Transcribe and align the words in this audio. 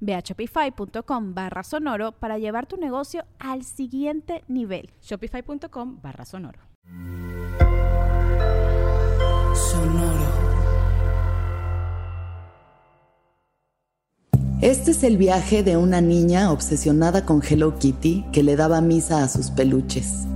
Ve 0.00 0.14
a 0.14 0.20
shopify.com 0.20 1.34
barra 1.34 1.62
sonoro 1.62 2.12
para 2.12 2.38
llevar 2.38 2.66
tu 2.66 2.76
negocio 2.76 3.24
al 3.38 3.64
siguiente 3.64 4.44
nivel. 4.48 4.90
Shopify.com 5.02 6.00
barra 6.02 6.24
sonoro. 6.24 6.60
Sonoro. 9.54 10.48
Este 14.60 14.90
es 14.90 15.04
el 15.04 15.16
viaje 15.16 15.62
de 15.62 15.76
una 15.76 16.00
niña 16.00 16.50
obsesionada 16.50 17.24
con 17.24 17.42
Hello 17.48 17.78
Kitty 17.78 18.24
que 18.32 18.42
le 18.42 18.56
daba 18.56 18.80
misa 18.80 19.22
a 19.22 19.28
sus 19.28 19.50
peluches 19.50 20.26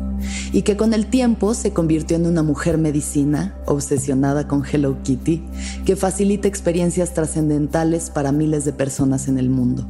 y 0.52 0.62
que 0.62 0.76
con 0.76 0.94
el 0.94 1.06
tiempo 1.06 1.54
se 1.54 1.72
convirtió 1.72 2.16
en 2.16 2.26
una 2.26 2.42
mujer 2.42 2.78
medicina 2.78 3.54
obsesionada 3.66 4.48
con 4.48 4.64
Hello 4.64 4.96
Kitty 5.02 5.42
que 5.84 5.96
facilita 5.96 6.48
experiencias 6.48 7.14
trascendentales 7.14 8.10
para 8.10 8.32
miles 8.32 8.64
de 8.64 8.72
personas 8.72 9.28
en 9.28 9.38
el 9.38 9.48
mundo. 9.48 9.86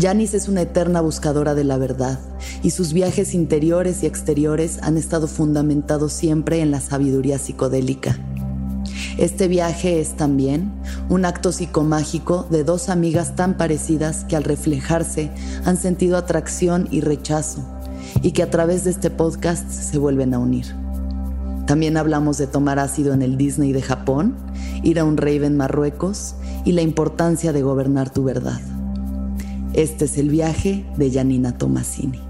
Janice 0.00 0.36
es 0.36 0.48
una 0.48 0.62
eterna 0.62 1.00
buscadora 1.00 1.54
de 1.54 1.64
la 1.64 1.78
verdad 1.78 2.18
y 2.62 2.70
sus 2.70 2.92
viajes 2.92 3.32
interiores 3.34 4.02
y 4.02 4.06
exteriores 4.06 4.78
han 4.82 4.96
estado 4.96 5.28
fundamentados 5.28 6.12
siempre 6.12 6.60
en 6.60 6.70
la 6.70 6.80
sabiduría 6.80 7.38
psicodélica. 7.38 8.18
Este 9.18 9.46
viaje 9.46 10.00
es 10.00 10.16
también 10.16 10.72
un 11.08 11.24
acto 11.24 11.52
psicomágico 11.52 12.46
de 12.50 12.64
dos 12.64 12.88
amigas 12.88 13.36
tan 13.36 13.56
parecidas 13.56 14.24
que 14.24 14.34
al 14.34 14.42
reflejarse 14.42 15.30
han 15.64 15.76
sentido 15.76 16.16
atracción 16.16 16.88
y 16.90 17.00
rechazo 17.00 17.64
y 18.22 18.32
que 18.32 18.42
a 18.42 18.50
través 18.50 18.84
de 18.84 18.90
este 18.90 19.10
podcast 19.10 19.68
se 19.70 19.98
vuelven 19.98 20.34
a 20.34 20.38
unir. 20.38 20.66
También 21.66 21.96
hablamos 21.96 22.36
de 22.36 22.46
tomar 22.46 22.78
ácido 22.78 23.14
en 23.14 23.22
el 23.22 23.38
Disney 23.38 23.72
de 23.72 23.80
Japón, 23.80 24.36
ir 24.82 24.98
a 24.98 25.04
un 25.04 25.16
rave 25.16 25.46
en 25.46 25.56
Marruecos 25.56 26.34
y 26.64 26.72
la 26.72 26.82
importancia 26.82 27.52
de 27.52 27.62
gobernar 27.62 28.10
tu 28.10 28.24
verdad. 28.24 28.60
Este 29.72 30.04
es 30.04 30.18
el 30.18 30.28
viaje 30.28 30.84
de 30.96 31.10
Janina 31.10 31.56
Tomasini. 31.56 32.20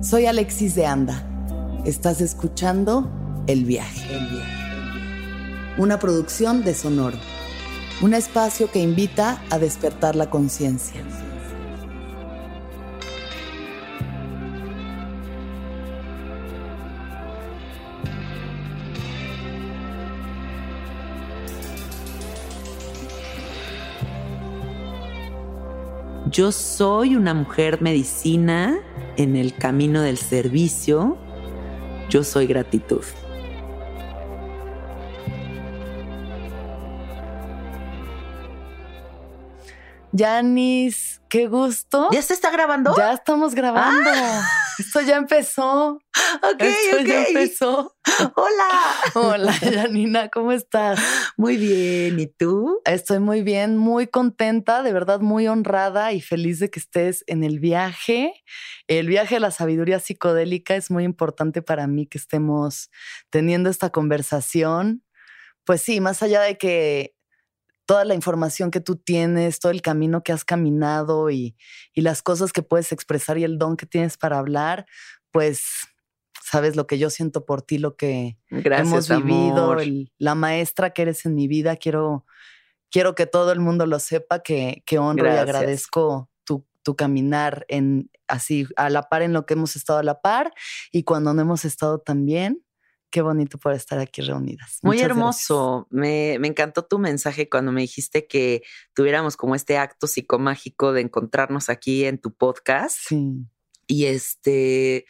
Soy 0.00 0.26
Alexis 0.26 0.74
de 0.74 0.86
Anda. 0.86 1.22
Estás 1.84 2.20
escuchando 2.20 3.10
El 3.46 3.64
viaje. 3.64 4.02
El 4.12 4.26
viaje. 4.26 4.52
Una 5.78 5.98
producción 5.98 6.64
de 6.64 6.74
Sonoro. 6.74 7.18
Un 8.02 8.14
espacio 8.14 8.70
que 8.70 8.80
invita 8.80 9.42
a 9.50 9.58
despertar 9.58 10.16
la 10.16 10.28
conciencia. 10.28 11.02
Yo 26.32 26.50
soy 26.50 27.14
una 27.14 27.34
mujer 27.34 27.82
medicina 27.82 28.80
en 29.18 29.36
el 29.36 29.54
camino 29.54 30.00
del 30.00 30.16
servicio. 30.16 31.18
Yo 32.08 32.24
soy 32.24 32.46
gratitud. 32.46 33.02
Yanis, 40.12 41.22
qué 41.30 41.46
gusto. 41.48 42.10
¿Ya 42.12 42.20
se 42.20 42.34
está 42.34 42.50
grabando? 42.50 42.94
Ya 42.96 43.14
estamos 43.14 43.54
grabando. 43.54 44.10
Ah. 44.12 44.46
Esto 44.78 45.00
ya 45.00 45.16
empezó. 45.16 45.98
Ok, 46.42 46.62
Esto 46.62 47.00
ya 47.00 47.24
empezó. 47.24 47.96
Hola. 48.36 48.70
Hola, 49.14 49.52
Janina, 49.60 50.28
¿cómo 50.28 50.52
estás? 50.52 50.98
Muy 51.36 51.56
bien. 51.56 52.18
¿Y 52.18 52.26
tú? 52.26 52.80
Estoy 52.84 53.18
muy 53.18 53.42
bien, 53.42 53.76
muy 53.76 54.06
contenta, 54.06 54.82
de 54.82 54.92
verdad 54.92 55.20
muy 55.20 55.46
honrada 55.46 56.12
y 56.12 56.20
feliz 56.20 56.58
de 56.58 56.70
que 56.70 56.80
estés 56.80 57.22
en 57.26 57.44
el 57.44 57.60
viaje. 57.60 58.32
El 58.88 59.08
viaje 59.08 59.36
a 59.36 59.40
la 59.40 59.50
sabiduría 59.50 60.00
psicodélica 60.00 60.74
es 60.74 60.90
muy 60.90 61.04
importante 61.04 61.60
para 61.60 61.86
mí 61.86 62.06
que 62.06 62.18
estemos 62.18 62.90
teniendo 63.30 63.68
esta 63.68 63.90
conversación. 63.90 65.04
Pues 65.64 65.82
sí, 65.82 66.00
más 66.00 66.22
allá 66.22 66.40
de 66.40 66.56
que 66.56 67.14
toda 67.92 68.06
la 68.06 68.14
información 68.14 68.70
que 68.70 68.80
tú 68.80 68.96
tienes, 68.96 69.60
todo 69.60 69.70
el 69.70 69.82
camino 69.82 70.22
que 70.22 70.32
has 70.32 70.46
caminado 70.46 71.28
y, 71.28 71.58
las 71.94 72.22
cosas 72.22 72.50
que 72.50 72.62
puedes 72.62 72.90
expresar 72.90 73.36
y 73.36 73.44
el 73.44 73.58
don 73.58 73.76
que 73.76 73.84
tienes 73.84 74.16
para 74.16 74.38
hablar, 74.38 74.86
pues 75.30 75.62
sabes 76.42 76.74
lo 76.74 76.86
que 76.86 76.98
yo 76.98 77.10
siento 77.10 77.44
por 77.44 77.60
ti, 77.60 77.76
lo 77.76 77.94
que 77.94 78.38
hemos 78.48 79.10
vivido, 79.10 79.76
la 80.16 80.34
maestra 80.34 80.94
que 80.94 81.02
eres 81.02 81.26
en 81.26 81.34
mi 81.34 81.48
vida. 81.48 81.76
Quiero, 81.76 82.24
quiero 82.90 83.14
que 83.14 83.26
todo 83.26 83.52
el 83.52 83.60
mundo 83.60 83.84
lo 83.84 83.98
sepa, 83.98 84.38
que, 84.38 84.82
que 84.86 84.98
honro 84.98 85.26
y 85.26 85.36
agradezco 85.36 86.30
tu, 86.44 86.66
tu, 86.82 86.96
caminar 86.96 87.66
en 87.68 88.10
así 88.26 88.66
a 88.76 88.88
la 88.88 89.02
par 89.02 89.20
en 89.20 89.34
lo 89.34 89.44
que 89.44 89.52
hemos 89.52 89.76
estado 89.76 89.98
a 89.98 90.02
la 90.02 90.22
par 90.22 90.50
y 90.92 91.02
cuando 91.02 91.34
no 91.34 91.42
hemos 91.42 91.66
estado 91.66 91.98
tan 91.98 92.24
bien 92.24 92.64
qué 93.12 93.20
bonito 93.22 93.58
por 93.58 93.74
estar 93.74 94.00
aquí 94.00 94.22
reunidas. 94.22 94.78
Muy 94.82 94.98
hermoso. 94.98 95.86
Me, 95.90 96.38
me, 96.40 96.48
encantó 96.48 96.82
tu 96.84 96.98
mensaje 96.98 97.48
cuando 97.48 97.70
me 97.70 97.82
dijiste 97.82 98.26
que 98.26 98.62
tuviéramos 98.94 99.36
como 99.36 99.54
este 99.54 99.76
acto 99.76 100.08
psicomágico 100.08 100.92
de 100.92 101.02
encontrarnos 101.02 101.68
aquí 101.68 102.06
en 102.06 102.18
tu 102.18 102.34
podcast. 102.34 102.96
Sí. 103.06 103.46
Y 103.86 104.06
este. 104.06 105.04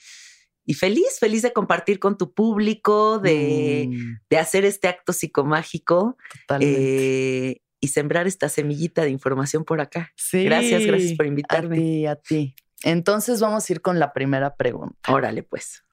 Y 0.65 0.75
feliz, 0.75 1.19
feliz 1.19 1.43
de 1.43 1.53
compartir 1.53 1.99
con 1.99 2.19
tu 2.19 2.35
público, 2.35 3.19
de, 3.19 3.89
mm. 3.89 4.21
de 4.29 4.39
hacer 4.39 4.65
este 4.65 4.89
acto 4.89 5.13
psicomágico. 5.13 6.17
Eh, 6.61 7.63
y 7.81 7.89
sembrar 7.89 8.27
esta 8.27 8.49
semillita 8.49 9.03
de 9.03 9.11
información 9.11 9.65
por 9.65 9.81
acá. 9.81 10.13
Sí. 10.17 10.45
Gracias, 10.45 10.85
gracias 10.87 11.17
por 11.17 11.27
invitarme. 11.27 11.77
A 11.77 11.81
ti, 11.81 12.07
a 12.07 12.17
ti. 12.17 12.55
Entonces 12.83 13.41
vamos 13.41 13.69
a 13.69 13.73
ir 13.73 13.81
con 13.81 13.99
la 13.99 14.13
primera 14.13 14.57
pregunta. 14.57 15.13
Órale, 15.13 15.43
pues. 15.43 15.85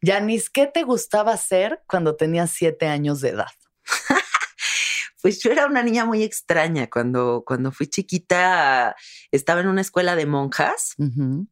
Yanis, 0.00 0.50
¿qué 0.50 0.66
te 0.66 0.82
gustaba 0.82 1.32
hacer 1.32 1.82
cuando 1.86 2.16
tenías 2.16 2.50
siete 2.50 2.86
años 2.86 3.20
de 3.20 3.30
edad? 3.30 3.50
pues 5.22 5.42
yo 5.42 5.50
era 5.50 5.66
una 5.66 5.82
niña 5.82 6.04
muy 6.04 6.22
extraña. 6.22 6.88
Cuando, 6.88 7.44
cuando 7.46 7.72
fui 7.72 7.86
chiquita, 7.86 8.96
estaba 9.30 9.60
en 9.60 9.68
una 9.68 9.82
escuela 9.82 10.16
de 10.16 10.26
monjas, 10.26 10.94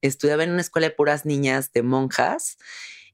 estudiaba 0.00 0.44
en 0.44 0.50
una 0.50 0.62
escuela 0.62 0.88
de 0.88 0.94
puras 0.94 1.26
niñas 1.26 1.72
de 1.72 1.82
monjas 1.82 2.56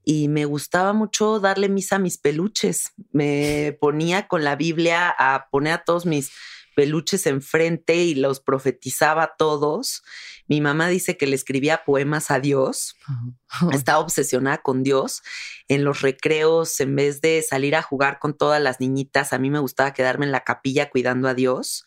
y 0.05 0.29
me 0.29 0.45
gustaba 0.45 0.93
mucho 0.93 1.41
darle 1.41 1.69
misa 1.69 1.97
a 1.97 1.99
mis 1.99 2.19
peluches. 2.19 2.93
Me 3.11 3.77
ponía 3.81 4.29
con 4.29 4.45
la 4.45 4.55
Biblia 4.55 5.15
a 5.19 5.49
poner 5.51 5.73
a 5.73 5.85
todos 5.85 6.07
mis 6.07 6.31
peluches 6.75 7.27
enfrente 7.27 7.97
y 7.97 8.15
los 8.15 8.41
profetizaba 8.41 9.35
todos. 9.39 10.03
Mi 10.47 10.61
mamá 10.61 10.89
dice 10.89 11.17
que 11.17 11.27
le 11.27 11.37
escribía 11.37 11.85
poemas 11.85 12.31
a 12.31 12.39
Dios. 12.39 12.97
Estaba 13.73 14.01
obsesionada 14.01 14.59
con 14.59 14.83
Dios. 14.83 15.23
En 15.69 15.85
los 15.85 16.03
recreos, 16.03 16.79
en 16.81 16.95
vez 16.97 17.23
de 17.23 17.43
salir 17.43 17.75
a 17.75 17.83
jugar 17.83 18.19
con 18.19 18.37
todas 18.37 18.61
las 18.61 18.81
niñitas, 18.81 19.33
a 19.33 19.39
mí 19.39 19.49
me 19.49 19.59
gustaba 19.59 19.95
quedarme 19.95 20.27
en 20.27 20.33
la 20.33 20.45
capilla 20.45 20.91
cuidando 20.91 21.29
a 21.29 21.35
Dios. 21.35 21.87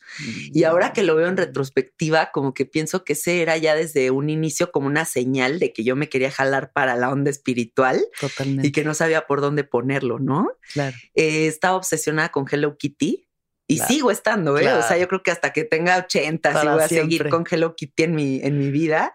Y 0.52 0.64
ahora 0.64 0.94
que 0.94 1.04
lo 1.04 1.16
veo 1.16 1.28
en 1.28 1.38
retrospectiva, 1.38 2.32
como 2.32 2.56
que 2.56 2.66
pienso 2.66 3.04
que 3.04 3.14
ese 3.14 3.42
era 3.44 3.56
ya 3.58 3.76
desde 3.76 4.10
un 4.10 4.30
inicio 4.32 4.72
como 4.72 4.88
una 4.88 5.06
señal 5.06 5.60
de 5.60 5.74
que 5.74 5.84
yo 5.84 5.96
me 5.96 6.10
quería 6.10 6.32
jalar 6.32 6.72
para 6.74 6.96
la 6.96 7.12
onda 7.12 7.30
espiritual. 7.30 8.04
Totalmente. 8.20 8.68
Y 8.68 8.72
que 8.72 8.84
no 8.84 8.96
sabía 8.96 9.28
por 9.28 9.42
dónde 9.42 9.64
ponerlo, 9.64 10.18
¿no? 10.18 10.50
Claro. 10.74 10.98
Eh, 11.14 11.46
estaba 11.46 11.78
obsesionada 11.78 12.30
con 12.30 12.48
Hello 12.50 12.78
Kitty 12.78 13.27
y 13.68 13.80
sigo 13.80 14.12
estando, 14.12 14.58
¿eh? 14.58 14.72
O 14.74 14.82
sea, 14.82 14.98
yo 14.98 15.08
creo 15.08 15.22
que 15.22 15.32
hasta 15.32 15.52
que 15.52 15.66
tenga 15.66 15.98
80 15.98 16.62
sí 16.62 16.68
voy 16.68 16.82
a 16.82 16.88
seguir 16.88 17.30
con 17.30 17.44
Hello 17.50 17.76
Kitty 17.76 18.04
en 18.04 18.16
mi, 18.16 18.40
en 18.42 18.58
mi 18.58 18.72
vida. 18.72 19.14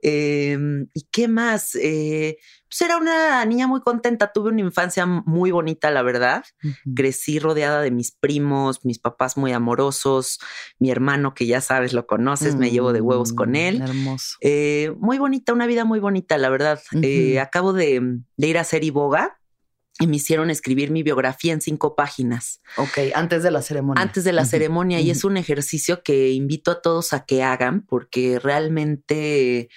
Em, 0.00 0.88
¿Y 0.94 1.06
qué 1.10 1.28
más? 1.28 1.74
Eh, 1.74 2.38
pues 2.68 2.82
era 2.82 2.98
una 2.98 3.44
niña 3.44 3.66
muy 3.66 3.80
contenta, 3.80 4.32
tuve 4.32 4.50
una 4.50 4.60
infancia 4.60 5.06
muy 5.06 5.50
bonita, 5.50 5.90
la 5.90 6.02
verdad. 6.02 6.44
Crecí 6.94 7.38
rodeada 7.38 7.80
de 7.80 7.90
mis 7.90 8.12
primos, 8.12 8.84
mis 8.84 8.98
papás 8.98 9.36
muy 9.36 9.52
amorosos, 9.52 10.38
mi 10.78 10.90
hermano 10.90 11.34
que 11.34 11.46
ya 11.46 11.60
sabes, 11.60 11.92
lo 11.92 12.06
conoces, 12.06 12.56
me 12.56 12.70
llevo 12.70 12.92
de 12.92 13.00
huevos 13.00 13.32
con 13.32 13.52
mm, 13.52 13.56
él. 13.56 13.80
Hermoso. 13.82 14.36
Eh, 14.40 14.92
muy 14.98 15.18
bonita, 15.18 15.52
una 15.52 15.66
vida 15.66 15.84
muy 15.84 15.98
bonita, 15.98 16.36
la 16.36 16.50
verdad. 16.50 16.80
Eh, 17.02 17.40
acabo 17.40 17.72
de, 17.72 18.20
ir 18.36 18.58
a 18.58 18.60
hacer 18.60 18.84
Iboga 18.84 19.38
y 20.00 20.06
me 20.06 20.16
hicieron 20.16 20.50
escribir 20.50 20.90
mi 20.90 21.02
biografía 21.02 21.52
en 21.52 21.60
cinco 21.60 21.96
páginas. 21.96 22.60
Ok, 22.76 22.98
antes 23.14 23.42
de 23.42 23.50
la 23.50 23.62
ceremonia. 23.62 24.02
Antes 24.02 24.24
de 24.24 24.32
la 24.32 24.44
ceremonia. 24.44 25.00
Y 25.00 25.10
es 25.10 25.24
un 25.24 25.36
ejercicio 25.36 26.02
que 26.02 26.30
invito 26.30 26.70
a 26.70 26.82
todos 26.82 27.12
a 27.12 27.24
que 27.24 27.42
hagan 27.42 27.84
porque 27.84 28.38
realmente 28.38 29.68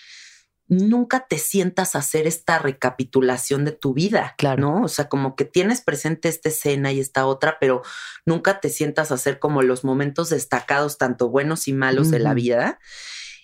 nunca 0.67 1.27
te 1.27 1.37
sientas 1.37 1.95
a 1.95 1.99
hacer 1.99 2.27
esta 2.27 2.57
recapitulación 2.57 3.65
de 3.65 3.73
tu 3.73 3.93
vida, 3.93 4.35
claro. 4.37 4.61
¿no? 4.61 4.83
O 4.83 4.87
sea, 4.87 5.09
como 5.09 5.35
que 5.35 5.43
tienes 5.43 5.81
presente 5.81 6.29
esta 6.29 6.47
escena 6.47 6.93
y 6.93 6.99
esta 7.01 7.25
otra, 7.25 7.57
pero 7.59 7.81
nunca 8.25 8.61
te 8.61 8.69
sientas 8.69 9.11
a 9.11 9.15
hacer 9.15 9.37
como 9.39 9.63
los 9.63 9.83
momentos 9.83 10.29
destacados, 10.29 10.97
tanto 10.97 11.29
buenos 11.29 11.67
y 11.67 11.73
malos 11.73 12.09
de 12.09 12.19
la 12.19 12.33
vida. 12.33 12.79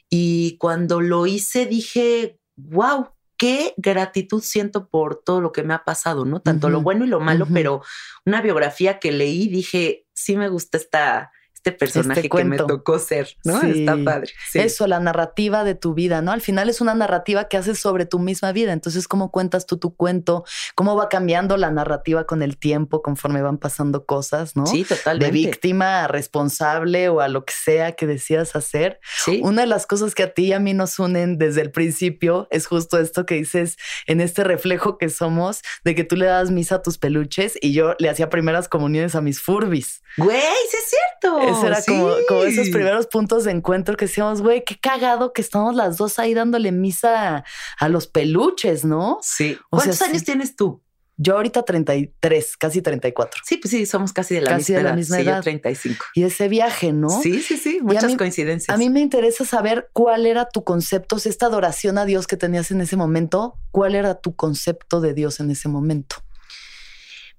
Y 0.10 0.58
cuando 0.58 1.02
lo 1.02 1.28
hice 1.28 1.66
dije, 1.66 2.40
wow, 2.56 3.10
qué 3.38 3.74
gratitud 3.78 4.42
siento 4.42 4.90
por 4.90 5.24
todo 5.24 5.42
lo 5.42 5.52
que 5.52 5.64
me 5.64 5.74
ha 5.74 5.84
pasado, 5.84 6.26
¿no? 6.26 6.42
Tanto 6.42 6.70
lo 6.70 6.82
bueno 6.82 7.06
y 7.06 7.08
lo 7.08 7.20
malo, 7.20 7.48
pero 7.54 7.84
una 8.26 8.42
biografía 8.42 9.00
que 9.00 9.12
leí, 9.12 9.48
dije, 9.48 10.06
sí 10.14 10.36
me 10.36 10.50
gusta 10.50 10.78
esta, 10.78 11.32
este 11.70 11.80
personaje 11.80 12.22
este 12.22 12.30
que 12.30 12.44
me 12.44 12.58
tocó 12.58 13.00
ser, 13.00 13.36
¿no? 13.44 13.62
Está 13.62 13.98
padre. 14.04 14.32
Eso, 14.54 14.88
la 14.88 15.00
narrativa 15.00 15.64
de 15.64 15.76
tu 15.76 15.94
vida, 15.94 16.22
¿no? 16.22 16.32
Al 16.32 16.42
final 16.42 16.70
es 16.70 16.82
una 16.82 16.96
narrativa 16.96 17.48
que 17.48 17.58
haces 17.58 17.80
sobre 17.80 18.06
tu 18.06 18.20
misma 18.20 18.52
vida. 18.52 18.74
Entonces, 18.74 19.08
¿cómo 19.08 19.32
cuentas 19.32 19.66
tú 19.66 19.78
tu 19.78 19.96
cuento? 19.96 20.46
¿Cómo 20.76 20.96
va 20.96 21.10
cambiando 21.10 21.58
la 21.58 21.72
narrativa 21.72 22.26
con 22.26 22.42
el 22.42 22.58
tiempo 22.58 23.02
conforme 23.02 23.42
van 23.42 23.58
pasando 23.58 24.06
cosas, 24.06 24.56
¿no? 24.56 24.66
Sí, 24.66 24.84
totalmente. 24.84 25.26
De 25.26 25.32
víctima 25.32 26.04
a 26.04 26.08
responsable 26.08 27.10
o 27.10 27.22
a 27.22 27.28
lo 27.28 27.46
que 27.46 27.54
sea 27.54 27.94
que 27.94 28.08
decidas 28.08 28.56
hacer. 28.56 29.00
Sí. 29.24 29.42
Una 29.44 29.62
de 29.62 29.68
las 29.68 29.86
cosas 29.86 30.16
que 30.16 30.24
a 30.24 30.34
ti 30.34 30.48
y 30.48 30.54
a 30.54 30.60
mí 30.60 30.74
nos 30.74 31.00
unen 31.00 31.38
desde 31.38 31.62
el 31.62 31.72
principio 31.72 32.48
es 32.52 32.68
justo 32.68 33.00
esto 33.00 33.26
que 33.26 33.36
dices 33.36 33.78
en 34.06 34.22
este 34.22 34.44
reflejo 34.44 34.98
que 34.98 35.10
somos 35.10 35.62
de 35.84 35.96
que 35.96 36.04
tú 36.04 36.16
le 36.16 36.26
das 36.26 36.52
misa 36.52 36.76
a 36.76 36.82
tus 36.82 36.98
peluches 36.98 37.58
y 37.62 37.74
yo 37.74 37.96
le 38.00 38.10
hacía 38.10 38.30
primeras 38.30 38.70
comuniones 38.70 39.16
a 39.16 39.22
mis 39.22 39.42
furbis. 39.42 40.02
Güey, 40.18 40.40
sí 40.40 40.78
es 40.78 40.90
cierto. 40.90 41.57
Ese 41.58 41.68
era 41.68 41.82
como, 41.84 42.44
esos 42.44 42.70
primeros 42.70 43.08
puntos 43.08 43.44
de 43.44 43.52
encuentro 43.52 43.96
que 43.98 44.06
decíamos, 44.06 44.42
güey, 44.42 44.64
qué 44.64 44.78
cagado 44.78 45.34
que 45.34 45.42
estamos 45.42 45.76
las 45.76 45.98
dos 45.98 46.20
ahí 46.20 46.34
dándole 46.34 46.72
misa 46.72 47.44
a, 47.80 47.90
los 47.90 48.08
peluches, 48.08 48.86
¿no? 48.86 49.20
Sí. 49.22 49.58
¿Cuántos 49.70 50.02
años 50.02 50.24
tienes 50.24 50.56
tú? 50.56 50.82
Yo 51.20 51.36
ahorita 51.36 51.64
33, 51.64 52.58
casi 52.58 52.84
34. 52.84 53.42
Sí, 53.44 53.58
pues 53.58 53.72
sí, 53.72 53.88
somos 53.88 54.14
casi 54.14 54.36
de 54.36 54.42
la 54.42 54.52
casi 54.52 54.74
misma 54.74 54.78
de 54.78 54.84
la 54.84 54.96
misma 54.96 55.20
edad. 55.20 55.42
35. 55.42 56.06
Y 56.14 56.24
ese 56.24 56.48
viaje, 56.48 56.94
¿no? 56.94 57.10
Sí, 57.10 57.42
sí, 57.42 57.58
sí, 57.58 57.80
muchas 57.82 58.16
coincidencias. 58.16 58.74
A 58.74 58.78
mí 58.78 58.92
me 58.92 59.00
interesa 59.00 59.44
saber 59.44 59.90
cuál 59.94 60.28
era 60.28 60.48
tu 60.48 60.64
concepto, 60.64 61.18
si 61.18 61.30
esta 61.30 61.48
adoración 61.48 61.98
a 61.98 62.06
Dios 62.06 62.28
que 62.28 62.38
tenías 62.38 62.70
en 62.70 62.82
ese 62.82 62.98
momento, 62.98 63.58
cuál 63.72 63.96
era 63.96 64.22
tu 64.22 64.36
concepto 64.36 65.02
de 65.02 65.16
Dios 65.16 65.40
en 65.40 65.50
ese 65.50 65.68
momento. 65.70 66.18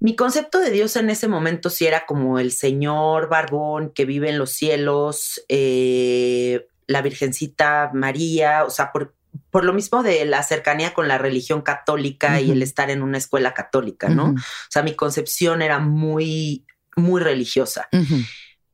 Mi 0.00 0.14
concepto 0.14 0.60
de 0.60 0.70
Dios 0.70 0.94
en 0.96 1.10
ese 1.10 1.26
momento 1.26 1.70
sí 1.70 1.86
era 1.86 2.06
como 2.06 2.38
el 2.38 2.52
Señor 2.52 3.28
barbón 3.28 3.90
que 3.90 4.04
vive 4.04 4.30
en 4.30 4.38
los 4.38 4.50
cielos, 4.50 5.42
eh, 5.48 6.68
la 6.86 7.02
Virgencita 7.02 7.90
María, 7.92 8.64
o 8.64 8.70
sea, 8.70 8.92
por, 8.92 9.14
por, 9.50 9.64
lo 9.64 9.72
mismo 9.72 10.04
de 10.04 10.24
la 10.24 10.44
cercanía 10.44 10.94
con 10.94 11.08
la 11.08 11.18
religión 11.18 11.62
católica 11.62 12.40
y 12.40 12.52
el 12.52 12.62
estar 12.62 12.90
en 12.90 13.02
una 13.02 13.18
escuela 13.18 13.54
católica, 13.54 14.08
¿no? 14.08 14.30
O 14.30 14.70
sea, 14.70 14.82
mi 14.82 14.94
concepción 14.94 15.62
era 15.62 15.80
muy, 15.80 16.64
muy 16.94 17.20
religiosa. 17.20 17.88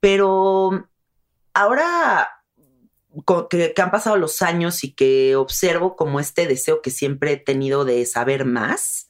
Pero 0.00 0.88
ahora 1.54 2.28
que, 3.48 3.72
que, 3.74 3.82
han 3.82 3.90
pasado 3.90 4.18
los 4.18 4.42
años 4.42 4.84
y 4.84 4.92
que 4.92 5.36
observo 5.36 5.96
como 5.96 6.20
este 6.20 6.46
deseo 6.46 6.82
que 6.82 6.90
siempre 6.90 7.32
he 7.32 7.36
tenido 7.38 7.86
de 7.86 8.04
saber 8.04 8.44
más, 8.44 9.08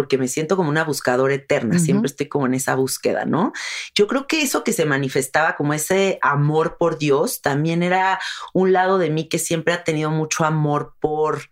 porque 0.00 0.16
me 0.16 0.28
siento 0.28 0.56
como 0.56 0.70
una 0.70 0.82
buscadora 0.82 1.34
eterna, 1.34 1.78
siempre 1.78 2.06
estoy 2.06 2.26
como 2.26 2.46
en 2.46 2.54
esa 2.54 2.74
búsqueda, 2.74 3.26
¿no? 3.26 3.52
Yo 3.94 4.06
creo 4.06 4.26
que 4.26 4.40
eso 4.40 4.64
que 4.64 4.72
se 4.72 4.86
manifestaba 4.86 5.56
como 5.56 5.74
ese 5.74 6.18
amor 6.22 6.78
por 6.78 6.96
Dios, 6.96 7.42
también 7.42 7.82
era 7.82 8.18
un 8.54 8.72
lado 8.72 8.96
de 8.96 9.10
mí 9.10 9.28
que 9.28 9.38
siempre 9.38 9.74
ha 9.74 9.84
tenido 9.84 10.10
mucho 10.10 10.46
amor 10.46 10.94
por 11.00 11.50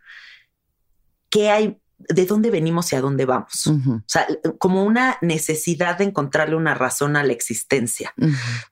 qué 1.28 1.50
hay 1.50 1.78
de 1.98 2.26
dónde 2.26 2.50
venimos 2.50 2.92
y 2.92 2.96
a 2.96 3.00
dónde 3.00 3.24
vamos. 3.24 3.66
O 3.66 4.02
sea, 4.06 4.26
como 4.58 4.84
una 4.84 5.18
necesidad 5.20 5.98
de 5.98 6.04
encontrarle 6.04 6.54
una 6.56 6.74
razón 6.74 7.16
a 7.16 7.24
la 7.24 7.32
existencia, 7.32 8.14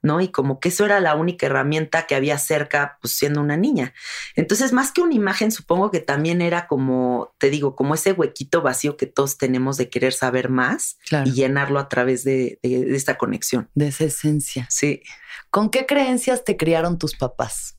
¿no? 0.01 0.21
Y 0.21 0.29
como 0.29 0.59
que 0.59 0.69
eso 0.69 0.85
era 0.85 0.99
la 0.99 1.15
única 1.15 1.45
herramienta 1.45 2.07
que 2.07 2.15
había 2.15 2.37
cerca, 2.37 2.97
pues 3.01 3.13
siendo 3.13 3.41
una 3.41 3.57
niña. 3.57 3.93
Entonces, 4.35 4.71
más 4.71 4.91
que 4.91 5.01
una 5.01 5.13
imagen, 5.13 5.51
supongo 5.51 5.91
que 5.91 5.99
también 5.99 6.41
era 6.41 6.67
como, 6.67 7.33
te 7.37 7.49
digo, 7.49 7.75
como 7.75 7.95
ese 7.95 8.13
huequito 8.13 8.61
vacío 8.61 8.97
que 8.97 9.07
todos 9.07 9.37
tenemos 9.37 9.77
de 9.77 9.89
querer 9.89 10.13
saber 10.13 10.49
más 10.49 10.97
y 11.25 11.31
llenarlo 11.33 11.79
a 11.79 11.89
través 11.89 12.23
de, 12.23 12.59
de 12.63 12.95
esta 12.95 13.17
conexión. 13.17 13.69
De 13.75 13.89
esa 13.89 14.05
esencia. 14.05 14.67
Sí. 14.69 15.01
¿Con 15.49 15.69
qué 15.69 15.85
creencias 15.85 16.43
te 16.43 16.57
criaron 16.57 16.97
tus 16.97 17.15
papás? 17.15 17.76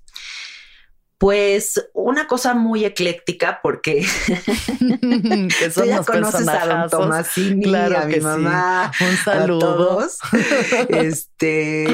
Pues 1.19 1.85
una 1.95 2.29
cosa 2.29 2.55
muy 2.55 2.85
ecléctica 2.85 3.59
porque 3.61 4.07
que 4.79 5.71
tú 5.75 5.85
ya 5.85 6.05
conoces 6.05 6.47
a 6.47 6.67
don 6.67 6.91
Tomasini, 6.91 7.65
claro 7.65 7.99
a 7.99 8.05
mi 8.05 8.21
mamá, 8.21 8.93
un 9.01 9.17
saludo. 9.17 9.57
A 9.57 9.77
todos. 9.77 10.19
este, 10.89 11.89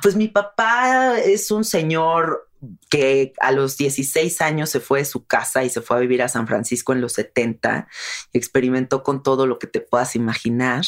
pues 0.00 0.14
mi 0.14 0.28
papá 0.28 1.18
es 1.18 1.50
un 1.50 1.64
señor 1.64 2.48
que 2.88 3.32
a 3.40 3.52
los 3.52 3.76
16 3.76 4.40
años 4.40 4.70
se 4.70 4.80
fue 4.80 5.00
de 5.00 5.04
su 5.04 5.26
casa 5.26 5.64
y 5.64 5.70
se 5.70 5.80
fue 5.80 5.96
a 5.96 6.00
vivir 6.00 6.22
a 6.22 6.28
San 6.28 6.46
Francisco 6.46 6.92
en 6.92 7.00
los 7.00 7.12
70 7.12 7.86
experimentó 8.32 9.02
con 9.02 9.22
todo 9.22 9.46
lo 9.46 9.58
que 9.58 9.66
te 9.66 9.80
puedas 9.80 10.16
imaginar. 10.16 10.84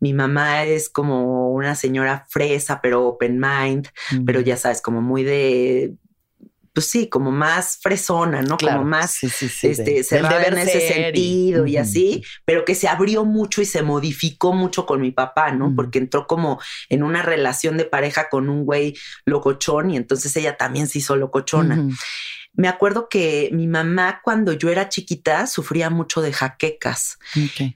Mi 0.00 0.12
mamá 0.12 0.64
es 0.64 0.88
como 0.88 1.50
una 1.52 1.74
señora 1.74 2.26
fresa, 2.28 2.80
pero 2.82 3.06
open 3.06 3.38
mind, 3.38 3.88
pero 4.26 4.40
ya 4.40 4.56
sabes, 4.56 4.82
como 4.82 5.00
muy 5.00 5.24
de 5.24 5.94
pues 6.78 6.90
sí, 6.90 7.08
como 7.08 7.32
más 7.32 7.80
fresona, 7.82 8.40
¿no? 8.40 8.56
como 8.56 8.84
más 8.84 9.24
este, 9.24 10.04
cerrada 10.04 10.44
en 10.44 10.58
ese 10.58 10.86
sentido 10.86 11.66
y 11.66 11.76
así, 11.76 12.22
pero 12.44 12.64
que 12.64 12.76
se 12.76 12.86
abrió 12.86 13.24
mucho 13.24 13.60
y 13.60 13.64
se 13.64 13.82
modificó 13.82 14.52
mucho 14.52 14.86
con 14.86 15.00
mi 15.00 15.10
papá, 15.10 15.50
¿no? 15.50 15.74
Porque 15.74 15.98
entró 15.98 16.28
como 16.28 16.60
en 16.88 17.02
una 17.02 17.22
relación 17.22 17.78
de 17.78 17.84
pareja 17.84 18.28
con 18.28 18.48
un 18.48 18.64
güey 18.64 18.96
locochón 19.24 19.90
y 19.90 19.96
entonces 19.96 20.36
ella 20.36 20.56
también 20.56 20.86
se 20.86 20.98
hizo 21.00 21.16
locochona. 21.16 21.84
Me 22.52 22.68
acuerdo 22.68 23.08
que 23.08 23.50
mi 23.52 23.66
mamá 23.66 24.20
cuando 24.22 24.52
yo 24.52 24.68
era 24.68 24.88
chiquita 24.88 25.48
sufría 25.48 25.90
mucho 25.90 26.20
de 26.20 26.32
jaquecas 26.32 27.18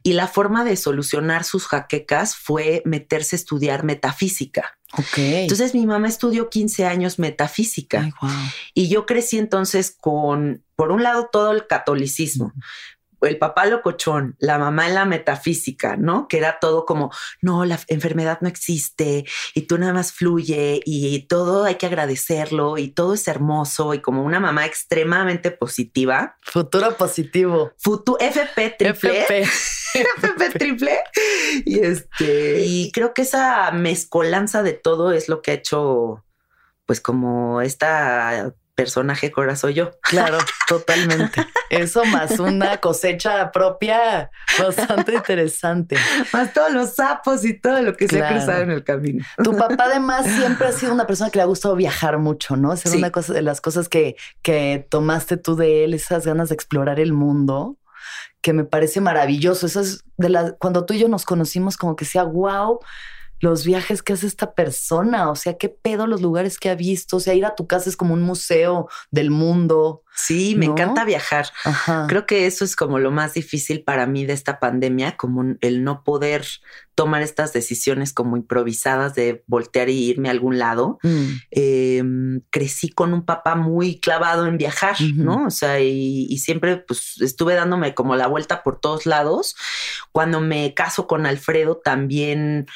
y 0.04 0.12
la 0.12 0.28
forma 0.28 0.64
de 0.64 0.76
solucionar 0.76 1.42
sus 1.42 1.66
jaquecas 1.66 2.36
fue 2.36 2.82
meterse 2.84 3.34
a 3.34 3.38
estudiar 3.38 3.82
metafísica. 3.82 4.78
Entonces 5.16 5.74
mi 5.74 5.86
mamá 5.86 6.08
estudió 6.08 6.50
15 6.50 6.86
años 6.86 7.18
metafísica. 7.18 8.10
Y 8.74 8.88
yo 8.88 9.06
crecí 9.06 9.38
entonces 9.38 9.96
con, 9.98 10.64
por 10.76 10.92
un 10.92 11.02
lado, 11.02 11.28
todo 11.32 11.52
el 11.52 11.66
catolicismo, 11.66 12.52
el 13.22 13.38
papá 13.38 13.66
locochón, 13.66 14.36
la 14.38 14.58
mamá 14.58 14.88
en 14.88 14.94
la 14.94 15.04
metafísica, 15.04 15.96
¿no? 15.96 16.28
Que 16.28 16.38
era 16.38 16.58
todo 16.60 16.84
como, 16.84 17.10
no, 17.40 17.64
la 17.64 17.78
enfermedad 17.88 18.38
no 18.40 18.48
existe 18.48 19.24
y 19.54 19.62
tú 19.62 19.78
nada 19.78 19.92
más 19.92 20.12
fluye 20.12 20.80
y 20.84 21.26
todo 21.26 21.64
hay 21.64 21.76
que 21.76 21.86
agradecerlo 21.86 22.78
y 22.78 22.88
todo 22.88 23.14
es 23.14 23.26
hermoso 23.28 23.94
y 23.94 24.00
como 24.00 24.22
una 24.22 24.40
mamá 24.40 24.66
extremadamente 24.66 25.50
positiva. 25.50 26.36
Futuro 26.42 26.96
positivo. 26.96 27.72
Futuro 27.78 28.18
FP 28.20 28.76
triple. 28.78 29.20
FP. 29.20 29.42
FP 29.94 30.50
triple. 30.58 30.98
Y 31.64 31.80
este, 31.80 32.64
y 32.64 32.90
creo 32.92 33.14
que 33.14 33.22
esa 33.22 33.70
mezcolanza 33.72 34.62
de 34.62 34.72
todo 34.72 35.12
es 35.12 35.28
lo 35.28 35.42
que 35.42 35.52
ha 35.52 35.54
hecho 35.54 36.24
pues 36.86 37.00
como 37.00 37.60
esta 37.60 38.54
personaje 38.74 39.32
ahora 39.36 39.56
soy 39.56 39.74
yo. 39.74 39.90
Claro, 40.02 40.38
totalmente. 40.68 41.46
Eso 41.70 42.04
más 42.06 42.38
una 42.38 42.78
cosecha 42.78 43.50
propia 43.52 44.30
bastante 44.58 45.14
interesante. 45.14 45.96
Más 46.32 46.52
todos 46.52 46.72
los 46.72 46.94
sapos 46.94 47.44
y 47.44 47.58
todo 47.58 47.82
lo 47.82 47.94
que 47.94 48.08
se 48.08 48.22
ha 48.22 48.28
cruzado 48.28 48.62
en 48.62 48.70
el 48.70 48.84
camino. 48.84 49.24
Tu 49.42 49.52
papá 49.56 49.84
además 49.84 50.26
siempre 50.26 50.68
ha 50.68 50.72
sido 50.72 50.92
una 50.92 51.06
persona 51.06 51.30
que 51.30 51.38
le 51.38 51.42
ha 51.42 51.46
gustado 51.46 51.76
viajar 51.76 52.18
mucho, 52.18 52.56
¿no? 52.56 52.72
Esa 52.72 52.88
es 52.88 52.94
una 52.94 53.10
cosa 53.10 53.32
de 53.32 53.42
las 53.42 53.60
cosas 53.60 53.88
que, 53.88 54.16
que 54.42 54.86
tomaste 54.88 55.36
tú 55.36 55.56
de 55.56 55.84
él, 55.84 55.94
esas 55.94 56.26
ganas 56.26 56.48
de 56.48 56.54
explorar 56.54 57.00
el 57.00 57.12
mundo 57.12 57.78
que 58.40 58.52
me 58.52 58.64
parece 58.64 59.00
maravilloso. 59.00 59.66
Eso 59.66 59.80
es 59.80 60.04
de 60.16 60.28
la, 60.28 60.52
cuando 60.52 60.84
tú 60.84 60.94
y 60.94 60.98
yo 60.98 61.08
nos 61.08 61.24
conocimos, 61.24 61.76
como 61.76 61.96
que 61.96 62.04
sea 62.04 62.24
wow, 62.24 62.80
los 63.42 63.66
viajes 63.66 64.04
que 64.04 64.12
hace 64.12 64.28
esta 64.28 64.54
persona, 64.54 65.28
o 65.28 65.34
sea, 65.34 65.58
qué 65.58 65.68
pedo 65.68 66.06
los 66.06 66.22
lugares 66.22 66.58
que 66.60 66.70
ha 66.70 66.76
visto, 66.76 67.16
o 67.16 67.20
sea, 67.20 67.34
ir 67.34 67.44
a 67.44 67.56
tu 67.56 67.66
casa 67.66 67.90
es 67.90 67.96
como 67.96 68.14
un 68.14 68.22
museo 68.22 68.88
del 69.10 69.30
mundo. 69.30 70.04
Sí, 70.14 70.54
me 70.56 70.66
encanta 70.66 71.04
viajar. 71.04 71.46
Creo 72.06 72.26
que 72.26 72.46
eso 72.46 72.64
es 72.64 72.76
como 72.76 73.00
lo 73.00 73.10
más 73.10 73.34
difícil 73.34 73.82
para 73.82 74.06
mí 74.06 74.26
de 74.26 74.34
esta 74.34 74.60
pandemia, 74.60 75.16
como 75.16 75.56
el 75.60 75.82
no 75.82 76.04
poder 76.04 76.46
tomar 76.94 77.22
estas 77.22 77.52
decisiones 77.52 78.12
como 78.12 78.36
improvisadas 78.36 79.14
de 79.14 79.42
voltear 79.46 79.88
y 79.88 80.10
irme 80.10 80.28
a 80.28 80.32
algún 80.32 80.58
lado. 80.58 80.98
Mm. 81.02 81.26
Em, 81.50 82.40
crecí 82.50 82.90
con 82.90 83.12
un 83.14 83.24
papá 83.24 83.56
muy 83.56 83.98
clavado 83.98 84.46
en 84.46 84.58
viajar, 84.58 84.96
¿no? 85.16 85.46
O 85.46 85.50
sea, 85.50 85.80
y, 85.80 86.26
y, 86.28 86.38
siempre 86.38 86.76
pues 86.76 87.20
estuve 87.22 87.54
dándome 87.54 87.94
como 87.94 88.14
la 88.14 88.28
vuelta 88.28 88.62
por 88.62 88.78
todos 88.78 89.06
lados. 89.06 89.56
Cuando 90.12 90.40
me 90.40 90.74
caso 90.74 91.06
con 91.06 91.24
Alfredo 91.26 91.80
también 91.82 92.66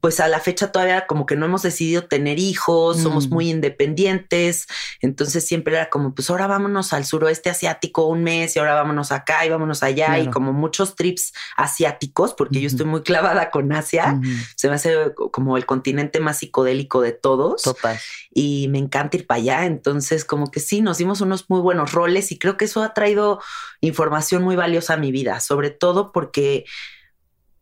pues 0.00 0.20
a 0.20 0.28
la 0.28 0.40
fecha 0.40 0.70
todavía 0.70 1.06
como 1.06 1.26
que 1.26 1.36
no 1.36 1.46
hemos 1.46 1.62
decidido 1.62 2.04
tener 2.04 2.38
hijos, 2.38 2.98
somos 2.98 3.28
mm. 3.28 3.34
muy 3.34 3.50
independientes, 3.50 4.66
entonces 5.00 5.46
siempre 5.46 5.74
era 5.74 5.90
como, 5.90 6.14
pues 6.14 6.30
ahora 6.30 6.46
vámonos 6.46 6.92
al 6.92 7.04
suroeste 7.04 7.50
asiático 7.50 8.06
un 8.06 8.22
mes 8.22 8.54
y 8.54 8.58
ahora 8.58 8.74
vámonos 8.74 9.12
acá 9.12 9.44
y 9.44 9.50
vámonos 9.50 9.82
allá 9.82 10.18
y 10.18 10.28
como 10.30 10.52
muchos 10.52 10.94
trips 10.94 11.32
asiáticos, 11.56 12.32
porque 12.34 12.60
yo 12.60 12.68
estoy 12.68 12.86
muy 12.86 13.02
clavada 13.02 13.50
con 13.50 13.72
Asia, 13.72 14.20
se 14.54 14.68
me 14.68 14.76
hace 14.76 15.12
como 15.32 15.56
el 15.56 15.66
continente 15.66 16.20
más 16.20 16.38
psicodélico 16.38 17.00
de 17.02 17.12
todos. 17.12 17.62
Total. 17.62 17.98
Y 18.32 18.68
me 18.68 18.78
encanta 18.78 19.16
ir 19.16 19.26
para 19.26 19.38
allá, 19.40 19.66
entonces 19.66 20.24
como 20.24 20.50
que 20.50 20.60
sí, 20.60 20.80
nos 20.80 20.98
dimos 20.98 21.20
unos 21.20 21.50
muy 21.50 21.60
buenos 21.60 21.92
roles 21.92 22.30
y 22.32 22.38
creo 22.38 22.56
que 22.56 22.66
eso 22.66 22.82
ha 22.82 22.94
traído 22.94 23.40
información 23.80 24.42
muy 24.42 24.56
valiosa 24.56 24.94
a 24.94 24.96
mi 24.96 25.10
vida, 25.12 25.40
sobre 25.40 25.70
todo 25.70 26.12
porque 26.12 26.64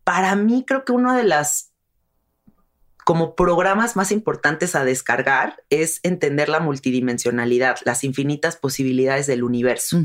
para 0.04 0.36
mí 0.36 0.64
creo 0.66 0.84
que 0.84 0.92
una 0.92 1.16
de 1.16 1.24
las 1.24 1.73
como 3.04 3.34
programas 3.34 3.96
más 3.96 4.10
importantes 4.10 4.74
a 4.74 4.84
descargar 4.84 5.62
es 5.68 6.00
entender 6.02 6.48
la 6.48 6.58
multidimensionalidad, 6.60 7.76
las 7.84 8.02
infinitas 8.02 8.56
posibilidades 8.56 9.26
del 9.26 9.44
universo. 9.44 10.02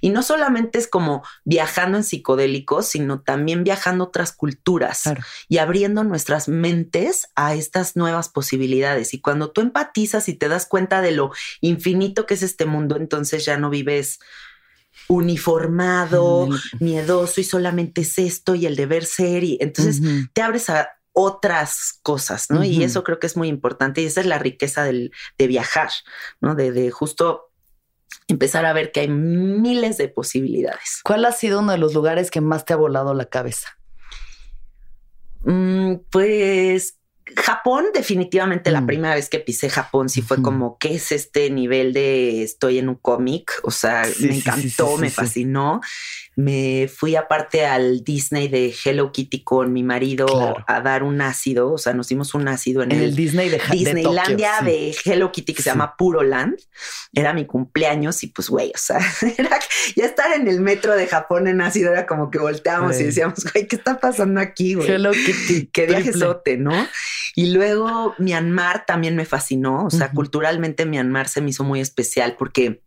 Y 0.00 0.10
no 0.10 0.22
solamente 0.22 0.78
es 0.78 0.88
como 0.88 1.22
viajando 1.44 1.98
en 1.98 2.04
psicodélicos, 2.04 2.88
sino 2.88 3.20
también 3.20 3.62
viajando 3.62 4.04
otras 4.04 4.32
culturas 4.32 5.04
y 5.48 5.58
abriendo 5.58 6.02
nuestras 6.02 6.48
mentes 6.48 7.28
a 7.36 7.54
estas 7.54 7.94
nuevas 7.94 8.28
posibilidades. 8.28 9.14
Y 9.14 9.20
cuando 9.20 9.52
tú 9.52 9.60
empatizas 9.60 10.28
y 10.28 10.34
te 10.34 10.48
das 10.48 10.66
cuenta 10.66 11.00
de 11.00 11.12
lo 11.12 11.30
infinito 11.60 12.26
que 12.26 12.34
es 12.34 12.42
este 12.42 12.66
mundo, 12.66 12.96
entonces 12.96 13.44
ya 13.44 13.56
no 13.56 13.70
vives 13.70 14.18
uniformado, 15.08 16.48
miedoso 16.80 17.40
y 17.40 17.44
solamente 17.44 18.02
es 18.02 18.18
esto 18.18 18.54
y 18.54 18.66
el 18.66 18.74
deber 18.74 19.04
ser. 19.04 19.44
Y 19.44 19.58
entonces 19.60 20.00
te 20.32 20.42
abres 20.42 20.70
a 20.70 20.88
otras 21.12 21.98
cosas, 22.02 22.50
¿no? 22.50 22.64
Y 22.64 22.82
eso 22.82 23.04
creo 23.04 23.18
que 23.18 23.26
es 23.26 23.36
muy 23.36 23.48
importante 23.48 24.00
y 24.00 24.06
esa 24.06 24.20
es 24.20 24.26
la 24.26 24.38
riqueza 24.38 24.82
del, 24.84 25.12
de 25.38 25.46
viajar, 25.46 25.90
¿no? 26.40 26.54
De, 26.54 26.72
de, 26.72 26.90
justo 26.90 27.50
empezar 28.28 28.64
a 28.64 28.72
ver 28.72 28.92
que 28.92 29.00
hay 29.00 29.08
miles 29.08 29.98
de 29.98 30.08
posibilidades. 30.08 31.00
¿Cuál 31.04 31.24
ha 31.24 31.32
sido 31.32 31.60
uno 31.60 31.72
de 31.72 31.78
los 31.78 31.94
lugares 31.94 32.30
que 32.30 32.40
más 32.40 32.64
te 32.64 32.72
ha 32.72 32.76
volado 32.76 33.14
la 33.14 33.26
cabeza? 33.26 33.78
Mm, 35.44 35.96
pues 36.10 36.98
Japón, 37.36 37.86
definitivamente 37.94 38.70
la 38.70 38.80
mm. 38.80 38.86
primera 38.86 39.14
vez 39.14 39.28
que 39.28 39.38
pisé 39.38 39.70
Japón 39.70 40.08
sí 40.08 40.22
fue 40.22 40.42
como, 40.42 40.76
¿qué 40.78 40.94
es 40.94 41.12
este 41.12 41.50
nivel 41.50 41.92
de 41.92 42.42
estoy 42.42 42.78
en 42.78 42.88
un 42.88 42.96
cómic? 42.96 43.52
O 43.62 43.70
sea, 43.70 44.04
me 44.20 44.36
encantó, 44.36 44.96
me 44.96 45.10
fascinó. 45.10 45.80
Me 46.34 46.88
fui 46.88 47.14
aparte 47.14 47.66
al 47.66 48.04
Disney 48.04 48.48
de 48.48 48.74
Hello 48.84 49.12
Kitty 49.12 49.42
con 49.42 49.72
mi 49.72 49.82
marido 49.82 50.26
a 50.66 50.80
dar 50.80 51.02
un 51.02 51.20
ácido, 51.20 51.72
o 51.72 51.78
sea, 51.78 51.92
nos 51.92 52.08
dimos 52.08 52.34
un 52.34 52.48
ácido 52.48 52.82
en, 52.82 52.90
el, 52.90 53.14
Disney 53.14 53.50
de 53.50 53.60
Disneylandia 53.70 54.60
de, 54.62 54.96
Hello 55.04 55.30
Kitty 55.30 55.52
que 55.52 55.62
se 55.62 55.68
llama 55.68 55.94
Puro 55.96 56.22
Land. 56.22 56.58
Era 57.12 57.34
mi 57.34 57.44
cumpleaños 57.44 58.22
y 58.22 58.28
pues, 58.28 58.48
güey, 58.48 58.72
o 58.74 58.78
sea, 58.78 58.98
era 59.36 59.58
ya 59.94 60.06
estar 60.06 60.32
en 60.32 60.48
el 60.48 60.60
metro 60.60 60.96
de 60.96 61.06
Japón 61.06 61.48
en 61.48 61.60
ácido 61.60 61.92
era 61.92 62.06
como 62.06 62.30
que 62.30 62.38
volteamos 62.38 62.98
y 62.98 63.04
decíamos, 63.04 63.44
güey, 63.52 63.68
¿qué 63.68 63.76
está 63.76 64.00
pasando 64.00 64.40
aquí, 64.40 64.72
güey? 64.74 64.90
Hello 64.90 65.12
Kitty. 65.12 65.66
Qué 65.72 65.86
viajesote, 65.86 66.56
¿no? 66.56 66.72
Y 67.34 67.52
luego 67.52 68.14
Myanmar 68.18 68.86
también 68.86 69.16
me 69.16 69.24
fascinó, 69.26 69.84
o 69.84 69.90
sea, 69.90 70.10
culturalmente 70.10 70.86
Myanmar 70.86 71.28
se 71.28 71.40
me 71.40 71.50
hizo 71.50 71.64
muy 71.64 71.80
especial 71.80 72.36
porque 72.38 72.80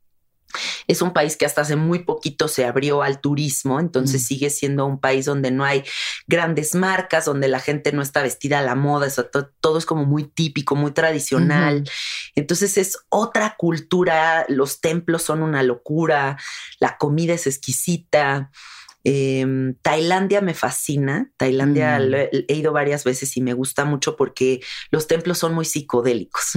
es 0.88 1.02
un 1.02 1.14
país 1.14 1.36
que 1.36 1.46
hasta 1.46 1.62
hace 1.62 1.76
muy 1.76 2.00
poquito 2.00 2.48
se 2.48 2.66
abrió 2.66 3.02
al 3.02 3.20
turismo, 3.20 3.80
entonces 3.80 4.22
mm. 4.22 4.26
sigue 4.26 4.50
siendo 4.50 4.86
un 4.86 5.00
país 5.00 5.26
donde 5.26 5.52
no 5.52 5.64
hay 5.64 5.84
grandes 6.28 6.76
marcas, 6.76 7.26
donde 7.26 7.48
la 7.48 7.60
gente 7.60 7.92
no 7.92 8.02
está 8.02 8.22
vestida 8.22 8.60
a 8.60 8.64
la 8.64 8.76
moda, 8.76 9.08
eso, 9.08 9.26
todo, 9.60 9.78
es 9.78 9.86
como 9.86 10.06
muy 10.06 10.26
típico, 10.26 10.76
muy 10.76 10.92
tradicional. 10.92 11.90
Entonces 12.36 12.78
es 12.78 12.98
otra 13.10 13.56
cultura, 13.58 14.46
los 14.48 14.82
templos 14.82 15.24
son 15.24 15.42
una 15.42 15.64
locura, 15.64 16.38
la 16.80 16.98
comida 16.98 17.34
es 17.34 17.48
exquisita. 17.48 18.52
Em, 19.08 19.76
Tailandia 19.84 20.42
me 20.42 20.56
fascina. 20.56 21.32
Tailandia 21.38 22.00
mm. 22.00 22.14
he, 22.48 22.56
ido 22.56 22.74
varias 22.74 23.04
veces 23.04 23.38
y 23.38 23.42
me 23.42 23.54
gusta 23.54 23.86
mucho 23.86 24.16
porque 24.16 24.62
los 24.90 25.06
templos 25.06 25.38
son 25.38 25.54
muy 25.54 25.64
psicodélicos, 25.66 26.54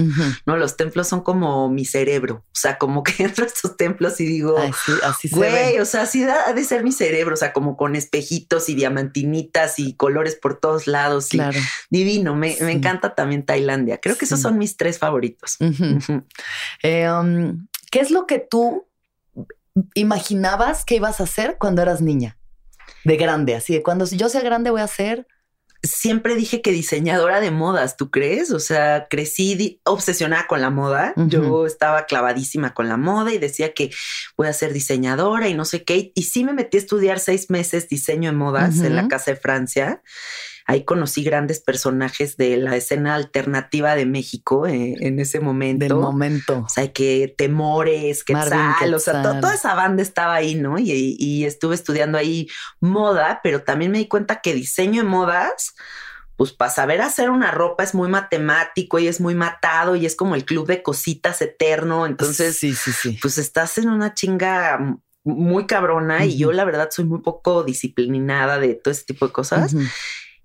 ¿no? 0.47 0.57
Los 0.57 0.75
templos 0.75 1.07
son 1.07 1.21
como 1.21 1.69
mi 1.69 1.85
cerebro. 1.85 2.43
O 2.47 2.59
sea, 2.59 2.79
como 2.79 3.03
que 3.03 3.13
entro 3.23 3.45
a 3.45 3.47
estos 3.47 3.77
templos 3.77 4.19
y 4.19 4.25
digo, 4.25 4.57
así 5.03 5.29
güey, 5.29 5.77
o 5.77 5.85
sea, 5.85 6.01
así 6.01 6.23
ha 6.23 6.51
de 6.51 6.63
ser 6.63 6.83
mi 6.83 6.91
cerebro. 6.91 7.35
O 7.35 7.37
sea, 7.37 7.53
como 7.53 7.77
con 7.77 7.95
espejitos 7.95 8.67
y 8.67 8.73
diamantinitas 8.73 9.77
y 9.77 9.93
colores 9.93 10.35
por 10.35 10.59
todos 10.59 10.87
lados. 10.87 11.27
Claro. 11.27 11.59
divino. 11.91 12.35
Me, 12.35 12.57
encanta 12.57 13.13
también 13.13 13.45
Tailandia. 13.45 13.99
Creo 14.01 14.17
que 14.17 14.25
esos 14.25 14.41
son 14.41 14.57
mis 14.57 14.75
tres 14.75 14.97
favoritos. 14.97 15.57
Eh, 16.81 17.09
um, 17.11 17.67
¿Qué 17.91 17.99
es 17.99 18.09
lo 18.09 18.25
que 18.25 18.39
tú 18.39 18.87
imaginabas 19.93 20.83
que 20.83 20.95
ibas 20.95 21.19
a 21.19 21.23
hacer 21.23 21.57
cuando 21.59 21.83
eras 21.83 22.01
niña? 22.01 22.38
De 23.03 23.17
grande, 23.17 23.55
así 23.55 23.73
de 23.73 23.83
cuando 23.83 24.05
yo 24.05 24.29
sea 24.29 24.41
grande 24.41 24.69
voy 24.69 24.81
a 24.81 24.87
ser 24.87 25.27
siempre 25.83 26.35
dije 26.35 26.61
que 26.61 26.71
diseñadora 26.71 27.39
de 27.39 27.51
modas, 27.51 27.95
¿tú 27.95 28.11
crees? 28.11 28.51
O 28.51 28.59
sea, 28.59 29.07
crecí 29.09 29.79
obsesionada 29.85 30.47
con 30.47 30.61
la 30.61 30.69
moda. 30.69 31.13
Yo 31.15 31.65
estaba 31.65 32.05
clavadísima 32.05 32.73
con 32.73 32.89
la 32.89 32.97
moda 32.97 33.33
y 33.33 33.37
decía 33.37 33.73
que 33.73 33.91
voy 34.35 34.47
a 34.47 34.53
ser 34.53 34.73
diseñadora 34.73 35.47
y 35.47 35.53
no 35.53 35.65
sé 35.65 35.83
qué. 35.83 36.11
Y 36.15 36.23
sí 36.23 36.43
me 36.43 36.53
metí 36.53 36.77
a 36.77 36.81
estudiar 36.81 37.19
seis 37.19 37.49
meses 37.49 37.87
diseño 37.87 38.31
de 38.31 38.37
modas 38.37 38.79
en 38.79 38.95
la 38.95 39.07
Casa 39.07 39.31
de 39.31 39.37
Francia. 39.37 40.01
Ahí 40.69 40.83
conocí 40.83 41.23
grandes 41.23 41.61
personajes 41.61 42.37
de 42.37 42.55
la 42.57 42.75
escena 42.75 43.15
alternativa 43.15 43.95
de 43.95 44.05
México 44.05 44.67
eh, 44.67 44.97
en 44.99 45.19
ese 45.19 45.39
momento. 45.39 45.83
Del 45.83 45.95
momento. 45.95 46.59
O 46.63 46.69
sea, 46.69 46.93
que 46.93 47.33
Temores, 47.35 48.23
que 48.23 48.35
Quetzal, 48.35 48.93
o 48.93 48.99
sea, 48.99 49.23
toda 49.23 49.55
esa 49.55 49.73
banda 49.73 50.03
estaba 50.03 50.35
ahí, 50.35 50.53
¿no? 50.53 50.77
Y, 50.77 51.43
estuve 51.43 51.73
estudiando 51.73 52.19
ahí 52.19 52.47
moda, 52.79 53.39
pero 53.41 53.63
también 53.63 53.91
me 53.91 53.97
di 53.97 54.07
cuenta 54.07 54.41
que 54.41 54.53
diseño 54.53 55.01
de 55.01 55.09
modas 55.09 55.73
pues 56.35 56.53
para 56.53 56.69
saber 56.69 57.01
hacer 57.01 57.31
una 57.31 57.49
ropa 57.49 57.83
es 57.83 57.95
muy 57.95 58.07
matemático 58.07 58.99
y 58.99 59.07
es 59.07 59.19
muy 59.19 59.33
matado 59.33 59.95
y 59.95 60.05
es 60.05 60.15
como 60.15 60.35
el 60.35 60.45
club 60.45 60.67
de 60.67 60.83
cositas 60.83 61.41
eterno. 61.41 62.05
Entonces, 62.05 62.59
sí, 62.59 62.75
sí, 62.75 62.91
sí. 62.91 63.17
pues 63.19 63.39
estás 63.39 63.79
en 63.79 63.89
una 63.89 64.13
chinga 64.13 64.99
muy 65.23 65.65
cabrona 65.65 66.25
y 66.25 66.37
yo 66.37 66.51
la 66.51 66.63
verdad 66.63 66.89
soy 66.91 67.05
muy 67.05 67.21
poco 67.21 67.63
disciplinada 67.63 68.59
de 68.59 68.75
todo 68.75 68.91
ese 68.91 69.05
tipo 69.05 69.25
de 69.25 69.33
cosas 69.33 69.75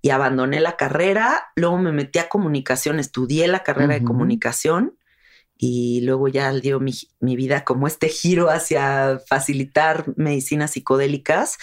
y 0.05 0.11
abandoné 0.11 0.61
la 0.61 0.77
carrera, 0.77 1.47
luego 1.57 1.79
me 1.79 1.91
metí 1.91 2.19
a 2.19 2.29
comunicación, 2.29 3.01
estudié 3.01 3.49
la 3.49 3.63
carrera 3.63 3.95
de 3.95 4.05
comunicación 4.05 4.99
y 5.57 6.03
luego 6.03 6.29
ya 6.29 6.53
dio 6.53 6.79
mi, 6.79 6.93
mi, 7.21 7.37
vida 7.37 7.65
como 7.65 7.87
este 7.87 8.11
giro 8.11 8.51
hacia 8.51 9.19
facilitar 9.27 10.05
medicinas 10.17 10.73
psicodélicas, 10.73 11.57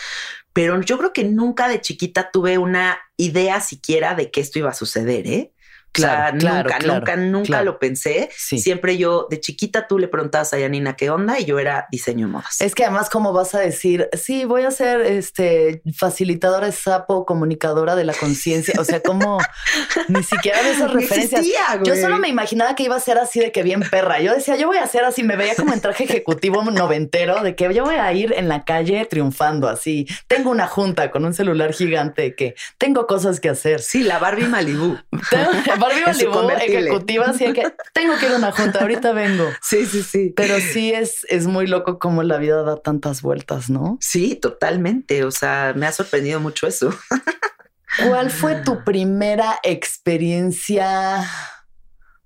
pero 0.54 0.82
yo 0.82 0.98
creo 0.98 1.14
que 1.14 1.24
nunca 1.24 1.68
de 1.68 1.82
chiquita 1.82 2.32
tuve 2.32 2.58
una 2.58 2.98
idea 3.16 3.62
siquiera 3.62 4.16
de 4.16 4.32
que 4.32 4.42
esto 4.42 4.58
iba 4.58 4.72
a 4.72 4.74
suceder, 4.74 5.28
¿eh? 5.28 5.54
Claro, 5.92 6.38
nunca, 6.38 6.80
nunca, 6.80 7.16
nunca 7.18 7.64
lo 7.64 7.78
pensé. 7.78 8.30
Siempre 8.36 8.98
yo, 8.98 9.28
de 9.30 9.40
chiquita, 9.40 9.88
tú 9.88 10.00
le 10.00 10.08
preguntabas 10.08 10.54
a 10.54 10.60
Yanina 10.60 10.96
qué 10.96 11.10
onda 11.10 11.40
y 11.40 11.46
yo 11.46 11.60
era 11.60 11.88
diseño 11.92 12.28
de 12.28 12.34
modas. 12.34 12.62
Es 12.62 12.76
que 12.76 12.84
además, 12.84 13.10
¿cómo 13.10 13.34
vas 13.34 13.56
a 13.56 13.60
decir? 13.60 14.10
Sí, 14.14 14.46
voy 14.46 14.64
a 14.64 14.72
ser 14.72 15.02
este 15.02 15.82
facilitadora 15.96 16.68
de 16.68 16.72
sapo, 16.72 17.26
comunicadora 17.26 17.96
de 17.96 18.06
la 18.06 18.14
conciencia. 18.14 18.76
O 18.80 18.86
sea, 18.86 19.02
como 19.02 19.40
ni 20.08 20.24
siquiera 20.24 20.64
de 20.64 20.72
esas 20.72 20.92
referencias. 20.92 21.46
yo 21.84 21.96
solo 21.96 22.18
me 22.20 22.30
imaginaba 22.30 22.76
que 22.76 22.84
iba 22.84 22.96
a 22.96 23.00
ser 23.00 23.18
así 23.18 23.40
de 23.40 23.52
que 23.52 23.64
bien 23.64 23.82
perra. 23.82 24.22
Yo 24.22 24.34
decía, 24.34 24.56
yo 24.56 24.68
voy 24.68 24.78
a 24.78 24.88
ser 24.88 25.04
así. 25.04 25.24
Me 25.24 25.36
veía 25.36 25.56
como 25.56 25.74
en 25.74 25.82
traje 25.82 26.06
ejecutivo 26.06 26.64
noventero 26.64 27.42
de 27.44 27.56
que 27.56 27.74
yo 27.74 27.84
voy 27.84 27.96
a 27.96 28.12
ir 28.14 28.34
en 28.38 28.48
la 28.48 28.64
calle 28.64 29.06
triunfando 29.06 29.68
así. 29.68 30.08
Tengo 30.28 30.50
una 30.52 30.68
junta 30.68 31.12
con 31.12 31.26
un 31.26 31.34
celular 31.34 31.74
gigante 31.74 32.36
que 32.36 32.56
tengo 32.78 33.08
cosas 33.08 33.40
que 33.40 33.50
hacer. 33.50 33.82
Sí, 33.82 34.04
la 34.04 34.20
Barbie 34.20 34.48
Malibu. 34.48 34.98
Barbie 35.82 36.02
Malibu 36.06 36.50
ejecutiva, 36.52 37.26
así 37.26 37.52
que 37.54 37.74
tengo 37.94 38.18
que 38.18 38.28
ir 38.28 38.32
a 38.34 38.36
una 38.38 38.52
junta, 38.52 38.80
ahorita 38.82 39.12
vengo. 39.14 39.50
Sí, 39.62 39.86
sí, 39.86 40.04
sí. 40.04 40.34
Pero 40.36 40.60
sí 40.60 40.92
es, 40.92 41.26
es 41.30 41.48
muy 41.48 41.66
loco 41.66 41.98
como 41.98 42.24
la 42.24 42.38
vida 42.38 42.64
da 42.64 42.78
tantas 42.78 43.22
vueltas, 43.22 43.70
¿no? 43.70 43.98
Sí, 44.02 44.36
totalmente. 44.36 45.24
O 45.24 45.32
sea, 45.32 45.74
me 45.76 45.88
ha 45.88 45.92
sorprendido 45.92 46.40
mucho 46.40 46.68
eso. 46.68 46.94
¿Cuál 48.08 48.32
fue 48.32 48.56
tu 48.56 48.84
primera 48.84 49.60
experiencia 49.64 51.30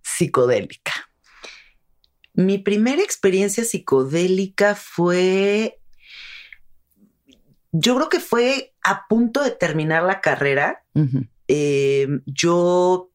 psicodélica? 0.01 0.93
Mi 2.33 2.57
primera 2.57 3.01
experiencia 3.01 3.63
psicodélica 3.63 4.75
fue, 4.75 5.79
yo 7.71 7.95
creo 7.95 8.09
que 8.09 8.19
fue 8.19 8.73
a 8.83 9.07
punto 9.07 9.41
de 9.41 9.51
terminar 9.51 10.03
la 10.03 10.21
carrera. 10.21 10.83
Eh, 11.47 12.07
yo 12.25 13.11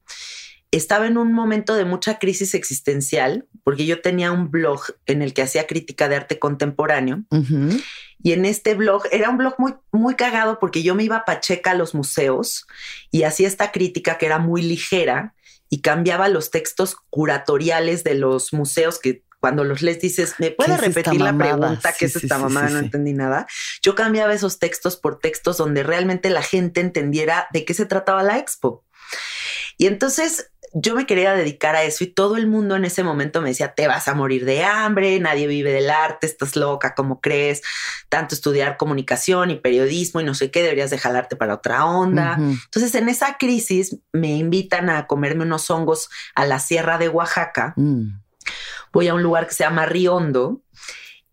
estaba 0.71 1.07
en 1.07 1.19
un 1.19 1.33
momento 1.33 1.75
de 1.75 1.85
mucha 1.85 2.19
crisis 2.19 2.55
existencial 2.55 3.47
porque 3.65 3.87
yo 3.87 4.01
tenía 4.01 4.33
un 4.33 4.51
blog 4.51 4.83
en 5.07 5.23
el 5.23 5.35
que 5.35 5.43
hacía 5.43 5.67
crítica 5.67 6.09
de 6.09 6.17
arte 6.17 6.39
contemporáneo. 6.39 7.25
Y 8.23 8.33
en 8.33 8.45
este 8.45 8.75
blog 8.75 9.05
era 9.11 9.31
un 9.31 9.39
blog 9.39 9.55
muy, 9.59 9.75
muy 9.93 10.15
cagado 10.15 10.59
porque 10.59 10.83
yo 10.83 10.95
me 10.95 11.05
iba 11.05 11.17
a 11.17 11.25
Pacheca 11.25 11.73
a 11.73 11.75
los 11.75 11.95
museos 11.95 12.67
y 13.11 13.25
hacía 13.25 13.49
esta 13.49 13.73
crítica 13.73 14.19
que 14.19 14.27
era 14.27 14.39
muy 14.39 14.63
ligera 14.63 15.35
y 15.69 15.81
cambiaba 15.81 16.29
los 16.29 16.51
textos 16.51 16.97
curatoriales 17.11 18.05
de 18.05 18.15
los 18.15 18.53
museos 18.53 18.99
que 18.99 19.25
cuando 19.41 19.65
los 19.65 19.81
les 19.81 20.01
dices, 20.01 20.35
¿me 20.39 20.51
puede 20.51 20.77
repetir 20.77 21.21
la 21.21 21.37
pregunta? 21.37 21.95
¿Qué 21.99 22.05
es 22.05 22.17
esta 22.17 22.37
mamá? 22.37 22.69
no 22.69 22.79
entendí 22.79 23.15
nada. 23.15 23.47
Yo 23.83 23.95
cambiaba 23.95 24.35
esos 24.35 24.59
textos 24.59 24.97
por 24.97 25.19
textos 25.19 25.57
donde 25.57 25.83
realmente 25.83 26.29
la 26.29 26.43
gente 26.43 26.81
entendiera 26.81 27.49
de 27.53 27.65
qué 27.65 27.73
se 27.73 27.87
trataba 27.87 28.23
la 28.23 28.39
expo. 28.39 28.85
Y 29.79 29.87
entonces 29.87 30.50
yo 30.73 30.95
me 30.95 31.07
quería 31.07 31.35
dedicar 31.35 31.75
a 31.75 31.83
eso 31.83 32.05
y 32.05 32.07
todo 32.07 32.37
el 32.37 32.47
mundo 32.47 32.77
en 32.77 32.85
ese 32.85 33.03
momento 33.03 33.41
me 33.41 33.49
decía, 33.49 33.75
te 33.75 33.89
vas 33.89 34.07
a 34.07 34.15
morir 34.15 34.45
de 34.45 34.63
hambre, 34.63 35.19
nadie 35.19 35.47
vive 35.47 35.73
del 35.73 35.91
arte, 35.91 36.27
estás 36.27 36.55
loca, 36.55 36.95
¿cómo 36.95 37.21
crees? 37.21 37.63
Tanto 38.09 38.35
estudiar 38.35 38.77
comunicación 38.77 39.51
y 39.51 39.57
periodismo 39.57 40.21
y 40.21 40.25
no 40.25 40.35
sé 40.35 40.51
qué, 40.51 40.63
deberías 40.63 40.91
de 40.91 40.99
jalarte 40.99 41.35
para 41.35 41.55
otra 41.55 41.85
onda. 41.85 42.37
Entonces 42.39 42.95
en 42.95 43.09
esa 43.09 43.37
crisis 43.37 43.97
me 44.13 44.37
invitan 44.37 44.91
a 44.91 45.07
comerme 45.07 45.45
unos 45.45 45.69
hongos 45.71 46.09
a 46.35 46.47
la 46.47 46.61
sierra 46.61 46.99
de 46.99 47.09
Oaxaca. 47.09 47.75
Mm. 47.77 48.21
Voy 48.93 49.09
a 49.09 49.15
un 49.15 49.23
lugar 49.23 49.49
que 49.49 49.55
se 49.55 49.65
llama 49.65 49.87
Riondo 49.87 50.63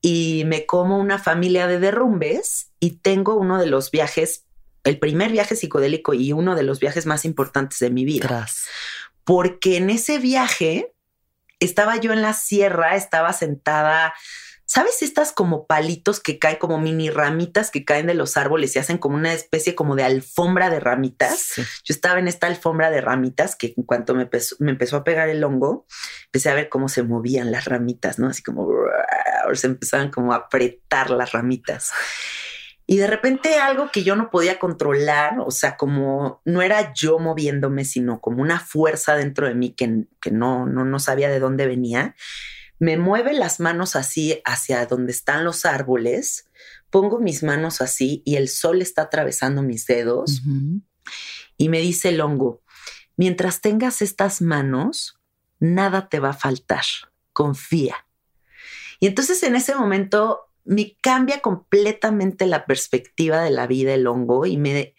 y 0.02 0.44
me 0.48 0.66
como 0.66 0.98
una 0.98 1.20
familia 1.20 1.68
de 1.68 1.80
derrumbes 1.80 2.72
y 2.80 2.98
tengo 2.98 3.36
uno 3.36 3.60
de 3.60 3.68
los 3.68 3.92
viajes 3.92 4.44
el 4.84 5.00
primer 5.00 5.32
viaje 5.32 5.58
psicodélico 5.58 6.14
y 6.14 6.32
uno 6.32 6.56
de 6.56 6.64
los 6.64 6.80
viajes 6.80 7.06
más 7.06 7.26
importantes 7.26 7.80
de 7.80 7.90
mi 7.90 8.06
vida 8.06 8.48
porque 9.28 9.76
en 9.76 9.90
ese 9.90 10.20
viaje 10.20 10.96
estaba 11.60 11.98
yo 11.98 12.14
en 12.14 12.22
la 12.22 12.32
sierra, 12.32 12.96
estaba 12.96 13.34
sentada, 13.34 14.14
¿sabes 14.66 15.02
estas 15.02 15.34
como 15.34 15.68
palitos 15.68 16.22
que 16.22 16.40
caen 16.40 16.56
como 16.56 16.80
mini 16.80 17.10
ramitas 17.10 17.70
que 17.70 17.84
caen 17.84 18.08
de 18.08 18.14
los 18.14 18.38
árboles 18.38 18.74
y 18.74 18.80
hacen 18.80 18.98
como 18.98 19.18
una 19.18 19.34
especie 19.34 19.76
como 19.76 19.98
de 19.98 20.06
alfombra 20.06 20.70
de 20.70 20.80
ramitas? 20.80 21.56
Yo 21.58 21.94
estaba 21.94 22.20
en 22.20 22.30
esta 22.30 22.48
alfombra 22.48 22.90
de 22.90 23.02
ramitas 23.02 23.58
que 23.58 23.74
en 23.76 23.84
cuanto 23.84 24.16
me 24.16 24.24
empezó, 24.24 24.56
me 24.60 24.72
empezó 24.72 24.96
a 24.96 25.04
pegar 25.04 25.28
el 25.28 25.44
hongo, 25.44 25.86
empecé 26.28 26.50
a 26.50 26.54
ver 26.54 26.70
cómo 26.70 26.88
se 26.88 27.04
movían 27.04 27.52
las 27.52 27.66
ramitas, 27.66 28.20
¿no? 28.20 28.30
Así 28.30 28.42
como 28.44 28.70
se 29.56 29.68
empezaban 29.68 30.10
como 30.10 30.32
a 30.32 30.38
apretar 30.38 31.10
las 31.10 31.34
ramitas. 31.34 31.92
Y 32.90 32.96
de 32.96 33.08
repente 33.08 33.60
algo 33.60 33.92
que 33.92 34.04
yo 34.04 34.16
no 34.16 34.30
podía 34.30 34.60
controlar, 34.60 35.42
o 35.46 35.52
sea, 35.52 35.76
como 35.76 36.42
no 36.46 36.62
era 36.62 36.94
yo 36.94 37.20
moviéndome, 37.20 37.84
sino 37.84 38.22
como 38.22 38.42
una 38.42 38.62
fuerza 38.62 39.16
dentro 39.16 39.46
de 39.46 39.56
mí 39.56 39.72
que, 39.72 40.06
que 40.22 40.32
no, 40.32 40.66
no, 40.66 40.86
no 40.86 40.98
sabía 40.98 41.30
de 41.30 41.42
dónde 41.42 41.68
venía, 41.68 42.16
me 42.80 42.98
mueve 42.98 43.34
las 43.34 43.60
manos 43.60 43.96
así 43.98 44.42
hacia 44.46 44.86
donde 44.86 45.12
están 45.12 45.44
los 45.44 45.66
árboles, 45.66 46.50
pongo 46.90 47.20
mis 47.20 47.44
manos 47.44 47.82
así 47.82 48.22
y 48.26 48.36
el 48.36 48.48
sol 48.48 48.82
está 48.82 49.04
atravesando 49.04 49.62
mis 49.64 49.86
dedos 49.86 50.42
y 51.58 51.70
me 51.70 51.80
dice 51.80 52.10
el 52.10 52.22
hongo, 52.22 52.62
mientras 53.16 53.62
tengas 53.62 54.02
estas 54.02 54.42
manos, 54.42 55.20
nada 55.60 56.08
te 56.08 56.20
va 56.20 56.30
a 56.30 56.34
faltar, 56.34 56.86
confía. 57.34 57.96
Y 59.00 59.08
entonces 59.08 59.44
en 59.44 59.56
ese 59.56 59.76
momento 59.76 60.47
me 60.68 60.98
cambia 61.02 61.40
completamente 61.40 62.46
la 62.46 62.66
perspectiva 62.66 63.42
de 63.42 63.52
la 63.52 63.68
vida 63.68 63.94
el 63.94 64.06
hongo 64.06 64.46
y 64.46 64.58
me, 64.58 64.94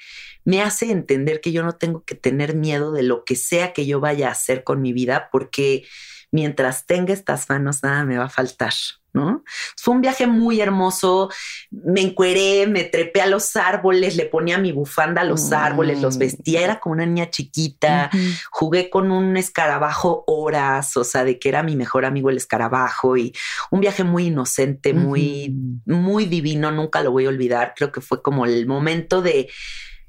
me 0.44 0.62
hace 0.62 0.90
entender 0.90 1.40
que 1.40 1.52
yo 1.52 1.62
no 1.62 1.76
tengo 1.76 2.04
que 2.04 2.14
tener 2.14 2.56
miedo 2.56 2.90
de 2.90 3.02
lo 3.02 3.24
que 3.24 3.36
sea 3.36 3.72
que 3.72 3.86
yo 3.86 4.00
vaya 4.00 4.28
a 4.28 4.32
hacer 4.32 4.64
con 4.64 4.80
mi 4.80 4.92
vida, 4.92 5.28
porque 5.30 5.84
mientras 6.30 6.86
tenga 6.86 7.12
estas 7.12 7.48
manos, 7.48 7.82
nada 7.82 8.04
me 8.04 8.18
va 8.18 8.24
a 8.24 8.30
faltar. 8.30 8.72
¿no? 9.12 9.42
Fue 9.76 9.94
un 9.94 10.00
viaje 10.00 10.26
muy 10.26 10.60
hermoso. 10.60 11.30
Me 11.70 12.00
encueré, 12.00 12.66
me 12.66 12.84
trepé 12.84 13.20
a 13.20 13.26
los 13.26 13.56
árboles, 13.56 14.16
le 14.16 14.26
ponía 14.26 14.58
mi 14.58 14.72
bufanda 14.72 15.22
a 15.22 15.24
los 15.24 15.52
árboles, 15.52 16.00
los 16.00 16.18
vestía, 16.18 16.60
era 16.60 16.80
como 16.80 16.94
una 16.94 17.06
niña 17.06 17.30
chiquita. 17.30 18.10
Jugué 18.50 18.90
con 18.90 19.10
un 19.10 19.36
escarabajo 19.36 20.24
horas, 20.26 20.96
o 20.96 21.04
sea, 21.04 21.24
de 21.24 21.38
que 21.38 21.48
era 21.48 21.62
mi 21.62 21.76
mejor 21.76 22.04
amigo 22.04 22.30
el 22.30 22.36
escarabajo 22.36 23.16
y 23.16 23.34
un 23.70 23.80
viaje 23.80 24.04
muy 24.04 24.26
inocente, 24.26 24.92
muy, 24.92 25.54
muy 25.86 26.26
divino. 26.26 26.70
Nunca 26.70 27.02
lo 27.02 27.10
voy 27.10 27.26
a 27.26 27.30
olvidar. 27.30 27.74
Creo 27.76 27.92
que 27.92 28.00
fue 28.00 28.22
como 28.22 28.44
el 28.44 28.66
momento 28.66 29.22
de 29.22 29.48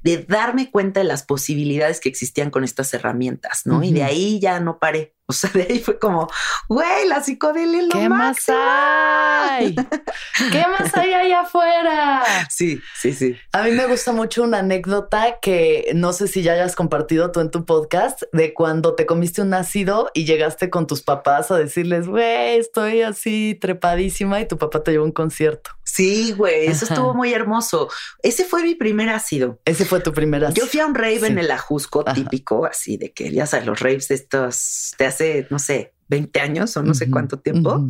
de 0.02 0.24
darme 0.26 0.70
cuenta 0.70 1.00
de 1.00 1.04
las 1.04 1.24
posibilidades 1.24 2.00
que 2.00 2.08
existían 2.08 2.50
con 2.50 2.64
estas 2.64 2.94
herramientas, 2.94 3.66
¿no? 3.66 3.82
Y 3.82 3.92
de 3.92 4.02
ahí 4.02 4.40
ya 4.40 4.58
no 4.58 4.78
paré. 4.78 5.14
O 5.30 5.32
sea, 5.32 5.50
de 5.50 5.62
ahí 5.62 5.78
fue 5.78 5.96
como, 5.96 6.28
güey, 6.68 7.06
la 7.06 7.22
psicodelia 7.22 7.80
es 7.80 7.86
lo 7.86 8.00
¿Qué 8.00 8.08
más 8.08 8.48
hay? 8.48 9.76
¿Qué 10.50 10.64
más 10.78 10.92
hay 10.96 11.14
allá 11.14 11.42
afuera? 11.42 12.24
Sí, 12.50 12.80
sí, 13.00 13.12
sí. 13.12 13.36
A 13.52 13.62
mí 13.62 13.70
me 13.70 13.86
gusta 13.86 14.10
mucho 14.10 14.42
una 14.42 14.58
anécdota 14.58 15.38
que 15.40 15.92
no 15.94 16.12
sé 16.12 16.26
si 16.26 16.42
ya 16.42 16.54
hayas 16.54 16.74
compartido 16.74 17.30
tú 17.30 17.38
en 17.38 17.52
tu 17.52 17.64
podcast 17.64 18.24
de 18.32 18.52
cuando 18.54 18.96
te 18.96 19.06
comiste 19.06 19.40
un 19.40 19.54
ácido 19.54 20.10
y 20.14 20.24
llegaste 20.24 20.68
con 20.68 20.88
tus 20.88 21.02
papás 21.02 21.52
a 21.52 21.56
decirles, 21.56 22.08
güey, 22.08 22.58
estoy 22.58 23.02
así 23.02 23.56
trepadísima 23.60 24.40
y 24.40 24.48
tu 24.48 24.58
papá 24.58 24.82
te 24.82 24.90
llevó 24.90 25.04
a 25.04 25.06
un 25.06 25.12
concierto. 25.12 25.70
Sí, 25.84 26.32
güey, 26.32 26.66
eso 26.66 26.84
estuvo 26.84 27.14
muy 27.14 27.34
hermoso. 27.34 27.88
Ese 28.22 28.44
fue 28.44 28.62
mi 28.62 28.76
primer 28.76 29.08
ácido. 29.08 29.58
Ese 29.64 29.84
fue 29.84 30.00
tu 30.00 30.12
primer 30.12 30.44
ácido. 30.44 30.64
Yo 30.64 30.70
fui 30.70 30.80
a 30.80 30.86
un 30.86 30.94
rave 30.94 31.26
en 31.26 31.38
el 31.38 31.50
Ajusco 31.50 32.04
típico, 32.04 32.64
así 32.64 32.96
de 32.96 33.12
que 33.12 33.32
ya 33.32 33.46
sabes, 33.46 33.66
los 33.66 33.80
raves 33.80 34.06
de 34.08 34.14
estos 34.14 34.94
te 34.96 35.06
no 35.50 35.58
sé, 35.58 35.94
20 36.08 36.40
años 36.40 36.76
o 36.76 36.82
no 36.82 36.94
sé 36.94 37.10
cuánto 37.10 37.38
tiempo. 37.38 37.88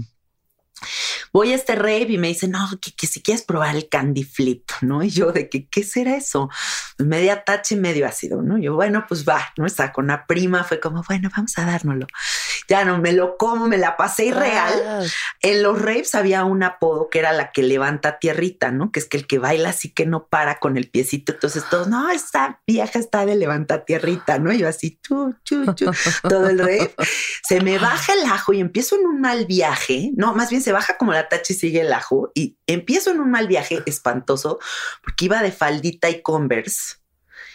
Voy 1.33 1.53
a 1.53 1.55
este 1.55 1.75
rave 1.77 2.07
y 2.09 2.19
me 2.19 2.29
dice, 2.29 2.49
no, 2.49 2.69
que, 2.81 3.07
si 3.07 3.23
quieres 3.23 3.43
probar 3.43 3.77
el 3.77 3.89
candy 3.89 4.25
flip, 4.25 4.69
¿no? 4.81 5.03
Y 5.03 5.11
yo 5.11 5.31
de 5.33 5.49
que, 5.49 5.69
¿qué 5.69 5.85
será 5.85 6.17
eso? 6.17 6.49
Media 6.99 7.45
tache 7.45 7.75
y 7.75 7.79
medio 7.79 8.07
ácido, 8.07 8.43
¿no? 8.43 8.59
Yo, 8.59 8.75
bueno, 8.75 9.05
pues 9.07 9.29
va, 9.29 9.53
¿no? 9.57 9.67
Está 9.67 9.93
con 9.93 10.07
una 10.07 10.27
prima, 10.27 10.65
fue 10.65 10.81
como, 10.81 11.03
bueno, 11.07 11.31
vamos 11.35 11.57
a 11.59 11.67
dárnoslo. 11.67 12.07
Ya 12.69 12.85
no, 12.85 12.99
me 12.99 13.13
lo 13.13 13.37
como, 13.37 13.67
me 13.67 13.79
la 13.79 13.97
pasé 13.97 14.27
irreal. 14.27 14.73
real. 14.73 15.11
En 15.43 15.63
los 15.63 15.81
raves 15.81 16.15
había 16.15 16.45
un 16.45 16.63
apodo 16.63 17.09
que 17.11 17.19
era 17.19 17.33
la 17.33 17.53
que 17.53 17.63
levanta 17.63 18.19
tierrita, 18.19 18.71
¿no? 18.71 18.93
Que 18.93 19.01
es 19.01 19.07
que 19.07 19.17
el 19.17 19.27
que 19.27 19.39
baila 19.39 19.71
así 19.71 19.93
que 19.93 20.07
no 20.07 20.27
para 20.27 20.59
con 20.59 20.77
el 20.77 20.91
piecito. 20.91 21.33
Entonces 21.33 21.65
todos, 21.71 21.89
no, 21.89 22.11
esta 22.11 22.61
vieja 22.67 22.99
está 22.99 23.27
de 23.27 23.37
levanta 23.37 23.85
tierrita, 23.85 24.39
¿no? 24.39 24.53
Yo 24.53 24.69
así, 24.69 24.99
chu, 25.03 25.35
chu, 25.45 25.73
chu, 25.75 25.91
todo 26.29 26.49
el 26.49 26.59
rave. 26.59 26.95
Se 27.43 27.61
me 27.61 27.79
baja 27.79 28.13
el 28.13 28.25
ajo 28.25 28.53
y 28.53 28.61
empiezo 28.61 28.97
en 28.97 29.07
un 29.07 29.21
mal 29.21 29.47
viaje, 29.47 30.13
no, 30.17 30.35
más 30.35 30.51
bien 30.51 30.63
se 30.63 30.73
baja 30.73 30.97
como 30.97 31.13
la 31.13 31.29
Tachi 31.29 31.55
sigue 31.55 31.81
el 31.81 31.93
ajo 31.93 32.31
y 32.35 32.59
empiezo 32.67 33.11
en 33.11 33.21
un 33.21 33.31
mal 33.31 33.47
viaje 33.49 33.83
espantoso 33.87 34.59
porque 35.03 35.27
iba 35.27 35.43
de 35.43 35.53
faldita 35.53 36.09
y 36.11 36.23
converse 36.23 37.00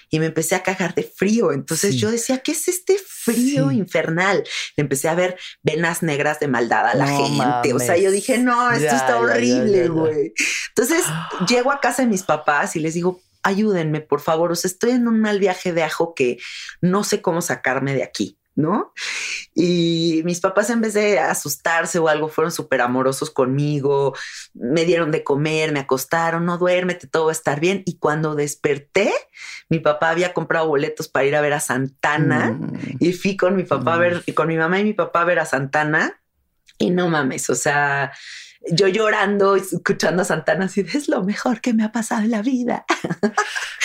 y 0.10 0.20
me 0.20 0.28
empecé 0.28 0.56
a 0.56 0.63
cagar 0.63 0.96
de 0.96 1.04
frío. 1.04 1.52
Entonces 1.52 1.96
yo 1.96 2.12
decía, 2.12 2.39
¿qué 2.39 2.52
es 2.52 2.68
este 2.68 2.98
frío 2.98 3.72
infernal? 3.72 4.44
empecé 4.78 5.10
a 5.10 5.15
ver 5.15 5.38
venas 5.63 6.04
negras 6.04 6.39
de 6.39 6.48
maldad 6.48 6.88
a 6.88 6.96
la 6.96 7.08
gente. 7.08 7.74
O 7.74 7.80
sea, 7.80 7.98
yo 7.98 8.12
dije, 8.12 8.38
no, 8.38 8.72
esto 8.72 8.96
está 8.96 9.20
horrible, 9.20 9.88
güey. 9.89 10.34
Entonces 10.70 11.04
llego 11.48 11.72
a 11.72 11.80
casa 11.80 12.04
de 12.04 12.08
mis 12.08 12.24
papás 12.24 12.76
y 12.76 12.80
les 12.80 12.94
digo, 12.94 13.22
ayúdenme, 13.44 14.02
por 14.02 14.22
favor. 14.22 14.52
O 14.52 14.56
sea, 14.56 14.70
estoy 14.70 14.91
en 14.91 15.08
un 15.08 15.22
mal 15.22 15.39
viaje 15.39 15.74
de 15.74 15.84
ajo 15.84 16.13
que 16.15 16.38
no 16.82 17.04
sé 17.04 17.22
cómo 17.22 17.41
sacarme 17.41 17.94
de 17.94 18.04
aquí. 18.04 18.38
¿No? 18.56 18.94
Y 19.54 20.22
mis 20.26 20.39
papás 20.39 20.70
en 20.70 20.82
vez 20.82 20.94
de 20.94 21.20
asustarse 21.20 22.00
o 22.00 22.08
algo 22.08 22.30
fueron 22.30 22.52
súper 22.52 22.82
amorosos 22.82 23.30
conmigo, 23.30 24.15
me 24.54 24.86
dieron 24.86 25.12
de 25.12 25.24
comer, 25.24 25.72
me 25.72 25.82
acostaron, 25.82 26.46
no 26.46 26.58
duérmete, 26.58 27.08
todo 27.08 27.26
va 27.26 27.32
a 27.32 27.34
estar 27.34 27.60
bien. 27.60 27.84
Y 27.86 27.98
cuando 27.98 28.36
desperté, 28.36 29.13
mi 29.70 29.80
papá 29.80 30.10
había 30.10 30.34
comprado 30.34 30.68
boletos 30.68 31.08
para 31.08 31.26
ir 31.26 31.36
a 31.36 31.41
ver 31.41 31.54
a 31.54 31.60
Santana 31.60 32.52
mm. 32.52 32.98
y 33.00 33.13
fui 33.13 33.38
con 33.38 33.56
mi 33.56 33.63
papá 33.63 33.96
a 33.96 33.98
ver, 33.98 34.24
y 34.26 34.34
con 34.34 34.48
mi 34.48 34.58
mamá 34.58 34.80
y 34.80 34.84
mi 34.84 34.94
papá 34.94 35.22
a 35.22 35.26
ver 35.26 35.39
a 35.39 35.46
Santana. 35.46 36.20
Y 36.78 36.89
no 36.89 37.08
mames, 37.08 37.50
o 37.50 37.56
sea, 37.56 38.12
yo 38.71 38.88
llorando, 38.88 39.56
escuchando 39.56 40.21
a 40.21 40.25
Santana 40.25 40.65
así, 40.65 40.82
es 40.82 41.08
lo 41.08 41.23
mejor 41.23 41.62
que 41.62 41.73
me 41.73 41.84
ha 41.84 41.91
pasado 41.91 42.21
en 42.21 42.32
la 42.32 42.41
vida. 42.41 42.86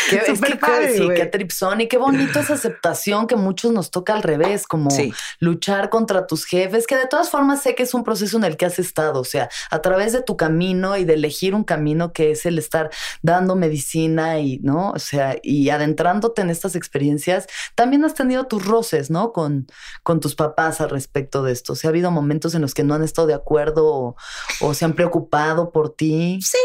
es 0.13 0.27
súper 0.27 0.59
padre. 0.59 0.97
Sí, 0.97 1.09
qué 1.15 1.27
tripsón 1.27 1.81
y 1.81 1.89
qué 1.89 1.99
bonito 1.99 2.41
esa 2.41 2.55
aceptación 2.55 3.27
que 3.27 3.37
muchos 3.37 3.73
nos 3.73 3.91
toca 3.91 4.15
al 4.15 4.23
revés, 4.23 4.67
como 4.67 4.91
luchar 5.39 5.91
contra 5.91 6.27
tus 6.27 6.45
jefes, 6.45 6.87
que 6.87 6.97
de 6.97 7.07
todas 7.07 7.31
formas 7.31 7.63
sé 7.63 7.75
que 7.75 7.83
es 7.83 7.95
un 7.95 8.05
proceso 8.05 8.37
en 8.37 8.45
el 8.45 8.57
que 8.57 8.67
has 8.67 8.79
estado, 8.79 9.21
o 9.21 9.25
sea, 9.25 9.49
a 9.71 9.83
través 9.83 10.13
de 10.13 10.23
tu 10.23 10.37
camino 10.37 10.97
y 10.97 11.05
de 11.05 11.15
elegir 11.15 11.55
un 11.55 11.65
camino 11.65 12.13
que 12.13 12.33
es 12.33 12.47
el 12.47 12.59
estar 12.59 12.91
dando 13.23 13.57
medicina 13.57 14.39
y, 14.41 14.59
¿no? 14.59 14.91
O 14.91 14.99
sea, 14.99 15.37
y 15.43 15.71
adentrándote 15.71 16.43
en 16.43 16.51
estas 16.51 16.75
experiencias, 16.77 17.47
también 17.75 18.05
has 18.05 18.15
tenido 18.15 18.47
tus 18.47 18.65
roces, 18.65 19.11
¿no? 19.11 19.33
Con, 19.33 19.67
con 20.03 20.21
tus 20.21 20.35
papás 20.35 20.81
al 20.81 20.91
respecto 20.91 21.43
de 21.43 21.53
esto. 21.53 21.75
O 21.75 21.77
sea, 21.77 21.89
ha 21.89 21.93
habido 21.93 22.11
momentos 22.11 22.55
en 22.55 22.63
los 22.63 22.75
que 22.75 22.85
no 22.85 22.95
han 22.95 23.03
estado 23.03 23.27
de 23.27 23.35
acuerdo 23.35 23.87
o, 23.87 24.17
o 24.61 24.70
se 24.75 24.85
han 24.85 24.95
preocupado 24.95 25.71
por 25.71 25.95
ti. 25.95 26.39
Sí, 26.43 26.59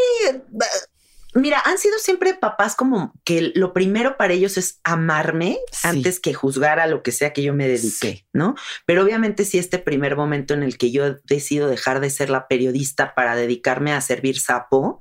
Mira, 1.36 1.60
han 1.66 1.76
sido 1.76 1.98
siempre 1.98 2.32
papás 2.32 2.74
como 2.74 3.12
que 3.22 3.52
lo 3.54 3.74
primero 3.74 4.16
para 4.16 4.32
ellos 4.32 4.56
es 4.56 4.80
amarme 4.84 5.58
antes 5.82 6.18
que 6.18 6.32
juzgar 6.32 6.80
a 6.80 6.86
lo 6.86 7.02
que 7.02 7.12
sea 7.12 7.34
que 7.34 7.42
yo 7.42 7.52
me 7.52 7.68
dedique, 7.68 8.26
¿no? 8.32 8.54
Pero 8.86 9.04
obviamente 9.04 9.44
si 9.44 9.58
este 9.58 9.78
primer 9.78 10.16
momento 10.16 10.54
en 10.54 10.62
el 10.62 10.78
que 10.78 10.90
yo 10.90 11.16
decido 11.24 11.68
dejar 11.68 12.00
de 12.00 12.08
ser 12.08 12.30
la 12.30 12.48
periodista 12.48 13.14
para 13.14 13.36
dedicarme 13.36 13.92
a 13.92 14.00
servir 14.00 14.40
sapo 14.40 14.98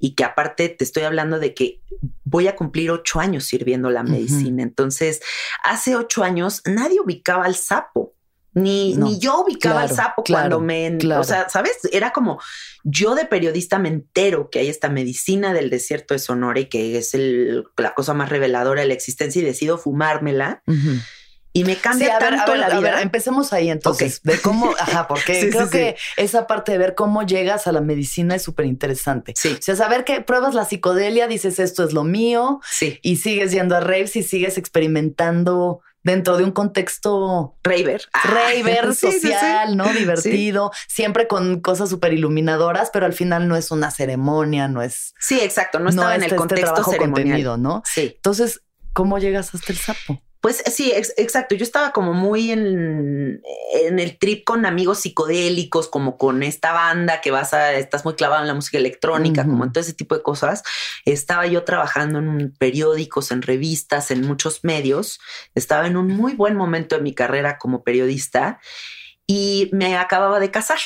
y 0.00 0.16
que 0.16 0.24
aparte 0.24 0.68
te 0.70 0.82
estoy 0.82 1.04
hablando 1.04 1.38
de 1.38 1.54
que 1.54 1.80
voy 2.24 2.48
a 2.48 2.56
cumplir 2.56 2.90
ocho 2.90 3.20
años 3.20 3.44
sirviendo 3.44 3.90
la 3.90 4.02
medicina. 4.02 4.64
Entonces, 4.64 5.20
hace 5.62 5.94
ocho 5.94 6.24
años 6.24 6.62
nadie 6.64 7.00
ubicaba 7.00 7.44
al 7.44 7.54
sapo. 7.54 8.14
Ni, 8.52 8.96
ni 8.96 9.18
yo 9.20 9.42
ubicaba 9.42 9.82
al 9.82 9.90
sapo 9.90 10.24
cuando 10.24 10.60
me... 10.60 10.98
O 11.16 11.24
sea, 11.24 11.48
¿sabes? 11.48 11.78
Era 11.92 12.12
como, 12.12 12.40
yo 12.82 13.14
de 13.14 13.24
periodista 13.24 13.78
me 13.78 13.88
entero 13.88 14.50
que 14.50 14.58
hay 14.58 14.68
esta 14.68 14.88
medicina 14.88 15.52
del 15.52 15.70
desierto 15.70 16.14
de 16.14 16.18
Sonora 16.18 16.60
y 16.60 16.66
que 16.66 16.98
es 16.98 17.14
el, 17.14 17.64
la 17.76 17.94
cosa 17.94 18.12
más 18.14 18.28
reveladora 18.28 18.82
de 18.82 18.88
la 18.88 18.94
existencia 18.94 19.40
y 19.40 19.44
decido 19.44 19.78
fumármela. 19.78 20.62
Y 21.52 21.64
me 21.64 21.76
cambia 21.76 22.18
tanto 22.18 22.54
la 22.54 22.78
vida. 22.78 23.02
empecemos 23.02 23.52
ahí 23.52 23.70
entonces, 23.70 24.22
de 24.22 24.38
cómo, 24.38 24.72
ajá, 24.78 25.08
porque 25.08 25.50
creo 25.52 25.68
que 25.68 25.96
esa 26.16 26.46
parte 26.46 26.72
de 26.72 26.78
ver 26.78 26.94
cómo 26.94 27.24
llegas 27.24 27.66
a 27.66 27.72
la 27.72 27.80
medicina 27.80 28.36
es 28.36 28.42
súper 28.42 28.66
interesante. 28.66 29.32
Sí. 29.36 29.56
O 29.58 29.62
sea, 29.62 29.74
saber 29.74 30.04
que 30.04 30.20
pruebas 30.20 30.54
la 30.54 30.64
psicodelia, 30.64 31.26
dices 31.26 31.58
esto 31.58 31.82
es 31.82 31.92
lo 31.92 32.04
mío, 32.04 32.60
sí. 32.70 33.00
y 33.02 33.16
sigues 33.16 33.50
yendo 33.50 33.76
a 33.76 33.80
raves 33.80 34.14
y 34.14 34.22
sigues 34.22 34.58
experimentando 34.58 35.80
dentro 36.02 36.36
de 36.36 36.44
un 36.44 36.52
contexto 36.52 37.56
raver, 37.62 38.02
raver 38.24 38.94
social, 38.94 39.76
¿no? 39.76 39.92
Divertido, 39.92 40.70
siempre 40.88 41.26
con 41.26 41.60
cosas 41.60 41.90
súper 41.90 42.12
iluminadoras, 42.12 42.90
pero 42.92 43.06
al 43.06 43.12
final 43.12 43.48
no 43.48 43.56
es 43.56 43.70
una 43.70 43.90
ceremonia, 43.90 44.68
no 44.68 44.82
es. 44.82 45.14
Sí, 45.18 45.40
exacto, 45.40 45.78
no 45.78 45.90
estaba 45.90 46.14
en 46.14 46.22
el 46.22 46.26
este 46.26 46.36
contexto 46.36 46.84
ceremonial. 46.84 47.60
¿no? 47.62 47.82
Sí. 47.84 48.12
Entonces, 48.16 48.62
¿cómo 48.92 49.18
llegas 49.18 49.54
hasta 49.54 49.72
el 49.72 49.78
sapo? 49.78 50.22
Pues 50.40 50.62
sí, 50.72 50.90
exacto. 50.94 51.54
Yo 51.54 51.64
estaba 51.64 51.92
como 51.92 52.14
muy 52.14 52.50
en, 52.50 53.42
en, 53.74 53.98
el 53.98 54.18
trip 54.18 54.44
con 54.44 54.64
amigos 54.64 55.00
psicodélicos, 55.00 55.86
como 55.88 56.16
con 56.16 56.42
esta 56.42 56.72
banda 56.72 57.20
que 57.20 57.30
vas 57.30 57.52
a, 57.52 57.74
estás 57.74 58.06
muy 58.06 58.14
clavado 58.14 58.40
en 58.40 58.48
la 58.48 58.54
música 58.54 58.78
electrónica, 58.78 59.44
como 59.44 59.64
en 59.64 59.72
todo 59.72 59.82
ese 59.82 59.92
tipo 59.92 60.16
de 60.16 60.22
cosas. 60.22 60.62
Estaba 61.04 61.46
yo 61.46 61.64
trabajando 61.64 62.20
en 62.20 62.54
periódicos, 62.58 63.32
en 63.32 63.42
revistas, 63.42 64.10
en 64.10 64.26
muchos 64.26 64.64
medios. 64.64 65.20
Estaba 65.54 65.86
en 65.86 65.98
un 65.98 66.08
muy 66.08 66.32
buen 66.32 66.56
momento 66.56 66.96
de 66.96 67.02
mi 67.02 67.14
carrera 67.14 67.58
como 67.58 67.84
periodista 67.84 68.60
y 69.26 69.68
me 69.72 69.98
acababa 69.98 70.40
de 70.40 70.50
casar. 70.50 70.78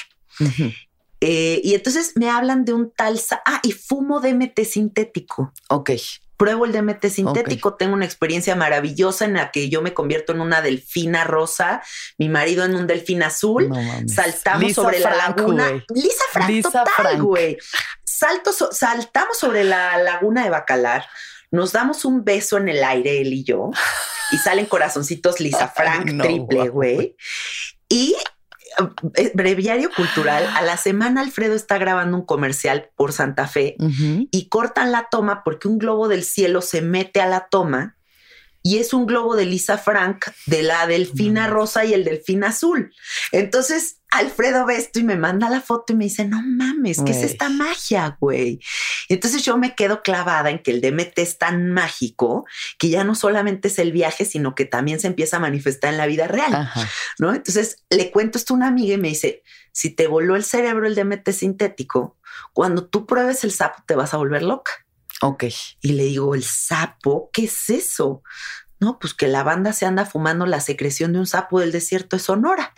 Eh, 1.20 1.60
y 1.62 1.74
entonces 1.74 2.14
me 2.16 2.28
hablan 2.28 2.64
de 2.64 2.72
un 2.72 2.90
tal... 2.90 3.20
Ah, 3.46 3.60
y 3.62 3.70
fumo 3.70 4.20
DMT 4.20 4.64
sintético. 4.64 5.52
Ok 5.68 5.90
pruebo 6.36 6.64
el 6.64 6.72
DMT 6.72 7.06
sintético, 7.06 7.74
tengo 7.74 7.94
una 7.94 8.04
experiencia 8.04 8.56
maravillosa 8.56 9.24
en 9.24 9.34
la 9.34 9.50
que 9.50 9.68
yo 9.68 9.82
me 9.82 9.94
convierto 9.94 10.32
en 10.32 10.40
una 10.40 10.62
delfina 10.62 11.24
rosa, 11.24 11.82
mi 12.18 12.28
marido 12.28 12.64
en 12.64 12.74
un 12.74 12.86
delfín 12.86 13.22
azul, 13.22 13.70
saltamos 14.06 14.72
sobre 14.72 14.98
la 14.98 15.14
laguna. 15.14 15.70
Lisa 15.94 16.24
Frank, 16.32 16.48
Lisa 16.50 16.84
total, 16.84 17.22
güey. 17.22 17.58
Saltamos 18.04 19.38
sobre 19.38 19.64
la 19.64 19.96
laguna 19.98 20.44
de 20.44 20.50
Bacalar, 20.50 21.06
nos 21.50 21.72
damos 21.72 22.04
un 22.04 22.24
beso 22.24 22.58
en 22.58 22.68
el 22.68 22.82
aire, 22.82 23.20
él 23.20 23.32
y 23.32 23.44
yo, 23.44 23.70
y 24.32 24.38
salen 24.38 24.66
corazoncitos 24.66 25.40
Lisa 25.40 25.68
Frank 25.74 26.20
triple, 26.20 26.68
güey. 26.68 27.16
Y 27.88 28.16
breviario 29.34 29.90
cultural, 29.94 30.44
a 30.54 30.62
la 30.62 30.76
semana 30.76 31.20
Alfredo 31.20 31.54
está 31.54 31.78
grabando 31.78 32.16
un 32.16 32.24
comercial 32.24 32.90
por 32.96 33.12
Santa 33.12 33.46
Fe 33.46 33.76
y 33.78 34.48
cortan 34.48 34.92
la 34.92 35.08
toma 35.10 35.42
porque 35.44 35.68
un 35.68 35.78
globo 35.78 36.08
del 36.08 36.24
cielo 36.24 36.60
se 36.62 36.82
mete 36.82 37.20
a 37.20 37.26
la 37.26 37.48
toma 37.48 37.93
y 38.66 38.78
es 38.78 38.94
un 38.94 39.04
globo 39.04 39.36
de 39.36 39.44
Lisa 39.44 39.76
Frank 39.76 40.24
de 40.46 40.62
la 40.62 40.86
delfina 40.86 41.46
rosa 41.48 41.84
y 41.84 41.92
el 41.92 42.02
delfín 42.02 42.44
azul. 42.44 42.94
Entonces 43.30 44.00
Alfredo 44.10 44.64
ve 44.64 44.76
esto 44.76 45.00
y 45.00 45.02
me 45.02 45.16
manda 45.16 45.50
la 45.50 45.60
foto 45.60 45.92
y 45.92 45.96
me 45.96 46.04
dice, 46.04 46.24
no 46.24 46.40
mames, 46.42 47.02
¿qué 47.04 47.12
es 47.12 47.22
esta 47.24 47.50
magia, 47.50 48.16
güey? 48.20 48.60
Entonces 49.10 49.44
yo 49.44 49.58
me 49.58 49.74
quedo 49.74 50.02
clavada 50.02 50.48
en 50.48 50.60
que 50.60 50.70
el 50.70 50.80
DMT 50.80 51.18
es 51.18 51.36
tan 51.36 51.72
mágico 51.72 52.46
que 52.78 52.88
ya 52.88 53.04
no 53.04 53.14
solamente 53.14 53.68
es 53.68 53.78
el 53.78 53.92
viaje, 53.92 54.24
sino 54.24 54.54
que 54.54 54.64
también 54.64 54.98
se 54.98 55.08
empieza 55.08 55.36
a 55.36 55.40
manifestar 55.40 55.92
en 55.92 55.98
la 55.98 56.06
vida 56.06 56.26
real, 56.26 56.70
¿no? 57.18 57.34
Entonces 57.34 57.84
le 57.90 58.10
cuento 58.10 58.38
esto 58.38 58.54
a 58.54 58.56
una 58.56 58.68
amiga 58.68 58.94
y 58.94 58.98
me 58.98 59.08
dice, 59.08 59.42
si 59.72 59.90
te 59.90 60.06
voló 60.06 60.36
el 60.36 60.44
cerebro 60.44 60.86
el 60.86 60.94
DMT 60.94 61.28
sintético, 61.32 62.16
cuando 62.54 62.86
tú 62.86 63.04
pruebes 63.04 63.44
el 63.44 63.52
sapo 63.52 63.82
te 63.86 63.94
vas 63.94 64.14
a 64.14 64.16
volver 64.16 64.42
loca. 64.42 64.72
Ok. 65.24 65.44
Y 65.80 65.92
le 65.92 66.04
digo, 66.04 66.34
¿el 66.34 66.44
sapo? 66.44 67.30
¿Qué 67.32 67.44
es 67.44 67.70
eso? 67.70 68.22
No, 68.78 68.98
pues 68.98 69.14
que 69.14 69.26
la 69.26 69.42
banda 69.42 69.72
se 69.72 69.86
anda 69.86 70.04
fumando 70.04 70.44
la 70.44 70.60
secreción 70.60 71.14
de 71.14 71.18
un 71.18 71.26
sapo 71.26 71.60
del 71.60 71.72
desierto 71.72 72.16
de 72.16 72.22
Sonora. 72.22 72.74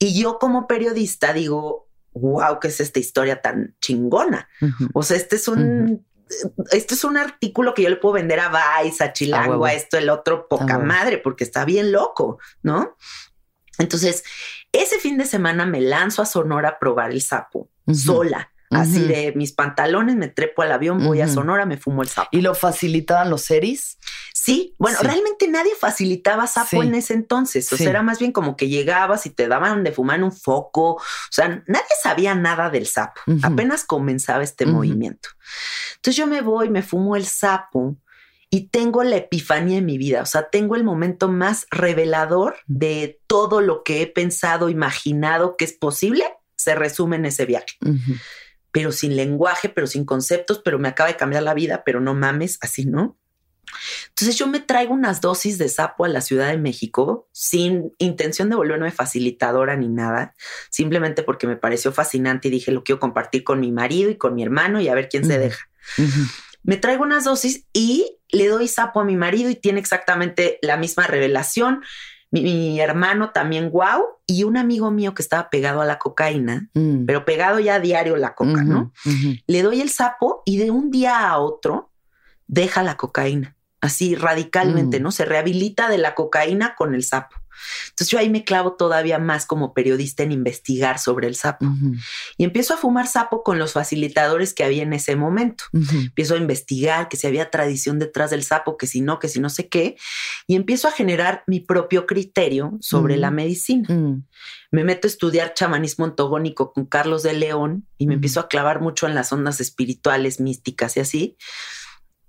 Y 0.00 0.20
yo 0.20 0.40
como 0.40 0.66
periodista 0.66 1.32
digo, 1.32 1.88
wow, 2.14 2.58
¿qué 2.58 2.66
es 2.66 2.80
esta 2.80 2.98
historia 2.98 3.42
tan 3.42 3.76
chingona? 3.80 4.48
O 4.92 5.04
sea, 5.04 5.16
este 5.16 5.36
es 5.36 5.46
un... 5.46 6.04
Este 6.72 6.92
es 6.92 7.04
un 7.04 7.16
artículo 7.16 7.72
que 7.72 7.82
yo 7.82 7.88
le 7.88 7.96
puedo 7.96 8.14
vender 8.14 8.38
a 8.38 8.82
Vice, 8.82 9.02
a 9.02 9.14
Chilango, 9.14 9.64
a, 9.64 9.72
esto, 9.72 9.96
el 9.96 10.10
otro, 10.10 10.46
poca 10.46 10.78
madre, 10.78 11.16
porque 11.16 11.42
está 11.42 11.64
bien 11.64 11.90
loco, 11.90 12.38
¿no? 12.60 12.96
Entonces, 13.78 14.24
ese 14.70 14.98
fin 14.98 15.16
de 15.16 15.24
semana 15.24 15.64
me 15.64 15.80
lanzo 15.80 16.20
a 16.20 16.26
Sonora 16.26 16.68
a 16.68 16.78
probar 16.78 17.12
el 17.12 17.22
sapo, 17.22 17.70
sola. 17.90 18.52
Así 18.70 19.00
de 19.00 19.32
mis 19.34 19.52
pantalones, 19.52 20.16
me 20.16 20.28
trepo 20.28 20.62
al 20.62 20.72
avión, 20.72 21.02
voy 21.04 21.20
a 21.20 21.28
Sonora, 21.28 21.64
me 21.64 21.78
fumo 21.78 22.02
el 22.02 22.08
sapo. 22.08 22.28
¿Y 22.32 22.42
lo 22.42 22.54
facilitaban 22.54 23.30
los 23.30 23.42
series? 23.42 23.98
Sí, 24.34 24.74
bueno, 24.78 24.98
realmente 25.02 25.48
nadie 25.48 25.72
facilitaba 25.78 26.46
sapo 26.46 26.82
en 26.82 26.94
ese 26.94 27.14
entonces. 27.14 27.72
O 27.72 27.76
sea, 27.76 27.90
era 27.90 28.02
más 28.02 28.18
bien 28.18 28.32
como 28.32 28.56
que 28.56 28.68
llegabas 28.68 29.26
y 29.26 29.30
te 29.30 29.48
daban 29.48 29.84
de 29.84 29.92
fumar 29.92 30.22
un 30.22 30.32
foco. 30.32 30.92
O 30.92 31.02
sea, 31.30 31.62
nadie 31.66 31.86
sabía 32.02 32.34
nada 32.34 32.70
del 32.70 32.86
sapo. 32.86 33.20
Apenas 33.42 33.84
comenzaba 33.84 34.42
este 34.42 34.66
movimiento. 34.66 35.30
Entonces 35.96 36.16
yo 36.16 36.26
me 36.26 36.40
voy, 36.40 36.68
me 36.68 36.82
fumo 36.82 37.16
el 37.16 37.26
sapo 37.26 37.96
y 38.50 38.68
tengo 38.68 39.02
la 39.02 39.16
epifanía 39.16 39.78
en 39.78 39.86
mi 39.86 39.98
vida. 39.98 40.22
O 40.22 40.26
sea, 40.26 40.48
tengo 40.50 40.76
el 40.76 40.84
momento 40.84 41.28
más 41.28 41.66
revelador 41.70 42.56
de 42.66 43.20
todo 43.26 43.60
lo 43.60 43.82
que 43.82 44.02
he 44.02 44.06
pensado, 44.06 44.68
imaginado 44.68 45.56
que 45.56 45.64
es 45.64 45.72
posible, 45.72 46.24
se 46.56 46.74
resume 46.74 47.16
en 47.16 47.26
ese 47.26 47.46
viaje 47.46 47.76
pero 48.72 48.92
sin 48.92 49.16
lenguaje, 49.16 49.68
pero 49.68 49.86
sin 49.86 50.04
conceptos, 50.04 50.60
pero 50.64 50.78
me 50.78 50.88
acaba 50.88 51.08
de 51.08 51.16
cambiar 51.16 51.42
la 51.42 51.54
vida, 51.54 51.82
pero 51.84 52.00
no 52.00 52.14
mames, 52.14 52.58
así, 52.60 52.84
¿no? 52.84 53.16
Entonces 54.08 54.36
yo 54.36 54.46
me 54.46 54.60
traigo 54.60 54.94
unas 54.94 55.20
dosis 55.20 55.58
de 55.58 55.68
sapo 55.68 56.04
a 56.04 56.08
la 56.08 56.20
Ciudad 56.20 56.48
de 56.48 56.56
México 56.56 57.28
sin 57.32 57.92
intención 57.98 58.48
de 58.48 58.56
volverme 58.56 58.90
facilitadora 58.90 59.76
ni 59.76 59.88
nada, 59.88 60.34
simplemente 60.70 61.22
porque 61.22 61.46
me 61.46 61.56
pareció 61.56 61.92
fascinante 61.92 62.48
y 62.48 62.50
dije 62.50 62.72
lo 62.72 62.82
quiero 62.84 62.98
compartir 62.98 63.44
con 63.44 63.60
mi 63.60 63.72
marido 63.72 64.10
y 64.10 64.16
con 64.16 64.34
mi 64.34 64.42
hermano 64.42 64.80
y 64.80 64.88
a 64.88 64.94
ver 64.94 65.08
quién 65.08 65.24
se 65.24 65.38
deja. 65.38 65.68
Me 66.62 66.76
traigo 66.76 67.02
unas 67.02 67.24
dosis 67.24 67.64
y 67.72 68.18
le 68.30 68.48
doy 68.48 68.68
sapo 68.68 69.00
a 69.00 69.04
mi 69.04 69.16
marido 69.16 69.48
y 69.50 69.54
tiene 69.54 69.80
exactamente 69.80 70.58
la 70.62 70.76
misma 70.76 71.06
revelación 71.06 71.82
mi, 72.30 72.80
hermano 72.80 73.30
también, 73.30 73.70
wow, 73.70 74.04
y 74.26 74.44
un 74.44 74.56
amigo 74.56 74.90
mío 74.90 75.14
que 75.14 75.22
estaba 75.22 75.50
pegado 75.50 75.80
a 75.80 75.86
la 75.86 75.98
cocaína, 75.98 76.68
mm. 76.74 77.06
pero 77.06 77.24
pegado 77.24 77.58
ya 77.58 77.76
a 77.76 77.80
diario 77.80 78.16
la 78.16 78.34
coca, 78.34 78.62
¿no? 78.62 78.92
Le 79.46 79.62
doy 79.62 79.80
el 79.80 79.90
sapo 79.90 80.42
y 80.44 80.58
de 80.58 80.70
un 80.70 80.90
día 80.90 81.28
a 81.28 81.38
otro 81.38 81.90
deja 82.46 82.82
la 82.82 82.96
cocaína, 82.96 83.56
así 83.80 84.14
radicalmente, 84.14 85.00
mm. 85.00 85.02
¿no? 85.02 85.10
Se 85.10 85.24
rehabilita 85.24 85.88
de 85.88 85.98
la 85.98 86.14
cocaína 86.14 86.74
con 86.74 86.94
el 86.94 87.04
sapo. 87.04 87.36
Entonces 87.90 88.08
yo 88.08 88.18
ahí 88.18 88.30
me 88.30 88.44
clavo 88.44 88.74
todavía 88.74 89.18
más 89.18 89.46
como 89.46 89.74
periodista 89.74 90.22
en 90.22 90.32
investigar 90.32 90.98
sobre 90.98 91.26
el 91.26 91.34
sapo. 91.34 91.66
Y 92.36 92.44
empiezo 92.44 92.74
a 92.74 92.76
fumar 92.76 93.06
sapo 93.06 93.42
con 93.42 93.58
los 93.58 93.72
facilitadores 93.72 94.54
que 94.54 94.64
había 94.64 94.82
en 94.82 94.92
ese 94.92 95.16
momento. 95.16 95.64
Empiezo 95.72 96.34
a 96.34 96.38
investigar 96.38 97.08
que 97.08 97.16
si 97.16 97.26
había 97.26 97.50
tradición 97.50 97.98
detrás 97.98 98.30
del 98.30 98.42
sapo, 98.42 98.76
que 98.76 98.86
si 98.86 99.00
no, 99.00 99.18
que 99.18 99.28
si 99.28 99.40
no 99.40 99.50
sé 99.50 99.68
qué. 99.68 99.96
Y 100.46 100.56
empiezo 100.56 100.88
a 100.88 100.92
generar 100.92 101.44
mi 101.46 101.60
propio 101.60 102.06
criterio 102.06 102.76
sobre 102.80 103.16
la 103.16 103.30
medicina. 103.30 103.88
Mm. 103.92 104.24
Me 104.70 104.84
meto 104.84 105.06
a 105.06 105.10
estudiar 105.10 105.54
chamanismo 105.54 106.04
ontogónico 106.04 106.72
con 106.72 106.84
Carlos 106.84 107.22
de 107.22 107.32
León 107.32 107.86
y 107.96 108.06
me 108.06 108.14
empiezo 108.14 108.40
a 108.40 108.48
clavar 108.48 108.80
mucho 108.80 109.06
en 109.06 109.14
las 109.14 109.32
ondas 109.32 109.60
espirituales, 109.60 110.40
místicas 110.40 110.96
y 110.96 111.00
así. 111.00 111.36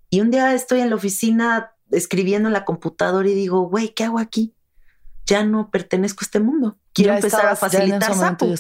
Y 0.10 0.22
un 0.22 0.32
día 0.32 0.54
estoy 0.54 0.80
en 0.80 0.90
la 0.90 0.96
oficina 0.96 1.72
escribiendo 1.92 2.50
en 2.50 2.54
la 2.54 2.66
computadora 2.66 3.28
y 3.28 3.34
digo, 3.34 3.62
güey, 3.68 3.90
¿qué 3.90 4.06
hago 4.06 4.20
aquí? 4.20 4.54
Ya 5.30 5.44
no 5.44 5.70
pertenezco 5.70 6.22
a 6.22 6.26
este 6.26 6.40
mundo. 6.40 6.80
Quiero 6.92 7.14
empezar 7.14 7.46
a 7.46 7.56
facilitar 7.56 8.16
sapo. 8.16 8.48
o 8.48 8.58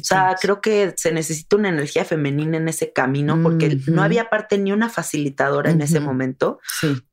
sea, 0.00 0.36
creo 0.40 0.60
que 0.60 0.94
se 0.96 1.10
necesita 1.10 1.56
una 1.56 1.70
energía 1.70 2.04
femenina 2.04 2.56
en 2.56 2.68
ese 2.68 2.92
camino 2.92 3.42
porque 3.42 3.80
no 3.88 4.00
había 4.02 4.30
parte 4.30 4.56
ni 4.58 4.70
una 4.70 4.88
facilitadora 4.88 5.72
en 5.72 5.80
ese 5.80 5.98
momento. 5.98 6.60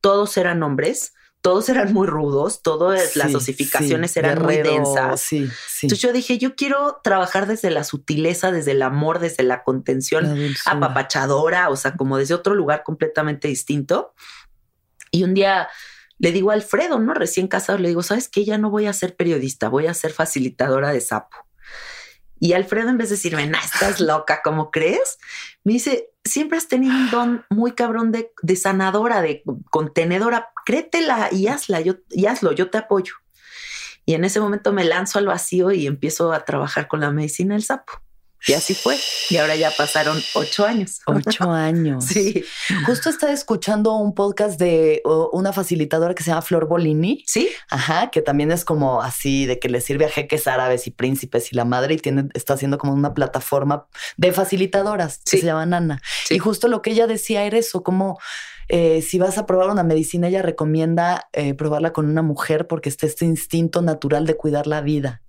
Todos 0.00 0.36
eran 0.36 0.62
hombres 0.62 1.14
todos 1.42 1.68
eran 1.68 1.92
muy 1.92 2.06
rudos, 2.06 2.62
todas 2.62 3.16
las 3.16 3.34
osificaciones 3.34 4.16
eran 4.16 4.40
muy 4.42 4.58
densas. 4.58 5.32
Entonces 5.32 5.98
yo 6.00 6.12
dije, 6.12 6.38
yo 6.38 6.54
quiero 6.54 7.00
trabajar 7.02 7.48
desde 7.48 7.68
la 7.70 7.82
sutileza, 7.82 8.52
desde 8.52 8.70
el 8.70 8.82
amor, 8.82 9.18
desde 9.18 9.42
la 9.42 9.64
contención 9.64 10.54
apapachadora, 10.66 11.68
o 11.68 11.74
sea, 11.74 11.96
como 11.96 12.16
desde 12.16 12.34
otro 12.34 12.54
lugar 12.54 12.84
completamente 12.84 13.48
distinto. 13.48 14.14
Y 15.10 15.24
un 15.24 15.34
día 15.34 15.68
le 16.22 16.30
digo 16.30 16.52
a 16.52 16.54
Alfredo, 16.54 17.00
¿no? 17.00 17.14
Recién 17.14 17.48
casado, 17.48 17.78
le 17.78 17.88
digo, 17.88 18.04
¿sabes 18.04 18.28
qué? 18.28 18.44
Ya 18.44 18.56
no 18.56 18.70
voy 18.70 18.86
a 18.86 18.92
ser 18.92 19.16
periodista, 19.16 19.68
voy 19.68 19.88
a 19.88 19.94
ser 19.94 20.12
facilitadora 20.12 20.92
de 20.92 21.00
sapo. 21.00 21.36
Y 22.38 22.52
Alfredo, 22.52 22.90
en 22.90 22.96
vez 22.96 23.08
de 23.08 23.16
decirme, 23.16 23.48
no, 23.48 23.58
estás 23.58 23.98
loca, 24.00 24.40
¿cómo 24.44 24.70
crees? 24.70 25.18
Me 25.64 25.72
dice, 25.72 26.10
siempre 26.24 26.58
has 26.58 26.68
tenido 26.68 26.94
un 26.94 27.10
don 27.10 27.44
muy 27.50 27.72
cabrón 27.72 28.12
de, 28.12 28.30
sanadora, 28.54 29.20
de 29.20 29.42
contenedora, 29.68 30.50
créetela 30.64 31.28
y 31.32 31.48
hazla, 31.48 31.80
yo, 31.80 31.94
y 32.10 32.26
hazlo, 32.26 32.52
yo 32.52 32.70
te 32.70 32.78
apoyo. 32.78 33.14
Y 34.06 34.14
en 34.14 34.24
ese 34.24 34.38
momento 34.38 34.72
me 34.72 34.84
lanzo 34.84 35.18
al 35.18 35.26
vacío 35.26 35.72
y 35.72 35.88
empiezo 35.88 36.32
a 36.32 36.44
trabajar 36.44 36.86
con 36.86 37.00
la 37.00 37.10
medicina 37.10 37.54
del 37.54 37.64
sapo. 37.64 37.94
Y 38.46 38.54
así 38.54 38.74
fue. 38.74 38.98
Y 39.30 39.36
ahora 39.36 39.54
ya 39.54 39.70
pasaron 39.70 40.20
ocho 40.34 40.66
años. 40.66 41.00
Ocho 41.06 41.50
años. 41.50 42.04
sí. 42.08 42.44
Justo 42.86 43.08
estaba 43.08 43.32
escuchando 43.32 43.94
un 43.96 44.14
podcast 44.14 44.58
de 44.58 45.02
una 45.32 45.52
facilitadora 45.52 46.14
que 46.14 46.22
se 46.22 46.30
llama 46.30 46.42
Flor 46.42 46.66
Bolini. 46.66 47.22
Sí. 47.26 47.48
Ajá, 47.70 48.10
que 48.10 48.20
también 48.22 48.50
es 48.50 48.64
como 48.64 49.02
así 49.02 49.46
de 49.46 49.58
que 49.58 49.68
le 49.68 49.80
sirve 49.80 50.06
a 50.06 50.08
jeques 50.08 50.46
árabes 50.46 50.86
y 50.86 50.90
príncipes 50.90 51.52
y 51.52 51.56
la 51.56 51.64
madre 51.64 51.94
y 51.94 51.98
tiene, 51.98 52.28
está 52.34 52.54
haciendo 52.54 52.78
como 52.78 52.92
una 52.92 53.14
plataforma 53.14 53.86
de 54.16 54.32
facilitadoras 54.32 55.20
que 55.24 55.38
se 55.38 55.46
llama 55.46 55.66
Nana. 55.66 56.02
Y 56.30 56.38
justo 56.38 56.68
lo 56.68 56.82
que 56.82 56.90
ella 56.90 57.06
decía 57.06 57.44
era 57.44 57.58
eso, 57.58 57.82
como 57.82 58.18
eh, 58.68 59.02
si 59.02 59.18
vas 59.18 59.38
a 59.38 59.46
probar 59.46 59.70
una 59.70 59.84
medicina, 59.84 60.28
ella 60.28 60.42
recomienda 60.42 61.28
eh, 61.32 61.54
probarla 61.54 61.92
con 61.92 62.06
una 62.06 62.22
mujer 62.22 62.66
porque 62.66 62.88
está 62.88 63.06
este 63.06 63.24
instinto 63.24 63.82
natural 63.82 64.26
de 64.26 64.36
cuidar 64.36 64.66
la 64.66 64.80
vida 64.80 65.22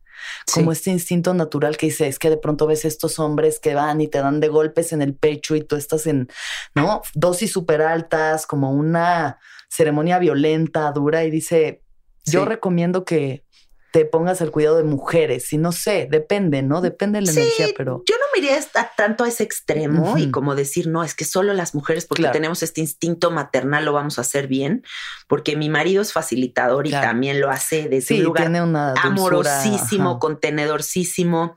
como 0.53 0.71
este 0.71 0.91
instinto 0.91 1.33
natural 1.33 1.77
que 1.77 1.87
dice, 1.87 2.07
es 2.07 2.19
que 2.19 2.29
de 2.29 2.37
pronto 2.37 2.67
ves 2.67 2.85
estos 2.85 3.19
hombres 3.19 3.59
que 3.59 3.75
van 3.75 4.01
y 4.01 4.07
te 4.07 4.19
dan 4.19 4.39
de 4.39 4.47
golpes 4.47 4.93
en 4.93 5.01
el 5.01 5.15
pecho 5.15 5.55
y 5.55 5.61
tú 5.61 5.75
estás 5.75 6.07
en, 6.07 6.29
¿no? 6.75 7.01
Dosis 7.13 7.51
súper 7.51 7.81
altas, 7.81 8.45
como 8.45 8.71
una 8.71 9.39
ceremonia 9.69 10.19
violenta, 10.19 10.91
dura, 10.91 11.23
y 11.23 11.31
dice, 11.31 11.83
yo 12.25 12.45
recomiendo 12.45 13.05
que 13.05 13.45
te 13.93 14.05
pongas 14.05 14.41
al 14.41 14.49
cuidado 14.49 14.77
de 14.77 14.83
mujeres. 14.83 15.53
Y 15.53 15.59
no 15.59 15.71
sé, 15.71 16.07
depende, 16.09 16.63
¿no? 16.63 16.81
Depende 16.81 17.19
de 17.19 17.27
la 17.27 17.31
energía, 17.31 17.67
pero. 17.77 18.03
Yo 18.09 18.15
no 18.15 18.25
me 18.33 18.39
iría 18.39 18.59
tanto 18.97 19.23
a 19.23 19.27
ese 19.27 19.43
extremo 19.43 20.17
y 20.17 20.31
como 20.31 20.55
decir, 20.55 20.87
no, 20.87 21.03
es 21.03 21.13
que 21.13 21.25
solo 21.25 21.53
las 21.53 21.75
mujeres, 21.75 22.07
porque 22.07 22.27
tenemos 22.29 22.63
este 22.63 22.81
instinto 22.81 23.29
maternal, 23.29 23.85
lo 23.85 23.93
vamos 23.93 24.17
a 24.17 24.21
hacer 24.21 24.47
bien. 24.47 24.83
Porque 25.27 25.55
mi 25.55 25.69
marido 25.69 26.01
es 26.01 26.11
facilitador 26.11 26.87
y 26.87 26.91
también 26.91 27.39
lo 27.39 27.51
hace 27.51 27.87
desde 27.87 28.15
un 28.15 28.23
lugar 28.23 28.51
amorosísimo, 28.97 30.17
contenedorcísimo. 30.17 31.55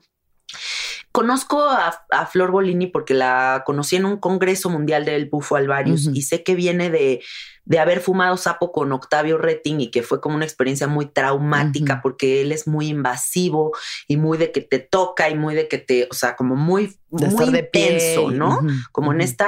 Conozco 1.17 1.67
a, 1.67 2.27
Flor 2.27 2.51
Bolini 2.51 2.85
porque 2.85 3.15
la 3.15 3.63
conocí 3.65 3.95
en 3.95 4.05
un 4.05 4.17
congreso 4.17 4.69
mundial 4.69 5.03
del 5.03 5.25
bufo 5.25 5.55
alvarius 5.55 6.11
y 6.13 6.21
sé 6.21 6.43
que 6.43 6.53
viene 6.53 6.91
de, 6.91 7.23
de, 7.65 7.79
haber 7.79 8.01
fumado 8.01 8.37
sapo 8.37 8.71
con 8.71 8.91
Octavio 8.91 9.39
Retting 9.39 9.81
y 9.81 9.89
que 9.89 10.03
fue 10.03 10.21
como 10.21 10.35
una 10.35 10.45
experiencia 10.45 10.85
muy 10.85 11.07
traumática 11.07 12.01
porque 12.03 12.41
él 12.41 12.51
es 12.51 12.67
muy 12.67 12.89
invasivo 12.89 13.75
y 14.07 14.17
muy 14.17 14.37
de 14.37 14.51
que 14.51 14.61
te 14.61 14.77
toca 14.77 15.27
y 15.27 15.33
muy 15.33 15.55
de 15.55 15.67
que 15.67 15.79
te, 15.79 16.07
o 16.11 16.13
sea, 16.13 16.35
como 16.35 16.55
muy, 16.55 16.95
muy 17.09 17.45
intenso, 17.45 18.29
¿no? 18.29 18.61
Como 18.91 19.11
en 19.11 19.21
este 19.21 19.43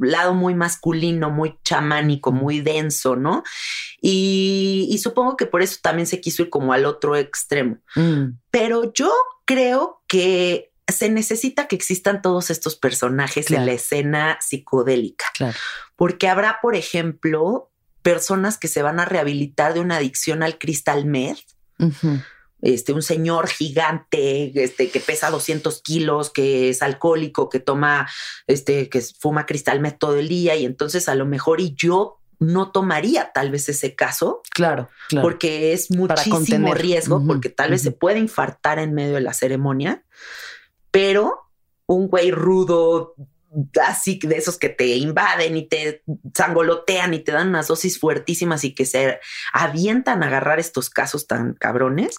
lado 0.00 0.32
muy 0.32 0.54
masculino, 0.54 1.28
muy 1.28 1.58
chamánico, 1.62 2.32
muy 2.32 2.62
denso, 2.62 3.16
¿no? 3.16 3.42
Y, 4.00 4.98
supongo 5.02 5.36
que 5.36 5.44
por 5.44 5.60
eso 5.60 5.78
también 5.82 6.06
se 6.06 6.22
quiso 6.22 6.44
ir 6.44 6.48
como 6.48 6.72
al 6.72 6.86
otro 6.86 7.16
extremo. 7.16 7.76
Mm. 7.96 8.38
Pero 8.50 8.94
yo 8.94 9.12
creo 9.44 10.00
que 10.08 10.71
se 10.92 11.10
necesita 11.10 11.66
que 11.66 11.76
existan 11.76 12.22
todos 12.22 12.50
estos 12.50 12.76
personajes 12.76 13.50
en 13.50 13.66
la 13.66 13.72
escena 13.72 14.38
psicodélica. 14.40 15.26
Porque 15.96 16.28
habrá, 16.28 16.58
por 16.62 16.74
ejemplo, 16.74 17.70
personas 18.02 18.58
que 18.58 18.68
se 18.68 18.82
van 18.82 19.00
a 19.00 19.04
rehabilitar 19.04 19.74
de 19.74 19.80
una 19.80 19.96
adicción 19.96 20.42
al 20.42 20.58
cristal 20.58 21.06
meth. 21.06 21.38
Este, 22.60 22.92
un 22.92 23.02
señor 23.02 23.48
gigante, 23.48 24.52
este, 24.62 24.88
que 24.90 25.00
pesa 25.00 25.30
200 25.30 25.82
kilos, 25.82 26.30
que 26.30 26.68
es 26.68 26.80
alcohólico, 26.80 27.48
que 27.48 27.58
toma, 27.58 28.08
este, 28.46 28.88
que 28.88 29.00
fuma 29.00 29.46
cristal 29.46 29.80
meth 29.80 29.98
todo 29.98 30.16
el 30.16 30.28
día 30.28 30.54
y 30.54 30.64
entonces 30.64 31.08
a 31.08 31.16
lo 31.16 31.26
mejor 31.26 31.60
y 31.60 31.74
yo 31.74 32.20
no 32.38 32.70
tomaría 32.70 33.32
tal 33.32 33.50
vez 33.50 33.68
ese 33.68 33.94
caso. 33.94 34.42
Claro, 34.50 34.88
Porque 35.22 35.72
es 35.72 35.90
muchísimo 35.90 36.74
riesgo, 36.74 37.24
porque 37.26 37.48
tal 37.48 37.70
vez 37.70 37.82
se 37.82 37.92
puede 37.92 38.18
infartar 38.18 38.78
en 38.78 38.94
medio 38.94 39.14
de 39.14 39.20
la 39.22 39.32
ceremonia 39.32 40.04
pero 40.92 41.40
un 41.86 42.08
güey 42.08 42.30
rudo, 42.30 43.16
así 43.86 44.18
de 44.22 44.36
esos 44.36 44.56
que 44.56 44.68
te 44.68 44.86
invaden 44.96 45.56
y 45.56 45.68
te 45.68 46.02
zangolotean 46.36 47.12
y 47.14 47.20
te 47.20 47.32
dan 47.32 47.48
unas 47.48 47.68
dosis 47.68 47.98
fuertísimas 47.98 48.64
y 48.64 48.74
que 48.74 48.86
se 48.86 49.20
avientan 49.52 50.22
a 50.22 50.26
agarrar 50.28 50.58
estos 50.58 50.88
casos 50.88 51.26
tan 51.26 51.54
cabrones, 51.54 52.16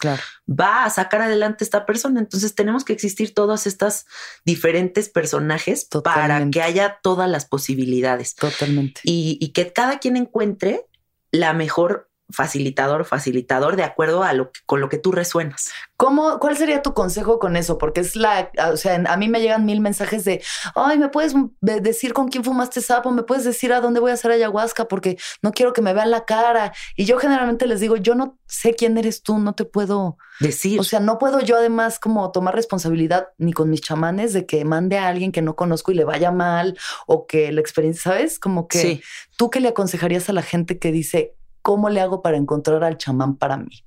va 0.48 0.86
a 0.86 0.90
sacar 0.90 1.22
adelante 1.22 1.64
esta 1.64 1.86
persona. 1.86 2.20
Entonces 2.20 2.54
tenemos 2.54 2.84
que 2.84 2.94
existir 2.94 3.34
todas 3.34 3.66
estas 3.66 4.06
diferentes 4.46 5.10
personajes 5.10 5.88
para 6.04 6.50
que 6.50 6.62
haya 6.62 7.00
todas 7.02 7.30
las 7.30 7.46
posibilidades. 7.46 8.36
Totalmente. 8.36 9.02
Y, 9.04 9.38
y 9.42 9.54
que 9.54 9.72
cada 9.74 10.00
quien 10.00 10.18
encuentre 10.18 10.86
la 11.32 11.54
mejor 11.54 12.12
facilitador 12.34 13.06
facilitador 13.06 13.76
de 13.76 13.84
acuerdo 13.84 14.24
a 14.24 14.34
lo 14.34 14.52
que, 14.52 14.62
con 14.66 14.82
lo 14.82 14.90
que 14.90 14.98
tú 14.98 15.12
resuenas. 15.12 15.72
¿Cómo, 15.98 16.40
¿Cuál 16.40 16.58
sería 16.58 16.82
tu 16.82 16.94
consejo 16.94 17.40
con 17.40 17.56
eso? 17.56 17.78
Porque 17.78 18.02
es 18.02 18.16
la, 18.16 18.52
o 18.72 18.78
sea, 18.78 19.02
a 19.08 19.18
mí 19.18 19.30
me 19.30 19.40
llegan 19.40 19.66
mil 19.66 19.80
mensajes 19.80 20.26
de, 20.26 20.42
ay, 20.76 20.98
¿me 20.98 21.10
puedes 21.10 21.34
decir 21.62 22.14
con 22.14 22.28
quién 22.28 22.44
fumaste 22.44 22.82
sapo? 22.82 23.12
¿Me 23.12 23.24
puedes 23.24 23.46
decir 23.46 23.72
a 23.72 23.80
dónde 23.80 24.00
voy 24.00 24.12
a 24.12 24.16
hacer 24.16 24.32
ayahuasca? 24.32 24.88
Porque 24.88 25.18
no 25.42 25.52
quiero 25.52 25.72
que 25.72 25.82
me 25.82 25.94
vean 25.94 26.12
la 26.12 26.26
cara. 26.26 26.74
Y 26.96 27.06
yo 27.06 27.18
generalmente 27.18 27.68
les 27.68 27.80
digo, 27.80 27.96
yo 27.96 28.16
no 28.16 28.38
sé 28.48 28.74
quién 28.74 28.98
eres 28.98 29.24
tú, 29.24 29.38
no 29.40 29.54
te 29.54 29.66
puedo 29.66 30.18
decir. 30.40 30.80
O 30.80 30.84
sea, 30.84 31.00
no 31.00 31.18
puedo 31.18 31.40
yo 31.40 31.58
además 31.58 32.00
como 32.00 32.32
tomar 32.32 32.56
responsabilidad 32.56 33.30
ni 33.38 33.54
con 33.54 33.70
mis 33.70 33.82
chamanes 33.82 34.34
de 34.34 34.46
que 34.46 34.66
mande 34.66 34.98
a 34.98 35.08
alguien 35.08 35.32
que 35.32 35.42
no 35.42 35.56
conozco 35.56 35.92
y 35.92 35.96
le 35.96 36.04
vaya 36.04 36.32
mal 36.32 36.78
o 37.08 37.28
que 37.28 37.52
la 37.52 37.62
experiencia, 37.62 38.12
¿sabes? 38.12 38.40
Como 38.40 38.68
que 38.68 39.02
tú 39.38 39.50
qué 39.50 39.60
le 39.60 39.70
aconsejarías 39.70 40.30
a 40.30 40.34
la 40.34 40.42
gente 40.42 40.80
que 40.80 40.92
dice, 40.92 41.36
¿cómo 41.64 41.90
le 41.90 42.02
hago 42.02 42.22
para 42.22 42.38
encontrar 42.38 42.84
al 42.84 43.00
chamán 43.00 43.38
para 43.38 43.58
mí? 43.58 43.84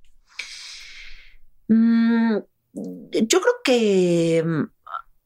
Mm, 1.68 2.38
yo 2.72 3.40
creo 3.40 3.54
que 3.62 4.42
mm, 4.44 4.62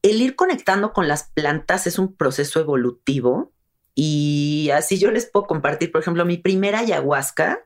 el 0.03 0.21
ir 0.21 0.35
conectando 0.35 0.93
con 0.93 1.07
las 1.07 1.31
plantas 1.33 1.87
es 1.87 1.97
un 1.97 2.15
proceso 2.15 2.59
evolutivo. 2.59 3.53
Y 3.93 4.69
así 4.73 4.97
yo 4.97 5.11
les 5.11 5.25
puedo 5.25 5.47
compartir, 5.47 5.91
por 5.91 6.01
ejemplo, 6.01 6.23
mi 6.23 6.37
primera 6.37 6.79
ayahuasca, 6.79 7.59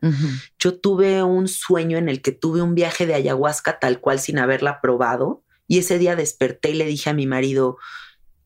yo 0.58 0.80
tuve 0.80 1.21
un 1.21 1.48
sueño 1.48 2.00
en 2.00 2.10
el 2.10 2.24
que 2.24 2.32
tuve 2.32 2.63
un 2.63 2.74
viaje 2.74 3.06
de 3.06 3.13
ayahuasca 3.13 3.80
tal 3.80 4.00
cual 4.00 4.19
sin 4.19 4.39
haberla 4.39 4.82
probado. 4.82 5.43
Y 5.67 5.78
ese 5.80 6.00
día 6.00 6.15
desperté 6.15 6.71
y 6.71 6.76
le 6.76 6.86
dije 6.86 7.12
a 7.12 7.13
mi 7.13 7.28
marido, 7.28 7.78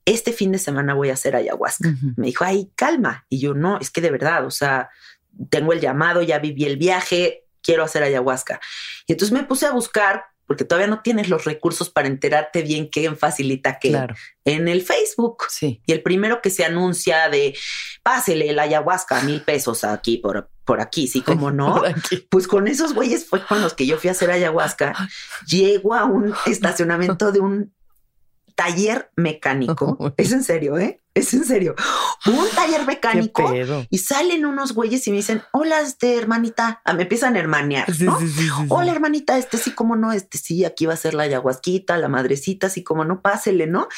este 0.03 0.33
fin 0.33 0.51
de 0.51 0.59
semana 0.59 0.93
voy 0.93 1.09
a 1.09 1.13
hacer 1.13 1.35
ayahuasca. 1.35 1.93
Me 2.17 2.27
dijo, 2.27 2.43
ay, 2.43 2.69
calma. 2.75 3.25
Y 3.29 3.39
yo, 3.39 3.53
no, 3.53 3.79
es 3.79 3.89
que 3.91 4.01
de 4.01 4.11
verdad, 4.11 4.45
o 4.45 4.51
sea, 4.51 4.89
tengo 5.49 5.73
el 5.73 5.79
llamado, 5.79 6.21
ya 6.21 6.39
viví 6.39 6.65
el 6.65 6.77
viaje, 6.77 7.45
quiero 7.61 7.83
hacer 7.83 8.03
ayahuasca. 8.03 8.59
Y 9.07 9.13
entonces 9.13 9.31
me 9.31 9.43
puse 9.43 9.65
a 9.65 9.71
buscar, 9.71 10.23
porque 10.45 10.65
todavía 10.65 10.87
no 10.87 11.01
tienes 11.01 11.29
los 11.29 11.45
recursos 11.45 11.89
para 11.89 12.07
enterarte 12.07 12.63
bien 12.63 12.89
qué 12.89 13.13
facilita 13.15 13.77
qué 13.77 14.07
en 14.45 14.67
el 14.67 14.81
Facebook. 14.81 15.43
Sí. 15.49 15.81
Y 15.85 15.91
el 15.91 16.01
primero 16.01 16.41
que 16.41 16.49
se 16.49 16.65
anuncia 16.65 17.29
de 17.29 17.55
pásele 18.01 18.49
el 18.49 18.59
ayahuasca 18.59 19.19
a 19.19 19.23
mil 19.23 19.41
pesos 19.41 19.83
aquí 19.83 20.17
por, 20.17 20.49
por 20.65 20.81
aquí, 20.81 21.07
sí, 21.07 21.21
como 21.21 21.51
no. 21.51 21.83
Pues 22.29 22.47
con 22.47 22.67
esos 22.67 22.93
güeyes 22.93 23.27
fue 23.27 23.45
con 23.45 23.61
los 23.61 23.75
que 23.75 23.85
yo 23.85 23.97
fui 23.97 24.07
a 24.07 24.11
hacer 24.11 24.31
ayahuasca. 24.31 24.95
Llego 25.45 25.93
a 25.93 26.05
un 26.05 26.33
estacionamiento 26.47 27.31
de 27.31 27.39
un 27.39 27.73
taller 28.55 29.09
mecánico. 29.15 30.13
es 30.17 30.31
en 30.31 30.43
serio, 30.43 30.77
¿eh? 30.77 31.01
Es 31.19 31.33
en 31.33 31.43
serio. 31.43 31.75
Un 32.25 32.49
taller 32.55 32.85
mecánico 32.85 33.53
y 33.89 33.97
salen 33.97 34.45
unos 34.45 34.73
güeyes 34.73 35.05
y 35.07 35.11
me 35.11 35.17
dicen, 35.17 35.43
hola, 35.51 35.81
este 35.81 36.15
hermanita. 36.15 36.81
Ah, 36.85 36.93
me 36.93 37.03
empiezan 37.03 37.35
a 37.35 37.39
hermanear. 37.39 37.85
hola, 38.69 38.91
hermanita, 38.91 39.37
este 39.37 39.57
sí, 39.57 39.71
como 39.71 39.97
no, 39.97 40.13
este 40.13 40.37
sí, 40.37 40.63
aquí 40.63 40.85
va 40.85 40.93
a 40.93 40.97
ser 40.97 41.13
la 41.13 41.23
ayahuasquita, 41.23 41.97
la 41.97 42.07
madrecita, 42.07 42.67
así 42.67 42.83
como 42.83 43.03
no, 43.03 43.21
pásele, 43.21 43.67
¿no? 43.67 43.89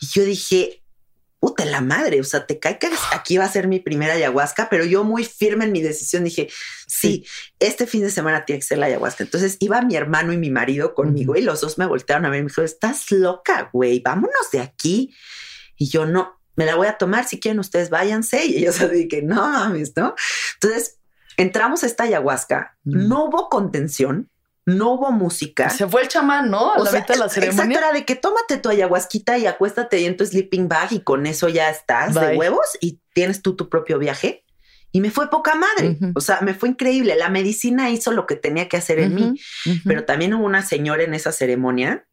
Y 0.00 0.06
yo 0.06 0.24
dije, 0.24 0.82
puta 1.38 1.66
la 1.66 1.82
madre, 1.82 2.20
o 2.20 2.24
sea, 2.24 2.46
te 2.46 2.58
cae 2.58 2.78
que 2.78 2.88
aquí 3.12 3.36
va 3.36 3.44
a 3.44 3.52
ser 3.52 3.68
mi 3.68 3.80
primera 3.80 4.14
ayahuasca, 4.14 4.68
pero 4.70 4.86
yo 4.86 5.04
muy 5.04 5.24
firme 5.24 5.66
en 5.66 5.72
mi 5.72 5.82
decisión 5.82 6.24
dije, 6.24 6.48
sí, 6.86 7.26
este 7.58 7.86
fin 7.86 8.00
de 8.00 8.10
semana 8.10 8.46
tiene 8.46 8.60
que 8.60 8.66
ser 8.66 8.78
la 8.78 8.86
ayahuasca. 8.86 9.24
Entonces 9.24 9.58
iba 9.60 9.82
mi 9.82 9.96
hermano 9.96 10.32
y 10.32 10.38
mi 10.38 10.50
marido 10.50 10.94
conmigo 10.94 11.36
y 11.36 11.42
los 11.42 11.60
dos 11.60 11.76
me 11.76 11.86
voltearon 11.86 12.24
a 12.24 12.30
ver 12.30 12.38
y 12.38 12.42
me 12.44 12.48
dijeron, 12.48 12.64
estás 12.64 13.10
loca, 13.10 13.68
güey, 13.72 14.00
vámonos 14.00 14.50
de 14.52 14.60
aquí. 14.60 15.14
Y 15.76 15.88
yo 15.88 16.06
no, 16.06 16.41
me 16.56 16.66
la 16.66 16.74
voy 16.74 16.86
a 16.86 16.98
tomar, 16.98 17.26
si 17.26 17.40
quieren 17.40 17.58
ustedes 17.58 17.90
váyanse. 17.90 18.44
Y 18.44 18.58
ellos 18.58 18.80
así 18.80 19.08
que 19.08 19.22
no 19.22 19.36
mames, 19.36 19.92
¿no? 19.96 20.14
Entonces 20.54 20.98
entramos 21.36 21.82
a 21.82 21.86
esta 21.86 22.04
ayahuasca, 22.04 22.76
no 22.84 23.24
hubo 23.24 23.48
contención, 23.48 24.30
no 24.64 24.92
hubo 24.92 25.10
música. 25.10 25.70
Se 25.70 25.88
fue 25.88 26.02
el 26.02 26.08
chamán, 26.08 26.50
¿no? 26.50 26.74
A 26.74 26.78
la 26.78 26.92
mitad 26.92 27.14
de 27.14 27.16
la 27.16 27.28
ceremonia. 27.28 27.64
Exacto, 27.64 27.78
era 27.78 27.92
de 27.92 28.04
que 28.04 28.14
tómate 28.14 28.58
tu 28.58 28.68
ayahuasquita 28.68 29.38
y 29.38 29.46
acuéstate 29.46 30.06
en 30.06 30.16
tu 30.16 30.24
sleeping 30.24 30.68
bag 30.68 30.92
y 30.92 31.00
con 31.00 31.26
eso 31.26 31.48
ya 31.48 31.70
estás 31.70 32.14
de 32.14 32.36
huevos 32.36 32.66
y 32.80 33.00
tienes 33.12 33.42
tú 33.42 33.56
tu 33.56 33.68
propio 33.68 33.98
viaje. 33.98 34.44
Y 34.94 35.00
me 35.00 35.10
fue 35.10 35.30
poca 35.30 35.54
madre. 35.54 35.98
O 36.14 36.20
sea, 36.20 36.42
me 36.42 36.52
fue 36.52 36.68
increíble. 36.68 37.16
La 37.16 37.30
medicina 37.30 37.88
hizo 37.88 38.12
lo 38.12 38.26
que 38.26 38.36
tenía 38.36 38.68
que 38.68 38.76
hacer 38.76 38.98
en 38.98 39.14
mí. 39.14 39.40
Pero 39.84 40.04
también 40.04 40.34
hubo 40.34 40.44
una 40.44 40.62
señora 40.62 41.02
en 41.02 41.14
esa 41.14 41.32
ceremonia 41.32 42.06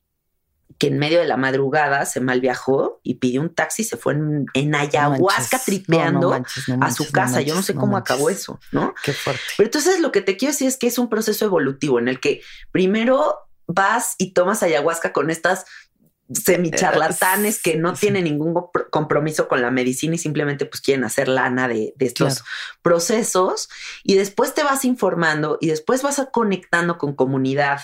que 0.78 0.88
en 0.88 0.98
medio 0.98 1.20
de 1.20 1.26
la 1.26 1.36
madrugada 1.36 2.06
se 2.06 2.22
mal 2.22 2.40
viajó 2.42 3.00
y 3.04 3.16
pidió 3.16 3.42
un 3.42 3.54
taxi, 3.54 3.84
se 3.84 3.98
fue 3.98 4.14
en, 4.14 4.76
ayahuasca 4.76 5.60
tripeando 5.60 6.34
a 6.80 6.92
su 6.92 7.12
casa. 7.12 7.42
Yo 7.42 7.56
no 7.56 7.62
sé 7.62 7.76
cómo 7.76 7.98
acabó 7.98 8.30
eso, 8.30 8.60
¿no? 8.72 8.94
Qué 9.04 9.14
fuerte. 9.14 9.42
Pero 9.58 9.68
entonces 9.68 10.00
lo 10.00 10.12
que 10.12 10.22
te 10.22 10.38
quiero 10.38 10.54
decir 10.54 10.68
es 10.68 10.78
que 10.78 10.88
es 10.88 10.98
un 10.98 11.10
proceso 11.10 11.46
evolutivo 11.46 12.00
en 12.00 12.08
el 12.08 12.20
que 12.20 12.42
primero 12.72 13.40
vas 13.68 14.16
y 14.18 14.32
tomas 14.32 14.64
ayahuasca 14.64 15.12
con 15.14 15.30
estas 15.30 15.66
semicharlatanes 16.32 17.62
que 17.62 17.76
no 17.76 17.94
tienen 17.94 18.26
ningún 18.26 18.54
compromiso 18.92 19.48
con 19.48 19.62
la 19.62 19.72
medicina 19.72 20.16
y 20.16 20.18
simplemente 20.20 20.66
pues 20.66 20.82
quieren 20.82 21.04
hacer 21.04 21.28
lana 21.28 21.68
de, 21.68 21.94
estos 22.00 22.44
procesos. 22.82 23.70
Y 24.04 24.16
después 24.16 24.54
te 24.54 24.64
vas 24.64 24.86
informando 24.86 25.58
y 25.60 25.68
después 25.68 26.02
vas 26.02 26.22
conectando 26.32 26.98
con 26.98 27.14
comunidad 27.14 27.80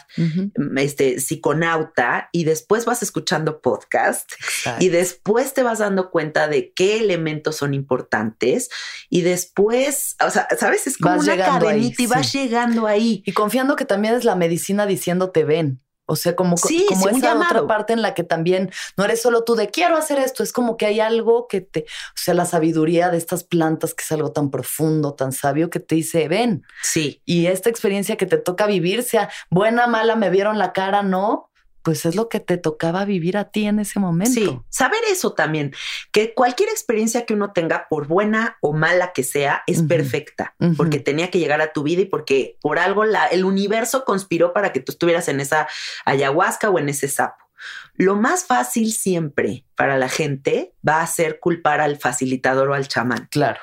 este 0.78 1.20
psiconauta 1.20 2.30
y 2.32 2.44
después 2.44 2.86
vas 2.86 3.02
escuchando 3.02 3.62
podcast 3.62 4.32
y 4.80 4.90
después 4.90 5.54
te 5.54 5.64
vas 5.64 5.80
dando 5.80 6.12
cuenta 6.12 6.48
de 6.48 6.72
qué 6.74 7.00
elementos 7.00 7.56
son 7.56 7.74
importantes 7.74 8.70
y 9.10 9.22
después, 9.22 10.16
o 10.26 10.30
sea, 10.30 10.48
sabes, 10.58 10.88
es 10.88 10.98
como 10.98 11.20
una 11.20 11.38
cadenita 11.38 12.02
y 12.02 12.08
vas 12.08 12.32
llegando 12.34 12.88
ahí. 12.88 13.24
Y 13.26 13.32
confiando 13.34 13.76
que 13.76 13.86
también 13.86 14.14
es 14.14 14.24
la 14.24 14.36
medicina 14.36 14.86
diciéndote 14.86 15.44
ven 15.44 15.82
o 16.06 16.16
sea, 16.16 16.36
como, 16.36 16.56
como 16.58 17.10
esa 17.10 17.36
otra 17.36 17.68
parte 17.68 17.94
en 17.94 18.02
la 18.02 18.14
que 18.14 18.24
también 18.24 18.72
no 18.98 19.06
eres 19.06 19.22
solo 19.22 19.44
tú 19.44 19.56
de 19.56 19.70
quiero 19.70 19.98
hacer 19.98 20.20
esto, 20.20 20.44
es 20.44 20.54
como 20.54 20.78
que 20.78 20.86
hay 20.86 21.00
algo 21.00 21.48
que 21.48 21.62
te, 21.62 21.82
o 21.82 22.18
sea, 22.18 22.34
la 22.34 22.46
sabiduría 22.46 23.10
de 23.10 23.18
estas 23.18 23.44
plantas 23.44 23.94
que 23.94 24.04
es 24.04 24.12
algo 24.12 24.32
tan 24.32 24.52
profundo, 24.52 25.14
tan 25.14 25.32
sabio 25.32 25.70
que 25.70 25.80
te 25.80 25.96
dice, 25.96 26.28
ven. 26.28 26.64
Sí. 26.84 27.22
Y 27.26 27.48
esta 27.48 27.70
experiencia 27.70 28.18
que 28.18 28.26
te 28.26 28.38
toca 28.38 28.68
vivir, 28.68 29.04
sea 29.04 29.30
buena, 29.50 29.88
mala, 29.88 30.16
me 30.16 30.30
vieron 30.30 30.58
la 30.58 30.74
cara, 30.74 31.02
no, 31.02 31.50
pues 31.86 32.04
es 32.08 32.16
lo 32.16 32.30
que 32.30 32.40
te 32.40 32.58
tocaba 32.58 33.06
vivir 33.06 33.38
a 33.38 33.52
ti 33.52 33.68
en 33.68 33.78
ese 33.78 34.00
momento. 34.00 34.34
Sí, 34.34 34.60
saber 34.70 35.00
eso 35.12 35.34
también, 35.34 35.72
que 36.12 36.34
cualquier 36.34 36.70
experiencia 36.70 37.28
que 37.28 37.36
uno 37.36 37.54
tenga, 37.54 37.86
por 37.88 38.08
buena 38.08 38.58
o 38.60 38.74
mala 38.74 39.14
que 39.14 39.24
sea, 39.24 39.62
es 39.68 39.84
perfecta, 39.84 40.56
porque 40.78 41.00
tenía 41.00 41.30
que 41.30 41.38
llegar 41.38 41.62
a 41.62 41.74
tu 41.74 41.84
vida 41.84 42.02
y 42.02 42.06
porque 42.06 42.58
por 42.60 42.80
algo 42.80 43.06
la, 43.06 43.28
el 43.28 43.46
universo 43.46 44.04
conspiró 44.04 44.52
para 44.52 44.74
que 44.74 44.80
tú 44.80 44.94
estuvieras 44.94 45.28
en 45.28 45.40
esa 45.40 45.68
ayahuasca 46.06 46.72
o 46.72 46.80
en 46.80 46.90
ese 46.90 47.08
sapo. 47.08 47.46
Lo 47.94 48.16
más 48.16 48.46
fácil 48.46 48.92
siempre 48.92 49.65
para 49.76 49.98
la 49.98 50.10
gente 50.10 50.74
va 50.88 51.02
a 51.02 51.08
ser 51.08 51.40
culpar 51.40 51.82
al 51.82 51.98
facilitador 51.98 52.70
o 52.70 52.74
al 52.74 52.88
chamán. 52.88 53.28
Claro. 53.30 53.60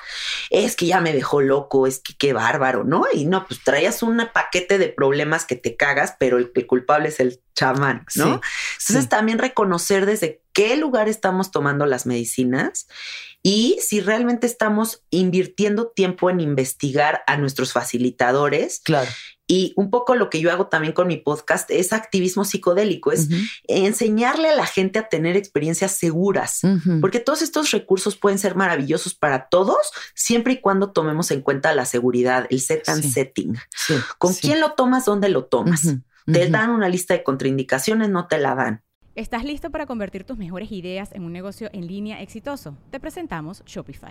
Es 0.50 0.76
que 0.76 0.86
ya 0.86 1.00
me 1.00 1.12
dejó 1.12 1.40
loco, 1.40 1.86
es 1.86 2.00
que 2.00 2.14
qué 2.14 2.32
bárbaro, 2.32 2.84
¿no? 2.84 3.04
Y 3.12 3.24
no, 3.24 3.46
pues 3.46 3.62
traías 3.64 4.02
un 4.02 4.22
paquete 4.32 4.78
de 4.78 4.88
problemas 4.88 5.44
que 5.44 5.56
te 5.56 5.76
cagas, 5.76 6.14
pero 6.18 6.38
el, 6.38 6.52
culpable 6.66 7.08
es 7.08 7.20
el 7.20 7.40
chamán, 7.54 8.06
¿no? 8.14 8.40
Entonces 8.78 9.08
también 9.08 9.38
reconocer 9.38 10.06
desde 10.06 10.42
qué 10.52 10.76
lugar 10.76 11.08
estamos 11.08 11.50
tomando 11.50 11.86
las 11.86 12.06
medicinas 12.06 12.86
y 13.42 13.78
si 13.80 14.00
realmente 14.00 14.46
estamos 14.46 15.02
invirtiendo 15.10 15.88
tiempo 15.88 16.30
en 16.30 16.40
investigar 16.40 17.22
a 17.26 17.36
nuestros 17.36 17.72
facilitadores. 17.72 18.80
Claro. 18.84 19.10
Y 19.48 19.72
un 19.76 19.90
poco 19.90 20.14
lo 20.14 20.30
que 20.30 20.40
yo 20.40 20.50
hago 20.52 20.68
también 20.68 20.94
con 20.94 21.08
mi 21.08 21.16
podcast 21.16 21.70
es 21.70 21.92
activismo 21.92 22.44
psicodélico, 22.44 23.12
es 23.12 23.28
enseñarle 23.66 24.48
a 24.48 24.54
la 24.54 24.66
gente 24.66 24.98
a 24.98 25.08
tener 25.08 25.36
experiencias 25.36 25.92
seguras, 26.02 26.62
porque 27.00 27.20
todos 27.20 27.42
estos 27.42 27.70
recursos 27.70 28.16
pueden 28.16 28.36
ser 28.36 28.56
maravillosos 28.56 29.14
para 29.14 29.48
todos, 29.48 29.78
siempre 30.14 30.54
y 30.54 30.60
cuando 30.60 30.90
tomemos 30.90 31.30
en 31.30 31.42
cuenta 31.42 31.72
la 31.76 31.84
seguridad, 31.84 32.48
el 32.50 32.60
set 32.60 32.88
and 32.88 33.04
setting. 33.04 33.56
¿Con 34.18 34.34
quién 34.34 34.58
lo 34.58 34.72
tomas? 34.72 35.04
¿Dónde 35.04 35.28
lo 35.28 35.44
tomas? 35.44 35.94
Te 36.26 36.48
dan 36.48 36.70
una 36.70 36.88
lista 36.88 37.14
de 37.14 37.22
contraindicaciones, 37.22 38.08
no 38.10 38.26
te 38.26 38.38
la 38.38 38.56
dan. 38.56 38.82
¿Estás 39.14 39.44
listo 39.44 39.70
para 39.70 39.86
convertir 39.86 40.24
tus 40.24 40.38
mejores 40.38 40.72
ideas 40.72 41.12
en 41.12 41.22
un 41.22 41.32
negocio 41.32 41.70
en 41.72 41.86
línea 41.86 42.20
exitoso? 42.20 42.76
Te 42.90 42.98
presentamos 42.98 43.62
Shopify. 43.64 44.10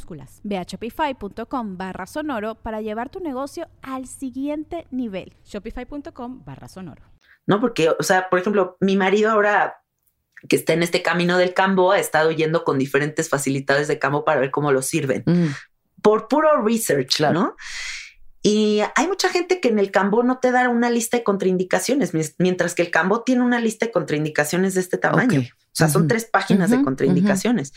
Ve 0.43 0.57
a 0.57 0.63
shopify.com 0.63 1.77
barra 1.77 2.05
sonoro 2.05 2.55
para 2.55 2.81
llevar 2.81 3.09
tu 3.09 3.19
negocio 3.19 3.67
al 3.81 4.07
siguiente 4.07 4.87
nivel. 4.91 5.33
Shopify.com 5.45 6.43
barra 6.45 6.67
sonoro. 6.67 7.03
No, 7.47 7.59
porque, 7.59 7.89
o 7.89 8.03
sea, 8.03 8.29
por 8.29 8.39
ejemplo, 8.39 8.77
mi 8.79 8.95
marido 8.95 9.31
ahora 9.31 9.81
que 10.47 10.55
está 10.55 10.73
en 10.73 10.83
este 10.83 11.01
camino 11.01 11.37
del 11.37 11.53
cambo 11.53 11.91
ha 11.91 11.99
estado 11.99 12.31
yendo 12.31 12.63
con 12.63 12.79
diferentes 12.79 13.29
facilitadores 13.29 13.87
de 13.87 13.99
cambo 13.99 14.25
para 14.25 14.39
ver 14.39 14.51
cómo 14.51 14.71
lo 14.71 14.81
sirven. 14.81 15.23
Mm. 15.25 15.47
Por 16.01 16.27
puro 16.27 16.63
research, 16.63 17.19
¿no? 17.19 17.55
Y 18.43 18.81
hay 18.95 19.07
mucha 19.07 19.29
gente 19.29 19.59
que 19.59 19.67
en 19.67 19.77
el 19.77 19.91
cambo 19.91 20.23
no 20.23 20.39
te 20.39 20.51
da 20.51 20.67
una 20.69 20.89
lista 20.89 21.17
de 21.17 21.23
contraindicaciones, 21.23 22.11
mientras 22.39 22.73
que 22.73 22.81
el 22.81 22.89
cambo 22.89 23.21
tiene 23.23 23.43
una 23.43 23.59
lista 23.59 23.85
de 23.85 23.91
contraindicaciones 23.91 24.73
de 24.73 24.81
este 24.81 24.97
tamaño. 24.97 25.41
O 25.41 25.73
sea, 25.73 25.87
son 25.87 26.09
tres 26.09 26.25
páginas 26.25 26.69
de 26.69 26.81
contraindicaciones 26.83 27.71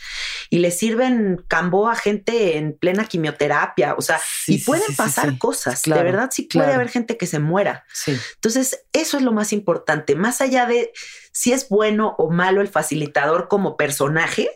y 0.49 0.59
le 0.59 0.69
sirven 0.71 1.41
cambo 1.47 1.87
a 1.87 1.95
gente 1.95 2.57
en 2.57 2.77
plena 2.77 3.05
quimioterapia. 3.05 3.95
O 3.97 4.01
sea, 4.01 4.19
y 4.47 4.57
pueden 4.57 4.93
pasar 4.97 5.37
cosas. 5.37 5.81
de 5.83 5.91
verdad, 5.91 6.29
sí 6.31 6.49
puede 6.51 6.73
haber 6.73 6.89
gente 6.89 7.15
que 7.15 7.25
se 7.25 7.39
muera. 7.39 7.85
Entonces, 8.05 8.81
eso 8.91 9.17
es 9.17 9.23
lo 9.23 9.31
más 9.31 9.53
importante. 9.53 10.15
Más 10.15 10.41
allá 10.41 10.65
de 10.65 10.91
si 11.31 11.53
es 11.53 11.69
bueno 11.69 12.15
o 12.17 12.31
malo 12.31 12.61
el 12.61 12.67
facilitador 12.67 13.47
como 13.47 13.77
personaje, 13.77 14.49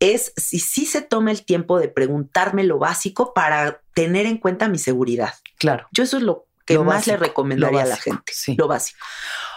es 0.00 0.32
si 0.36 0.58
sí 0.58 0.86
se 0.86 1.02
toma 1.02 1.30
el 1.30 1.44
tiempo 1.44 1.78
de 1.78 1.88
preguntarme 1.88 2.64
lo 2.64 2.78
básico 2.78 3.32
para 3.34 3.82
tener 3.94 4.26
en 4.26 4.38
cuenta 4.38 4.68
mi 4.68 4.78
seguridad. 4.78 5.34
Claro. 5.58 5.86
Yo 5.92 6.02
eso 6.02 6.16
es 6.16 6.22
lo 6.22 6.48
que 6.64 6.78
más 6.78 7.06
le 7.06 7.16
recomendaría 7.16 7.82
a 7.82 7.86
la 7.86 7.96
gente. 7.96 8.32
Lo 8.56 8.66
básico. 8.66 8.98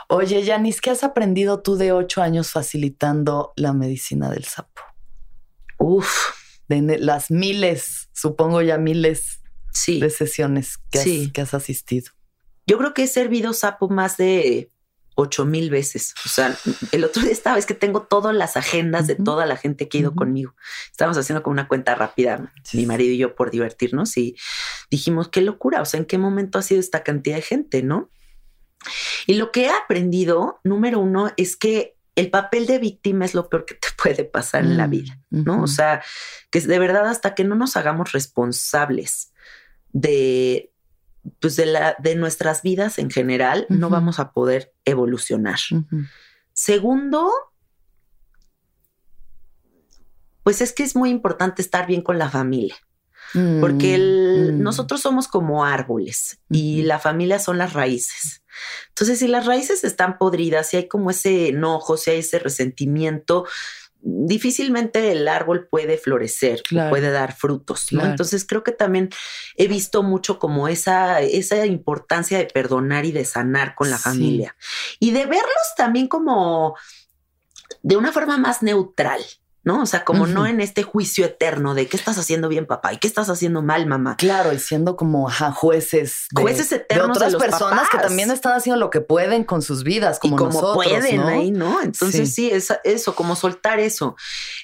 Oye, 0.09 0.43
Yanis, 0.43 0.81
¿qué 0.81 0.89
has 0.89 1.03
aprendido 1.03 1.61
tú 1.61 1.75
de 1.75 1.91
ocho 1.91 2.21
años 2.21 2.51
facilitando 2.51 3.53
la 3.55 3.73
medicina 3.73 4.29
del 4.29 4.43
sapo? 4.43 4.81
Uf, 5.77 6.11
de 6.67 6.97
las 6.99 7.31
miles, 7.31 8.09
supongo 8.13 8.61
ya 8.61 8.77
miles 8.77 9.41
de 9.87 10.09
sesiones 10.09 10.77
que, 10.91 10.99
has, 10.99 11.31
que 11.31 11.41
has 11.41 11.53
asistido. 11.53 12.11
Yo 12.67 12.77
creo 12.77 12.93
que 12.93 13.03
he 13.03 13.07
servido 13.07 13.53
sapo 13.53 13.89
más 13.89 14.17
de 14.17 14.71
ocho 15.15 15.45
mil 15.45 15.69
veces. 15.69 16.13
O 16.25 16.29
sea, 16.29 16.57
el 16.91 17.03
otro 17.03 17.21
día 17.21 17.31
estaba, 17.31 17.57
es 17.57 17.65
que 17.65 17.73
tengo 17.73 18.03
todas 18.03 18.35
las 18.35 18.57
agendas 18.57 19.07
de 19.07 19.15
toda 19.15 19.45
la 19.45 19.57
gente 19.57 19.87
que 19.87 19.97
ha 19.97 20.01
ido 20.01 20.15
conmigo. 20.15 20.55
Estábamos 20.91 21.17
haciendo 21.17 21.43
como 21.43 21.53
una 21.53 21.67
cuenta 21.67 21.95
rápida, 21.95 22.53
mi 22.73 22.85
marido 22.85 23.13
y 23.13 23.17
yo, 23.17 23.35
por 23.35 23.51
divertirnos 23.51 24.17
y 24.17 24.35
dijimos, 24.89 25.29
qué 25.29 25.41
locura, 25.41 25.81
o 25.81 25.85
sea, 25.85 25.99
¿en 25.99 26.05
qué 26.05 26.17
momento 26.17 26.59
ha 26.59 26.61
sido 26.61 26.79
esta 26.79 27.03
cantidad 27.03 27.35
de 27.35 27.41
gente, 27.41 27.83
no? 27.83 28.09
Y 29.27 29.35
lo 29.35 29.51
que 29.51 29.65
he 29.65 29.69
aprendido, 29.69 30.59
número 30.63 30.99
uno, 30.99 31.31
es 31.37 31.55
que 31.55 31.95
el 32.15 32.29
papel 32.29 32.67
de 32.67 32.79
víctima 32.79 33.25
es 33.25 33.33
lo 33.33 33.49
peor 33.49 33.65
que 33.65 33.75
te 33.75 33.87
puede 34.01 34.25
pasar 34.25 34.63
en 34.63 34.77
la 34.77 34.87
mm, 34.87 34.91
vida, 34.91 35.19
¿no? 35.29 35.63
O 35.63 35.67
sea, 35.67 36.03
que 36.51 36.59
de 36.61 36.79
verdad 36.79 37.07
hasta 37.07 37.33
que 37.33 37.43
no 37.43 37.55
nos 37.55 37.75
hagamos 37.75 38.11
responsables 38.11 39.33
de, 39.91 40.72
pues 41.39 41.55
de, 41.55 41.65
la, 41.65 41.95
de 41.99 42.15
nuestras 42.15 42.61
vidas 42.61 42.99
en 42.99 43.09
general, 43.09 43.65
no 43.69 43.89
vamos 43.89 44.19
a 44.19 44.31
poder 44.31 44.73
evolucionar. 44.85 45.59
Segundo, 46.53 47.31
pues 50.43 50.61
es 50.61 50.73
que 50.73 50.83
es 50.83 50.95
muy 50.95 51.09
importante 51.09 51.61
estar 51.61 51.87
bien 51.87 52.01
con 52.01 52.17
la 52.17 52.29
familia. 52.29 52.75
Porque 53.33 53.97
mm, 53.97 54.57
mm. 54.57 54.61
nosotros 54.61 55.01
somos 55.01 55.27
como 55.27 55.65
árboles 55.65 56.39
y 56.51 56.83
la 56.83 56.99
familia 56.99 57.39
son 57.39 57.57
las 57.57 57.73
raíces. 57.73 58.43
Entonces, 58.89 59.17
si 59.17 59.27
las 59.27 59.47
raíces 59.47 59.83
están 59.83 60.19
podridas, 60.19 60.69
si 60.69 60.77
hay 60.77 60.87
como 60.87 61.09
ese 61.09 61.47
enojo, 61.47 61.97
si 61.97 62.11
hay 62.11 62.19
ese 62.19 62.37
resentimiento, 62.37 63.47
difícilmente 64.03 65.11
el 65.11 65.27
árbol 65.27 65.67
puede 65.69 65.97
florecer, 65.97 66.61
puede 66.89 67.09
dar 67.09 67.33
frutos, 67.33 67.87
Entonces 67.91 68.45
creo 68.45 68.63
que 68.63 68.73
también 68.73 69.09
he 69.55 69.67
visto 69.67 70.03
mucho 70.03 70.39
como 70.39 70.67
esa, 70.67 71.21
esa 71.21 71.65
importancia 71.65 72.37
de 72.37 72.45
perdonar 72.45 73.05
y 73.05 73.13
de 73.13 73.23
sanar 73.23 73.75
con 73.75 73.89
la 73.89 73.97
familia 73.97 74.55
y 74.99 75.11
de 75.11 75.25
verlos 75.25 75.73
también 75.77 76.07
como 76.07 76.75
de 77.81 77.95
una 77.95 78.11
forma 78.11 78.37
más 78.37 78.61
neutral. 78.61 79.21
¿No? 79.63 79.81
O 79.81 79.85
sea, 79.85 80.03
como 80.03 80.27
no 80.27 80.45
en 80.45 80.59
este 80.59 80.83
juicio 80.83 81.25
eterno 81.25 81.73
de 81.73 81.87
qué 81.87 81.95
estás 81.95 82.17
haciendo 82.17 82.49
bien, 82.49 82.65
papá, 82.65 82.93
y 82.93 82.97
qué 82.97 83.07
estás 83.07 83.29
haciendo 83.29 83.61
mal, 83.61 83.85
mamá. 83.85 84.17
Claro, 84.17 84.51
y 84.53 84.59
siendo 84.59 84.95
como 84.95 85.29
jueces 85.53 86.27
de, 86.31 86.41
jueces 86.41 86.71
eternos 86.71 87.17
de 87.17 87.25
otras 87.25 87.41
personas 87.41 87.89
que 87.89 87.97
también 87.97 88.29
están 88.31 88.53
haciendo 88.53 88.79
lo 88.79 88.89
que 88.89 89.01
pueden 89.01 89.43
con 89.45 89.61
sus 89.61 89.83
vidas, 89.83 90.19
como, 90.19 90.35
y 90.35 90.37
como 90.37 90.73
pueden 90.73 91.21
ahí, 91.21 91.51
¿no? 91.51 91.81
Entonces 91.81 92.33
sí, 92.33 92.49
es 92.49 92.73
eso, 92.83 93.15
como 93.15 93.35
soltar 93.35 93.79
eso. 93.79 94.15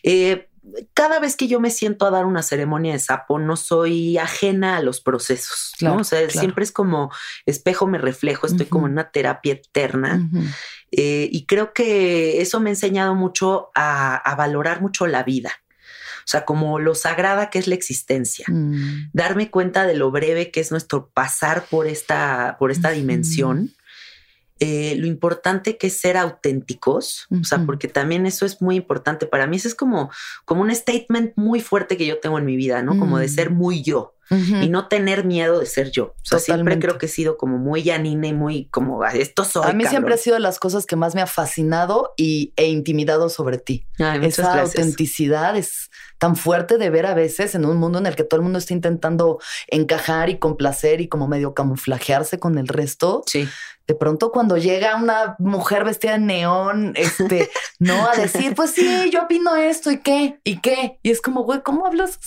Eh, 0.04 0.50
cada 0.93 1.20
vez 1.20 1.36
que 1.36 1.47
yo 1.47 1.60
me 1.60 1.72
siento 1.72 2.06
a 2.06 2.12
dar 2.12 2.26
una 2.26 2.43
ceremonia 2.43 2.93
de 2.93 3.00
sapo, 3.00 3.39
no 3.39 3.56
soy 3.56 4.18
ajena 4.18 4.78
a 4.78 4.82
los 4.82 5.02
procesos, 5.02 5.74
¿no? 5.82 5.97
O 5.97 6.04
sea, 6.04 6.30
siempre 6.30 6.64
es 6.64 6.72
como 6.72 7.12
espejo 7.45 7.88
me 7.88 7.97
reflejo, 7.97 8.47
estoy 8.47 8.66
como 8.66 8.88
en 8.88 8.93
una 8.93 9.12
terapia 9.12 9.54
eterna. 9.54 10.28
Eh, 10.91 11.29
y 11.31 11.45
creo 11.45 11.73
que 11.73 12.41
eso 12.41 12.59
me 12.59 12.69
ha 12.69 12.73
enseñado 12.73 13.15
mucho 13.15 13.69
a, 13.75 14.35
valorar 14.37 14.81
mucho 14.81 15.07
la 15.07 15.23
vida. 15.23 15.51
O 16.19 16.31
sea, 16.31 16.45
como 16.45 16.79
lo 16.79 16.93
sagrada 16.95 17.49
que 17.49 17.59
es 17.59 17.67
la 17.67 17.75
existencia. 17.75 18.45
Mm. 18.47 19.09
Darme 19.13 19.49
cuenta 19.49 19.87
de 19.87 19.95
lo 19.95 20.11
breve 20.11 20.51
que 20.51 20.59
es 20.59 20.71
nuestro 20.71 21.09
pasar 21.09 21.65
por 21.65 21.87
esta, 21.87 22.57
por 22.59 22.71
esta 22.71 22.91
dimensión 22.91 23.73
eh, 24.61 24.95
lo 24.97 25.07
importante 25.07 25.77
que 25.77 25.87
es 25.87 25.97
ser 25.97 26.17
auténticos, 26.17 27.27
o 27.31 27.45
sea, 27.45 27.65
porque 27.65 27.87
también 27.87 28.25
eso 28.25 28.45
es 28.45 28.61
muy 28.61 28.75
importante 28.75 29.25
para 29.25 29.47
mí. 29.47 29.55
Eso 29.55 29.69
es 29.69 29.75
como, 29.75 30.11
como 30.43 30.61
un 30.61 30.75
statement 30.75 31.31
muy 31.37 31.61
fuerte 31.61 31.95
que 31.95 32.05
yo 32.05 32.19
tengo 32.19 32.37
en 32.37 32.45
mi 32.45 32.57
vida, 32.57 32.81
¿no? 32.81 32.99
Como 32.99 33.19
de 33.19 33.27
mm. 33.27 33.29
ser 33.29 33.49
muy 33.51 33.83
yo. 33.83 34.15
Y 34.30 34.69
no 34.69 34.88
tener 34.88 35.25
miedo 35.25 35.59
de 35.59 35.65
ser 35.65 35.91
yo. 35.91 36.05
O 36.05 36.15
sea, 36.23 36.39
siempre 36.39 36.77
creo 36.80 36.97
que 36.97 37.07
he 37.07 37.09
sido 37.09 37.38
como 37.38 37.57
muy 37.57 37.84
llanina 37.84 38.27
y 38.27 38.34
muy 38.34 38.65
como 38.65 39.03
esto 39.05 39.43
soy. 39.43 39.69
A 39.69 39.73
mí 39.73 39.86
siempre 39.86 40.13
ha 40.13 40.17
sido 40.17 40.36
de 40.36 40.41
las 40.41 40.59
cosas 40.59 40.86
que 40.86 40.95
más 40.95 41.15
me 41.15 41.21
ha 41.21 41.27
fascinado 41.27 42.13
y, 42.15 42.53
e 42.55 42.67
intimidado 42.67 43.30
sobre 43.30 43.57
ti. 43.57 43.88
Esa 44.21 44.61
autenticidad 44.61 45.57
es 45.57 45.89
tan 46.17 46.36
fuerte 46.36 46.77
de 46.77 46.89
ver 46.89 47.05
a 47.05 47.13
veces 47.13 47.55
en 47.55 47.65
un 47.65 47.77
mundo 47.77 47.97
en 47.97 48.05
el 48.05 48.15
que 48.15 48.23
todo 48.23 48.39
el 48.39 48.43
mundo 48.43 48.59
está 48.59 48.73
intentando 48.73 49.39
encajar 49.67 50.30
y 50.30 50.38
complacer 50.38 51.01
y 51.01 51.07
como 51.07 51.27
medio 51.27 51.53
camuflajearse 51.53 52.39
con 52.39 52.57
el 52.57 52.67
resto. 52.67 53.23
Sí 53.25 53.47
de 53.89 53.95
pronto 53.95 54.32
cuando 54.32 54.55
llega 54.55 54.95
una 54.95 55.36
mujer 55.39 55.84
vestida 55.84 56.11
de 56.11 56.19
neón, 56.19 56.93
este, 56.95 57.49
no 57.80 58.07
a 58.07 58.15
decir, 58.15 58.53
pues 58.53 58.69
sí, 58.69 59.09
yo 59.11 59.23
opino 59.23 59.55
esto 59.55 59.89
y 59.89 59.97
qué, 59.97 60.39
y 60.43 60.61
qué. 60.61 60.99
Y 61.01 61.09
es 61.09 61.21
como, 61.23 61.41
güey, 61.41 61.63
¿cómo 61.63 61.88
hablas? 61.88 62.19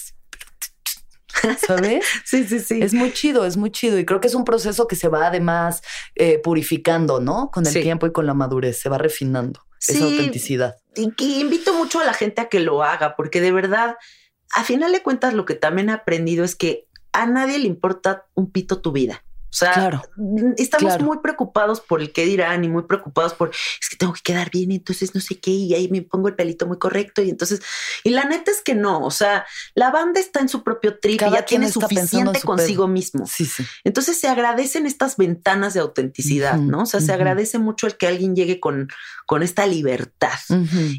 ¿Sabes? 1.66 2.04
sí, 2.24 2.44
sí, 2.44 2.60
sí. 2.60 2.80
Es 2.82 2.94
muy 2.94 3.12
chido, 3.12 3.44
es 3.44 3.56
muy 3.56 3.70
chido. 3.70 3.98
Y 3.98 4.04
creo 4.04 4.20
que 4.20 4.28
es 4.28 4.34
un 4.34 4.44
proceso 4.44 4.86
que 4.86 4.96
se 4.96 5.08
va 5.08 5.26
además 5.26 5.82
eh, 6.14 6.38
purificando, 6.38 7.20
¿no? 7.20 7.50
Con 7.50 7.66
el 7.66 7.72
tiempo 7.72 8.06
y 8.06 8.12
con 8.12 8.26
la 8.26 8.34
madurez, 8.34 8.80
se 8.80 8.88
va 8.88 8.98
refinando 8.98 9.60
esa 9.86 10.04
autenticidad. 10.04 10.76
Y, 10.94 11.12
y 11.18 11.40
invito 11.40 11.74
mucho 11.74 12.00
a 12.00 12.04
la 12.04 12.14
gente 12.14 12.40
a 12.40 12.48
que 12.48 12.60
lo 12.60 12.82
haga, 12.82 13.16
porque 13.16 13.40
de 13.40 13.52
verdad, 13.52 13.96
a 14.52 14.64
final 14.64 14.92
de 14.92 15.02
cuentas, 15.02 15.34
lo 15.34 15.44
que 15.44 15.54
también 15.54 15.88
he 15.88 15.92
aprendido 15.92 16.44
es 16.44 16.54
que 16.54 16.86
a 17.12 17.26
nadie 17.26 17.58
le 17.58 17.66
importa 17.66 18.26
un 18.34 18.50
pito 18.50 18.80
tu 18.80 18.92
vida. 18.92 19.24
O 19.52 19.54
sea, 19.54 20.02
estamos 20.56 20.98
muy 21.02 21.18
preocupados 21.18 21.80
por 21.80 22.00
el 22.00 22.10
qué 22.10 22.24
dirán 22.24 22.64
y 22.64 22.68
muy 22.68 22.84
preocupados 22.84 23.34
por 23.34 23.50
es 23.50 23.90
que 23.90 23.96
tengo 23.96 24.14
que 24.14 24.22
quedar 24.22 24.50
bien, 24.50 24.72
y 24.72 24.76
entonces 24.76 25.14
no 25.14 25.20
sé 25.20 25.38
qué, 25.38 25.50
y 25.50 25.74
ahí 25.74 25.88
me 25.88 26.00
pongo 26.00 26.28
el 26.28 26.34
pelito 26.34 26.66
muy 26.66 26.78
correcto. 26.78 27.20
Y 27.20 27.28
entonces, 27.28 27.60
y 28.02 28.10
la 28.10 28.24
neta 28.24 28.50
es 28.50 28.62
que 28.62 28.74
no. 28.74 29.04
O 29.04 29.10
sea, 29.10 29.44
la 29.74 29.90
banda 29.90 30.20
está 30.20 30.40
en 30.40 30.48
su 30.48 30.62
propio 30.62 30.98
trip 30.98 31.20
y 31.20 31.30
ya 31.30 31.44
tiene 31.44 31.70
suficiente 31.70 32.40
consigo 32.40 32.88
mismo. 32.88 33.26
Sí, 33.26 33.44
sí. 33.44 33.62
Entonces 33.84 34.18
se 34.18 34.26
agradecen 34.26 34.86
estas 34.86 35.18
ventanas 35.18 35.74
de 35.74 35.80
autenticidad, 35.80 36.56
¿no? 36.56 36.84
O 36.84 36.86
sea, 36.86 37.00
se 37.00 37.12
agradece 37.12 37.58
mucho 37.58 37.86
el 37.86 37.98
que 37.98 38.06
alguien 38.06 38.34
llegue 38.34 38.58
con, 38.58 38.88
con 39.26 39.42
esta 39.42 39.66
libertad. 39.66 40.38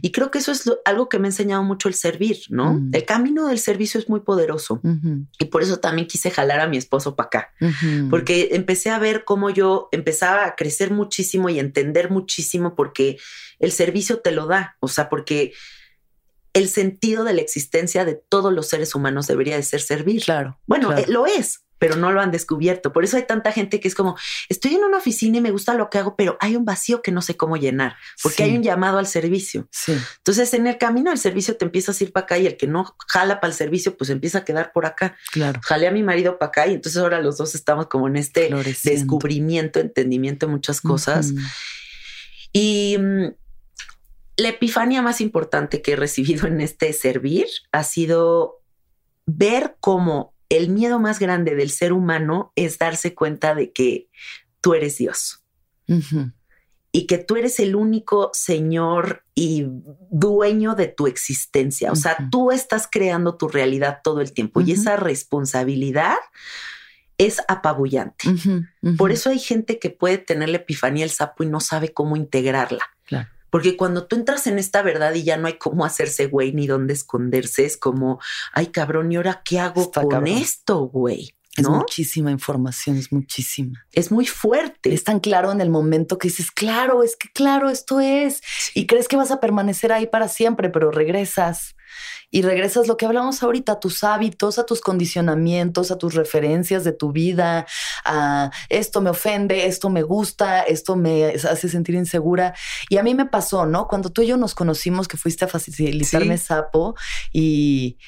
Y 0.01 0.11
creo 0.11 0.29
que 0.29 0.37
eso 0.37 0.51
es 0.51 0.71
algo 0.85 1.09
que 1.09 1.17
me 1.17 1.27
ha 1.27 1.31
enseñado 1.31 1.63
mucho 1.63 1.87
el 1.87 1.95
servir, 1.95 2.37
¿no? 2.49 2.75
Mm. 2.75 2.91
El 2.93 3.05
camino 3.05 3.47
del 3.47 3.57
servicio 3.57 3.99
es 3.99 4.09
muy 4.09 4.19
poderoso. 4.19 4.79
Y 5.39 5.45
por 5.45 5.63
eso 5.63 5.79
también 5.79 6.07
quise 6.07 6.29
jalar 6.29 6.59
a 6.59 6.67
mi 6.67 6.77
esposo 6.77 7.15
para 7.15 7.27
acá. 7.27 7.53
Porque 8.11 8.42
empecé 8.51 8.89
a 8.89 8.99
ver 8.99 9.23
cómo 9.23 9.49
yo 9.49 9.89
empezaba 9.91 10.45
a 10.45 10.55
crecer 10.55 10.91
muchísimo 10.91 11.49
y 11.49 11.59
entender 11.59 12.09
muchísimo 12.09 12.75
porque 12.75 13.17
el 13.59 13.71
servicio 13.71 14.19
te 14.19 14.31
lo 14.31 14.47
da, 14.47 14.77
o 14.79 14.87
sea, 14.87 15.09
porque 15.09 15.53
el 16.53 16.69
sentido 16.69 17.23
de 17.23 17.33
la 17.33 17.41
existencia 17.41 18.05
de 18.05 18.15
todos 18.15 18.53
los 18.53 18.67
seres 18.67 18.93
humanos 18.95 19.27
debería 19.27 19.55
de 19.55 19.63
ser 19.63 19.81
servir. 19.81 20.23
Claro. 20.23 20.59
Bueno, 20.67 20.95
eh, 20.95 21.05
lo 21.07 21.25
es, 21.25 21.62
pero 21.83 21.97
no 21.97 22.13
lo 22.13 22.21
han 22.21 22.31
descubierto. 22.31 22.93
Por 22.93 23.03
eso 23.03 23.17
hay 23.17 23.27
tanta 23.27 23.51
gente 23.51 23.81
que 23.81 23.89
es 23.89 23.93
como, 23.93 24.15
estoy 24.47 24.75
en 24.75 24.85
una 24.85 24.99
oficina 24.99 25.39
y 25.39 25.41
me 25.41 25.51
gusta 25.51 25.73
lo 25.73 25.89
que 25.89 25.97
hago, 25.97 26.15
pero 26.15 26.37
hay 26.39 26.55
un 26.55 26.63
vacío 26.63 27.01
que 27.01 27.11
no 27.11 27.21
sé 27.21 27.35
cómo 27.35 27.57
llenar, 27.57 27.97
porque 28.21 28.43
hay 28.43 28.55
un 28.55 28.63
llamado 28.63 28.99
al 28.99 29.05
servicio. 29.05 29.67
Sí. 29.69 29.93
Entonces, 30.19 30.53
en 30.53 30.65
el 30.65 30.77
camino 30.77 31.09
del 31.09 31.19
servicio 31.19 31.57
te 31.57 31.65
empiezas 31.65 31.99
a 31.99 32.03
ir 32.05 32.13
para 32.13 32.23
acá 32.23 32.37
y 32.37 32.47
el 32.47 32.55
que 32.55 32.67
no 32.67 32.95
jala 33.09 33.41
para 33.41 33.51
el 33.51 33.57
servicio, 33.57 33.97
pues 33.97 34.09
empieza 34.11 34.37
a 34.37 34.45
quedar 34.45 34.71
por 34.71 34.85
acá. 34.85 35.17
Claro. 35.33 35.59
Jalé 35.61 35.87
a 35.87 35.91
mi 35.91 36.03
marido 36.03 36.39
para 36.39 36.47
acá 36.47 36.67
y 36.67 36.73
entonces 36.73 37.01
ahora 37.01 37.19
los 37.19 37.35
dos 37.37 37.53
estamos 37.53 37.87
como 37.87 38.07
en 38.07 38.15
este 38.15 38.49
descubrimiento, 38.85 39.81
entendimiento 39.81 40.45
de 40.45 40.53
muchas 40.53 40.79
cosas. 40.79 41.33
Y 42.53 42.95
mm, 42.97 43.25
la 44.37 44.47
epifanía 44.47 45.01
más 45.01 45.19
importante 45.19 45.81
que 45.81 45.91
he 45.91 45.95
recibido 45.97 46.47
en 46.47 46.61
este 46.61 46.93
servir 46.93 47.47
ha 47.73 47.83
sido 47.83 48.61
ver 49.25 49.75
cómo 49.81 50.32
el 50.57 50.69
miedo 50.69 50.99
más 50.99 51.19
grande 51.19 51.55
del 51.55 51.69
ser 51.69 51.93
humano 51.93 52.51
es 52.55 52.77
darse 52.77 53.15
cuenta 53.15 53.55
de 53.55 53.71
que 53.71 54.09
tú 54.61 54.73
eres 54.73 54.97
Dios. 54.97 55.43
Y 56.91 57.07
que 57.07 57.17
tú 57.17 57.35
eres 57.35 57.59
el 57.59 57.75
único 57.75 58.29
Señor 58.33 59.25
y 59.33 59.65
dueño 60.11 60.75
de 60.75 60.87
tu 60.87 61.07
existencia. 61.07 61.91
O 61.91 61.95
sea, 61.95 62.29
tú 62.31 62.51
estás 62.51 62.87
creando 62.89 63.35
tu 63.35 63.47
realidad 63.47 64.01
todo 64.03 64.21
el 64.21 64.31
tiempo 64.31 64.61
y 64.61 64.73
esa 64.73 64.95
responsabilidad 64.95 66.17
es 67.17 67.41
apabullante. 67.47 68.29
Por 68.97 69.11
eso 69.11 69.31
hay 69.31 69.39
gente 69.39 69.79
que 69.79 69.89
puede 69.89 70.19
tener 70.19 70.49
la 70.49 70.57
epifanía 70.57 71.03
del 71.03 71.11
sapo 71.11 71.43
y 71.43 71.47
no 71.47 71.59
sabe 71.59 71.93
cómo 71.93 72.15
integrarla. 72.15 72.83
Claro. 73.05 73.29
Porque 73.53 73.77
cuando 73.77 74.07
tú 74.07 74.15
entras 74.15 74.47
en 74.47 74.57
esta 74.57 74.81
verdad 74.81 75.13
y 75.13 75.21
ya 75.21 75.37
no 75.37 75.45
hay 75.45 75.59
cómo 75.59 75.85
hacerse 75.85 76.25
güey 76.25 76.53
ni 76.53 76.65
dónde 76.65 76.95
esconderse, 76.95 77.65
es 77.65 77.77
como, 77.77 78.19
ay 78.51 78.71
cabrón, 78.71 79.11
¿y 79.11 79.17
ahora 79.17 79.43
qué 79.45 79.59
hago 79.59 79.91
con 79.91 80.25
esto, 80.25 80.79
güey? 80.87 81.35
Es 81.55 81.69
muchísima 81.69 82.31
información, 82.31 82.97
es 82.97 83.11
muchísima. 83.11 83.85
Es 83.91 84.11
muy 84.11 84.25
fuerte. 84.25 84.93
Es 84.93 85.03
tan 85.03 85.19
claro 85.19 85.51
en 85.51 85.61
el 85.61 85.69
momento 85.69 86.17
que 86.17 86.29
dices, 86.29 86.49
claro, 86.49 87.03
es 87.03 87.15
que 87.15 87.29
claro, 87.29 87.69
esto 87.69 87.99
es. 87.99 88.41
Y 88.73 88.87
crees 88.87 89.07
que 89.07 89.17
vas 89.17 89.29
a 89.29 89.39
permanecer 89.39 89.91
ahí 89.91 90.07
para 90.07 90.27
siempre, 90.27 90.69
pero 90.69 90.89
regresas 90.89 91.75
y 92.31 92.41
regresas 92.41 92.87
lo 92.87 92.97
que 92.97 93.05
hablamos 93.05 93.43
ahorita, 93.43 93.73
a 93.73 93.79
tus 93.79 94.03
hábitos, 94.03 94.57
a 94.57 94.65
tus 94.65 94.81
condicionamientos, 94.81 95.91
a 95.91 95.99
tus 95.99 96.15
referencias 96.15 96.83
de 96.83 96.91
tu 96.91 97.11
vida, 97.11 97.67
a 98.03 98.49
esto 98.69 99.01
me 99.01 99.11
ofende, 99.11 99.67
esto 99.67 99.91
me 99.91 100.01
gusta, 100.01 100.61
esto 100.61 100.95
me 100.95 101.25
hace 101.27 101.69
sentir 101.69 101.93
insegura. 101.93 102.55
Y 102.89 102.97
a 102.97 103.03
mí 103.03 103.13
me 103.13 103.27
pasó, 103.27 103.67
¿no? 103.67 103.87
Cuando 103.87 104.11
tú 104.11 104.23
y 104.23 104.27
yo 104.27 104.37
nos 104.37 104.55
conocimos, 104.55 105.07
que 105.07 105.17
fuiste 105.17 105.45
a 105.45 105.47
facilitarme 105.47 106.39
sapo 106.39 106.95
y... 107.31 107.99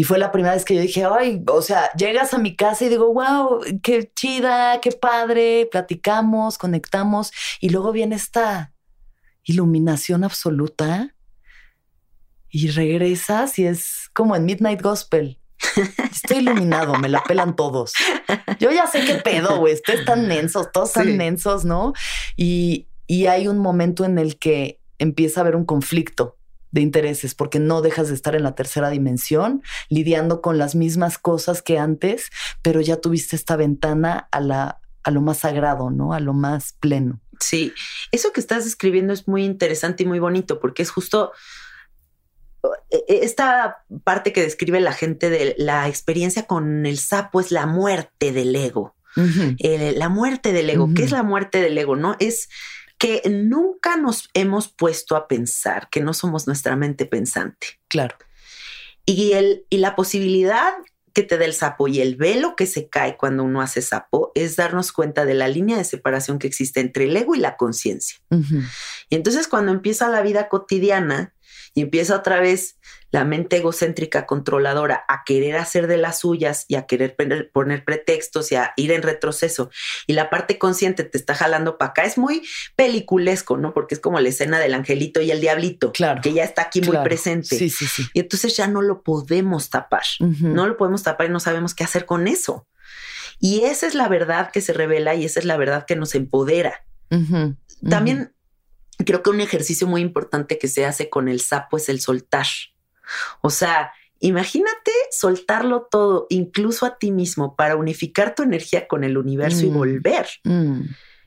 Y 0.00 0.04
fue 0.04 0.18
la 0.18 0.32
primera 0.32 0.54
vez 0.54 0.64
que 0.64 0.74
yo 0.74 0.80
dije, 0.80 1.04
ay, 1.04 1.44
o 1.46 1.60
sea, 1.60 1.92
llegas 1.92 2.32
a 2.32 2.38
mi 2.38 2.56
casa 2.56 2.86
y 2.86 2.88
digo, 2.88 3.12
wow, 3.12 3.60
qué 3.82 4.10
chida, 4.14 4.80
qué 4.80 4.92
padre, 4.92 5.68
platicamos, 5.70 6.56
conectamos. 6.56 7.32
Y 7.60 7.68
luego 7.68 7.92
viene 7.92 8.16
esta 8.16 8.72
iluminación 9.44 10.24
absoluta 10.24 11.14
y 12.48 12.70
regresas 12.70 13.58
y 13.58 13.66
es 13.66 14.08
como 14.14 14.34
en 14.34 14.46
Midnight 14.46 14.80
Gospel. 14.80 15.38
Estoy 16.10 16.38
iluminado, 16.38 16.94
me 16.94 17.10
la 17.10 17.22
pelan 17.22 17.54
todos. 17.54 17.92
Yo 18.58 18.70
ya 18.70 18.86
sé 18.86 19.04
qué 19.04 19.16
pedo, 19.16 19.58
güey. 19.58 19.74
Ustedes 19.74 20.00
están 20.00 20.26
mensos, 20.26 20.72
todos 20.72 20.88
están 20.88 21.14
mensos, 21.18 21.66
¿no? 21.66 21.92
Y, 22.38 22.88
y 23.06 23.26
hay 23.26 23.48
un 23.48 23.58
momento 23.58 24.06
en 24.06 24.16
el 24.16 24.38
que 24.38 24.80
empieza 24.98 25.40
a 25.40 25.42
haber 25.42 25.56
un 25.56 25.66
conflicto 25.66 26.39
de 26.70 26.80
intereses 26.80 27.34
porque 27.34 27.58
no 27.58 27.82
dejas 27.82 28.08
de 28.08 28.14
estar 28.14 28.34
en 28.34 28.42
la 28.42 28.54
tercera 28.54 28.90
dimensión 28.90 29.62
lidiando 29.88 30.40
con 30.40 30.58
las 30.58 30.74
mismas 30.74 31.18
cosas 31.18 31.62
que 31.62 31.78
antes, 31.78 32.30
pero 32.62 32.80
ya 32.80 32.96
tuviste 32.96 33.36
esta 33.36 33.56
ventana 33.56 34.28
a 34.30 34.40
la 34.40 34.80
a 35.02 35.10
lo 35.10 35.22
más 35.22 35.38
sagrado, 35.38 35.90
¿no? 35.90 36.12
A 36.12 36.20
lo 36.20 36.34
más 36.34 36.74
pleno. 36.78 37.20
Sí, 37.40 37.72
eso 38.12 38.32
que 38.32 38.40
estás 38.40 38.64
describiendo 38.64 39.14
es 39.14 39.26
muy 39.26 39.44
interesante 39.44 40.02
y 40.02 40.06
muy 40.06 40.18
bonito 40.18 40.60
porque 40.60 40.82
es 40.82 40.90
justo 40.90 41.32
e, 42.90 42.96
e, 43.08 43.24
esta 43.24 43.84
parte 44.04 44.32
que 44.32 44.42
describe 44.42 44.80
la 44.80 44.92
gente 44.92 45.30
de 45.30 45.54
la 45.56 45.88
experiencia 45.88 46.46
con 46.46 46.84
el 46.84 46.98
sapo 46.98 47.40
es 47.40 47.50
la 47.50 47.66
muerte 47.66 48.32
del 48.32 48.54
ego. 48.54 48.94
la 49.16 50.08
muerte 50.08 50.52
del 50.52 50.70
ego. 50.70 50.90
¿Qué 50.94 51.02
es 51.02 51.10
la 51.10 51.22
muerte 51.22 51.60
del 51.60 51.76
ego? 51.78 51.96
No 51.96 52.16
es 52.20 52.48
que 53.00 53.22
nunca 53.30 53.96
nos 53.96 54.28
hemos 54.34 54.68
puesto 54.68 55.16
a 55.16 55.26
pensar, 55.26 55.88
que 55.88 56.02
no 56.02 56.12
somos 56.12 56.46
nuestra 56.46 56.76
mente 56.76 57.06
pensante. 57.06 57.80
Claro. 57.88 58.14
Y, 59.06 59.32
el, 59.32 59.64
y 59.70 59.78
la 59.78 59.96
posibilidad 59.96 60.74
que 61.14 61.22
te 61.22 61.38
da 61.38 61.46
el 61.46 61.54
sapo 61.54 61.88
y 61.88 62.02
el 62.02 62.16
velo 62.16 62.56
que 62.56 62.66
se 62.66 62.90
cae 62.90 63.16
cuando 63.16 63.42
uno 63.42 63.62
hace 63.62 63.80
sapo 63.80 64.32
es 64.34 64.56
darnos 64.56 64.92
cuenta 64.92 65.24
de 65.24 65.32
la 65.32 65.48
línea 65.48 65.78
de 65.78 65.84
separación 65.84 66.38
que 66.38 66.46
existe 66.46 66.80
entre 66.80 67.04
el 67.04 67.16
ego 67.16 67.34
y 67.34 67.38
la 67.38 67.56
conciencia. 67.56 68.18
Y 69.08 69.14
entonces 69.14 69.48
cuando 69.48 69.72
empieza 69.72 70.10
la 70.10 70.20
vida 70.20 70.50
cotidiana, 70.50 71.32
y 71.74 71.82
empieza 71.82 72.16
otra 72.16 72.40
vez 72.40 72.76
la 73.12 73.24
mente 73.24 73.56
egocéntrica 73.56 74.26
controladora 74.26 75.04
a 75.08 75.24
querer 75.24 75.56
hacer 75.56 75.86
de 75.86 75.96
las 75.96 76.20
suyas 76.20 76.64
y 76.68 76.76
a 76.76 76.86
querer 76.86 77.16
poner 77.52 77.84
pretextos 77.84 78.52
y 78.52 78.56
a 78.56 78.72
ir 78.76 78.92
en 78.92 79.02
retroceso 79.02 79.70
y 80.06 80.12
la 80.12 80.30
parte 80.30 80.58
consciente 80.58 81.04
te 81.04 81.18
está 81.18 81.34
jalando 81.34 81.76
para 81.76 81.90
acá 81.90 82.04
es 82.04 82.18
muy 82.18 82.42
peliculesco, 82.76 83.56
¿no? 83.56 83.74
Porque 83.74 83.94
es 83.94 84.00
como 84.00 84.20
la 84.20 84.28
escena 84.28 84.58
del 84.58 84.74
angelito 84.74 85.20
y 85.20 85.30
el 85.30 85.40
diablito, 85.40 85.92
claro, 85.92 86.20
que 86.22 86.32
ya 86.32 86.44
está 86.44 86.62
aquí 86.62 86.80
muy 86.82 86.96
presente. 86.98 87.56
Sí, 87.56 87.70
sí, 87.70 87.86
sí. 87.86 88.06
Y 88.14 88.20
entonces 88.20 88.56
ya 88.56 88.68
no 88.68 88.82
lo 88.82 89.02
podemos 89.02 89.70
tapar, 89.70 90.04
no 90.20 90.66
lo 90.66 90.76
podemos 90.76 91.02
tapar 91.02 91.28
y 91.28 91.30
no 91.30 91.40
sabemos 91.40 91.74
qué 91.74 91.84
hacer 91.84 92.06
con 92.06 92.28
eso. 92.28 92.66
Y 93.40 93.64
esa 93.64 93.86
es 93.86 93.94
la 93.94 94.06
verdad 94.08 94.50
que 94.52 94.60
se 94.60 94.72
revela 94.72 95.14
y 95.14 95.24
esa 95.24 95.40
es 95.40 95.46
la 95.46 95.56
verdad 95.56 95.86
que 95.86 95.96
nos 95.96 96.14
empodera. 96.14 96.84
También 97.88 98.34
creo 99.04 99.22
que 99.22 99.30
un 99.30 99.40
ejercicio 99.40 99.86
muy 99.86 100.00
importante 100.00 100.58
que 100.58 100.68
se 100.68 100.86
hace 100.86 101.08
con 101.08 101.28
el 101.28 101.40
sapo 101.40 101.76
es 101.76 101.88
el 101.88 102.00
soltar. 102.00 102.46
O 103.40 103.50
sea, 103.50 103.92
imagínate 104.20 104.92
soltarlo 105.10 105.88
todo, 105.90 106.26
incluso 106.30 106.86
a 106.86 106.98
ti 106.98 107.10
mismo, 107.10 107.56
para 107.56 107.76
unificar 107.76 108.34
tu 108.34 108.42
energía 108.42 108.86
con 108.88 109.04
el 109.04 109.16
universo 109.18 109.66
y 109.66 109.70
mm. 109.70 109.74
volver. 109.74 110.28
Mm. 110.44 110.82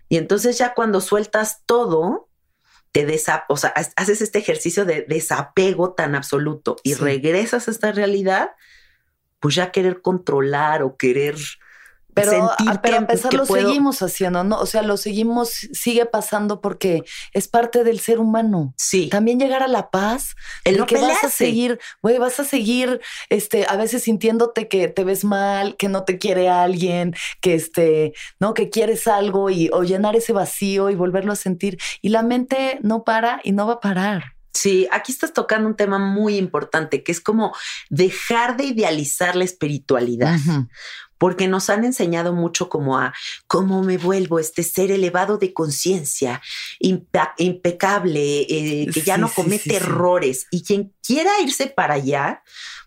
Y 0.10 0.18
entonces 0.18 0.58
ya 0.58 0.74
cuando 0.74 1.02
sueltas 1.02 1.64
todo, 1.66 2.30
te 2.92 3.06
desa 3.06 3.46
o 3.50 3.58
sea, 3.58 3.74
haces 3.96 4.22
este 4.22 4.38
ejercicio 4.38 4.86
de 4.86 5.02
desapego 5.02 5.94
tan 5.94 6.14
absoluto 6.14 6.76
y 6.84 6.94
regresas 6.94 7.68
a 7.68 7.72
esta 7.72 7.92
realidad, 7.92 8.52
pues 9.40 9.56
ya 9.56 9.72
querer 9.72 10.02
controlar 10.02 10.84
o 10.84 10.96
querer 10.96 11.36
pero, 12.14 12.52
a, 12.52 12.82
pero 12.82 12.98
a 12.98 13.08
pesar 13.08 13.34
lo 13.34 13.46
seguimos 13.46 14.02
haciendo, 14.02 14.44
¿no? 14.44 14.60
O 14.60 14.66
sea, 14.66 14.82
lo 14.82 14.98
seguimos, 14.98 15.50
sigue 15.50 16.06
pasando 16.06 16.62
porque 16.62 17.04
es 17.34 17.48
parte 17.48 17.84
del 17.84 18.00
ser 18.00 18.20
humano. 18.20 18.74
Sí. 18.78 19.10
También 19.10 19.40
llegar 19.40 19.64
a 19.64 19.68
la 19.68 19.90
paz, 19.90 20.36
el 20.64 20.78
no 20.78 20.86
que 20.86 20.98
vas 20.98 21.24
a 21.24 21.30
seguir, 21.30 21.80
güey, 22.02 22.18
vas 22.18 22.40
a 22.40 22.44
seguir, 22.44 23.02
este, 23.30 23.66
a 23.68 23.76
veces 23.76 24.04
sintiéndote 24.04 24.68
que 24.68 24.88
te 24.88 25.04
ves 25.04 25.24
mal, 25.24 25.76
que 25.78 25.90
no 25.90 26.04
te 26.04 26.18
quiere 26.18 26.50
alguien, 26.50 27.16
que 27.42 27.56
este, 27.56 28.14
¿no? 28.40 28.54
Que 28.54 28.70
quieres 28.70 29.08
algo 29.08 29.50
y 29.50 29.70
o 29.74 29.84
llenar 29.84 30.16
ese 30.16 30.34
vacío 30.34 30.90
y 30.90 30.96
volverlo 30.96 31.34
a 31.34 31.38
sentir. 31.38 31.78
Y 32.02 32.10
la 32.10 32.24
mente 32.24 32.80
no 32.82 33.04
para 33.04 33.42
y 33.44 33.52
no 33.52 33.68
va 33.68 33.74
a 33.74 33.80
parar. 33.80 34.34
Sí, 34.54 34.88
aquí 34.92 35.12
estás 35.12 35.34
tocando 35.34 35.68
un 35.68 35.76
tema 35.76 35.98
muy 35.98 36.38
importante, 36.38 37.04
que 37.04 37.12
es 37.12 37.20
como 37.20 37.56
dejar 37.90 38.56
de 38.56 38.66
idealizar 38.66 39.36
la 39.36 39.46
espiritualidad 39.46 40.38
porque 41.24 41.48
nos 41.48 41.70
han 41.70 41.86
enseñado 41.86 42.34
mucho 42.34 42.68
como 42.68 42.98
a 42.98 43.14
cómo 43.48 43.82
me 43.82 43.98
vuelvo 43.98 44.40
este 44.40 44.62
ser 44.62 44.92
elevado 44.92 45.38
de 45.38 45.54
conciencia, 45.54 46.42
impecable, 47.38 48.42
eh, 48.42 48.88
que 48.94 49.02
ya 49.04 49.18
no 49.18 49.32
comete 49.32 49.78
errores. 49.78 50.48
Y 50.52 50.64
quien 50.64 50.94
quiera 51.02 51.32
irse 51.42 51.68
para 51.68 51.94
allá, 51.94 52.44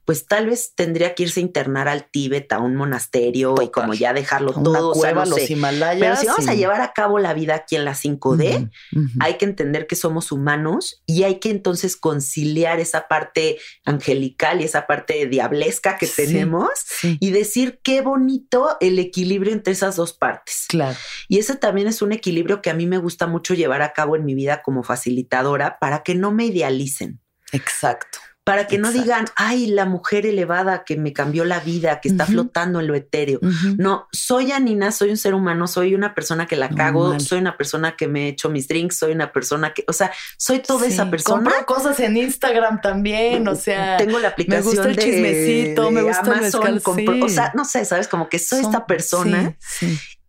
pues 0.06 0.26
tal 0.26 0.46
vez 0.46 0.72
tendría 0.76 1.14
que 1.14 1.24
irse 1.24 1.40
a 1.40 1.42
internar 1.42 1.88
al 1.88 2.08
Tíbet, 2.08 2.50
a 2.52 2.60
un 2.60 2.76
monasterio 2.76 3.56
y 3.60 3.70
como 3.70 3.92
ya 3.92 4.12
dejarlo 4.12 4.52
todo. 4.52 4.92
Cueva, 4.92 5.26
los 5.26 5.50
Himalayas. 5.50 5.98
Pero 5.98 6.16
si 6.16 6.26
vamos 6.26 6.48
a 6.48 6.54
llevar 6.54 6.80
a 6.80 6.92
cabo 6.92 7.18
la 7.18 7.34
vida 7.34 7.56
aquí 7.56 7.74
en 7.74 7.84
la 7.84 7.92
5D, 7.92 8.70
hay 9.18 9.34
que 9.34 9.44
entender 9.44 9.88
que 9.88 9.96
somos 9.96 10.30
humanos 10.30 11.02
y 11.06 11.24
hay 11.24 11.40
que 11.40 11.50
entonces 11.50 11.96
conciliar 11.96 12.78
esa 12.78 13.08
parte 13.08 13.58
angelical 13.84 14.60
y 14.60 14.64
esa 14.64 14.86
parte 14.86 15.26
diablesca 15.26 15.98
que 15.98 16.06
tenemos 16.06 16.70
y 17.02 17.32
decir 17.32 17.80
qué 17.82 18.00
bonito 18.00 18.76
el 18.80 19.00
equilibrio 19.00 19.52
entre 19.52 19.72
esas 19.72 19.96
dos 19.96 20.12
partes. 20.12 20.66
Claro. 20.68 20.96
Y 21.26 21.38
ese 21.38 21.56
también 21.56 21.88
es 21.88 22.00
un 22.00 22.12
equilibrio 22.12 22.62
que 22.62 22.70
a 22.70 22.74
mí 22.74 22.86
me 22.86 22.98
gusta 22.98 23.26
mucho 23.26 23.54
llevar 23.54 23.82
a 23.82 23.92
cabo 23.92 24.14
en 24.14 24.24
mi 24.24 24.34
vida 24.34 24.62
como 24.62 24.84
facilitadora 24.84 25.80
para 25.80 26.04
que 26.04 26.14
no 26.14 26.30
me 26.30 26.46
idealicen. 26.46 27.20
Exacto 27.50 28.18
para 28.46 28.68
que 28.68 28.78
no 28.78 28.92
digan, 28.92 29.24
ay, 29.34 29.66
la 29.66 29.86
mujer 29.86 30.24
elevada 30.24 30.84
que 30.84 30.96
me 30.96 31.12
cambió 31.12 31.44
la 31.44 31.58
vida, 31.58 32.00
que 32.00 32.08
está 32.08 32.26
flotando 32.26 32.78
en 32.78 32.86
lo 32.86 32.94
etéreo. 32.94 33.40
No, 33.76 34.06
soy 34.12 34.52
Anina, 34.52 34.92
soy 34.92 35.10
un 35.10 35.16
ser 35.16 35.34
humano, 35.34 35.66
soy 35.66 35.96
una 35.96 36.14
persona 36.14 36.46
que 36.46 36.54
la 36.54 36.68
cago, 36.68 37.18
soy 37.18 37.40
una 37.40 37.56
persona 37.56 37.96
que 37.96 38.06
me 38.06 38.28
echo 38.28 38.48
mis 38.48 38.68
drinks, 38.68 38.98
soy 38.98 39.10
una 39.10 39.32
persona 39.32 39.74
que, 39.74 39.84
o 39.88 39.92
sea, 39.92 40.12
soy 40.38 40.60
toda 40.60 40.86
esa 40.86 41.10
persona. 41.10 41.42
Compro 41.42 41.66
cosas 41.66 41.98
en 41.98 42.16
Instagram 42.16 42.80
también, 42.80 43.48
o 43.48 43.56
sea, 43.56 43.96
tengo 43.96 44.20
la 44.20 44.28
aplicación 44.28 44.64
me 44.64 44.70
gusta 44.76 44.88
el 44.90 44.96
chismecito, 44.96 45.90
me 45.90 46.02
gusta 46.02 46.20
Amazon, 46.20 46.80
o 47.20 47.28
sea, 47.28 47.50
no 47.56 47.64
sé, 47.64 47.84
sabes, 47.84 48.06
como 48.06 48.28
que 48.28 48.38
soy 48.38 48.60
esta 48.60 48.86
persona 48.86 49.56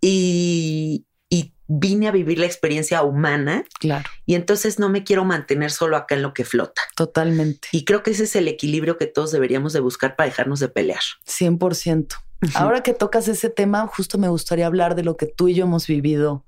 y, 0.01 1.05
vine 1.68 2.07
a 2.07 2.11
vivir 2.11 2.39
la 2.39 2.45
experiencia 2.45 3.03
humana. 3.03 3.65
Claro. 3.80 4.09
Y 4.26 4.36
entonces 4.36 4.80
no 4.80 4.89
me 4.89 5.03
quiero 5.03 5.26
mantener 5.26 5.72
solo 5.72 5.97
acá 5.97 6.15
en 6.15 6.22
lo 6.22 6.34
que 6.34 6.45
flota. 6.45 6.82
Totalmente. 6.95 7.68
Y 7.72 7.86
creo 7.86 8.03
que 8.03 8.11
ese 8.11 8.24
es 8.24 8.36
el 8.36 8.47
equilibrio 8.47 8.97
que 8.97 9.07
todos 9.07 9.32
deberíamos 9.32 9.74
de 9.74 9.80
buscar 9.80 10.15
para 10.15 10.30
dejarnos 10.30 10.59
de 10.59 10.70
pelear. 10.70 11.01
100%. 11.26 12.27
Ahora 12.54 12.82
que 12.82 12.94
tocas 12.94 13.28
ese 13.28 13.50
tema, 13.50 13.88
justo 13.88 14.18
me 14.18 14.30
gustaría 14.30 14.68
hablar 14.68 14.94
de 14.96 15.04
lo 15.04 15.18
que 15.18 15.26
tú 15.26 15.48
y 15.48 15.56
yo 15.56 15.66
hemos 15.66 15.88
vivido 15.88 16.46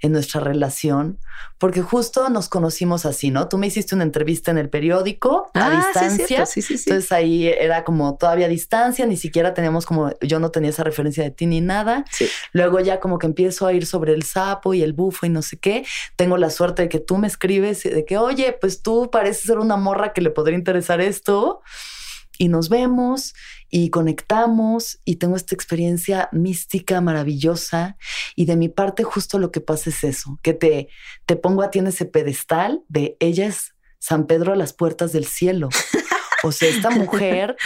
en 0.00 0.12
nuestra 0.12 0.40
relación, 0.40 1.18
porque 1.58 1.80
justo 1.80 2.28
nos 2.28 2.48
conocimos 2.48 3.06
así, 3.06 3.30
¿no? 3.30 3.48
Tú 3.48 3.56
me 3.56 3.66
hiciste 3.66 3.94
una 3.94 4.04
entrevista 4.04 4.50
en 4.50 4.58
el 4.58 4.68
periódico 4.68 5.50
a 5.54 5.66
ah, 5.66 5.76
distancia. 5.76 6.44
Sí, 6.44 6.60
sí, 6.60 6.76
sí, 6.76 6.90
Entonces 6.90 7.10
ahí 7.12 7.46
era 7.48 7.84
como 7.84 8.16
todavía 8.16 8.46
a 8.46 8.48
distancia, 8.50 9.06
ni 9.06 9.16
siquiera 9.16 9.54
teníamos 9.54 9.86
como, 9.86 10.12
yo 10.20 10.40
no 10.40 10.50
tenía 10.50 10.70
esa 10.70 10.84
referencia 10.84 11.24
de 11.24 11.30
ti 11.30 11.46
ni 11.46 11.60
nada. 11.60 12.04
Luego 12.52 12.80
ya 12.80 13.00
como 13.00 13.18
que 13.18 13.26
empiezo 13.26 13.66
a 13.66 13.72
ir 13.72 13.86
sobre 13.86 14.12
el 14.12 14.24
sapo 14.24 14.74
y 14.74 14.82
el 14.82 14.92
bufo 14.92 15.26
y 15.26 15.30
no 15.30 15.42
sé 15.42 15.58
qué. 15.58 15.86
Tengo 16.16 16.36
la 16.36 16.50
suerte 16.50 16.82
de 16.82 16.88
que 16.88 17.00
tú 17.00 17.16
me 17.16 17.26
escribes 17.26 17.82
de 17.84 18.04
que, 18.04 18.18
oye, 18.18 18.56
pues 18.60 18.82
tú 18.82 19.10
pareces 19.10 19.44
ser 19.44 19.58
una 19.58 19.76
morra 19.76 20.12
que 20.12 20.20
le 20.20 20.30
podría 20.30 20.58
interesar 20.58 21.00
esto 21.00 21.62
y 22.40 22.48
nos 22.48 22.70
vemos 22.70 23.34
y 23.68 23.90
conectamos 23.90 24.98
y 25.04 25.16
tengo 25.16 25.36
esta 25.36 25.54
experiencia 25.54 26.30
mística 26.32 27.02
maravillosa 27.02 27.98
y 28.34 28.46
de 28.46 28.56
mi 28.56 28.70
parte 28.70 29.04
justo 29.04 29.38
lo 29.38 29.52
que 29.52 29.60
pasa 29.60 29.90
es 29.90 30.02
eso, 30.04 30.38
que 30.42 30.54
te, 30.54 30.88
te 31.26 31.36
pongo 31.36 31.62
a 31.62 31.70
ti 31.70 31.80
en 31.80 31.88
ese 31.88 32.06
pedestal 32.06 32.82
de 32.88 33.18
ella 33.20 33.46
es 33.46 33.74
San 33.98 34.26
Pedro 34.26 34.54
a 34.54 34.56
las 34.56 34.72
puertas 34.72 35.12
del 35.12 35.26
cielo. 35.26 35.68
O 36.42 36.52
sea, 36.52 36.70
esta 36.70 36.88
mujer, 36.90 37.56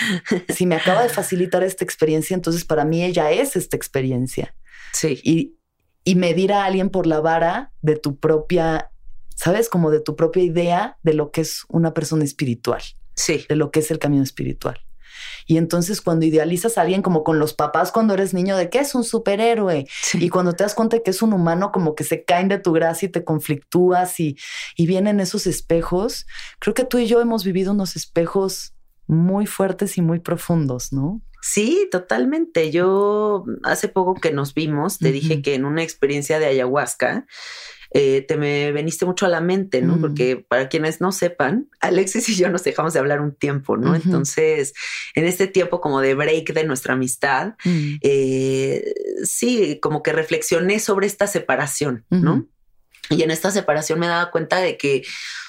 si 0.48 0.66
me 0.66 0.74
acaba 0.74 1.04
de 1.04 1.08
facilitar 1.08 1.62
esta 1.62 1.84
experiencia, 1.84 2.34
entonces 2.34 2.64
para 2.64 2.84
mí 2.84 3.04
ella 3.04 3.30
es 3.30 3.54
esta 3.54 3.76
experiencia. 3.76 4.56
Sí. 4.92 5.20
Y, 5.22 5.56
y 6.02 6.16
medir 6.16 6.52
a 6.52 6.64
alguien 6.64 6.90
por 6.90 7.06
la 7.06 7.20
vara 7.20 7.70
de 7.80 7.94
tu 7.94 8.18
propia, 8.18 8.90
¿sabes? 9.36 9.68
Como 9.68 9.92
de 9.92 10.00
tu 10.00 10.16
propia 10.16 10.42
idea 10.42 10.98
de 11.04 11.14
lo 11.14 11.30
que 11.30 11.42
es 11.42 11.62
una 11.68 11.94
persona 11.94 12.24
espiritual 12.24 12.82
sí. 13.14 13.46
de 13.48 13.56
lo 13.56 13.70
que 13.70 13.80
es 13.80 13.90
el 13.90 13.98
camino 13.98 14.22
espiritual. 14.22 14.80
Y 15.46 15.58
entonces 15.58 16.00
cuando 16.00 16.26
idealizas 16.26 16.78
a 16.78 16.82
alguien 16.82 17.02
como 17.02 17.22
con 17.22 17.38
los 17.38 17.54
papás 17.54 17.92
cuando 17.92 18.14
eres 18.14 18.34
niño 18.34 18.56
de 18.56 18.70
que 18.70 18.78
es 18.78 18.94
un 18.94 19.04
superhéroe 19.04 19.86
y 20.14 20.28
cuando 20.28 20.54
te 20.54 20.64
das 20.64 20.74
cuenta 20.74 20.96
de 20.96 21.02
que 21.02 21.10
es 21.10 21.22
un 21.22 21.32
humano 21.32 21.70
como 21.72 21.94
que 21.94 22.04
se 22.04 22.24
caen 22.24 22.48
de 22.48 22.58
tu 22.58 22.72
gracia 22.72 23.06
y 23.06 23.12
te 23.12 23.24
conflictúas 23.24 24.18
y, 24.20 24.36
y 24.76 24.86
vienen 24.86 25.20
esos 25.20 25.46
espejos, 25.46 26.26
creo 26.58 26.74
que 26.74 26.84
tú 26.84 26.98
y 26.98 27.06
yo 27.06 27.20
hemos 27.20 27.44
vivido 27.44 27.72
unos 27.72 27.96
espejos 27.96 28.74
muy 29.06 29.46
fuertes 29.46 29.98
y 29.98 30.02
muy 30.02 30.20
profundos, 30.20 30.92
¿no? 30.92 31.20
Sí, 31.42 31.88
totalmente. 31.90 32.70
Yo 32.70 33.44
hace 33.64 33.88
poco 33.88 34.14
que 34.14 34.32
nos 34.32 34.54
vimos, 34.54 34.98
te 34.98 35.12
dije 35.12 35.42
que 35.42 35.54
en 35.54 35.66
una 35.66 35.82
experiencia 35.82 36.38
de 36.38 36.46
ayahuasca, 36.46 37.26
eh, 37.96 38.22
te 38.26 38.36
me 38.36 38.72
veniste 38.72 39.06
mucho 39.06 39.24
a 39.24 39.28
la 39.28 39.40
mente, 39.40 39.80
¿no? 39.80 40.00
Porque 40.00 40.36
para 40.36 40.68
quienes 40.68 41.00
no 41.00 41.12
sepan, 41.12 41.68
Alexis 41.80 42.28
y 42.28 42.34
yo 42.34 42.50
nos 42.50 42.64
dejamos 42.64 42.92
de 42.92 42.98
hablar 42.98 43.20
un 43.20 43.32
tiempo, 43.32 43.76
¿no? 43.76 43.94
Entonces, 43.94 44.74
en 45.14 45.26
este 45.26 45.46
tiempo 45.46 45.80
como 45.80 46.00
de 46.00 46.16
break 46.16 46.52
de 46.54 46.64
nuestra 46.64 46.94
amistad, 46.94 47.54
eh, 47.64 48.92
sí, 49.22 49.78
como 49.80 50.02
que 50.02 50.12
reflexioné 50.12 50.80
sobre 50.80 51.06
esta 51.06 51.28
separación, 51.28 52.04
¿no? 52.10 52.48
Y 53.10 53.22
en 53.22 53.30
esta 53.30 53.52
separación 53.52 54.00
me 54.00 54.08
daba 54.08 54.32
cuenta 54.32 54.58
de 54.58 54.76
que 54.76 55.04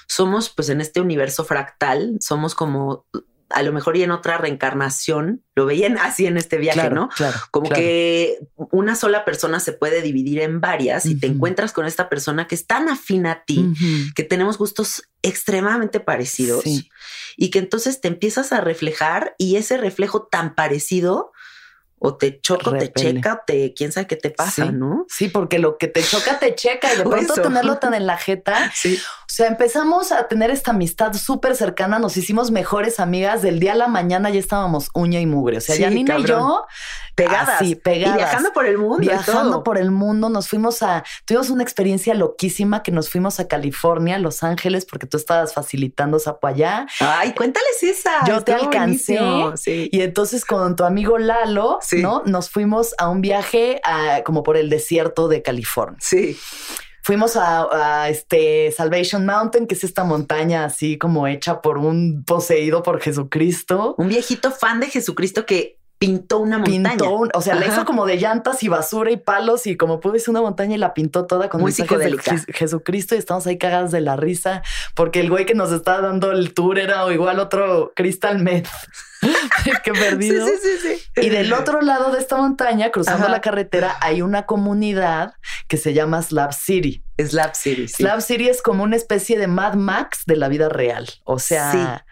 somos, 0.08 0.52
pues 0.52 0.70
en 0.70 0.82
este 0.82 1.02
universo 1.02 1.46
fractal, 1.46 2.18
somos 2.20 2.54
como 2.54 3.08
a 3.50 3.62
lo 3.62 3.72
mejor 3.72 3.96
y 3.98 4.04
en 4.04 4.12
otra 4.12 4.38
reencarnación, 4.38 5.44
lo 5.56 5.66
veían 5.66 5.98
así 6.02 6.26
en 6.26 6.38
este 6.38 6.58
viaje, 6.58 6.90
¿no? 6.90 7.10
Claro, 7.10 7.38
Como 7.52 7.70
que 7.70 8.40
una 8.56 8.96
sola 8.96 9.26
persona 9.26 9.60
se 9.60 9.74
puede 9.74 10.02
dividir 10.02 10.42
en 10.42 10.62
varias 10.62 11.06
y 11.06 11.16
te 11.16 11.28
encuentras 11.28 11.72
con 11.72 11.86
esta 11.86 12.10
persona 12.10 12.48
que 12.48 12.56
es 12.56 12.66
tan 12.68 12.90
afín 12.90 13.26
a 13.28 13.44
ti, 13.46 13.74
que 14.16 14.24
tenemos 14.24 14.58
gustos 14.58 15.04
extremadamente 15.22 16.00
parecidos 16.00 16.64
y 17.38 17.50
que 17.50 17.60
entonces 17.60 18.02
te 18.02 18.08
empiezas 18.08 18.52
a 18.52 18.62
reflejar 18.62 19.36
y 19.38 19.56
ese 19.56 19.78
reflejo 19.78 20.28
tan 20.28 20.56
parecido 20.56 21.32
o 22.06 22.16
te 22.16 22.40
choca, 22.40 22.78
te 22.78 22.92
checa, 22.92 23.44
te 23.46 23.74
quién 23.74 23.92
sabe 23.92 24.08
qué 24.08 24.16
te 24.16 24.30
pasa, 24.30 24.72
¿no? 24.72 25.06
Sí, 25.10 25.28
porque 25.28 25.60
lo 25.60 25.78
que 25.78 25.88
te 25.88 26.04
choca 26.04 26.40
te 26.40 26.54
checa 26.54 26.94
y 26.94 26.98
de 26.98 27.04
pronto 27.10 27.34
tenerlo 27.34 27.78
tan 27.78 27.94
en 27.94 28.06
la 28.06 28.18
jeta. 28.18 28.72
Sí. 28.74 28.98
O 28.98 29.28
sea, 29.28 29.48
empezamos 29.48 30.12
a 30.12 30.28
tener 30.28 30.52
esta 30.52 30.72
amistad 30.72 31.14
súper 31.14 31.56
cercana, 31.56 32.00
nos 32.00 32.16
hicimos 32.18 32.52
mejores 32.52 33.00
amigas 33.00 33.42
del 33.42 33.60
día 33.60 33.74
a 33.74 33.76
la 33.76 33.88
mañana 33.88 34.30
ya 34.30 34.40
estábamos 34.40 34.90
uña 34.94 35.20
y 35.20 35.26
mugre. 35.26 35.58
O 35.58 35.62
sea, 35.62 35.76
Janina 35.78 36.20
y 36.20 36.26
yo 36.26 36.66
pegadas, 37.16 37.60
sí, 37.60 37.76
pegadas. 37.76 38.16
Y 38.16 38.18
viajando 38.18 38.54
por 38.54 38.66
el 38.66 38.78
mundo. 38.78 38.98
Viajando 38.98 39.64
por 39.64 39.78
el 39.78 39.90
mundo, 39.90 40.30
nos 40.30 40.50
fuimos 40.50 40.84
a, 40.84 41.04
tuvimos 41.26 41.50
una 41.50 41.64
experiencia 41.64 42.14
loquísima 42.14 42.84
que 42.84 42.92
nos 42.92 43.10
fuimos 43.10 43.40
a 43.40 43.48
California, 43.48 44.20
Los 44.20 44.44
Ángeles, 44.44 44.86
porque 44.86 45.08
tú 45.08 45.18
estabas 45.18 45.54
facilitando 45.54 46.20
Zapo 46.20 46.48
allá. 46.48 46.86
Ay, 47.00 47.34
cuéntales 47.34 47.82
esa. 47.82 48.26
Yo 48.28 48.44
te 48.44 48.54
alcancé. 48.54 49.18
Y 49.92 50.02
entonces 50.02 50.46
con 50.46 50.76
tu 50.76 50.84
amigo 50.84 51.18
Lalo, 51.18 51.80
¿no? 52.02 52.24
Nos 52.26 52.50
fuimos 52.50 52.94
a 52.98 53.10
un 53.10 53.22
viaje 53.22 53.82
como 54.26 54.44
por 54.44 54.58
el 54.58 54.70
desierto 54.70 55.28
de 55.28 55.42
California. 55.42 55.98
Sí 56.02 56.38
fuimos 57.06 57.38
a, 57.38 58.10
este 58.10 58.72
Salvation 58.72 59.28
Mountain, 59.28 59.68
que 59.68 59.76
es 59.76 59.84
esta 59.84 60.04
montaña 60.04 60.66
así 60.66 60.98
como 60.98 61.28
hecha 61.28 61.62
por 61.62 61.78
un 61.78 62.24
poseído 62.26 62.82
por 62.82 63.00
Jesucristo. 63.00 63.94
Un 64.00 64.08
viejito 64.08 64.50
fan 64.50 64.80
de 64.80 64.88
Jesucristo 64.88 65.46
que 65.46 65.78
pintó 66.06 66.40
una 66.40 66.58
montaña. 66.58 66.90
Pintó, 66.90 67.30
o 67.34 67.42
sea, 67.42 67.56
la 67.56 67.68
hizo 67.68 67.86
como 67.86 68.06
de 68.06 68.18
llantas 68.18 68.64
y 68.64 68.68
basura 68.68 69.12
y 69.12 69.18
palos 69.18 69.68
y 69.68 69.78
como 69.78 70.00
pude 70.00 70.20
una 70.28 70.42
montaña 70.42 70.76
y 70.76 70.78
la 70.78 70.94
pintó 70.94 71.26
toda 71.26 71.50
con 71.50 71.62
música 71.62 71.98
de 71.98 72.18
Jesucristo 72.54 73.16
y 73.16 73.18
estamos 73.18 73.46
ahí 73.48 73.58
cagadas 73.58 73.92
de 73.92 74.02
la 74.02 74.16
risa 74.16 74.64
porque 74.94 75.20
el 75.20 75.30
güey 75.30 75.46
que 75.46 75.54
nos 75.54 75.72
estaba 75.72 76.02
dando 76.02 76.32
el 76.32 76.54
tour 76.54 76.80
era 76.80 77.12
igual 77.14 77.40
otro 77.40 77.94
Crystal 77.96 78.40
Meth. 78.40 78.68
Qué 79.84 79.92
perdido. 79.94 80.46
Sí, 80.48 80.54
sí, 80.62 80.70
sí, 80.82 81.22
y 81.22 81.30
del 81.30 81.52
otro 81.54 81.82
lado 81.82 82.12
de 82.12 82.20
esta 82.20 82.38
montaña, 82.38 82.92
cruzando 82.92 83.28
la 83.28 83.42
carretera, 83.42 83.98
hay 84.02 84.22
una 84.22 84.46
comunidad 84.46 85.34
que 85.68 85.78
se 85.78 85.94
llama 85.94 86.22
Slab 86.22 86.54
City. 86.54 87.04
Slab 87.18 87.56
City. 87.56 87.88
Slab 87.88 88.22
City 88.22 88.50
es 88.50 88.62
como 88.62 88.84
una 88.84 88.96
especie 88.96 89.38
de 89.40 89.48
Mad 89.48 89.76
Max 89.76 90.24
de 90.26 90.36
la 90.36 90.48
vida 90.48 90.70
real. 90.70 91.10
O 91.24 91.40
sea, 91.40 92.06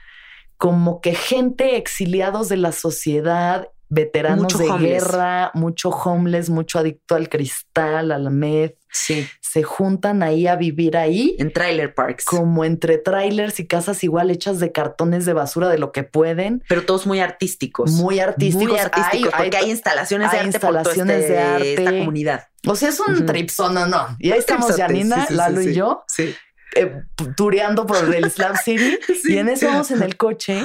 como 0.58 1.02
que 1.02 1.14
gente 1.14 1.76
exiliados 1.76 2.50
de 2.50 2.58
la 2.58 2.72
sociedad 2.72 3.68
veteranos 3.94 4.58
de 4.58 4.70
guerra, 4.80 5.52
mucho 5.54 5.90
homeless, 5.90 6.50
mucho 6.50 6.80
adicto 6.80 7.16
al 7.16 7.30
cristal, 7.30 8.12
al 8.12 8.30
meth. 8.32 8.78
Sí. 8.92 9.28
Se 9.42 9.64
juntan 9.64 10.22
ahí 10.22 10.46
a 10.46 10.56
vivir 10.56 10.98
ahí. 10.98 11.36
En 11.40 11.52
trailer 11.52 11.96
parks. 11.96 12.26
Como 12.26 12.64
entre 12.64 12.98
trailers 12.98 13.60
y 13.60 13.66
casas 13.66 14.04
igual 14.04 14.30
hechas 14.30 14.60
de 14.60 14.72
cartones 14.72 15.26
de 15.26 15.34
basura 15.34 15.70
de 15.70 15.80
lo 15.80 15.92
que 15.92 16.04
pueden. 16.04 16.64
Pero 16.70 16.86
todos 16.86 17.08
muy 17.08 17.20
artísticos. 17.20 17.92
Muy 17.92 18.20
artísticos. 18.20 18.68
Muy 18.68 18.80
artísticos, 18.80 19.34
porque 19.36 19.58
hay, 19.58 19.72
instalaciones 19.72 20.32
de 20.32 20.38
arte 20.38 20.48
instalaciones 20.48 21.22
este, 21.22 21.34
de 21.34 21.40
arte. 21.40 21.74
esta 21.74 21.92
comunidad. 21.92 22.48
O 22.68 22.76
sea, 22.76 22.90
es 22.90 23.00
un 23.00 23.16
uh 23.16 23.88
¿no? 23.88 24.16
Y 24.20 24.32
ahí 24.32 24.40
estamos 24.40 24.76
Janina, 24.76 25.28
Lalo 25.30 25.62
y 25.62 25.74
yo. 25.74 26.04
Sí 26.08 26.36
eh, 26.76 27.04
tureando 27.36 27.86
por 27.86 28.14
el 28.14 28.30
Slab 28.30 28.58
City 28.58 29.00
y 29.24 29.38
en 29.38 29.50
eso 29.50 29.68
vamos 29.68 29.92
en 29.92 30.02
el 30.02 30.18
coche 30.18 30.64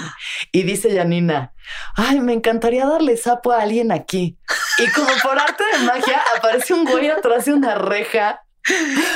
y 0.52 0.62
dice 0.62 0.94
Janina, 0.94 1.52
ay, 1.94 2.20
me 2.20 2.32
encantaría 2.32 2.86
darle 2.86 3.16
sapo 3.16 3.52
a 3.52 3.62
alguien 3.62 3.92
aquí. 3.92 4.38
Y 4.78 4.90
como 4.92 5.10
por 5.22 5.38
arte 5.38 5.64
de 5.72 5.84
magia 5.84 6.22
aparece 6.36 6.74
un 6.74 6.84
güey 6.84 7.08
atrás 7.08 7.44
de 7.44 7.52
una 7.52 7.74
reja 7.74 8.42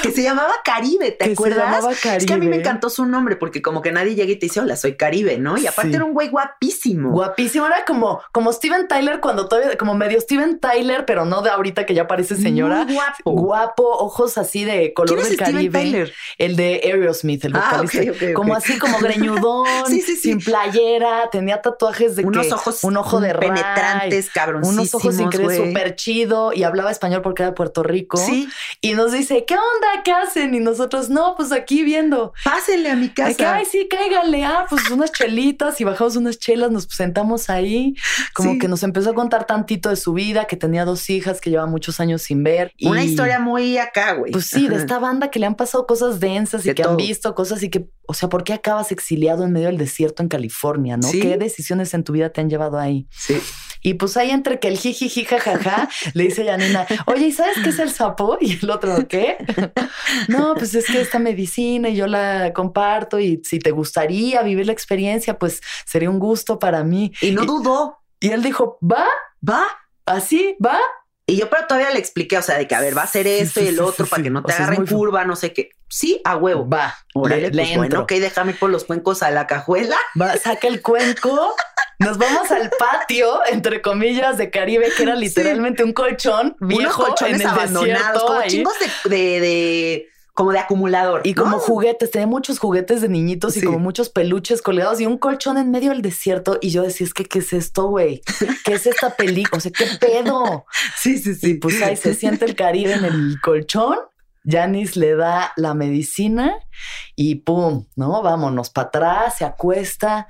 que 0.02 0.12
se 0.12 0.22
llamaba 0.22 0.52
Caribe, 0.64 1.12
¿te 1.12 1.32
acuerdas? 1.32 1.84
Es 2.04 2.26
que 2.26 2.32
a 2.32 2.36
mí 2.36 2.46
me 2.46 2.56
encantó 2.56 2.90
su 2.90 3.06
nombre 3.06 3.36
porque 3.36 3.62
como 3.62 3.82
que 3.82 3.92
nadie 3.92 4.14
llega 4.14 4.32
y 4.32 4.36
te 4.36 4.46
dice, 4.46 4.60
hola, 4.60 4.76
soy 4.76 4.96
Caribe, 4.96 5.38
¿no? 5.38 5.58
Y 5.58 5.66
aparte 5.66 5.96
era 5.96 6.04
un 6.04 6.12
güey 6.12 6.28
guapísimo. 6.28 7.10
Guapísimo, 7.10 7.66
era 7.66 7.84
como, 7.84 8.20
como 8.32 8.52
Steven 8.52 8.88
Tyler 8.88 9.20
cuando 9.20 9.48
todavía, 9.48 9.76
como 9.76 9.94
medio 9.94 10.20
Steven 10.20 10.60
Tyler, 10.60 11.04
pero 11.06 11.24
no 11.24 11.42
de 11.42 11.50
ahorita 11.50 11.86
que 11.86 11.94
ya 11.94 12.06
parece 12.06 12.36
señora. 12.36 12.86
guapo. 12.88 13.32
Guapo, 13.32 13.88
ojos 13.88 14.38
así 14.38 14.64
de 14.64 14.92
color 14.92 15.18
¿Quién 15.18 15.28
del 15.28 15.38
Caribe. 15.38 15.78
Tyler? 15.78 16.14
El 16.38 16.56
de 16.56 16.80
Aerosmith, 16.84 17.44
el 17.44 17.56
ah, 17.56 17.82
vocalista. 17.82 18.32
Como 18.34 18.54
así, 18.54 18.78
como 18.78 18.98
greñudón, 18.98 19.66
sin 20.20 20.38
playera, 20.38 21.28
tenía 21.30 21.60
tatuajes 21.62 22.16
de 22.16 22.24
unos 22.24 22.52
ojos 22.52 22.82
un 22.84 22.96
ojo 22.96 23.20
de 23.20 23.34
penetrantes, 23.34 24.30
cabroncísimos, 24.30 24.74
unos 24.74 24.94
ojos 24.94 25.18
increíbles, 25.18 25.56
súper 25.58 25.94
chido 25.96 26.52
y 26.52 26.64
hablaba 26.64 26.90
español 26.90 27.22
porque 27.22 27.42
era 27.42 27.50
de 27.50 27.56
Puerto 27.56 27.82
Rico. 27.82 28.16
Sí. 28.16 28.48
Y 28.80 28.94
nos 28.94 29.12
dice, 29.12 29.41
¿qué 29.46 29.54
onda? 29.54 30.02
¿Qué 30.04 30.12
hacen? 30.12 30.54
Y 30.54 30.60
nosotros, 30.60 31.08
no, 31.10 31.34
pues 31.36 31.52
aquí 31.52 31.82
viendo. 31.82 32.32
Pásenle 32.44 32.90
a 32.90 32.96
mi 32.96 33.08
casa. 33.08 33.56
Ay, 33.56 33.64
sí, 33.64 33.88
cáigale. 33.88 34.44
Ah, 34.44 34.66
pues 34.68 34.90
unas 34.90 35.12
chelitas 35.12 35.80
y 35.80 35.84
bajamos 35.84 36.16
unas 36.16 36.38
chelas, 36.38 36.70
nos 36.70 36.84
sentamos 36.84 37.50
ahí. 37.50 37.94
Como 38.34 38.58
que 38.58 38.68
nos 38.68 38.82
empezó 38.82 39.10
a 39.10 39.14
contar 39.14 39.46
tantito 39.46 39.88
de 39.88 39.96
su 39.96 40.12
vida, 40.12 40.46
que 40.46 40.56
tenía 40.56 40.84
dos 40.84 41.08
hijas 41.10 41.40
que 41.40 41.50
lleva 41.50 41.66
muchos 41.66 42.00
años 42.00 42.22
sin 42.22 42.42
ver. 42.42 42.72
Una 42.82 43.04
historia 43.04 43.38
muy 43.38 43.78
acá, 43.78 44.14
güey. 44.14 44.32
Pues 44.32 44.46
sí, 44.46 44.68
de 44.68 44.76
esta 44.76 44.98
banda 44.98 45.30
que 45.30 45.38
le 45.38 45.46
han 45.46 45.54
pasado 45.54 45.86
cosas 45.86 46.20
densas 46.20 46.64
y 46.66 46.74
que 46.74 46.82
han 46.82 46.96
visto 46.96 47.34
cosas 47.34 47.62
y 47.62 47.70
que, 47.70 47.88
o 48.06 48.14
sea, 48.14 48.28
¿por 48.28 48.44
qué 48.44 48.52
acabas 48.52 48.92
exiliado 48.92 49.44
en 49.44 49.52
medio 49.52 49.68
del 49.68 49.78
desierto 49.78 50.22
en 50.22 50.28
California, 50.28 50.96
no? 50.96 51.10
¿Qué 51.10 51.36
decisiones 51.36 51.94
en 51.94 52.04
tu 52.04 52.12
vida 52.12 52.30
te 52.30 52.40
han 52.40 52.48
llevado 52.48 52.78
ahí? 52.78 53.06
Sí. 53.10 53.40
Y 53.82 53.94
pues 53.94 54.16
ahí 54.16 54.30
entre 54.30 54.60
que 54.60 54.68
el 54.68 54.78
jiji, 54.78 55.24
jajaja, 55.24 55.88
le 56.14 56.24
dice 56.24 56.44
Janina, 56.44 56.86
oye, 57.06 57.26
¿y 57.26 57.32
sabes 57.32 57.58
qué 57.62 57.70
es 57.70 57.78
el 57.78 57.90
sapo? 57.90 58.38
Y 58.40 58.58
el 58.62 58.70
otro, 58.70 59.06
¿qué? 59.08 59.36
no, 60.28 60.54
pues 60.54 60.74
es 60.74 60.86
que 60.86 61.00
esta 61.00 61.18
medicina 61.18 61.88
y 61.88 61.96
yo 61.96 62.06
la 62.06 62.52
comparto 62.52 63.18
y 63.18 63.40
si 63.44 63.58
te 63.58 63.70
gustaría 63.70 64.42
vivir 64.42 64.66
la 64.66 64.72
experiencia, 64.72 65.38
pues 65.38 65.60
sería 65.84 66.10
un 66.10 66.18
gusto 66.18 66.58
para 66.58 66.84
mí. 66.84 67.12
Y 67.20 67.32
no 67.32 67.44
dudó. 67.44 67.98
Y 68.20 68.30
él 68.30 68.42
dijo, 68.42 68.78
va, 68.82 69.06
va, 69.48 69.64
así, 70.06 70.56
va. 70.64 70.78
Y 71.26 71.36
yo 71.36 71.48
pero 71.48 71.66
todavía 71.66 71.90
le 71.90 71.98
expliqué, 71.98 72.36
o 72.36 72.42
sea, 72.42 72.58
de 72.58 72.66
que 72.66 72.74
a 72.74 72.80
ver, 72.80 72.96
va 72.96 73.02
a 73.02 73.06
ser 73.06 73.26
esto 73.26 73.60
y 73.62 73.68
el 73.68 73.80
otro 73.80 74.06
para 74.06 74.22
que 74.22 74.30
no 74.30 74.42
te 74.42 74.52
agarren 74.52 74.86
curva, 74.86 75.24
no 75.24 75.36
sé 75.36 75.52
qué. 75.52 75.70
Sí, 75.88 76.20
a 76.24 76.36
huevo. 76.36 76.68
Va. 76.68 76.94
Órale, 77.14 77.50
le, 77.50 77.64
pues 77.64 77.76
bueno, 77.76 78.00
ok, 78.00 78.12
déjame 78.12 78.54
por 78.54 78.70
los 78.70 78.84
cuencos 78.84 79.22
a 79.22 79.30
la 79.30 79.46
cajuela. 79.46 79.96
Va, 80.20 80.36
saca 80.36 80.66
el 80.66 80.82
cuenco. 80.82 81.54
Nos 82.04 82.18
vamos 82.18 82.50
al 82.50 82.70
patio, 82.78 83.40
entre 83.50 83.82
comillas, 83.82 84.38
de 84.38 84.50
Caribe, 84.50 84.88
que 84.96 85.02
era 85.02 85.14
literalmente 85.14 85.84
un 85.84 85.92
colchón 85.92 86.56
viejo 86.60 86.82
Unos 86.82 86.94
colchones 86.96 87.34
en 87.36 87.40
el 87.42 87.46
abandonados, 87.46 88.22
como 88.22 88.42
chingos 88.46 88.74
de 89.04 90.08
como 90.34 90.52
de 90.52 90.58
acumulador. 90.58 91.20
Y 91.24 91.34
como 91.34 91.58
juguetes, 91.58 92.10
tenía 92.10 92.26
muchos 92.26 92.58
juguetes 92.58 93.02
de 93.02 93.08
niñitos 93.08 93.56
y 93.56 93.62
como 93.62 93.78
muchos 93.78 94.08
peluches 94.08 94.62
colgados 94.62 95.00
y 95.00 95.06
un 95.06 95.18
colchón 95.18 95.58
en 95.58 95.70
medio 95.70 95.90
del 95.90 96.00
desierto. 96.00 96.58
Y 96.60 96.70
yo 96.70 96.82
decía, 96.82 97.06
es 97.06 97.14
que, 97.14 97.24
¿qué 97.24 97.40
es 97.40 97.52
esto, 97.52 97.88
güey? 97.88 98.22
¿Qué 98.64 98.74
es 98.74 98.86
esta 98.86 99.14
película? 99.14 99.58
O 99.58 99.60
sea, 99.60 99.72
¿qué 99.72 99.86
pedo? 100.00 100.64
Sí, 100.96 101.18
sí, 101.18 101.34
sí. 101.34 101.50
Y 101.50 101.54
pues 101.54 101.82
ahí 101.82 101.96
se 101.96 102.14
siente 102.14 102.44
el 102.44 102.54
Caribe 102.54 102.94
en 102.94 103.04
el 103.04 103.40
colchón. 103.42 103.98
Janis 104.44 104.96
le 104.96 105.14
da 105.14 105.52
la 105.56 105.74
medicina 105.74 106.56
y 107.14 107.36
pum, 107.36 107.86
¿no? 107.94 108.22
Vámonos 108.22 108.70
para 108.70 108.88
atrás, 108.88 109.34
se 109.38 109.44
acuesta 109.44 110.26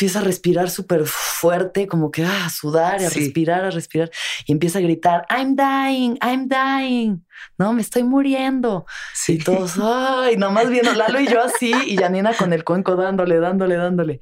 empieza 0.00 0.20
a 0.20 0.22
respirar 0.22 0.70
súper 0.70 1.04
fuerte, 1.04 1.86
como 1.86 2.10
que 2.10 2.24
ah, 2.24 2.46
a 2.46 2.48
sudar, 2.48 3.04
a 3.04 3.10
respirar, 3.10 3.66
a 3.66 3.70
respirar, 3.70 4.10
y 4.46 4.52
empieza 4.52 4.78
a 4.78 4.80
gritar, 4.80 5.26
I'm 5.28 5.54
dying, 5.54 6.16
I'm 6.22 6.48
dying, 6.48 7.22
no, 7.58 7.74
me 7.74 7.82
estoy 7.82 8.02
muriendo. 8.02 8.86
Sí. 9.12 9.34
Y 9.34 9.38
todos, 9.38 9.74
ay, 9.78 10.38
nomás 10.38 10.70
viendo 10.70 10.94
Lalo 10.94 11.20
y 11.20 11.26
yo 11.26 11.42
así, 11.42 11.74
y 11.86 11.98
Janina 11.98 12.32
con 12.32 12.54
el 12.54 12.64
cuenco 12.64 12.96
dándole, 12.96 13.40
dándole, 13.40 13.76
dándole. 13.76 14.20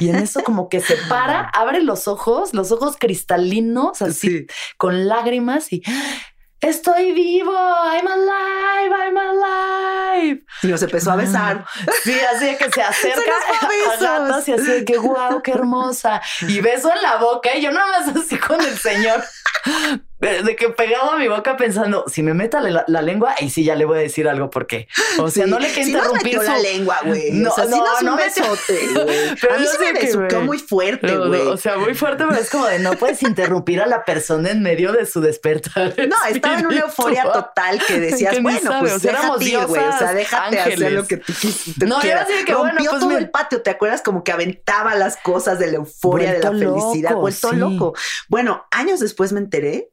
Y 0.00 0.08
en 0.08 0.16
eso 0.16 0.42
como 0.42 0.68
que 0.68 0.80
se 0.80 0.96
para, 1.08 1.42
abre 1.42 1.80
los 1.84 2.08
ojos, 2.08 2.52
los 2.52 2.72
ojos 2.72 2.96
cristalinos, 2.98 4.02
así, 4.02 4.48
con 4.78 5.06
lágrimas, 5.06 5.72
y 5.72 5.84
estoy 6.60 7.12
vivo, 7.12 7.52
I'm 7.52 8.06
alive, 8.06 8.94
I'm 8.94 9.16
alive. 9.16 10.44
Y 10.62 10.66
nos 10.68 10.82
empezó 10.82 11.12
a 11.12 11.16
besar. 11.16 11.64
Sí, 12.02 12.18
así 12.34 12.46
de 12.46 12.56
que 12.56 12.70
se 12.70 12.82
acerca 12.82 13.20
se 13.20 14.06
a 14.06 14.18
gatas 14.18 14.48
y 14.48 14.52
así 14.52 14.64
de 14.64 14.84
que 14.84 14.96
guau, 14.96 15.42
qué 15.42 15.52
hermosa. 15.52 16.20
Y 16.48 16.60
beso 16.60 16.90
en 16.94 17.02
la 17.02 17.16
boca 17.16 17.54
y 17.54 17.62
yo 17.62 17.72
nada 17.72 17.86
más 18.00 18.16
así 18.16 18.38
con 18.38 18.60
el 18.60 18.78
señor 18.78 19.22
de 20.20 20.54
que 20.54 20.68
pegado 20.68 21.12
a 21.12 21.18
mi 21.18 21.28
boca 21.28 21.56
pensando, 21.56 22.04
si 22.06 22.22
me 22.22 22.34
meta 22.34 22.60
la, 22.60 23.02
lengua, 23.02 23.34
y 23.40 23.48
sí 23.48 23.64
ya 23.64 23.74
le 23.74 23.86
voy 23.86 23.98
a 23.98 24.00
decir 24.02 24.28
algo 24.28 24.50
porque, 24.50 24.86
o 25.18 25.30
sea, 25.30 25.46
no 25.46 25.58
le 25.58 25.68
quiero 25.72 25.88
interrumpir 25.88 26.34
su... 26.34 26.42
la 26.42 26.58
lengua, 26.58 27.00
güey. 27.04 27.30
No, 27.32 27.50
o 27.50 27.54
sea, 27.54 27.64
no, 27.64 27.78
no, 27.78 28.00
no, 28.02 28.16
besote, 28.16 28.88
güey. 28.94 29.34
Pero 29.40 29.54
a 29.54 29.58
mí 29.58 29.66
se 29.66 29.78
me 29.78 29.98
besuqueó 29.98 30.42
muy 30.42 30.58
fuerte, 30.58 31.16
güey. 31.16 31.40
o 31.40 31.56
sea, 31.56 31.78
muy 31.78 31.94
fuerte, 31.94 32.24
pero 32.28 32.40
es 32.40 32.50
como 32.50 32.66
de 32.66 32.78
no 32.80 32.92
puedes 32.92 33.22
interrumpir 33.22 33.80
a 33.80 33.86
la 33.86 34.04
persona 34.04 34.50
en 34.50 34.62
medio 34.62 34.92
de 34.92 35.06
su 35.06 35.20
despertar. 35.20 35.94
No, 36.10 36.16
estaba 36.28 36.58
en 36.58 36.66
una 36.66 36.80
euforia 36.80 37.22
total 37.22 37.80
que 37.86 38.00
decías, 38.00 38.42
bueno, 38.42 38.80
pues 38.80 38.94
o 38.94 38.98
sea, 38.98 39.12
déjate 39.12 39.66
güey. 39.66 39.84
O 39.84 39.98
sea, 39.98 40.12
déjate 40.12 40.58
hacer 40.58 40.92
lo 40.92 41.06
que 41.06 41.18
tú 41.18 41.32
quisiste. 41.32 41.86
No, 41.86 42.00
era 42.02 42.22
así 42.22 42.32
que 42.44 42.52
Rompió 42.52 42.62
bueno, 42.62 42.90
pues 42.90 43.00
todo 43.00 43.18
el 43.18 43.30
patio, 43.30 43.62
¿te 43.62 43.70
acuerdas? 43.70 44.02
Como 44.02 44.24
que 44.24 44.32
aventaba 44.32 44.96
las 44.96 45.16
cosas 45.18 45.58
de 45.60 45.68
la 45.68 45.76
euforia, 45.76 46.32
de 46.32 46.40
la 46.40 46.50
felicidad, 46.50 47.14
vuelto 47.14 47.52
loco. 47.52 47.94
Bueno, 48.28 48.66
años 48.72 48.98
después 48.98 49.32
me 49.32 49.38
enteré 49.38 49.90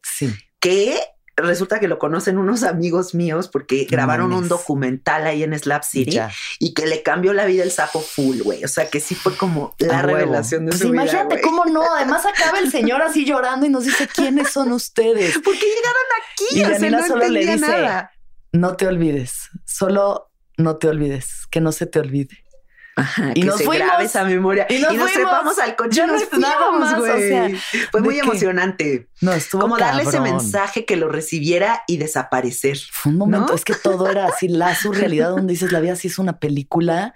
que 0.59 0.99
resulta 1.38 1.80
que 1.80 1.88
lo 1.88 1.99
conocen 1.99 2.38
unos 2.39 2.63
amigos 2.63 3.13
míos 3.13 3.47
porque 3.47 3.86
grabaron 3.89 4.34
un 4.34 4.47
documental 4.47 5.28
ahí 5.28 5.43
en 5.43 5.57
Slap 5.57 5.84
City 5.84 6.20
y 6.59 6.74
que 6.74 6.88
le 6.88 7.03
cambió 7.03 7.34
la 7.34 7.45
vida 7.45 7.63
el 7.63 7.72
sapo 7.72 8.01
full, 8.01 8.41
güey. 8.41 8.63
O 8.63 8.68
sea, 8.68 8.89
que 8.89 8.99
sí 8.99 9.13
fue 9.13 9.38
como 9.38 9.76
la 9.78 10.01
revelación 10.01 10.65
de 10.65 10.72
pues 10.72 10.82
su 10.82 10.88
imagínate 10.88 11.36
vida. 11.36 11.43
cómo 11.43 11.65
no. 11.65 11.84
Además, 11.95 12.26
acaba 12.26 12.59
el 12.59 12.72
señor 12.72 13.01
así 13.03 13.24
llorando 13.24 13.65
y 13.68 13.70
nos 13.70 13.86
dice 13.86 14.07
quiénes 14.07 14.51
son 14.51 14.72
ustedes. 14.72 15.38
¿Por 15.43 15.53
qué 15.53 15.65
llegaron 15.65 16.07
aquí? 16.24 16.59
Y 16.59 16.63
o 16.63 16.80
sea, 16.80 16.89
no 16.89 17.07
solo 17.07 17.28
le 17.28 17.39
dice, 17.41 17.57
nada. 17.57 18.11
no 18.51 18.76
te 18.76 18.88
olvides, 18.88 19.49
solo 19.65 20.32
no 20.57 20.78
te 20.78 20.88
olvides, 20.88 21.45
que 21.51 21.61
no 21.61 21.72
se 21.72 21.86
te 21.86 21.99
olvide 21.99 22.46
y 23.35 23.43
nos 23.43 23.57
se 23.57 23.65
fuimos. 23.65 24.01
esa 24.01 24.23
memoria. 24.23 24.65
Y 24.69 24.79
nos, 24.79 24.93
y 24.93 24.97
nos 24.97 25.11
trepamos 25.11 25.59
al 25.59 25.75
coche. 25.75 25.97
Ya 25.97 26.07
no 26.07 26.17
nada 26.39 26.71
más, 26.71 26.97
güey. 26.97 27.55
Fue 27.91 28.01
muy 28.01 28.19
emocionante. 28.19 29.07
No, 29.21 29.33
estuvo 29.33 29.61
Como 29.61 29.77
darle 29.77 30.03
ese 30.03 30.19
mensaje 30.19 30.85
que 30.85 30.95
lo 30.95 31.09
recibiera 31.09 31.83
y 31.87 31.97
desaparecer. 31.97 32.77
Fue 32.91 33.11
un 33.11 33.17
momento, 33.17 33.53
es 33.53 33.65
que 33.65 33.75
todo 33.75 34.09
era 34.09 34.27
así, 34.27 34.47
la 34.47 34.75
surrealidad 34.81 35.29
donde 35.29 35.53
dices, 35.53 35.71
la 35.71 35.79
vida 35.79 35.95
sí 35.95 36.07
es 36.07 36.19
una 36.19 36.39
película 36.39 37.13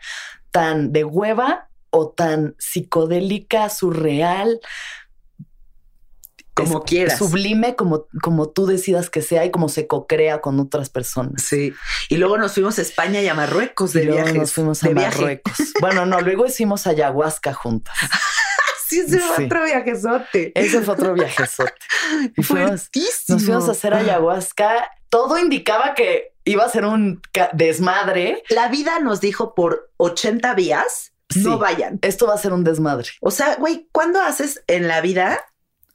tan 0.52 0.92
de 0.92 1.04
hueva 1.04 1.70
o 1.90 2.10
tan 2.10 2.56
psicodélica, 2.58 3.70
surreal, 3.70 4.60
como 6.54 6.84
quieras. 6.84 7.18
Sublime 7.18 7.76
como, 7.76 8.08
como 8.22 8.50
tú 8.50 8.66
decidas 8.66 9.10
que 9.10 9.22
sea 9.22 9.46
y 9.46 9.52
como 9.52 9.70
se 9.70 9.88
co-crea 9.88 10.42
con 10.42 10.60
otras 10.60 10.90
personas. 10.90 11.44
Sí. 11.44 11.74
Y 12.10 12.18
luego 12.18 12.38
nos 12.38 12.54
fuimos 12.54 12.78
a 12.80 12.82
España 12.82 13.22
y 13.22 13.28
a 13.28 13.34
Marruecos 13.34 13.94
de 13.94 14.06
viajes. 14.06 14.36
Nos 14.36 14.54
fuimos 14.54 14.84
a 14.84 14.90
Marruecos. 14.90 15.54
bueno, 15.82 16.06
no, 16.06 16.22
luego 16.22 16.46
hicimos 16.46 16.88
ayahuasca 16.88 17.54
juntas. 17.54 17.96
sí, 18.88 19.00
ese 19.00 19.20
fue 19.20 19.46
otro 19.46 19.64
viajezote. 19.64 20.52
Ese 20.56 20.82
fue 20.82 20.94
otro 20.94 21.14
viajezote. 21.14 21.74
Y 22.36 22.44
fuimos, 22.44 22.90
nos 23.30 23.44
fuimos 23.44 23.68
a 23.70 23.72
hacer 23.72 23.94
ayahuasca. 23.94 24.92
Todo 25.10 25.38
indicaba 25.38 25.94
que 25.94 26.34
iba 26.44 26.66
a 26.66 26.70
ser 26.70 26.86
un 26.86 27.22
desmadre. 27.54 28.44
La 28.50 28.68
vida 28.68 29.00
nos 29.00 29.22
dijo 29.22 29.56
por 29.56 29.92
80 29.98 30.54
vías, 30.56 31.14
no 31.36 31.58
vayan. 31.58 32.00
Esto 32.02 32.28
va 32.28 32.34
a 32.34 32.38
ser 32.38 32.52
un 32.54 32.64
desmadre. 32.64 33.08
O 33.22 33.32
sea, 33.32 33.56
güey, 33.56 33.88
¿cuándo 33.92 34.20
haces 34.22 34.64
en 34.68 34.88
la 34.88 35.00
vida 35.00 35.40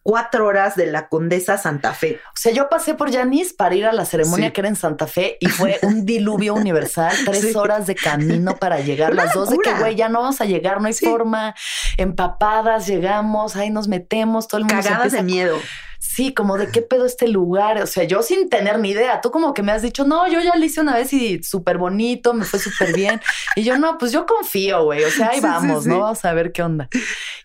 cuatro 0.07 0.47
horas 0.47 0.77
de 0.77 0.87
la 0.87 1.09
Condesa 1.09 1.59
Santa 1.59 1.93
Fe. 1.93 2.21
O 2.29 2.37
sea, 2.37 2.53
yo 2.53 2.69
pasé 2.69 2.95
por 2.95 3.11
Yanis 3.11 3.53
para 3.53 3.75
ir 3.75 3.87
a 3.87 3.93
la 3.93 4.05
ceremonia 4.05 4.53
que 4.53 4.61
era 4.61 4.69
en 4.69 4.77
Santa 4.77 5.09
Fe 5.09 5.37
y 5.41 5.47
fue 5.47 5.81
un 5.83 6.07
diluvio 6.07 6.55
universal, 6.55 7.13
tres 7.25 7.57
horas 7.57 7.89
de 7.89 7.97
camino 7.97 8.55
para 8.55 8.79
llegar, 8.79 9.17
las 9.17 9.35
dos 9.35 9.51
de 9.51 9.59
que, 9.59 9.75
güey, 9.75 9.97
ya 9.97 10.09
no 10.09 10.21
vamos 10.21 10.41
a 10.41 10.45
llegar, 10.45 10.81
no 10.81 10.87
hay 10.87 10.93
forma, 10.93 11.57
empapadas, 11.97 12.87
llegamos, 12.87 13.57
ahí 13.57 13.71
nos 13.71 13.89
metemos, 13.89 14.47
todo 14.47 14.59
el 14.59 14.67
mundo 14.67 14.81
Cagadas 14.81 15.11
de 15.11 15.25
miedo 15.25 15.59
sí, 16.07 16.33
como 16.33 16.57
de 16.57 16.71
qué 16.71 16.83
pedo 16.83 17.05
este 17.05 17.29
lugar. 17.29 17.81
O 17.83 17.87
sea, 17.87 18.05
yo 18.05 18.23
sin 18.23 18.49
tener 18.49 18.79
ni 18.79 18.91
idea. 18.91 19.21
Tú 19.21 19.31
como 19.31 19.53
que 19.53 19.63
me 19.63 19.73
has 19.73 19.83
dicho, 19.83 20.05
no, 20.05 20.29
yo 20.29 20.41
ya 20.41 20.57
lo 20.57 20.65
hice 20.65 20.81
una 20.81 20.95
vez 20.95 21.13
y 21.13 21.43
súper 21.43 21.79
bonito, 21.79 22.33
me 22.35 22.45
fue 22.45 22.59
súper 22.59 22.95
bien. 22.95 23.21
y 23.57 23.63
yo, 23.63 23.79
no, 23.79 23.99
pues 23.99 24.13
yo 24.13 24.27
confío, 24.27 24.85
güey. 24.85 25.05
O 25.05 25.11
sea, 25.11 25.31
ahí 25.31 25.41
vamos, 25.43 25.87
¿no? 25.87 26.01
Vamos 26.01 26.25
a 26.25 26.33
ver 26.33 26.53
qué 26.53 26.63
onda. 26.63 26.89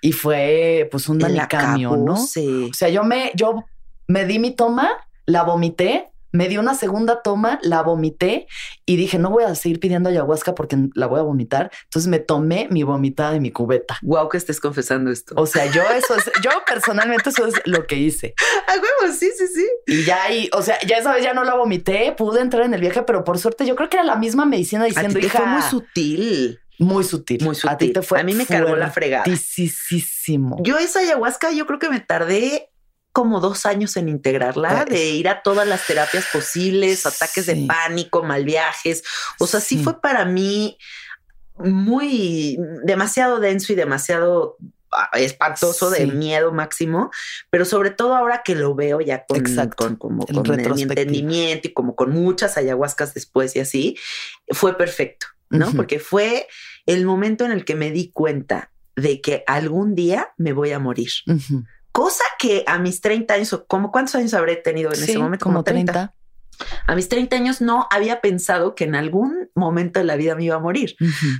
Y 0.02 0.12
fue 0.12 0.88
pues 0.92 1.10
un 1.10 1.18
manicamio, 1.18 1.98
¿no? 1.98 2.18
Sí. 2.18 2.70
O 2.72 2.74
sea, 2.74 2.90
yo 2.90 3.04
me, 3.04 3.32
yo 3.36 3.66
me 4.08 4.26
di 4.26 4.40
mi 4.40 4.52
toma, 4.52 4.90
la 5.26 5.44
vomité 5.44 6.11
me 6.32 6.48
dio 6.48 6.60
una 6.60 6.76
segunda 6.76 7.22
toma, 7.22 7.60
la 7.62 7.82
vomité 7.82 8.48
y 8.86 8.96
dije, 8.96 9.20
no 9.20 9.30
voy 9.30 9.44
a 9.44 9.56
seguir 9.56 9.80
pidiendo 9.80 10.10
ayahuasca 10.10 10.56
porque 10.56 10.78
la 10.96 11.08
voy 11.08 11.20
a 11.20 11.24
vomitar. 11.24 11.72
Entonces 11.84 12.10
me 12.10 12.20
tomé 12.20 12.68
mi 12.72 12.84
vomitada 12.84 13.32
de 13.32 13.40
mi 13.40 13.52
cubeta. 13.52 13.98
Wow, 14.02 14.30
que 14.30 14.38
estés 14.38 14.60
confesando 14.60 15.12
esto. 15.12 15.34
O 15.38 15.46
sea, 15.46 15.66
yo 15.68 15.82
eso 15.96 16.16
es, 16.16 16.32
yo 16.44 16.52
personalmente 16.66 17.30
eso 17.30 17.46
es 17.46 17.56
lo 17.66 17.86
que 17.86 17.98
hice. 17.98 18.34
A 18.68 18.74
huevo, 18.74 19.14
sí, 19.14 19.30
sí, 19.38 19.48
sí. 19.48 19.68
Y 19.88 20.04
ya 20.04 20.24
ahí, 20.24 20.50
o 20.54 20.62
sea, 20.62 20.78
ya 20.86 20.98
esa 20.98 21.14
vez 21.14 21.24
ya 21.24 21.34
no 21.34 21.44
la 21.44 21.56
vomité, 21.56 22.14
pude 22.18 22.42
entrar 22.42 22.66
en 22.66 22.74
el 22.74 22.82
viaje, 22.82 23.04
pero 23.04 23.24
por 23.24 23.38
suerte 23.38 23.66
yo 23.66 23.76
creo 23.76 23.90
que 23.90 23.98
era 23.98 24.06
la 24.06 24.16
misma 24.16 24.46
medicina 24.46 24.86
diciendo, 24.86 25.20
hija. 25.20 25.40
Fue 25.40 25.48
muy 25.48 25.62
sutil. 25.62 26.60
Muy 26.80 27.04
sutil. 27.04 27.44
Muy 27.44 27.54
sutil. 27.54 27.70
A 27.70 27.78
ti 27.78 27.94
te 27.94 28.02
fue. 28.02 28.20
A 28.20 28.24
mí 28.24 28.34
me 28.34 28.46
cargó 28.46 28.76
la 28.76 28.90
fregada. 28.90 29.24
Yo 30.64 30.80
esa 30.80 31.00
ayahuasca, 31.00 31.52
yo 31.52 31.68
creo 31.68 31.78
que 31.78 31.90
me 31.90 32.00
tardé 32.00 32.71
como 33.12 33.42
dos 33.42 33.66
años 33.66 33.98
en 33.98 34.10
integrarla, 34.10 34.86
de 34.86 35.10
ir 35.10 35.28
a 35.28 35.42
todas 35.42 35.68
las 35.68 35.86
terapias 35.86 36.26
posibles, 36.32 37.06
ataques 37.06 37.46
de 37.46 37.66
pánico, 37.68 38.24
mal 38.24 38.46
viajes. 38.46 39.04
O 39.40 39.48
sea, 39.48 39.60
sí. 39.60 39.84
fue 39.84 40.00
para 40.00 40.26
mí 40.26 40.78
muy 41.58 42.58
demasiado 42.84 43.40
denso 43.40 43.74
y 43.74 43.76
demasiado 43.76 44.58
ah, 44.92 45.10
espantoso 45.16 45.90
de 45.90 46.08
miedo 46.08 46.54
máximo, 46.54 47.12
pero 47.50 47.66
sobre 47.66 47.90
todo 47.92 48.16
ahora 48.16 48.44
que 48.44 48.56
lo 48.56 48.76
veo 48.76 49.02
ya 49.02 49.26
con, 49.26 49.44
con, 49.76 49.96
como, 49.98 50.26
con 50.26 50.76
mi 50.76 50.84
entendimiento 50.84 51.68
y 51.68 51.74
como 51.74 51.96
con 51.96 52.12
muchas 52.12 52.58
ayahuascas 52.58 53.14
después 53.14 53.56
y 53.56 53.60
así, 53.60 53.98
fue 54.50 54.78
perfecto, 54.78 55.28
¿no? 55.50 55.72
Porque 55.74 56.00
fue 56.00 56.48
el 56.86 57.06
momento 57.06 57.44
en 57.46 57.52
el 57.52 57.66
que 57.66 57.76
me 57.76 57.92
di 57.92 58.10
cuenta 58.12 58.72
de 58.96 59.22
que 59.22 59.44
algún 59.48 59.96
día 59.96 60.30
me 60.38 60.54
voy 60.54 60.72
a 60.72 60.80
morir. 60.80 61.12
Cosa 61.92 62.24
que 62.40 62.64
a 62.68 62.80
mis 62.80 63.02
30 63.02 63.34
años, 63.34 63.64
como 63.68 63.92
cuántos 63.92 64.16
años 64.16 64.34
habré 64.34 64.56
tenido 64.56 64.94
en 64.94 65.04
ese 65.04 65.18
momento? 65.18 65.44
Como 65.44 65.64
30. 65.64 66.14
A 66.88 66.96
mis 66.96 67.10
30 67.10 67.36
años 67.36 67.62
no 67.62 67.88
había 67.92 68.22
pensado 68.22 68.76
que 68.76 68.84
en 68.84 68.96
algún 68.96 69.50
momento 69.56 70.00
de 70.00 70.06
la 70.06 70.16
vida 70.16 70.36
me 70.36 70.46
iba 70.46 70.56
a 70.56 70.60
morir. 70.60 70.96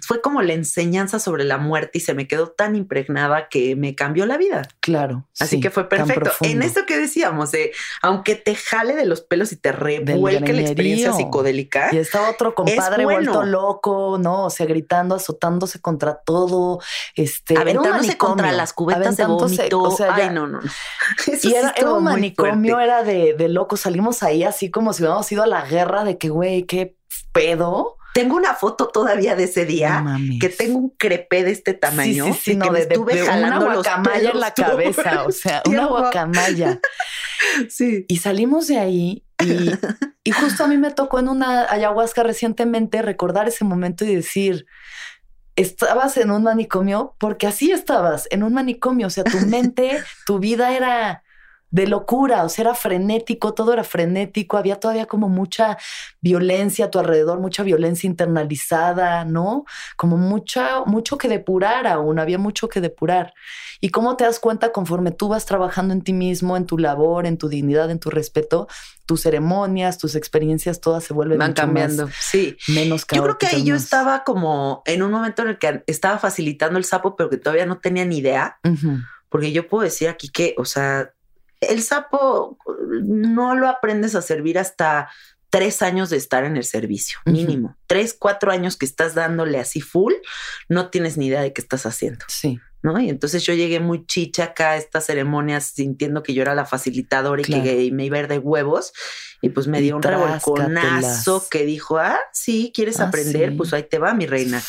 Fue 0.06 0.22
como 0.22 0.42
la 0.42 0.54
enseñanza 0.54 1.20
sobre 1.20 1.44
la 1.44 1.58
muerte 1.58 1.98
y 1.98 2.02
se 2.02 2.14
me 2.14 2.28
quedó 2.28 2.48
tan 2.48 2.76
impregnada 2.76 3.50
que 3.50 3.76
me 3.76 3.96
cambió 3.96 4.26
la 4.26 4.38
vida. 4.38 4.68
Claro. 4.80 5.28
Así 5.40 5.60
que 5.60 5.70
fue 5.70 5.90
perfecto. 5.90 6.32
En 6.42 6.62
esto 6.62 6.82
que 6.86 6.98
decíamos, 6.98 7.52
de 7.52 7.72
aunque 8.02 8.36
te 8.36 8.56
jale 8.56 8.96
de 8.96 9.06
los 9.06 9.22
pelos 9.22 9.52
y 9.52 9.56
te 9.56 9.72
revuelque 9.72 10.54
la 10.54 10.62
experiencia 10.62 11.14
psicodélica. 11.14 11.90
Y 11.92 11.98
estaba 11.98 12.30
otro 12.30 12.56
compadre 12.56 13.06
vuelto 13.06 13.44
loco, 13.44 14.18
¿no? 14.20 14.46
O 14.46 14.50
sea, 14.50 14.66
gritando, 14.66 15.16
azotándose 15.16 15.82
contra 15.82 16.16
todo, 16.16 16.80
este, 17.16 17.58
aventándose 17.58 18.18
contra 18.18 18.52
las 18.52 18.74
cubetas 18.74 19.18
de 19.18 19.26
vómito. 19.26 19.82
O 19.82 19.92
sea, 19.96 20.16
Ay, 20.16 20.30
no, 20.30 20.48
no. 20.48 20.60
y 21.44 21.54
era, 21.54 21.74
un 21.92 22.04
manicomio, 22.04 22.80
era 22.80 23.04
de, 23.04 23.36
de 23.38 23.50
loco. 23.50 23.78
Salimos 23.78 24.24
ahí 24.24 24.44
así 24.44 24.70
como 24.70 24.94
si 24.94 25.04
hubiéramos 25.12 25.32
ido 25.32 25.44
a 25.44 25.48
la 25.48 25.66
guerra 25.66 26.04
de 26.04 26.18
que, 26.18 26.30
güey, 26.30 26.64
qué 26.64 26.96
pedo. 27.32 27.98
Tengo 28.14 28.36
una 28.36 28.56
foto 28.56 28.88
todavía 28.90 29.36
de 29.36 29.46
ese 29.46 29.66
día 29.66 30.04
que 30.42 30.50
tengo 30.50 30.78
un 30.78 30.90
crepé 30.90 31.44
de 31.44 31.52
este 31.52 31.74
tamaño. 31.74 32.26
Sí, 32.26 32.34
sí, 32.34 32.56
no, 32.56 32.72
de, 32.72 32.82
estuve 32.82 33.26
jalando 33.26 33.66
una 33.66 33.76
guacamaya 33.76 34.32
en 34.32 34.40
la 34.40 34.54
cabeza, 34.54 35.24
o 35.24 35.32
sea, 35.32 35.64
una 35.66 35.86
guacamaya. 35.86 36.80
sí. 37.70 38.06
Y 38.10 38.18
salimos 38.18 38.68
de 38.68 38.80
ahí 38.80 39.24
y, 39.42 39.72
y 40.26 40.32
justo 40.32 40.66
a 40.66 40.68
mí 40.68 40.78
me 40.78 40.92
tocó 40.92 41.20
en 41.20 41.30
una 41.30 41.72
ayahuasca 41.72 42.24
recientemente 42.24 43.02
recordar 43.02 43.48
ese 43.48 43.64
momento 43.64 44.04
y 44.04 44.14
decir, 44.14 44.66
estabas 45.56 46.18
en 46.18 46.32
un 46.32 46.44
manicomio 46.44 47.16
porque 47.18 47.48
así 47.48 47.72
estabas, 47.72 48.28
en 48.32 48.44
un 48.44 48.54
manicomio, 48.54 49.08
o 49.08 49.10
sea, 49.10 49.24
tu 49.24 49.40
mente, 49.48 50.04
tu 50.26 50.40
vida 50.40 50.76
era 50.76 51.24
de 51.72 51.88
locura, 51.88 52.44
o 52.44 52.50
sea, 52.50 52.64
era 52.64 52.76
frenético, 52.76 53.54
todo 53.54 53.72
era 53.72 53.86
frenético, 53.86 54.58
había 54.58 54.80
todavía 54.80 55.06
como 55.06 55.30
mucha 55.30 55.78
violencia 56.20 56.86
a 56.86 56.92
tu 56.92 57.00
alrededor, 57.00 57.40
mucha 57.40 57.64
violencia 57.64 58.08
internalizada, 58.08 59.24
¿no? 59.24 59.66
Como 59.96 60.18
mucha, 60.18 60.84
mucho 60.86 61.18
que 61.18 61.30
depurar 61.30 61.88
aún, 61.88 62.20
había 62.20 62.38
mucho 62.38 62.68
que 62.68 62.82
depurar. 62.82 63.34
Y 63.80 63.90
cómo 63.90 64.18
te 64.18 64.26
das 64.26 64.40
cuenta 64.40 64.74
conforme 64.74 65.12
tú 65.12 65.30
vas 65.30 65.46
trabajando 65.46 65.94
en 65.94 66.02
ti 66.02 66.12
mismo, 66.14 66.58
en 66.58 66.66
tu 66.66 66.78
labor, 66.78 67.26
en 67.26 67.38
tu 67.38 67.48
dignidad, 67.48 67.90
en 67.90 68.00
tu 68.00 68.10
respeto, 68.10 68.68
tus 69.06 69.22
ceremonias, 69.22 69.98
tus 69.98 70.16
experiencias, 70.16 70.82
todas 70.82 71.06
se 71.06 71.14
vuelven 71.14 71.40
Van 71.40 71.54
cambiando. 71.54 72.10
sí. 72.20 72.58
Menos 72.68 73.06
Yo 73.12 73.24
creo 73.24 73.38
que 73.38 73.48
ahí 73.48 73.64
yo 73.64 73.76
estaba 73.76 74.24
como 74.26 74.84
en 74.86 75.02
un 75.04 75.12
momento 75.12 75.42
en 75.42 75.48
el 75.50 75.58
que 75.58 75.84
estaba 75.88 76.20
facilitando 76.20 76.78
el 76.78 76.84
sapo, 76.84 77.16
pero 77.16 77.30
que 77.30 77.38
todavía 77.38 77.66
no 77.66 77.80
tenía 77.80 78.06
ni 78.06 78.18
idea. 78.18 78.60
Porque 79.30 79.54
yo 79.54 79.68
puedo 79.70 79.86
decir 79.86 80.10
aquí 80.10 80.28
que, 80.28 80.54
o 80.58 80.66
sea, 80.66 81.14
el 81.62 81.82
sapo 81.82 82.58
no 83.04 83.56
lo 83.56 83.70
aprendes 83.70 84.16
a 84.16 84.22
servir 84.22 84.60
hasta 84.60 85.10
tres 85.50 85.82
años 85.82 86.10
de 86.10 86.18
estar 86.18 86.44
en 86.44 86.58
el 86.58 86.64
servicio, 86.64 87.20
mínimo. 87.26 87.78
Tres, 87.88 88.16
cuatro 88.18 88.52
años 88.52 88.78
que 88.78 88.86
estás 88.86 89.16
dándole 89.16 89.60
así 89.60 89.82
full, 89.82 90.14
no 90.70 90.90
tienes 90.90 91.18
ni 91.18 91.28
idea 91.28 91.42
de 91.42 91.54
qué 91.54 91.62
estás 91.62 91.86
haciendo. 91.86 92.26
Sí. 92.28 92.60
¿no? 92.84 93.00
Y 93.00 93.10
entonces 93.10 93.44
yo 93.44 93.54
llegué 93.54 93.80
muy 93.80 94.06
chicha 94.06 94.46
acá 94.46 94.72
a 94.72 94.78
estas 94.78 95.06
ceremonias 95.06 95.66
sintiendo 95.66 96.24
que 96.24 96.34
yo 96.34 96.42
era 96.42 96.56
la 96.56 96.66
facilitadora 96.66 97.42
y 97.42 97.46
que 97.46 97.90
me 97.92 98.06
iba 98.06 98.18
a 98.18 98.22
ir 98.22 98.28
de 98.28 98.40
huevos. 98.40 98.94
Y 99.42 99.50
pues 99.50 99.68
me 99.68 99.82
dio 99.82 99.96
un 99.96 100.04
revolconazo 100.04 101.46
que 101.50 101.66
dijo, 101.66 101.98
ah, 101.98 102.20
sí, 102.32 102.72
¿quieres 102.74 103.00
ah, 103.00 103.08
aprender? 103.08 103.56
Pues 103.58 103.74
ahí 103.74 103.84
te 103.84 104.00
va, 104.00 104.14
mi 104.14 104.26
reina. 104.26 104.62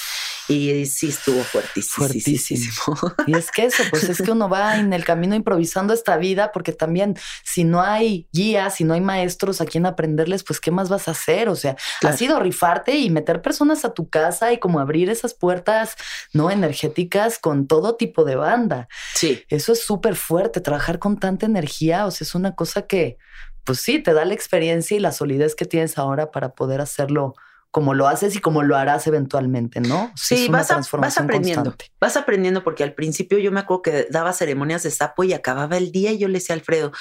Y 0.49 0.87
sí 0.87 1.09
estuvo 1.09 1.43
fuertísimo. 1.43 2.07
Fuertísimo. 2.07 2.97
Y 3.27 3.37
es 3.37 3.51
que 3.51 3.67
eso, 3.67 3.83
pues 3.91 4.09
es 4.09 4.21
que 4.21 4.33
uno 4.33 4.49
va 4.49 4.77
en 4.79 4.93
el 4.93 5.05
camino 5.05 5.35
improvisando 5.35 5.95
esta 5.95 6.17
vida, 6.17 6.51
porque 6.53 6.73
también 6.73 7.17
si 7.45 7.65
no 7.65 7.81
hay 7.81 8.27
guías, 8.33 8.77
si 8.77 8.85
no 8.85 8.95
hay 8.95 9.01
maestros 9.01 9.61
a 9.61 9.67
quien 9.67 9.87
aprenderles, 9.87 10.43
pues 10.43 10.61
¿qué 10.61 10.71
más 10.71 10.89
vas 10.89 11.09
a 11.09 11.13
hacer? 11.13 11.49
O 11.49 11.57
sea, 11.57 11.77
ha 12.03 12.13
sido 12.13 12.41
rifarte 12.41 12.97
y 12.97 13.11
meter 13.11 13.43
personas 13.43 13.85
a 13.85 13.95
tu 13.95 14.09
casa 14.09 14.53
y 14.53 14.59
como 14.59 14.81
abrir 14.81 15.09
esas 15.09 15.35
puertas 15.35 15.97
no 16.33 16.51
energéticas 16.51 17.39
con 17.39 17.67
todo 17.67 17.97
tipo 17.97 18.25
de 18.25 18.37
banda. 18.37 18.89
Sí. 19.15 19.45
Eso 19.49 19.73
es 19.73 19.85
súper 19.85 20.17
fuerte, 20.17 20.61
trabajar 20.61 20.99
con 20.99 21.19
tanta 21.19 21.47
energía, 21.47 22.07
o 22.07 22.11
sea, 22.11 22.25
es 22.25 22.35
una 22.35 22.55
cosa 22.55 22.83
que, 22.83 23.17
pues 23.65 23.81
sí, 23.81 24.01
te 24.01 24.13
da 24.13 24.25
la 24.25 24.35
experiencia 24.35 24.97
y 24.97 25.01
la 25.01 25.13
solidez 25.13 25.55
que 25.55 25.65
tienes 25.65 25.99
ahora 25.99 26.31
para 26.31 26.55
poder 26.55 26.81
hacerlo 26.81 27.35
como 27.73 27.95
lo 27.95 28.07
haces 28.07 28.37
y 28.37 28.39
como 28.39 28.63
lo 28.63 28.77
harás 28.77 29.07
eventualmente, 29.07 29.81
¿no? 29.81 30.13
Sí, 30.15 30.49
vas, 30.49 30.69
vas, 30.93 31.19
aprendiendo. 31.19 31.75
Vas 31.99 32.19
aprendiendo 32.19 32.63
porque 32.63 32.85
al 32.85 32.93
principio 32.93 33.39
yo 33.39 33.51
me 33.51 33.61
acuerdo 33.61 33.81
que 33.81 34.07
daba 34.11 34.35
ceremonias 34.35 34.83
de 34.83 34.91
sapo 34.91 35.25
y 35.25 35.33
acababa 35.33 35.79
el 35.79 35.91
día 35.91 36.13
y 36.13 36.19
yo 36.19 36.29
le 36.29 36.35
decía 36.35 36.55
a 36.55 36.59
Alfredo, 36.59 36.93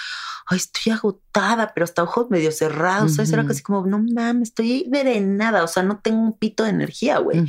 ay, 0.52 0.58
estoy 0.58 0.92
agotada, 0.92 1.74
pero 1.74 1.86
hasta 1.86 2.04
ojos 2.04 2.28
medio 2.30 2.52
cerrados, 2.52 3.16
¿sabes? 3.16 3.32
Era 3.32 3.46
casi 3.46 3.64
como, 3.64 3.86
no 3.88 4.00
mames, 4.00 4.50
estoy 4.50 4.86
nada, 5.22 5.64
o 5.64 5.68
sea, 5.68 5.82
no 5.82 6.00
tengo 6.00 6.22
un 6.22 6.38
pito 6.38 6.64
de 6.64 6.72
energía, 6.72 7.20
güey. 7.20 7.46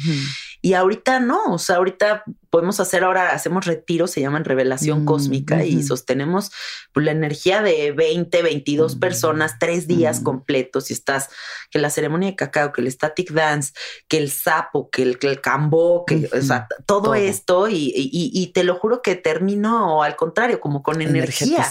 Y 0.61 0.74
ahorita 0.74 1.18
no, 1.18 1.53
o 1.53 1.59
sea, 1.59 1.76
ahorita 1.76 2.24
podemos 2.53 2.78
hacer 2.80 3.03
ahora, 3.03 3.30
hacemos 3.30 3.64
retiros, 3.64 4.11
se 4.11 4.20
llaman 4.20 4.44
revelación 4.44 5.03
mm, 5.03 5.05
cósmica 5.07 5.64
y 5.64 5.82
sostenemos 5.82 6.53
pues, 6.92 7.07
la 7.07 7.12
energía 7.12 7.62
de 7.62 7.92
20, 7.92 8.42
22 8.42 8.96
personas, 8.96 9.57
tres 9.59 9.88
días 9.88 10.20
completos 10.20 10.90
y 10.90 10.92
estás, 10.92 11.30
que 11.70 11.78
la 11.78 11.88
ceremonia 11.88 12.28
de 12.28 12.36
cacao, 12.36 12.70
que 12.72 12.82
el 12.82 12.92
static 12.92 13.32
dance, 13.32 13.72
que 14.07 14.18
el 14.18 14.30
sapo, 14.30 14.90
que 14.90 15.03
el, 15.03 15.18
que 15.18 15.40
cambó, 15.40 16.05
que, 16.05 16.28
o 16.30 16.42
sea, 16.42 16.68
todo, 16.86 17.14
esto 17.14 17.68
y, 17.70 18.53
te 18.55 18.64
lo 18.64 18.76
juro 18.76 19.00
que 19.00 19.16
termino 19.16 20.03
al 20.03 20.14
contrario, 20.14 20.61
como 20.61 20.82
con 20.82 21.00
energía, 21.00 21.66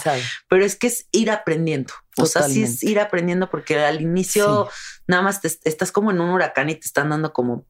pero 0.48 0.64
es 0.64 0.74
que 0.74 0.88
es 0.88 1.06
ir 1.22 1.30
aprendiendo. 1.30 1.94
O 2.16 2.26
sea, 2.26 2.42
sí 2.42 2.62
es 2.62 2.82
ir 2.82 3.00
aprendiendo 3.00 3.48
porque 3.48 3.78
al 3.78 4.00
inicio 4.00 4.68
nada 5.06 5.22
más 5.22 5.40
estás 5.44 5.92
como 5.92 6.10
en 6.10 6.20
un 6.20 6.30
huracán 6.30 6.68
y 6.68 6.74
te 6.74 6.86
están 6.86 7.10
dando 7.10 7.32
como 7.32 7.64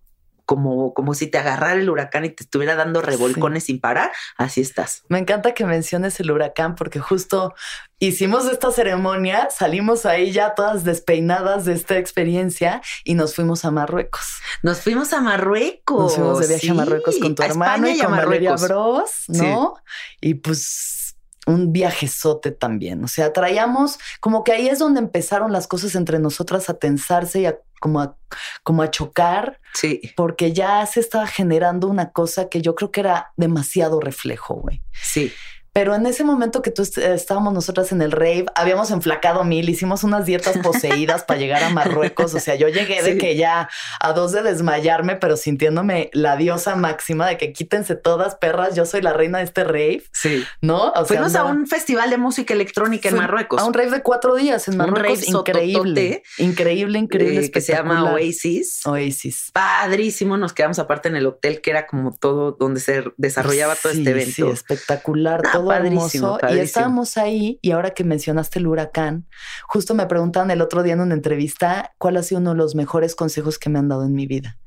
como, 0.45 0.93
como 0.93 1.15
si 1.15 1.29
te 1.29 1.39
agarrara 1.39 1.81
el 1.81 1.89
huracán 1.89 2.25
y 2.25 2.31
te 2.31 2.43
estuviera 2.43 2.75
dando 2.75 3.01
revolcones 3.01 3.65
sin 3.65 3.81
parar, 3.81 4.11
así 4.37 4.61
estás. 4.61 5.03
Me 5.09 5.19
encanta 5.19 5.55
que 5.55 5.65
menciones 5.65 6.19
el 6.21 6.31
huracán 6.31 6.75
porque 6.75 6.99
justo 6.99 7.55
hicimos 7.99 8.47
esta 8.47 8.71
ceremonia, 8.71 9.49
salimos 9.51 10.05
ahí 10.05 10.33
ya 10.33 10.55
todas 10.55 10.85
despeinadas 10.85 11.65
de 11.65 11.75
esta 11.75 11.97
experiencia 11.97 12.83
y 13.05 13.15
nos 13.15 13.35
fuimos 13.35 13.65
a 13.65 13.71
Marruecos. 13.71 14.41
Nos 14.63 14.81
fuimos 14.81 15.13
a 15.13 15.21
Marruecos. 15.21 16.03
Nos 16.03 16.15
fuimos 16.17 16.41
de 16.41 16.49
viaje 16.49 16.71
a 16.71 16.75
Marruecos 16.75 17.19
con 17.19 17.35
tu 17.35 17.43
hermano 17.43 17.89
y, 17.89 17.99
con 17.99 18.11
Valeria 18.11 18.57
Bros, 18.57 19.25
¿no? 19.29 19.75
Y 20.21 20.35
pues 20.35 21.02
un 21.47 21.73
viajezote 21.73 22.53
también. 22.53 23.05
O 23.05 23.09
sea, 23.09 23.33
traíamos 23.33 23.99
como 24.21 24.45
que 24.45 24.53
ahí 24.53 24.69
es 24.69 24.79
donde 24.79 25.01
empezaron 25.01 25.53
las 25.53 25.67
cosas 25.67 25.95
entre 25.95 26.19
nosotras 26.19 26.69
a 26.71 26.75
tensarse 26.75 27.41
y 27.41 27.47
a 27.47 27.59
como 27.81 28.01
a, 28.01 28.17
como 28.63 28.83
a 28.83 28.91
chocar. 28.91 29.61
Sí. 29.75 30.01
Porque 30.17 30.53
ya 30.53 30.87
se 30.87 31.01
estaba 31.01 31.27
generando 31.27 31.89
una 31.89 32.13
cosa 32.13 32.49
que 32.49 32.63
yo 32.63 32.75
creo 32.75 32.93
que 32.93 33.01
era 33.01 33.33
demasiado 33.37 34.01
reflejo, 34.01 34.55
güey. 34.55 34.83
Sí. 34.93 35.33
Pero 35.73 35.95
en 35.95 36.05
ese 36.05 36.23
momento 36.23 36.61
que 36.61 36.71
tú 36.71 36.83
estábamos 36.83 37.55
nosotras 37.55 37.93
en 37.93 38.03
el 38.03 38.13
rave, 38.13 38.45
habíamos 38.55 38.91
enflacado 38.91 39.43
mil, 39.43 39.69
hicimos 39.71 40.05
unas 40.05 40.27
dietas 40.27 40.59
poseídas 40.59 41.25
para 41.25 41.41
llegar 41.41 41.63
a 41.65 41.71
Marruecos. 41.71 42.35
O 42.35 42.41
sea, 42.41 42.57
yo 42.57 42.69
llegué 42.69 43.03
de 43.03 43.17
que 43.17 43.37
ya 43.37 43.71
a 43.99 44.13
dos 44.13 44.33
de 44.33 44.43
desmayarme, 44.43 45.17
pero 45.17 45.39
sintiéndome 45.39 46.11
la 46.13 46.37
diosa 46.37 46.77
máxima 46.77 47.27
de 47.27 47.39
que 47.39 47.55
quítense 47.55 47.97
todas 47.97 48.35
perras, 48.35 48.75
yo 48.75 48.85
soy 48.85 49.01
la 49.01 49.15
reina 49.15 49.39
de 49.39 49.45
este 49.45 49.65
rave. 49.65 50.03
Sí. 50.13 50.45
¿No? 50.61 50.93
Fuimos 51.07 51.35
a 51.37 51.45
un 51.45 51.67
festival 51.67 52.11
de 52.11 52.19
música 52.19 52.53
electrónica 52.53 53.09
en 53.09 53.17
Marruecos. 53.17 53.61
A 53.61 53.65
un 53.65 53.73
rave 53.73 53.91
de 53.93 54.03
cuatro 54.03 54.35
días 54.35 54.69
en 54.69 54.77
Marruecos. 54.77 55.27
increíble. 55.27 56.23
increíble, 56.37 56.99
increíble. 56.99 57.47
Eh, 57.47 57.51
que 57.51 57.63
se 57.63 57.73
llama 57.73 58.13
Oasis. 58.13 58.87
Oasis. 58.87 59.51
Padrísimo. 59.53 60.37
Nos 60.37 60.53
quedamos 60.53 60.79
aparte 60.79 61.09
en 61.09 61.17
el 61.17 61.27
hotel, 61.27 61.63
que 61.63 61.71
era 61.71 61.87
como 61.87 62.13
todo 62.13 62.53
donde 62.53 62.81
se 62.81 63.05
desarrollaba 63.17 63.75
todo 63.75 63.93
este 63.93 64.11
evento. 64.11 64.33
Sí, 64.33 64.43
espectacular 64.43 65.41
padrísimo, 65.65 66.39
Y 66.51 66.59
estábamos 66.59 67.17
ahí, 67.17 67.59
y 67.63 67.71
ahora 67.73 67.91
que 67.91 68.05
mencionaste 68.05 68.59
el 68.59 68.67
huracán, 68.67 69.27
justo 69.67 69.95
me 69.95 70.07
preguntaban 70.07 70.51
el 70.51 70.63
otro 70.63 70.83
día 70.83 70.95
en 70.95 71.01
una 71.01 71.15
entrevista 71.15 71.95
cuál 71.99 72.17
ha 72.17 72.23
sido 72.23 72.41
uno 72.41 72.51
de 72.51 72.57
los 72.57 72.75
mejores 72.75 73.15
consejos 73.15 73.59
que 73.59 73.71
me 73.71 73.79
han 73.79 73.89
dado 73.89 74.05
en 74.05 74.13
mi 74.13 74.27
vida. 74.27 74.59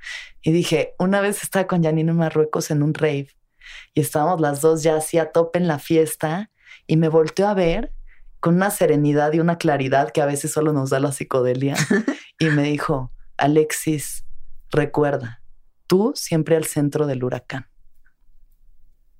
Y 0.41 0.51
dije, 0.51 0.93
una 0.99 1.21
vez 1.21 1.43
estaba 1.43 1.67
con 1.67 1.83
Janine 1.83 2.11
en 2.11 2.17
Marruecos 2.17 2.71
en 2.71 2.83
un 2.83 2.93
rave, 2.93 3.29
y 3.93 4.01
estábamos 4.01 4.41
las 4.41 4.61
dos 4.61 4.83
ya 4.83 4.95
así 4.97 5.17
a 5.17 5.31
tope 5.31 5.59
en 5.59 5.67
la 5.67 5.79
fiesta, 5.79 6.51
y 6.87 6.97
me 6.97 7.09
volteó 7.09 7.47
a 7.47 7.53
ver 7.53 7.91
con 8.39 8.55
una 8.55 8.69
serenidad 8.69 9.33
y 9.33 9.39
una 9.39 9.57
claridad 9.57 10.11
que 10.11 10.21
a 10.21 10.25
veces 10.25 10.51
solo 10.51 10.71
nos 10.71 10.89
da 10.89 10.99
la 10.99 11.11
psicodelia, 11.11 11.75
y 12.39 12.45
me 12.45 12.63
dijo, 12.63 13.11
Alexis, 13.37 14.25
recuerda, 14.71 15.41
tú 15.87 16.13
siempre 16.15 16.55
al 16.55 16.65
centro 16.65 17.07
del 17.07 17.23
huracán. 17.23 17.67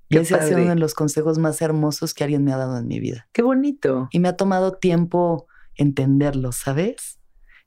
Y 0.10 0.18
ese 0.18 0.36
ha 0.36 0.46
sido 0.46 0.62
uno 0.62 0.70
de 0.70 0.76
los 0.76 0.94
consejos 0.94 1.38
más 1.38 1.62
hermosos 1.62 2.14
que 2.14 2.24
alguien 2.24 2.44
me 2.44 2.54
ha 2.54 2.58
dado 2.58 2.78
en 2.78 2.88
mi 2.88 3.00
vida. 3.00 3.28
Qué 3.34 3.42
bonito. 3.42 4.08
Y 4.12 4.20
me 4.20 4.28
ha 4.28 4.38
tomado 4.38 4.74
tiempo 4.74 5.48
entenderlo, 5.76 6.52
¿sabes? 6.52 7.20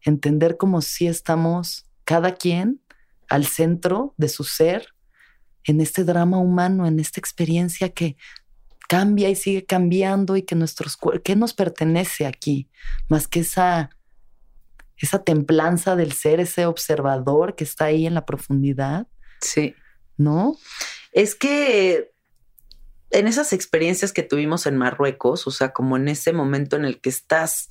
Entender 0.02 0.56
como 0.56 0.80
si 0.80 1.08
estamos 1.08 1.86
cada 2.04 2.34
quien 2.34 2.80
al 3.28 3.44
centro 3.44 4.14
de 4.16 4.28
su 4.28 4.44
ser 4.44 4.94
en 5.64 5.80
este 5.80 6.04
drama 6.04 6.38
humano, 6.38 6.86
en 6.86 7.00
esta 7.00 7.20
experiencia 7.20 7.90
que 7.90 8.16
cambia 8.88 9.28
y 9.28 9.34
sigue 9.36 9.66
cambiando 9.66 10.36
y 10.36 10.42
que 10.42 10.54
nuestros 10.54 10.96
¿qué 11.22 11.36
nos 11.36 11.52
pertenece 11.52 12.24
aquí? 12.24 12.70
Más 13.08 13.28
que 13.28 13.40
esa 13.40 13.90
esa 14.96 15.22
templanza 15.22 15.94
del 15.94 16.12
ser, 16.12 16.40
ese 16.40 16.66
observador 16.66 17.54
que 17.54 17.64
está 17.64 17.86
ahí 17.86 18.06
en 18.06 18.14
la 18.14 18.26
profundidad. 18.26 19.06
Sí. 19.40 19.74
¿No? 20.16 20.56
Es 21.12 21.36
que 21.36 22.12
en 23.10 23.26
esas 23.26 23.52
experiencias 23.52 24.12
que 24.12 24.22
tuvimos 24.22 24.66
en 24.66 24.76
Marruecos, 24.76 25.46
o 25.46 25.50
sea, 25.50 25.72
como 25.72 25.96
en 25.96 26.08
ese 26.08 26.32
momento 26.32 26.76
en 26.76 26.84
el 26.84 27.00
que 27.00 27.08
estás, 27.08 27.68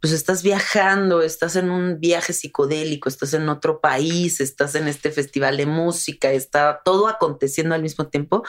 pues 0.00 0.12
estás 0.12 0.42
viajando, 0.42 1.22
estás 1.22 1.56
en 1.56 1.70
un 1.70 2.00
viaje 2.00 2.32
psicodélico, 2.32 3.08
estás 3.08 3.32
en 3.34 3.48
otro 3.48 3.80
país, 3.80 4.40
estás 4.40 4.74
en 4.74 4.88
este 4.88 5.10
festival 5.10 5.56
de 5.56 5.66
música, 5.66 6.32
está 6.32 6.80
todo 6.84 7.08
aconteciendo 7.08 7.74
al 7.74 7.82
mismo 7.82 8.08
tiempo, 8.08 8.42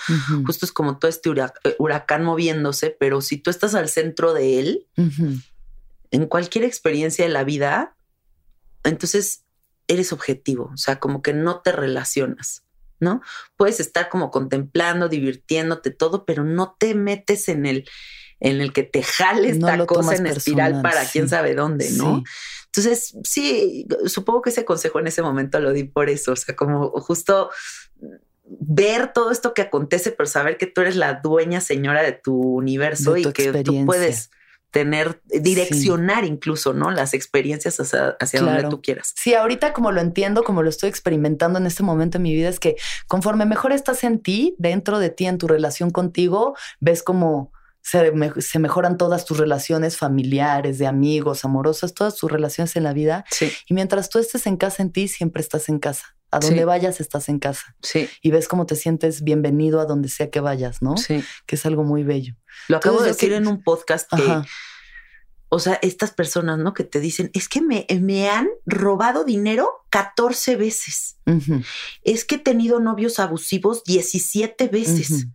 justo 0.45 0.65
es 0.65 0.71
como 0.71 0.97
todo 0.97 1.09
este 1.09 1.29
eh, 1.29 1.75
huracán 1.77 2.23
moviéndose, 2.23 2.95
pero 2.99 3.21
si 3.21 3.37
tú 3.37 3.49
estás 3.49 3.75
al 3.75 3.89
centro 3.89 4.33
de 4.33 4.59
él, 4.59 4.87
en 6.11 6.25
cualquier 6.25 6.63
experiencia 6.63 7.25
de 7.25 7.31
la 7.31 7.43
vida, 7.43 7.95
entonces 8.83 9.43
eres 9.87 10.11
objetivo, 10.11 10.71
o 10.73 10.77
sea, 10.77 10.99
como 10.99 11.21
que 11.21 11.33
no 11.33 11.61
te 11.61 11.71
relacionas. 11.71 12.63
¿No? 12.99 13.21
Puedes 13.55 13.79
estar 13.79 14.09
como 14.09 14.31
contemplando, 14.31 15.09
divirtiéndote 15.09 15.91
todo, 15.91 16.25
pero 16.25 16.43
no 16.43 16.75
te 16.79 16.95
metes 16.95 17.49
en 17.49 17.65
el, 17.65 17.89
en 18.39 18.61
el 18.61 18.73
que 18.73 18.83
te 18.83 19.03
jale 19.03 19.49
esta 19.49 19.85
cosa 19.85 20.15
en 20.15 20.27
espiral 20.27 20.81
para 20.81 21.05
quién 21.05 21.29
sabe 21.29 21.55
dónde, 21.55 21.89
¿no? 21.91 22.23
Entonces, 22.65 23.15
sí, 23.23 23.87
supongo 24.05 24.41
que 24.41 24.49
ese 24.51 24.65
consejo 24.65 24.99
en 24.99 25.07
ese 25.07 25.21
momento 25.21 25.59
lo 25.59 25.73
di 25.73 25.83
por 25.83 26.09
eso, 26.09 26.33
o 26.33 26.35
sea, 26.35 26.55
como 26.55 26.89
justo 27.01 27.49
ver 28.45 29.11
todo 29.13 29.31
esto 29.31 29.53
que 29.53 29.61
acontece, 29.61 30.11
pero 30.11 30.27
saber 30.27 30.57
que 30.57 30.67
tú 30.67 30.81
eres 30.81 30.95
la 30.95 31.15
dueña 31.15 31.61
señora 31.61 32.03
de 32.03 32.13
tu 32.13 32.39
universo 32.39 33.17
y 33.17 33.31
que 33.33 33.63
tú 33.63 33.85
puedes 33.85 34.29
tener, 34.71 35.21
direccionar 35.25 36.25
incluso, 36.25 36.73
¿no? 36.73 36.91
Las 36.91 37.13
experiencias 37.13 37.79
hacia, 37.79 38.41
donde 38.41 38.67
tú 38.69 38.81
quieras. 38.81 39.13
Sí, 39.15 39.33
ahorita 39.33 39.73
como 39.73 39.91
lo 39.91 40.01
entiendo, 40.01 40.43
como 40.43 40.63
lo 40.63 40.69
estoy 40.69 40.89
experimentando 40.89 41.59
en 41.59 41.65
este 41.65 41.83
momento 41.83 42.17
en 42.17 42.23
mi 42.23 42.33
vida, 42.33 42.49
es 42.49 42.59
que 42.59 42.75
conforme 43.07 43.45
mejor 43.45 43.71
estás 43.71 44.03
en 44.03 44.19
ti, 44.19 44.55
dentro 44.57 44.99
de 44.99 45.09
ti, 45.09 45.25
en 45.25 45.37
tu 45.37 45.47
relación 45.47 45.89
contigo, 45.89 46.55
ves 46.79 47.03
como 47.03 47.51
se, 47.81 48.59
mejoran 48.59 48.97
todas 48.97 49.23
tus 49.23 49.37
relaciones 49.37 49.95
familiares, 49.97 50.77
de 50.77 50.87
amigos, 50.87 51.45
amorosas, 51.45 51.93
todas 51.93 52.17
tus 52.17 52.29
relaciones 52.29 52.75
en 52.75 52.83
la 52.83 52.93
vida. 52.93 53.23
Sí. 53.29 53.51
Y 53.67 53.73
mientras 53.73 54.09
tú 54.09 54.19
estés 54.19 54.45
en 54.45 54.57
casa 54.57 54.83
en 54.83 54.91
ti, 54.91 55.07
siempre 55.07 55.41
estás 55.41 55.69
en 55.69 55.79
casa. 55.79 56.16
A 56.29 56.39
donde 56.39 56.65
vayas 56.65 56.99
estás 56.99 57.29
en 57.29 57.39
casa. 57.39 57.75
Sí. 57.81 58.09
Y 58.21 58.31
ves 58.31 58.47
cómo 58.47 58.65
te 58.65 58.75
sientes 58.75 59.23
bienvenido 59.23 59.79
a 59.79 59.85
donde 59.85 60.09
sea 60.09 60.29
que 60.29 60.39
vayas, 60.39 60.81
¿no? 60.81 60.97
Sí. 60.97 61.23
Que 61.45 61.55
es 61.55 61.65
algo 61.65 61.83
muy 61.83 62.03
bello. 62.03 62.35
Lo 62.67 62.77
acabo 62.77 63.01
de 63.01 63.09
decir 63.09 63.31
en 63.33 63.47
un 63.47 63.63
podcast 63.63 64.09
que, 64.13 64.41
o 65.49 65.59
sea, 65.59 65.79
estas 65.81 66.11
personas, 66.11 66.59
¿no? 66.59 66.73
Que 66.73 66.83
te 66.83 66.99
dicen, 66.99 67.31
es 67.33 67.47
que 67.47 67.61
me, 67.61 67.87
me 68.01 68.29
han 68.29 68.49
robado 68.65 69.23
dinero 69.23 69.85
14 69.89 70.57
veces. 70.57 71.17
Es 72.03 72.25
que 72.25 72.35
he 72.35 72.39
tenido 72.39 72.79
novios 72.79 73.19
abusivos 73.19 73.83
17 73.85 74.67
veces. 74.67 75.27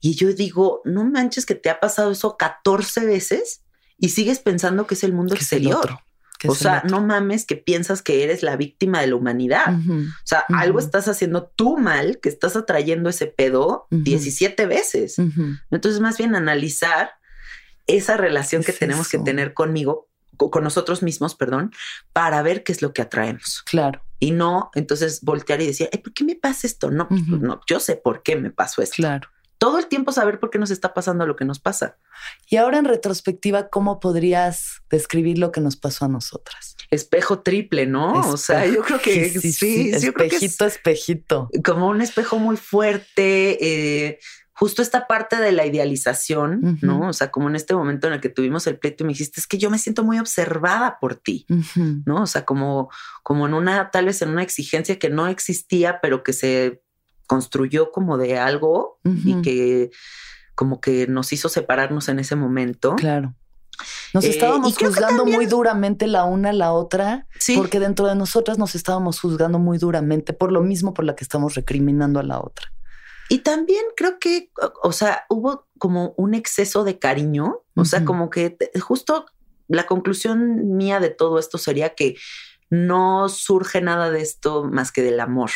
Y 0.00 0.14
yo 0.14 0.32
digo, 0.32 0.80
no 0.84 1.04
manches 1.04 1.44
que 1.44 1.54
te 1.54 1.68
ha 1.68 1.78
pasado 1.78 2.10
eso 2.12 2.36
14 2.38 3.04
veces 3.04 3.62
y 3.98 4.08
sigues 4.08 4.38
pensando 4.38 4.86
que 4.86 4.94
es 4.94 5.04
el 5.04 5.12
mundo 5.12 5.34
exterior. 5.34 5.98
O 6.48 6.54
sea, 6.54 6.82
no 6.88 7.00
mames 7.02 7.44
que 7.44 7.56
piensas 7.56 8.02
que 8.02 8.24
eres 8.24 8.42
la 8.42 8.56
víctima 8.56 9.00
de 9.00 9.08
la 9.08 9.16
humanidad. 9.16 9.74
O 9.74 10.26
sea, 10.26 10.44
algo 10.48 10.78
estás 10.78 11.08
haciendo 11.08 11.52
tú 11.54 11.78
mal, 11.78 12.18
que 12.20 12.28
estás 12.28 12.56
atrayendo 12.56 13.10
ese 13.10 13.26
pedo 13.26 13.86
17 13.90 14.66
veces. 14.66 15.16
Entonces, 15.70 16.00
más 16.00 16.18
bien 16.18 16.34
analizar 16.34 17.12
esa 17.86 18.16
relación 18.16 18.62
que 18.62 18.72
tenemos 18.72 19.08
que 19.08 19.18
tener 19.18 19.54
conmigo, 19.54 20.08
con 20.36 20.64
nosotros 20.64 21.02
mismos, 21.02 21.34
perdón, 21.34 21.72
para 22.12 22.40
ver 22.42 22.64
qué 22.64 22.72
es 22.72 22.80
lo 22.80 22.94
que 22.94 23.02
atraemos. 23.02 23.62
Claro. 23.66 24.02
Y 24.18 24.30
no, 24.30 24.70
entonces 24.74 25.20
voltear 25.22 25.60
y 25.60 25.66
decir, 25.66 25.90
¿por 26.02 26.14
qué 26.14 26.24
me 26.24 26.36
pasa 26.36 26.66
esto? 26.66 26.90
No, 26.90 27.08
pues, 27.08 27.22
no, 27.26 27.60
yo 27.66 27.80
sé 27.80 27.96
por 27.96 28.22
qué 28.22 28.36
me 28.36 28.50
pasó 28.50 28.80
esto. 28.80 28.96
Claro 28.96 29.28
todo 29.60 29.78
el 29.78 29.88
tiempo 29.88 30.10
saber 30.10 30.40
por 30.40 30.48
qué 30.48 30.58
nos 30.58 30.70
está 30.70 30.94
pasando 30.94 31.26
lo 31.26 31.36
que 31.36 31.44
nos 31.44 31.60
pasa. 31.60 31.98
Y 32.48 32.56
ahora 32.56 32.78
en 32.78 32.86
retrospectiva, 32.86 33.68
¿cómo 33.68 34.00
podrías 34.00 34.80
describir 34.88 35.38
lo 35.38 35.52
que 35.52 35.60
nos 35.60 35.76
pasó 35.76 36.06
a 36.06 36.08
nosotras? 36.08 36.76
Espejo 36.90 37.40
triple, 37.40 37.86
¿no? 37.86 38.12
o 38.12 38.36
sea, 38.38 38.64
yo 38.64 38.82
creo 38.82 39.00
que 39.02 39.28
sí, 39.28 39.52
sí, 39.52 39.90
espejito, 39.90 40.64
espejito. 40.64 41.50
Como 41.62 41.88
un 41.88 42.00
espejo 42.00 42.38
muy 42.38 42.56
fuerte. 42.56 43.58
Eh, 43.60 44.18
justo 44.54 44.80
esta 44.80 45.06
parte 45.06 45.36
de 45.36 45.52
la 45.52 45.66
idealización, 45.66 46.78
¿no? 46.80 47.08
O 47.08 47.12
sea, 47.12 47.30
como 47.30 47.48
en 47.48 47.56
este 47.56 47.74
momento 47.74 48.06
en 48.06 48.14
el 48.14 48.20
que 48.20 48.28
tuvimos 48.28 48.66
el 48.66 48.78
pleito 48.78 49.04
y 49.04 49.06
me 49.06 49.12
dijiste, 49.12 49.40
es 49.40 49.46
que 49.46 49.58
yo 49.58 49.70
me 49.70 49.78
siento 49.78 50.04
muy 50.04 50.18
observada 50.18 50.98
por 51.00 51.14
ti, 51.14 51.46
¿no? 52.04 52.22
O 52.22 52.26
sea, 52.26 52.44
como, 52.44 52.90
como 53.22 53.46
en 53.46 53.54
una, 53.54 53.90
tal 53.90 54.06
vez 54.06 54.20
en 54.20 54.30
una 54.30 54.42
exigencia 54.42 54.98
que 54.98 55.08
no 55.08 55.28
existía, 55.28 56.00
pero 56.02 56.22
que 56.22 56.34
se 56.34 56.82
construyó 57.30 57.92
como 57.92 58.18
de 58.18 58.40
algo 58.40 58.98
y 59.04 59.40
que 59.40 59.92
como 60.56 60.80
que 60.80 61.06
nos 61.06 61.32
hizo 61.32 61.48
separarnos 61.48 62.08
en 62.08 62.18
ese 62.18 62.34
momento. 62.34 62.96
Claro. 62.96 63.36
Nos 64.12 64.24
eh, 64.24 64.30
estábamos 64.30 64.76
juzgando 64.76 65.24
muy 65.24 65.46
duramente 65.46 66.08
la 66.08 66.24
una 66.24 66.50
a 66.50 66.52
la 66.52 66.72
otra, 66.72 67.28
porque 67.54 67.78
dentro 67.78 68.08
de 68.08 68.16
nosotras 68.16 68.58
nos 68.58 68.74
estábamos 68.74 69.20
juzgando 69.20 69.60
muy 69.60 69.78
duramente 69.78 70.32
por 70.32 70.50
lo 70.50 70.60
mismo 70.60 70.92
por 70.92 71.04
la 71.04 71.14
que 71.14 71.22
estamos 71.22 71.54
recriminando 71.54 72.18
a 72.18 72.24
la 72.24 72.40
otra. 72.40 72.72
Y 73.28 73.38
también 73.38 73.84
creo 73.96 74.18
que, 74.18 74.50
o 74.82 74.90
sea, 74.90 75.22
hubo 75.28 75.68
como 75.78 76.14
un 76.16 76.34
exceso 76.34 76.82
de 76.82 76.98
cariño, 76.98 77.60
o 77.76 77.84
sea, 77.84 78.04
como 78.04 78.28
que 78.28 78.58
justo 78.80 79.24
la 79.68 79.86
conclusión 79.86 80.76
mía 80.76 80.98
de 80.98 81.10
todo 81.10 81.38
esto 81.38 81.58
sería 81.58 81.94
que 81.94 82.16
no 82.70 83.28
surge 83.28 83.80
nada 83.82 84.10
de 84.10 84.20
esto 84.20 84.64
más 84.64 84.90
que 84.90 85.02
del 85.02 85.20
amor. 85.20 85.50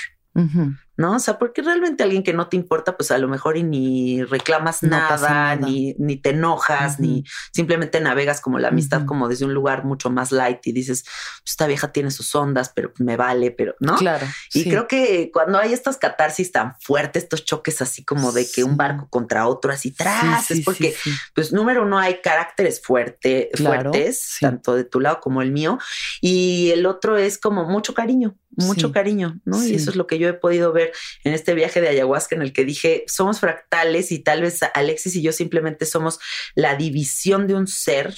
¿No? 0.96 1.16
O 1.16 1.18
sea, 1.18 1.38
porque 1.38 1.62
realmente 1.62 2.02
alguien 2.02 2.22
que 2.22 2.32
no 2.32 2.48
te 2.48 2.56
importa, 2.56 2.96
pues 2.96 3.10
a 3.10 3.18
lo 3.18 3.28
mejor 3.28 3.56
y 3.56 3.62
ni 3.62 4.22
reclamas 4.22 4.82
nada, 4.82 5.56
Ni, 5.56 5.94
ni 5.98 6.16
te 6.16 6.30
enojas, 6.30 7.00
ni 7.00 7.24
simplemente 7.52 8.00
navegas 8.00 8.40
como 8.40 8.58
la 8.58 8.68
amistad, 8.68 9.04
como 9.06 9.28
desde 9.28 9.44
un 9.44 9.54
lugar 9.54 9.84
mucho 9.84 10.10
más 10.10 10.32
light 10.32 10.66
y 10.66 10.72
dices, 10.72 11.02
pues, 11.04 11.52
esta 11.52 11.66
vieja 11.66 11.92
tiene 11.92 12.10
sus 12.10 12.34
ondas, 12.34 12.70
pero 12.74 12.92
me 12.98 13.16
vale, 13.16 13.50
pero 13.50 13.74
no. 13.80 13.96
Claro. 13.96 14.26
Y 14.52 14.68
creo 14.68 14.86
que 14.88 15.30
cuando 15.32 15.58
hay 15.58 15.72
estas 15.72 15.96
catarsis 15.96 16.52
tan 16.52 16.74
fuertes, 16.80 17.24
estos 17.24 17.44
choques 17.44 17.82
así 17.82 18.04
como 18.04 18.32
de 18.32 18.46
que 18.50 18.64
un 18.64 18.76
barco 18.76 19.08
contra 19.08 19.46
otro 19.46 19.72
así 19.72 19.90
tras, 19.90 20.50
es 20.50 20.64
porque, 20.64 20.94
pues 21.34 21.52
número 21.52 21.82
uno, 21.82 21.98
hay 21.98 22.20
caracteres 22.22 22.80
fuerte, 22.80 23.50
fuertes, 23.56 24.36
tanto 24.40 24.74
de 24.74 24.84
tu 24.84 25.00
lado 25.00 25.20
como 25.20 25.42
el 25.42 25.52
mío, 25.52 25.78
y 26.20 26.70
el 26.70 26.86
otro 26.86 27.16
es 27.16 27.38
como 27.38 27.64
mucho 27.64 27.94
cariño, 27.94 28.36
mucho 28.56 28.92
cariño, 28.92 29.40
¿no? 29.44 29.64
Y 29.64 29.74
eso 29.74 29.90
es 29.90 29.96
lo 29.96 30.06
que 30.06 30.18
yo 30.18 30.28
he 30.28 30.34
podido 30.34 30.72
ver 30.72 30.83
en 31.24 31.34
este 31.34 31.54
viaje 31.54 31.80
de 31.80 31.88
ayahuasca 31.88 32.34
en 32.34 32.42
el 32.42 32.52
que 32.52 32.64
dije, 32.64 33.04
somos 33.06 33.40
fractales 33.40 34.12
y 34.12 34.18
tal 34.18 34.42
vez 34.42 34.60
Alexis 34.74 35.16
y 35.16 35.22
yo 35.22 35.32
simplemente 35.32 35.86
somos 35.86 36.18
la 36.54 36.76
división 36.76 37.46
de 37.46 37.54
un 37.54 37.66
ser 37.66 38.14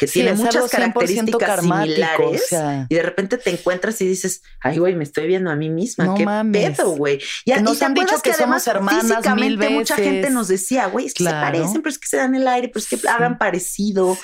que 0.00 0.06
tiene 0.06 0.32
muchas 0.32 0.70
características 0.70 1.60
similares 1.60 2.48
y 2.88 2.94
de 2.94 3.02
repente 3.02 3.36
te 3.36 3.50
encuentras 3.50 4.00
y 4.00 4.06
dices, 4.06 4.42
ay, 4.60 4.78
güey, 4.78 4.94
me 4.94 5.04
estoy 5.04 5.26
viendo 5.26 5.50
a 5.50 5.56
mí 5.56 5.68
misma, 5.68 6.14
qué 6.14 6.24
pedo, 6.50 6.92
güey. 6.92 7.20
Y, 7.44 7.52
nos 7.60 7.82
han 7.82 7.92
dicho 7.92 8.18
que, 8.22 8.32
somos 8.32 8.66
hermanas 8.66 9.02
físicamente 9.02 9.68
mucha 9.68 9.96
gente 9.96 10.30
nos 10.30 10.48
decía, 10.48 10.86
güey, 10.86 11.06
es 11.06 11.14
que 11.14 11.24
se 11.24 11.30
parecen, 11.30 11.82
pero 11.82 11.90
es 11.90 11.98
que 11.98 12.08
se 12.08 12.16
dan 12.16 12.34
el 12.34 12.48
aire, 12.48 12.68
pero 12.68 12.80
es 12.80 12.88
que 12.88 13.08
hagan 13.08 13.36
parecido, 13.36 14.16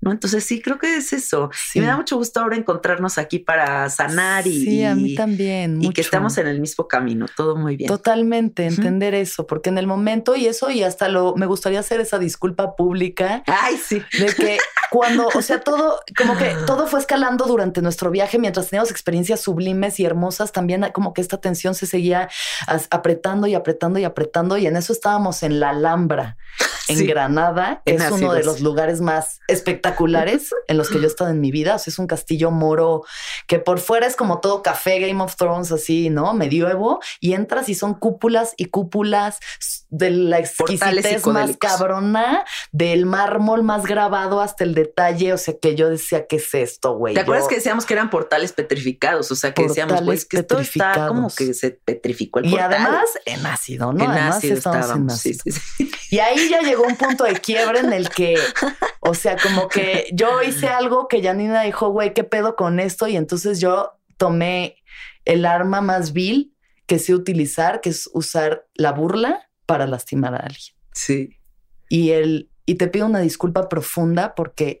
¿no? 0.00 0.12
Entonces 0.12 0.44
sí, 0.44 0.62
creo 0.62 0.78
que 0.78 0.96
es 0.96 1.12
eso. 1.12 1.50
Y 1.74 1.80
me 1.80 1.86
da 1.86 1.96
mucho 1.96 2.16
gusto 2.16 2.40
ahora 2.40 2.56
encontrarnos 2.56 3.18
aquí 3.18 3.40
para 3.40 3.90
sanar 3.90 4.46
y... 4.46 4.64
Sí, 4.64 4.84
a 4.84 4.94
mí 4.94 5.16
también. 5.16 5.82
Y 5.82 5.90
que 5.90 6.00
estamos 6.00 6.38
en 6.38 6.46
el 6.46 6.60
mismo 6.60 6.86
camino, 6.86 7.26
todo 7.36 7.56
muy 7.56 7.76
bien. 7.76 7.88
Totalmente, 7.88 8.66
entender 8.66 9.14
eso, 9.14 9.48
porque 9.48 9.70
en 9.70 9.78
el 9.78 9.88
momento 9.88 10.36
y 10.36 10.46
eso, 10.46 10.70
y 10.70 10.84
hasta 10.84 11.08
lo, 11.08 11.34
me 11.34 11.46
gustaría 11.46 11.80
hacer 11.80 12.00
esa 12.00 12.20
disculpa 12.20 12.76
pública. 12.76 13.42
Ay, 13.46 13.80
sí. 13.84 14.00
De 14.18 14.26
que 14.26 14.58
cuando, 14.94 15.23
o 15.34 15.42
sea, 15.42 15.60
todo, 15.60 16.00
como 16.16 16.36
que 16.36 16.54
todo 16.66 16.86
fue 16.86 17.00
escalando 17.00 17.46
durante 17.46 17.82
nuestro 17.82 18.10
viaje, 18.10 18.38
mientras 18.38 18.68
teníamos 18.68 18.90
experiencias 18.90 19.40
sublimes 19.40 20.00
y 20.00 20.04
hermosas, 20.04 20.52
también 20.52 20.90
como 20.92 21.14
que 21.14 21.20
esta 21.20 21.38
tensión 21.40 21.74
se 21.74 21.86
seguía 21.86 22.28
apretando 22.90 23.46
y 23.46 23.54
apretando 23.54 23.98
y 23.98 24.04
apretando, 24.04 24.56
y 24.56 24.66
en 24.66 24.76
eso 24.76 24.92
estábamos 24.92 25.42
en 25.42 25.60
la 25.60 25.70
Alhambra, 25.70 26.36
en 26.88 27.06
Granada, 27.06 27.82
que 27.84 27.94
es 27.94 28.10
uno 28.10 28.32
de 28.32 28.44
los 28.44 28.60
lugares 28.60 29.00
más 29.00 29.40
espectaculares 29.48 30.54
en 30.68 30.76
los 30.76 30.88
que 30.90 30.98
yo 30.98 31.04
he 31.04 31.06
estado 31.06 31.30
en 31.30 31.40
mi 31.40 31.50
vida. 31.50 31.76
O 31.76 31.78
sea, 31.78 31.90
es 31.90 31.98
un 31.98 32.06
castillo 32.06 32.50
moro 32.50 33.04
que 33.46 33.58
por 33.58 33.78
fuera 33.78 34.06
es 34.06 34.16
como 34.16 34.40
todo 34.40 34.62
café, 34.62 34.98
Game 35.00 35.22
of 35.22 35.36
Thrones, 35.36 35.72
así, 35.72 36.10
¿no? 36.10 36.34
Medioevo, 36.34 37.00
y 37.20 37.32
entras 37.32 37.68
y 37.68 37.74
son 37.74 37.94
cúpulas 37.94 38.54
y 38.56 38.66
cúpulas 38.66 39.40
de 39.96 40.10
la 40.10 40.40
exquisitez 40.40 41.24
más 41.26 41.56
cabrona, 41.56 42.44
del 42.72 43.06
mármol 43.06 43.62
más 43.62 43.84
grabado 43.84 44.40
hasta 44.40 44.64
el 44.64 44.74
detalle. 44.74 45.32
O 45.32 45.38
sea, 45.38 45.54
que 45.60 45.76
yo 45.76 45.88
decía, 45.88 46.26
¿qué 46.26 46.36
es 46.36 46.52
esto, 46.52 46.96
güey? 46.96 47.14
¿Te 47.14 47.20
acuerdas 47.20 47.46
que 47.46 47.56
decíamos 47.56 47.86
que 47.86 47.94
eran 47.94 48.10
portales 48.10 48.52
petrificados? 48.52 49.30
O 49.30 49.36
sea, 49.36 49.54
que 49.54 49.62
decíamos, 49.62 50.02
pues 50.02 50.24
que 50.24 50.38
esto 50.38 50.58
está 50.58 51.06
como 51.06 51.28
que 51.28 51.54
se 51.54 51.70
petrificó 51.70 52.40
el 52.40 52.46
y 52.46 52.50
portal. 52.50 52.70
Y 52.70 52.74
además 52.74 53.04
en 53.24 53.46
ácido, 53.46 53.92
¿no? 53.92 54.04
En 54.04 54.10
además 54.10 54.36
ácido 54.38 54.56
estábamos. 54.56 55.24
En 55.26 55.32
ácido. 55.32 55.56
Y 56.10 56.18
ahí 56.18 56.48
ya 56.50 56.60
llegó 56.60 56.82
un 56.82 56.96
punto 56.96 57.24
de 57.24 57.34
quiebre 57.34 57.78
en 57.78 57.92
el 57.92 58.08
que, 58.08 58.36
o 59.00 59.14
sea, 59.14 59.36
como 59.36 59.68
que 59.68 60.08
yo 60.12 60.42
hice 60.42 60.66
algo 60.68 61.06
que 61.06 61.22
Janina 61.22 61.62
dijo, 61.62 61.90
güey, 61.90 62.14
¿qué 62.14 62.24
pedo 62.24 62.56
con 62.56 62.80
esto? 62.80 63.06
Y 63.06 63.16
entonces 63.16 63.60
yo 63.60 63.92
tomé 64.16 64.82
el 65.24 65.46
arma 65.46 65.80
más 65.80 66.12
vil 66.12 66.56
que 66.86 66.98
sé 66.98 67.14
utilizar, 67.14 67.80
que 67.80 67.90
es 67.90 68.10
usar 68.12 68.66
la 68.74 68.92
burla 68.92 69.48
para 69.66 69.86
lastimar 69.86 70.34
a 70.34 70.38
alguien. 70.38 70.74
Sí. 70.92 71.38
Y 71.88 72.10
él, 72.10 72.50
y 72.66 72.76
te 72.76 72.88
pido 72.88 73.06
una 73.06 73.20
disculpa 73.20 73.68
profunda 73.68 74.34
porque. 74.34 74.80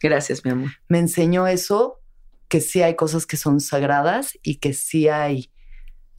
Gracias, 0.00 0.44
mi 0.44 0.52
amor. 0.52 0.70
Me 0.88 0.98
enseñó 0.98 1.46
eso, 1.46 2.00
que 2.48 2.60
sí 2.60 2.82
hay 2.82 2.94
cosas 2.96 3.26
que 3.26 3.36
son 3.36 3.60
sagradas 3.60 4.38
y 4.42 4.56
que 4.56 4.72
sí 4.72 5.08
hay, 5.08 5.50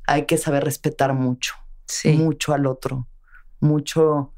hay 0.05 0.25
que 0.25 0.37
saber 0.37 0.63
respetar 0.63 1.13
mucho. 1.13 1.55
Sí. 1.87 2.11
Mucho 2.13 2.53
al 2.53 2.65
otro. 2.65 3.07
Mucho. 3.59 4.33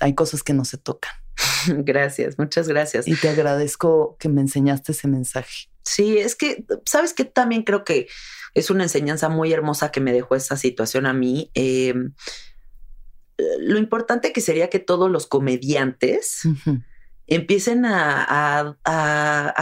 Hay 0.00 0.14
cosas 0.14 0.42
que 0.42 0.54
no 0.54 0.64
se 0.64 0.78
tocan. 0.78 1.12
gracias, 1.66 2.38
muchas 2.38 2.68
gracias. 2.68 3.06
Y 3.08 3.14
te 3.16 3.28
agradezco 3.28 4.16
que 4.18 4.28
me 4.28 4.40
enseñaste 4.40 4.92
ese 4.92 5.08
mensaje. 5.08 5.68
Sí, 5.82 6.18
es 6.18 6.36
que, 6.36 6.64
¿sabes 6.84 7.14
que 7.14 7.24
También 7.24 7.62
creo 7.62 7.84
que 7.84 8.08
es 8.54 8.70
una 8.70 8.84
enseñanza 8.84 9.28
muy 9.28 9.52
hermosa 9.52 9.90
que 9.90 10.00
me 10.00 10.12
dejó 10.12 10.34
esa 10.34 10.56
situación 10.56 11.06
a 11.06 11.12
mí. 11.12 11.50
Em, 11.54 12.12
lo 13.60 13.78
importante 13.78 14.32
que 14.32 14.40
sería 14.40 14.68
que 14.68 14.78
todos 14.78 15.10
los 15.10 15.26
comediantes 15.26 16.42
empiecen 17.28 17.84
a, 17.84 18.76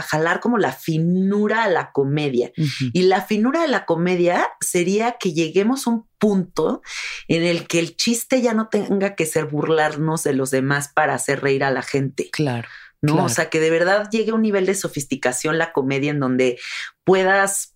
jalar 0.07 0.39
como 0.39 0.57
la 0.57 0.71
finura 0.71 1.63
a 1.63 1.69
la 1.69 1.91
comedia. 1.91 2.51
Y 2.93 3.03
la 3.03 3.21
finura 3.21 3.61
de 3.61 3.67
la 3.67 3.85
comedia 3.85 4.49
sería 4.61 5.17
que 5.19 5.33
lleguemos 5.33 5.85
a 5.85 5.91
un 5.91 6.07
punto 6.17 6.81
en 7.27 7.43
el 7.43 7.67
que 7.67 7.79
el 7.79 7.95
chiste 7.95 8.41
ya 8.41 8.53
no 8.53 8.69
tenga 8.69 9.15
que 9.15 9.25
ser 9.25 9.45
burlarnos 9.45 10.23
de 10.23 10.33
los 10.33 10.49
demás 10.49 10.89
para 10.93 11.13
hacer 11.13 11.41
reír 11.41 11.63
a 11.63 11.71
la 11.71 11.83
gente. 11.83 12.29
Claro. 12.31 12.67
¿no? 13.01 13.25
O 13.25 13.29
sea, 13.29 13.49
que 13.49 13.59
de 13.59 13.69
verdad 13.69 14.09
llegue 14.09 14.31
a 14.31 14.35
un 14.35 14.41
nivel 14.41 14.65
de 14.65 14.73
sofisticación 14.73 15.57
la 15.57 15.71
comedia 15.71 16.11
en 16.11 16.19
donde 16.19 16.57
puedas 17.03 17.75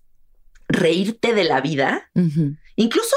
reírte 0.72 1.34
de 1.34 1.44
la 1.44 1.62
vida, 1.62 2.10
incluso 2.76 3.16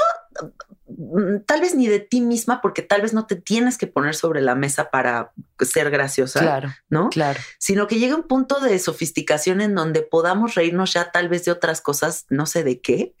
mm, 0.87 1.45
tal 1.45 1.61
vez 1.61 1.75
ni 1.75 1.87
de 1.87 1.99
ti 1.99 2.21
misma, 2.21 2.61
porque 2.61 2.81
tal 2.81 3.01
vez 3.01 3.13
no 3.13 3.25
te 3.25 3.35
tienes 3.35 3.77
que 3.77 3.87
poner 3.87 4.15
sobre 4.15 4.41
la 4.41 4.55
mesa 4.55 4.89
para 4.89 5.31
ser 5.59 5.89
graciosa, 5.89 6.39
claro, 6.41 6.73
¿no? 6.89 7.09
Claro. 7.09 7.39
Sino 7.59 7.87
que 7.87 7.99
llegue 7.99 8.15
un 8.15 8.27
punto 8.27 8.59
de 8.59 8.77
sofisticación 8.79 9.61
en 9.61 9.75
donde 9.75 10.01
podamos 10.01 10.55
reírnos 10.55 10.93
ya 10.93 11.11
tal 11.11 11.29
vez 11.29 11.45
de 11.45 11.51
otras 11.51 11.81
cosas, 11.81 12.25
no 12.29 12.45
sé 12.45 12.63
de 12.63 12.81
qué. 12.81 13.15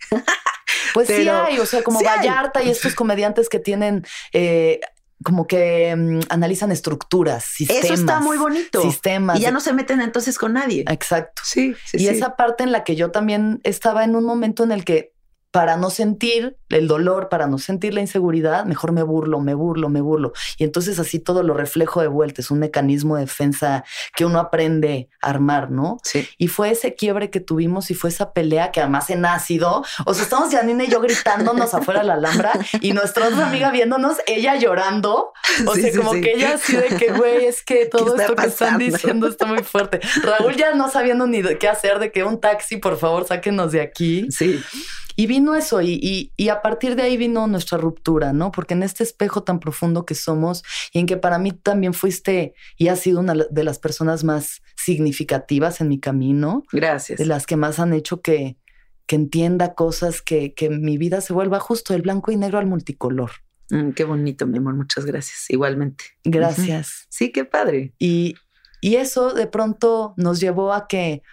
Pues 0.93 1.09
sí 1.09 1.27
hay, 1.27 1.59
o 1.59 1.65
sea, 1.65 1.83
como 1.83 2.01
Vallarta 2.01 2.63
y 2.63 2.69
estos 2.69 2.95
comediantes 2.95 3.49
que 3.49 3.59
tienen 3.59 4.05
eh, 4.31 4.79
como 5.23 5.47
que 5.47 5.95
mm, 5.95 6.19
analizan 6.29 6.71
estructuras, 6.71 7.43
sistemas. 7.45 7.85
Eso 7.85 7.93
está 7.93 8.19
muy 8.19 8.37
bonito. 8.37 8.81
Sistemas. 8.81 9.39
Y 9.39 9.41
ya 9.41 9.51
no 9.51 9.59
se 9.59 9.73
meten 9.73 10.01
entonces 10.01 10.37
con 10.37 10.53
nadie. 10.53 10.85
Exacto. 10.89 11.41
Sí, 11.45 11.75
sí 11.85 11.97
Y 11.97 12.07
esa 12.07 12.35
parte 12.35 12.63
en 12.63 12.71
la 12.71 12.83
que 12.83 12.95
yo 12.95 13.11
también 13.11 13.61
estaba 13.63 14.03
en 14.03 14.15
un 14.15 14.25
momento 14.25 14.63
en 14.63 14.71
el 14.71 14.83
que 14.85 15.14
para 15.55 15.77
no 15.77 15.89
sentir 15.89 16.57
el 16.67 16.89
dolor, 16.89 17.29
para 17.29 17.47
no 17.47 17.57
sentir 17.59 17.93
la 17.93 18.01
inseguridad, 18.01 18.65
mejor 18.65 18.91
me 18.91 19.03
burlo, 19.03 19.39
me 19.39 19.53
burlo, 19.53 19.87
me 19.87 20.01
burlo. 20.01 20.33
Y 20.57 20.65
entonces 20.65 20.99
así 20.99 21.17
todo 21.17 21.43
lo 21.43 21.53
reflejo 21.53 22.01
de 22.01 22.07
vuelta. 22.07 22.41
Es 22.41 22.51
un 22.51 22.59
mecanismo 22.59 23.15
de 23.15 23.21
defensa 23.21 23.85
que 24.17 24.25
uno 24.25 24.39
aprende 24.39 25.07
a 25.21 25.29
armar, 25.29 25.71
¿no? 25.71 25.95
Sí. 26.03 26.27
Y 26.37 26.49
fue 26.49 26.71
ese 26.71 26.93
quiebre 26.93 27.29
que 27.29 27.39
tuvimos 27.39 27.89
y 27.89 27.93
fue 27.93 28.09
esa 28.09 28.33
pelea 28.33 28.73
que 28.73 28.81
además 28.81 29.09
en 29.09 29.23
ácido, 29.25 29.85
o 30.05 30.13
sea, 30.13 30.23
estamos 30.23 30.53
Janine 30.53 30.83
y 30.83 30.87
yo 30.89 30.99
gritándonos 30.99 31.73
afuera 31.73 32.01
de 32.01 32.07
la 32.07 32.15
Alhambra 32.15 32.51
y 32.81 32.91
nuestra 32.91 33.29
otra 33.29 33.47
amiga 33.47 33.71
viéndonos, 33.71 34.17
ella 34.27 34.57
llorando. 34.57 35.31
O 35.67 35.73
sea, 35.73 35.89
como 35.95 36.11
que 36.11 36.33
ella 36.33 36.55
así 36.55 36.75
de 36.75 36.97
que, 36.97 37.13
güey, 37.13 37.45
es 37.45 37.63
que 37.63 37.85
todo 37.89 38.17
esto 38.17 38.35
que 38.35 38.47
están 38.47 38.77
diciendo 38.77 39.29
está 39.29 39.45
muy 39.45 39.63
fuerte. 39.63 40.01
Raúl 40.21 40.57
ya 40.57 40.75
no 40.75 40.89
sabiendo 40.89 41.27
ni 41.27 41.41
de 41.41 41.57
qué 41.57 41.69
hacer, 41.69 41.99
de 41.99 42.11
que 42.11 42.25
un 42.25 42.41
taxi, 42.41 42.75
por 42.75 42.97
favor, 42.97 43.25
sáquenos 43.25 43.71
de 43.71 43.79
aquí. 43.79 44.27
Sí. 44.31 44.61
Y 45.15 45.27
vino 45.27 45.55
eso 45.55 45.81
y, 45.81 46.31
y, 46.35 46.49
a 46.49 46.61
partir 46.61 46.95
de 46.95 47.03
ahí 47.03 47.17
vino 47.17 47.47
nuestra 47.47 47.77
ruptura, 47.77 48.33
¿no? 48.33 48.51
Porque 48.51 48.73
en 48.73 48.83
este 48.83 49.03
espejo 49.03 49.43
tan 49.43 49.59
profundo 49.59 50.05
que 50.05 50.15
somos 50.15 50.63
y 50.91 50.99
en 50.99 51.05
que 51.05 51.17
para 51.17 51.37
mí 51.37 51.51
también 51.51 51.93
fuiste 51.93 52.53
y 52.77 52.89
has 52.89 52.99
sido 52.99 53.19
una 53.19 53.33
de 53.33 53.63
las 53.63 53.79
personas 53.79 54.23
más 54.23 54.61
significativas 54.75 55.81
en 55.81 55.87
mi 55.87 55.99
camino. 55.99 56.63
Gracias. 56.71 57.17
De 57.19 57.25
las 57.25 57.45
que 57.45 57.55
más 57.55 57.79
han 57.79 57.93
hecho 57.93 58.21
que, 58.21 58.57
que 59.07 59.15
entienda 59.15 59.73
cosas, 59.73 60.21
que, 60.21 60.53
que 60.53 60.69
mi 60.69 60.97
vida 60.97 61.21
se 61.21 61.33
vuelva 61.33 61.59
justo 61.59 61.93
del 61.93 62.01
blanco 62.01 62.31
y 62.31 62.37
negro 62.37 62.59
al 62.59 62.65
multicolor. 62.65 63.31
Mm, 63.69 63.91
qué 63.91 64.03
bonito, 64.03 64.45
mi 64.47 64.57
amor. 64.57 64.75
Muchas 64.75 65.05
gracias. 65.05 65.49
Igualmente. 65.49 66.05
Gracias. 66.23 67.07
Sí, 67.09 67.31
qué 67.31 67.45
padre. 67.45 67.93
Y, 67.99 68.35
y 68.81 68.95
eso 68.95 69.33
de 69.33 69.47
pronto 69.47 70.13
nos 70.17 70.39
llevó 70.39 70.73
a 70.73 70.87
que 70.87 71.23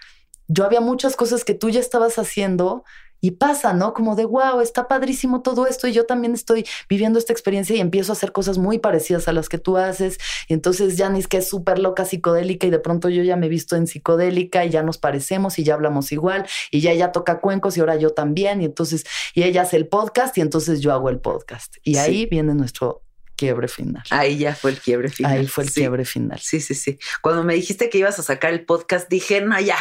yo 0.49 0.65
había 0.65 0.81
muchas 0.81 1.17
cosas 1.17 1.45
que 1.45 1.55
tú 1.55 1.71
ya 1.71 1.81
estabas 1.81 2.19
haciendo 2.19 2.85
y 3.23 3.31
pasa, 3.31 3.73
¿no? 3.73 3.95
Como 3.95 4.17
de, 4.17 4.27
wow, 4.27 4.61
está 4.61 4.89
padrísimo 4.89 5.43
todo 5.43 5.67
esto 5.67 5.87
y 5.87 5.93
yo 5.93 6.05
también 6.05 6.35
estoy 6.35 6.67
viviendo 6.89 7.19
esta 7.19 7.33
experiencia 7.33 7.75
y 7.77 7.81
empiezo 7.81 8.13
a 8.13 8.15
hacer 8.15 8.33
cosas 8.33 8.59
muy 8.59 8.79
parecidas 8.81 9.29
a 9.29 9.33
las 9.33 9.49
que 9.49 9.59
tú 9.59 9.79
haces. 9.79 10.19
Y 10.49 10.55
entonces 10.55 10.97
Janice, 10.99 11.29
que 11.29 11.37
es 11.39 11.49
súper 11.49 11.79
loca 11.79 12.05
psicodélica 12.05 12.67
y 12.67 12.71
de 12.71 12.81
pronto 12.81 13.09
yo 13.09 13.23
ya 13.23 13.37
me 13.37 13.47
he 13.47 13.49
visto 13.49 13.77
en 13.77 13.87
psicodélica 13.87 14.65
y 14.65 14.71
ya 14.71 14.83
nos 14.83 14.99
parecemos 14.99 15.59
y 15.61 15.65
ya 15.65 15.75
hablamos 15.75 16.11
igual 16.11 16.47
y 16.73 16.81
ya 16.81 16.91
ella 16.91 17.13
toca 17.13 17.41
cuencos 17.41 17.77
y 17.77 17.81
ahora 17.81 17.95
yo 17.95 18.11
también. 18.11 18.61
Y 18.61 18.65
entonces, 18.65 19.05
y 19.35 19.45
ella 19.45 19.63
hace 19.63 19.77
el 19.77 19.87
podcast 19.87 20.37
y 20.37 20.41
entonces 20.41 20.81
yo 20.81 20.93
hago 20.93 21.09
el 21.09 21.21
podcast. 21.21 21.77
Y 21.85 21.99
ahí 21.99 22.27
viene 22.27 22.55
nuestro 22.55 23.03
quiebre 23.43 23.67
final. 23.67 24.05
Ahí 24.11 24.39
ya 24.39 24.55
fue 24.55 24.71
el 24.71 24.79
quiebre 24.79 25.09
final. 25.09 25.33
Ahí 25.33 25.47
fue 25.49 25.65
el 25.65 25.73
quiebre 25.73 26.05
final. 26.05 26.39
Sí, 26.39 26.61
sí, 26.61 26.75
sí. 26.75 26.97
Cuando 27.23 27.43
me 27.43 27.55
dijiste 27.55 27.91
que 27.91 27.99
ibas 27.99 28.17
a 28.21 28.23
sacar 28.23 28.53
el 28.53 28.65
podcast, 28.65 29.09
dije, 29.09 29.41
no, 29.41 29.59
ya, 29.59 29.79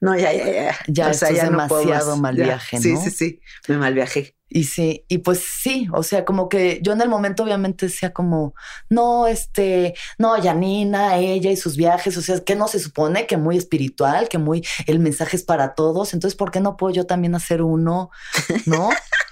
no, 0.00 0.16
ya, 0.18 0.32
ya, 0.32 0.50
ya. 0.50 0.78
Ya, 0.88 1.08
o 1.08 1.14
sea, 1.14 1.30
ya 1.30 1.44
demasiado 1.44 2.16
mal 2.16 2.34
viaje, 2.34 2.76
¿no? 2.78 2.82
Sí, 2.82 2.96
sí, 2.96 3.10
sí, 3.10 3.40
me 3.68 3.78
mal 3.78 3.94
viajé. 3.94 4.34
Y 4.48 4.64
sí, 4.64 5.04
y 5.08 5.18
pues 5.18 5.40
sí, 5.40 5.88
o 5.92 6.02
sea, 6.02 6.24
como 6.24 6.48
que 6.48 6.80
yo 6.82 6.92
en 6.92 7.00
el 7.00 7.08
momento 7.08 7.42
obviamente 7.42 7.86
decía 7.86 8.12
como, 8.12 8.54
no, 8.88 9.26
este, 9.26 9.94
no, 10.18 10.40
Janina, 10.40 11.16
ella 11.18 11.50
y 11.50 11.56
sus 11.56 11.76
viajes, 11.76 12.16
o 12.16 12.22
sea, 12.22 12.38
que 12.44 12.54
no 12.54 12.68
se 12.68 12.78
supone 12.78 13.26
que 13.26 13.36
muy 13.36 13.56
espiritual, 13.56 14.28
que 14.28 14.38
muy, 14.38 14.64
el 14.86 14.98
mensaje 14.98 15.36
es 15.36 15.44
para 15.44 15.74
todos, 15.74 16.14
entonces, 16.14 16.36
¿por 16.36 16.50
qué 16.50 16.60
no 16.60 16.76
puedo 16.76 16.94
yo 16.94 17.06
también 17.06 17.34
hacer 17.34 17.62
uno? 17.62 18.10
¿No? 18.66 18.90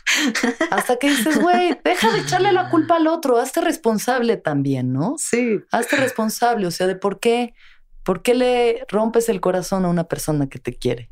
Hasta 0.71 0.97
que 0.97 1.11
dices, 1.11 1.41
güey, 1.41 1.79
deja 1.85 2.13
de 2.13 2.21
echarle 2.21 2.53
la 2.53 2.71
culpa 2.71 2.97
al 2.97 3.07
otro, 3.07 3.39
hazte 3.39 3.61
responsable 3.61 4.37
también, 4.37 4.93
¿no? 4.93 5.17
Sí. 5.19 5.61
Hazte 5.71 5.97
responsable, 5.97 6.67
o 6.67 6.71
sea, 6.71 6.87
de 6.87 6.97
por 6.97 7.21
qué, 7.21 7.55
por 8.03 8.23
qué 8.23 8.35
le 8.35 8.85
rompes 8.89 9.29
el 9.29 9.41
corazón 9.41 9.85
a 9.85 9.89
una 9.89 10.05
persona 10.05 10.49
que 10.49 10.59
te 10.59 10.75
quiere. 10.75 11.11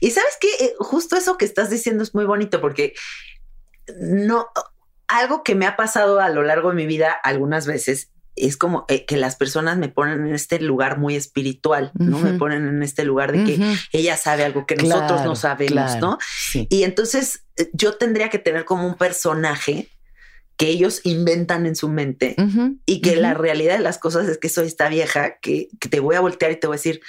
Y 0.00 0.10
sabes 0.10 0.36
que 0.40 0.64
eh, 0.64 0.74
justo 0.78 1.16
eso 1.16 1.38
que 1.38 1.44
estás 1.44 1.70
diciendo 1.70 2.02
es 2.02 2.14
muy 2.14 2.24
bonito 2.24 2.60
porque 2.60 2.94
no, 3.98 4.48
algo 5.08 5.42
que 5.42 5.54
me 5.54 5.66
ha 5.66 5.76
pasado 5.76 6.20
a 6.20 6.28
lo 6.28 6.42
largo 6.42 6.70
de 6.70 6.76
mi 6.76 6.86
vida 6.86 7.12
algunas 7.12 7.66
veces 7.66 8.11
es 8.36 8.56
como 8.56 8.84
eh, 8.88 9.04
que 9.04 9.16
las 9.16 9.36
personas 9.36 9.76
me 9.76 9.88
ponen 9.88 10.26
en 10.26 10.34
este 10.34 10.60
lugar 10.60 10.98
muy 10.98 11.16
espiritual, 11.16 11.92
¿no? 11.94 12.18
Me 12.18 12.34
ponen 12.34 12.66
en 12.66 12.82
este 12.82 13.04
lugar 13.04 13.32
de 13.32 13.44
que 13.44 13.76
ella 13.92 14.16
sabe 14.16 14.44
algo 14.44 14.66
que 14.66 14.76
nosotros 14.76 15.24
no 15.24 15.36
sabemos, 15.36 15.96
¿no? 15.96 16.18
Y 16.54 16.84
entonces 16.84 17.44
eh, 17.56 17.70
yo 17.72 17.96
tendría 17.96 18.30
que 18.30 18.38
tener 18.38 18.64
como 18.64 18.86
un 18.86 18.94
personaje 18.94 19.90
que 20.56 20.68
ellos 20.68 21.00
inventan 21.04 21.66
en 21.66 21.74
su 21.74 21.88
mente 21.88 22.36
y 22.86 23.00
que 23.00 23.16
la 23.16 23.34
realidad 23.34 23.76
de 23.76 23.82
las 23.82 23.98
cosas 23.98 24.28
es 24.28 24.38
que 24.38 24.48
soy 24.48 24.66
esta 24.66 24.88
vieja 24.88 25.38
que, 25.40 25.68
que, 25.80 25.88
te 25.88 25.98
voy 25.98 26.14
a 26.14 26.20
voltear 26.20 26.52
y 26.52 26.56
te 26.56 26.66
voy 26.66 26.74
a 26.74 26.78
decir, 26.78 27.00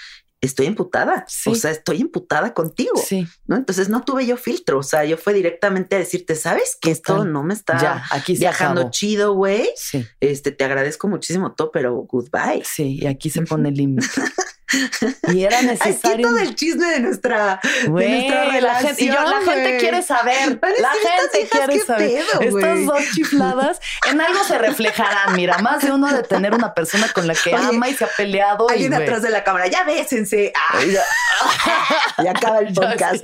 estoy 0.46 0.68
imputada. 0.68 1.26
O 1.46 1.56
sea, 1.56 1.72
estoy 1.72 2.02
imputada 2.02 2.54
contigo. 2.54 2.94
Sí. 3.06 3.28
¿no? 3.48 3.56
Entonces 3.56 3.90
no 3.90 4.04
tuve 4.04 4.26
yo 4.26 4.38
filtro. 4.38 4.80
O 4.80 4.84
sea, 4.84 5.06
yo 5.06 5.18
fue 5.18 5.34
directamente 5.34 5.96
a 5.96 6.00
decirte, 6.00 6.36
¿sabes 6.36 6.78
que 6.80 6.92
esto 6.92 7.26
no 7.26 7.44
me 7.44 7.54
está 7.54 7.82
ya, 7.82 8.06
aquí 8.12 8.36
viajando 8.38 8.90
chido, 8.92 9.34
güey? 9.34 9.70
Sí. 9.76 10.06
Este, 10.20 10.52
te 10.52 10.64
agradezco 10.64 11.08
muchísimo 11.08 11.54
todo, 11.54 11.72
pero 11.72 11.96
goodbye. 11.96 12.64
Sí, 12.66 13.00
y 13.02 13.08
aquí 13.08 13.30
se 13.30 13.42
pone 13.44 13.70
el 13.70 13.76
límite. 13.76 14.08
Y 15.32 15.44
era 15.44 15.62
necesario. 15.62 16.14
Aquí 16.14 16.22
todo 16.22 16.38
el 16.38 16.56
chisme 16.56 16.88
de 16.88 17.00
nuestra, 17.00 17.60
de 17.84 17.90
nuestra 17.90 18.46
relación. 18.46 18.64
La 18.64 18.76
gente, 18.76 19.04
y 19.04 19.08
yo, 19.08 19.22
la 19.22 19.42
gente 19.42 19.78
quiere 19.78 20.02
saber. 20.02 20.60
La 20.80 20.92
gente 20.92 21.50
quiere 21.50 21.80
saber. 21.80 22.24
Estas 22.42 22.86
dos 22.86 23.04
chifladas 23.14 23.80
en 24.10 24.22
algo 24.22 24.44
se 24.44 24.58
reflejarán. 24.58 25.36
Mira, 25.36 25.58
más 25.60 25.84
de 25.84 25.92
uno 25.92 26.12
de 26.12 26.24
tener 26.24 26.54
una 26.54 26.74
persona 26.74 27.12
con 27.14 27.28
la 27.28 27.36
que 27.36 27.54
ama 27.54 27.90
y 27.90 27.94
se 27.94 28.06
ha 28.06 28.10
peleado. 28.16 28.70
Alguien 28.70 28.94
atrás 28.94 29.22
de 29.22 29.30
la 29.30 29.44
cámara, 29.44 29.68
ya 29.68 29.84
bésense. 29.84 30.52
Ah. 30.56 30.80
y 32.24 32.28
acaba 32.28 32.60
el 32.60 32.74
podcast. 32.74 33.24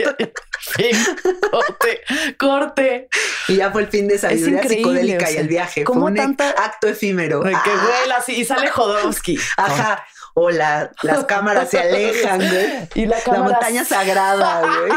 corte, 1.52 2.02
corte. 2.38 3.10
Y 3.48 3.56
ya 3.58 3.72
fue 3.72 3.82
el 3.84 3.88
fin 3.88 4.08
de 4.08 4.18
sabiduría 4.18 4.64
psicodélica 4.64 5.32
y 5.32 5.38
el 5.38 5.48
viaje. 5.48 5.86
Fue 5.86 5.98
un 5.98 6.20
acto 6.20 6.88
efímero. 6.88 7.42
Que 7.42 7.54
ah. 7.54 8.18
así 8.18 8.34
y 8.34 8.46
sale 8.46 8.70
Jodorowsky. 8.70 9.40
Ajá 9.58 10.06
o 10.34 10.50
las 10.50 10.90
cámaras 11.28 11.70
se 11.70 11.80
alejan, 11.80 12.40
güey. 12.40 12.90
Y 12.96 13.06
la, 13.06 13.18
montaña 13.38 13.86
sagrada, 13.86 14.62
güey. 14.62 14.92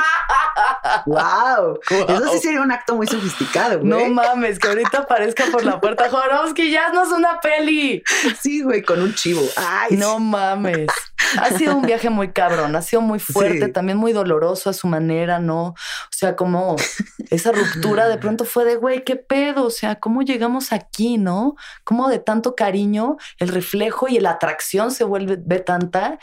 wow. 1.07 1.79
Eso 1.91 2.29
sí 2.33 2.39
sería 2.39 2.61
un 2.61 2.73
acto 2.73 2.95
muy 2.95 3.07
sofisticado, 3.07 3.81
güey. 3.81 3.89
No 3.89 4.09
mames, 4.09 4.59
que 4.59 4.69
ahorita 4.69 4.99
aparezca 4.99 5.45
por 5.53 5.65
la 5.65 5.81
puerta 5.81 6.09
Jorowski, 6.11 6.71
ya 6.71 6.91
no 6.91 7.03
es 7.03 7.11
una 7.11 7.41
peli. 7.41 8.03
Sí, 8.41 8.63
güey, 8.63 8.83
con 8.83 9.01
un 9.03 9.15
chivo. 9.15 9.43
Ay, 9.57 9.97
no 9.97 10.19
mames. 10.19 10.89
Ha 11.39 11.51
sido 11.57 11.77
un 11.77 11.83
viaje 11.83 12.11
muy 12.11 12.33
cabrón, 12.33 12.77
ha 12.77 12.83
sido 12.83 13.01
muy 13.01 13.19
fuerte, 13.19 13.69
también 13.69 13.97
muy 13.97 14.13
doloroso 14.13 14.71
a 14.71 14.73
su 14.73 14.87
manera, 14.87 15.39
¿no? 15.39 15.69
O 15.69 15.75
sea, 16.11 16.37
como 16.37 16.77
esa 17.31 17.53
ruptura 17.53 18.09
de 18.09 18.19
pronto 18.19 18.45
fue 18.45 18.65
de, 18.65 18.77
güey, 18.77 19.05
¿qué 19.05 19.17
pedo? 19.17 19.65
O 19.65 19.71
sea, 19.71 19.97
¿cómo 19.97 20.23
llegamos 20.23 20.73
aquí, 20.73 21.19
no? 21.19 21.55
¿Cómo 21.85 22.09
de 22.09 22.19
tanto 22.19 22.55
cariño 22.55 23.17
el 23.39 23.49
reflejo 23.49 24.09
y 24.09 24.19
la 24.21 24.31
atracción 24.33 24.91
se 24.91 25.05
vuelve 25.05 25.22
ve 25.27 25.61
tanta 25.61 26.19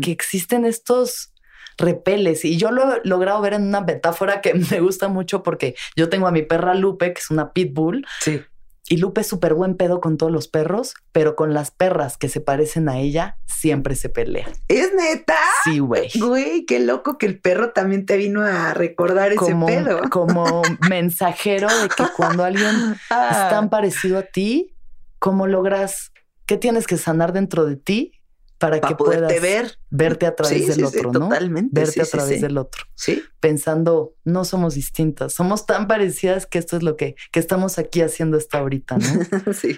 que 0.00 0.10
existen 0.10 0.64
estos 0.64 1.32
repeles. 1.78 2.44
Y 2.44 2.56
yo 2.56 2.70
lo 2.70 2.94
he 2.94 3.00
logrado 3.04 3.40
ver 3.40 3.54
en 3.54 3.62
una 3.64 3.80
metáfora 3.80 4.40
que 4.40 4.54
me 4.70 4.80
gusta 4.80 5.08
mucho 5.08 5.42
porque 5.42 5.74
yo 5.96 6.08
tengo 6.08 6.26
a 6.26 6.32
mi 6.32 6.42
perra 6.42 6.74
Lupe, 6.74 7.12
que 7.12 7.20
es 7.20 7.30
una 7.30 7.52
pitbull. 7.52 8.06
Sí. 8.20 8.42
Y 8.88 8.96
Lupe 8.96 9.20
es 9.20 9.26
súper 9.26 9.54
buen 9.54 9.76
pedo 9.76 10.00
con 10.00 10.18
todos 10.18 10.32
los 10.32 10.48
perros, 10.48 10.94
pero 11.12 11.34
con 11.34 11.54
las 11.54 11.70
perras 11.70 12.18
que 12.18 12.28
se 12.28 12.40
parecen 12.40 12.88
a 12.88 12.98
ella, 12.98 13.38
siempre 13.46 13.94
se 13.94 14.08
pelea. 14.08 14.48
¿Es 14.68 14.92
neta? 14.92 15.38
Sí, 15.64 15.78
güey. 15.78 16.10
Güey, 16.18 16.66
qué 16.66 16.80
loco 16.80 17.16
que 17.16 17.26
el 17.26 17.38
perro 17.38 17.70
también 17.70 18.04
te 18.06 18.16
vino 18.16 18.42
a 18.42 18.74
recordar 18.74 19.32
ese 19.32 19.54
pedo. 19.66 20.02
Como 20.10 20.62
mensajero 20.90 21.68
de 21.68 21.88
que 21.88 22.04
cuando 22.16 22.44
alguien 22.44 22.92
es 22.92 23.08
tan 23.08 23.70
parecido 23.70 24.18
a 24.18 24.22
ti, 24.22 24.74
¿cómo 25.18 25.46
logras? 25.46 26.12
¿Qué 26.44 26.58
tienes 26.58 26.86
que 26.86 26.98
sanar 26.98 27.32
dentro 27.32 27.64
de 27.64 27.76
ti 27.76 28.21
para, 28.62 28.80
que 28.80 28.94
puedas 28.94 29.40
ver. 29.40 29.76
verte 29.90 30.24
a 30.24 30.36
través 30.36 30.68
del 30.68 30.84
otro, 30.84 31.10
¿no? 31.10 31.28
Totalmente. 31.28 31.80
Verte 31.80 32.00
a 32.00 32.04
través 32.04 32.40
del 32.40 32.56
otro. 32.56 32.84
Sí. 32.94 33.20
Pensando, 33.40 34.14
no 34.24 34.44
somos 34.44 34.74
distintas, 34.76 35.32
somos 35.34 35.66
tan 35.66 35.88
parecidas 35.88 36.46
que 36.46 36.58
esto 36.58 36.76
es 36.76 36.84
lo 36.84 36.96
que, 36.96 37.16
que 37.32 37.40
estamos 37.40 37.80
aquí 37.80 38.02
haciendo 38.02 38.36
hasta 38.36 38.58
ahorita, 38.58 38.98
¿no? 38.98 39.52
sí. 39.52 39.76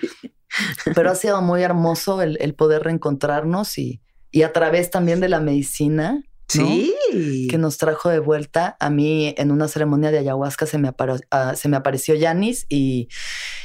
Pero 0.95 1.11
ha 1.11 1.15
sido 1.15 1.41
muy 1.41 1.63
hermoso 1.63 2.21
el, 2.21 2.37
el 2.43 2.55
poder 2.55 2.83
reencontrarnos 2.83 3.79
y, 3.79 4.03
y, 4.31 4.43
a 4.43 4.53
través 4.53 4.91
también 4.91 5.19
de 5.21 5.31
la 5.31 5.41
medicina. 5.41 6.23
Sí. 6.47 6.95
Que 7.49 7.57
nos 7.57 7.79
trajo 7.79 8.11
de 8.11 8.19
vuelta. 8.19 8.77
A 8.81 8.91
mí 8.91 9.35
en 9.39 9.51
una 9.51 9.67
ceremonia 9.67 10.11
de 10.11 10.19
ayahuasca 10.19 10.67
se 10.67 10.77
me, 10.77 10.91
uh, 10.91 11.57
se 11.57 11.69
me 11.71 11.79
apareció 11.79 12.15
Yanis 12.15 12.67
y, 12.69 13.09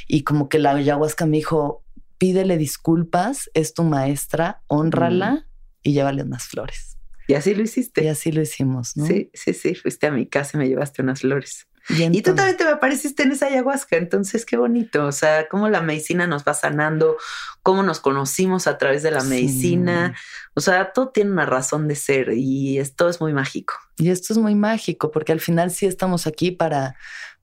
y 0.08 0.24
como 0.24 0.48
que 0.48 0.60
la 0.60 0.72
ayahuasca 0.72 1.26
me 1.26 1.38
dijo, 1.38 1.84
pídele 2.20 2.58
disculpas, 2.58 3.50
es 3.56 3.74
tu 3.74 3.84
maestra, 3.84 4.62
honrala 4.68 5.48
y 5.82 5.94
llévale 5.94 6.22
unas 6.22 6.44
flores. 6.44 6.98
Y 7.28 7.34
así 7.34 7.56
lo 7.56 7.64
hiciste. 7.64 8.04
Y 8.04 8.08
así 8.08 8.32
lo 8.32 8.42
hicimos, 8.42 8.96
¿no? 8.98 9.06
Sí, 9.06 9.32
sí, 9.34 9.54
sí. 9.54 9.74
Fuiste 9.74 10.08
a 10.08 10.12
mi 10.12 10.28
casa 10.28 10.58
y 10.58 10.60
me 10.60 10.68
llevaste 10.68 11.02
unas 11.02 11.22
flores. 11.22 11.68
Y, 11.90 12.22
tú 12.22 12.36
también 12.36 12.56
te 12.56 12.66
apareciste 12.66 13.24
en 13.24 13.32
esa 13.32 13.48
ayahuasca, 13.48 13.98
entonces 13.98 14.46
qué 14.46 14.58
bonito, 14.58 15.06
o 15.06 15.12
sea, 15.12 15.48
cómo 15.48 15.70
la 15.70 15.82
medicina 15.82 16.28
nos 16.28 16.44
va 16.44 16.54
sanando, 16.54 17.18
cómo 17.64 17.82
nos 17.82 18.00
conocimos 18.00 18.68
a 18.68 18.78
través 18.78 19.02
de 19.02 19.10
la 19.10 19.24
medicina, 19.24 20.16
o 20.54 20.62
sea, 20.62 20.92
todo 20.92 21.10
tiene 21.10 21.32
una 21.32 21.48
razón 21.48 21.88
de 21.88 21.96
ser 21.96 22.34
y 22.34 22.78
esto 22.78 23.10
es 23.10 23.20
muy 23.20 23.34
mágico. 23.34 23.74
Y 23.98 24.12
esto 24.12 24.34
es 24.34 24.40
muy 24.40 24.54
mágico 24.54 25.10
porque 25.10 25.32
al 25.32 25.40
final 25.40 25.72
sí 25.72 25.88
estamos 25.88 26.28
aquí 26.28 26.52
para 26.52 26.96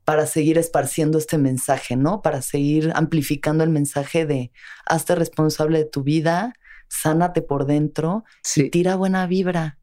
para 0.07 0.27
seguir 0.27 0.57
esparciendo 0.57 1.19
este 1.19 1.37
mensaje, 1.37 1.97
¿no? 1.97 2.23
Para 2.23 2.41
seguir 2.41 2.93
amplificando 2.95 3.65
el 3.65 3.71
mensaje 3.71 4.25
de 4.25 4.53
hazte 4.87 5.17
responsable 5.17 5.79
de 5.79 5.85
tu 5.85 6.05
vida, 6.05 6.55
sánate 6.89 7.43
por 7.43 7.67
dentro 7.67 8.25
y 8.55 8.71
tira 8.71 8.95
buena 8.95 9.27
vibra, 9.27 9.81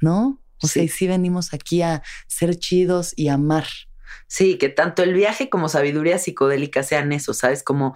¿no? 0.00 0.42
O 0.62 0.68
sea, 0.68 0.82
y 0.82 0.88
sí 0.88 1.06
venimos 1.06 1.52
aquí 1.52 1.82
a 1.82 2.02
ser 2.28 2.58
chidos 2.58 3.12
y 3.14 3.28
amar. 3.28 3.66
Sí, 4.26 4.56
que 4.56 4.70
tanto 4.70 5.02
el 5.02 5.12
viaje 5.12 5.50
como 5.50 5.68
sabiduría 5.68 6.18
psicodélica 6.18 6.82
sean 6.82 7.12
eso, 7.12 7.34
¿sabes? 7.34 7.62
Como 7.62 7.94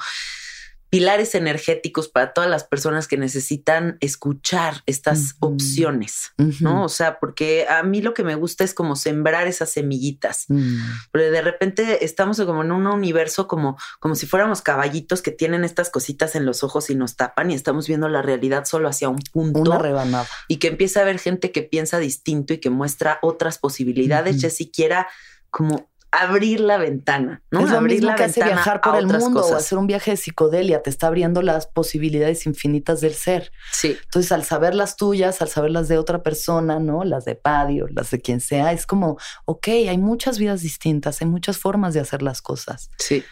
pilares 0.92 1.34
energéticos 1.34 2.08
para 2.08 2.34
todas 2.34 2.50
las 2.50 2.64
personas 2.64 3.08
que 3.08 3.16
necesitan 3.16 3.96
escuchar 4.00 4.82
estas 4.84 5.36
opciones, 5.40 6.32
¿no? 6.60 6.84
O 6.84 6.90
sea, 6.90 7.18
porque 7.18 7.66
a 7.66 7.82
mí 7.82 8.02
lo 8.02 8.12
que 8.12 8.22
me 8.24 8.34
gusta 8.34 8.62
es 8.62 8.74
como 8.74 8.94
sembrar 8.94 9.46
esas 9.46 9.70
semillitas, 9.70 10.44
mm. 10.48 10.76
pero 11.10 11.30
de 11.30 11.40
repente 11.40 12.04
estamos 12.04 12.38
como 12.42 12.60
en 12.60 12.72
un 12.72 12.86
universo 12.86 13.48
como, 13.48 13.78
como 14.00 14.14
si 14.14 14.26
fuéramos 14.26 14.60
caballitos 14.60 15.22
que 15.22 15.30
tienen 15.30 15.64
estas 15.64 15.88
cositas 15.88 16.34
en 16.34 16.44
los 16.44 16.62
ojos 16.62 16.90
y 16.90 16.94
nos 16.94 17.16
tapan 17.16 17.50
y 17.50 17.54
estamos 17.54 17.88
viendo 17.88 18.10
la 18.10 18.20
realidad 18.20 18.66
solo 18.66 18.86
hacia 18.86 19.08
un 19.08 19.20
punto. 19.32 19.60
Una 19.60 19.78
rebanada. 19.78 20.28
Y 20.46 20.58
que 20.58 20.68
empieza 20.68 21.00
a 21.00 21.04
haber 21.04 21.18
gente 21.18 21.52
que 21.52 21.62
piensa 21.62 22.00
distinto 22.00 22.52
y 22.52 22.58
que 22.58 22.68
muestra 22.68 23.18
otras 23.22 23.56
posibilidades, 23.56 24.42
ya 24.42 24.50
siquiera 24.50 25.08
como 25.48 25.90
abrir 26.12 26.60
la 26.60 26.76
ventana, 26.76 27.42
¿no? 27.50 27.60
Es 27.60 27.70
lo 27.70 27.78
abrir 27.78 28.00
mismo 28.00 28.14
que 28.14 28.24
hace 28.24 28.44
viajar 28.44 28.82
por 28.82 28.96
el 28.96 29.06
mundo 29.06 29.40
o 29.40 29.56
hacer 29.56 29.78
un 29.78 29.86
viaje 29.86 30.12
de 30.12 30.18
psicodelia, 30.18 30.82
te 30.82 30.90
está 30.90 31.06
abriendo 31.06 31.40
las 31.40 31.66
posibilidades 31.66 32.44
infinitas 32.44 33.00
del 33.00 33.14
ser. 33.14 33.50
Sí. 33.72 33.96
Entonces, 34.04 34.30
al 34.30 34.44
saber 34.44 34.74
las 34.74 34.96
tuyas, 34.96 35.40
al 35.40 35.48
saber 35.48 35.70
las 35.70 35.88
de 35.88 35.96
otra 35.96 36.22
persona, 36.22 36.78
¿no? 36.78 37.04
Las 37.04 37.24
de 37.24 37.34
Padio, 37.34 37.88
las 37.88 38.10
de 38.10 38.20
quien 38.20 38.40
sea, 38.40 38.72
es 38.72 38.86
como, 38.86 39.16
ok, 39.46 39.68
hay 39.68 39.96
muchas 39.96 40.38
vidas 40.38 40.60
distintas, 40.60 41.22
hay 41.22 41.28
muchas 41.28 41.56
formas 41.56 41.94
de 41.94 42.00
hacer 42.00 42.20
las 42.20 42.42
cosas. 42.42 42.90
Sí. 42.98 43.24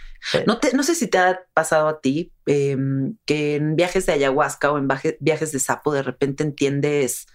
No, 0.47 0.59
te, 0.59 0.74
no 0.74 0.82
sé 0.82 0.94
si 0.94 1.07
te 1.07 1.19
ha 1.19 1.40
pasado 1.55 1.89
a 1.89 2.01
ti 2.01 2.32
em, 2.47 3.16
que 3.27 3.57
en 3.57 3.77
viajes 3.77 4.07
de 4.07 4.12
ayahuasca 4.12 4.70
o 4.70 4.78
en 4.78 4.89
viajes 5.20 5.52
de 5.52 5.59
sapo 5.59 5.93
de 5.93 6.02
repente 6.02 6.43
entiendes 6.44 7.27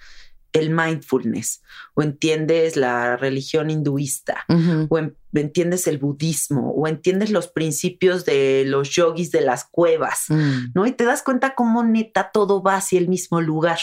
el 0.55 0.69
mindfulness 0.69 1.61
o 1.95 2.01
entiendes 2.01 2.77
la 2.77 3.17
religión 3.17 3.69
hinduista 3.69 4.45
o 4.89 4.97
entiendes 5.41 5.87
el 5.87 5.97
budismo 5.97 6.71
o 6.71 6.87
entiendes 6.87 7.29
los 7.29 7.47
principios 7.47 8.25
de 8.25 8.63
los 8.65 8.89
yogis 8.89 9.31
de 9.31 9.41
las 9.41 9.65
cuevas, 9.65 10.25
mm. 10.29 10.71
¿no? 10.73 10.85
Y 10.85 10.91
te 10.91 11.03
das 11.03 11.23
cuenta 11.23 11.55
cómo 11.55 11.83
neta 11.83 12.31
todo 12.31 12.61
va 12.61 12.75
hacia 12.75 12.99
el 12.99 13.07
mismo 13.07 13.41
lugar. 13.41 13.79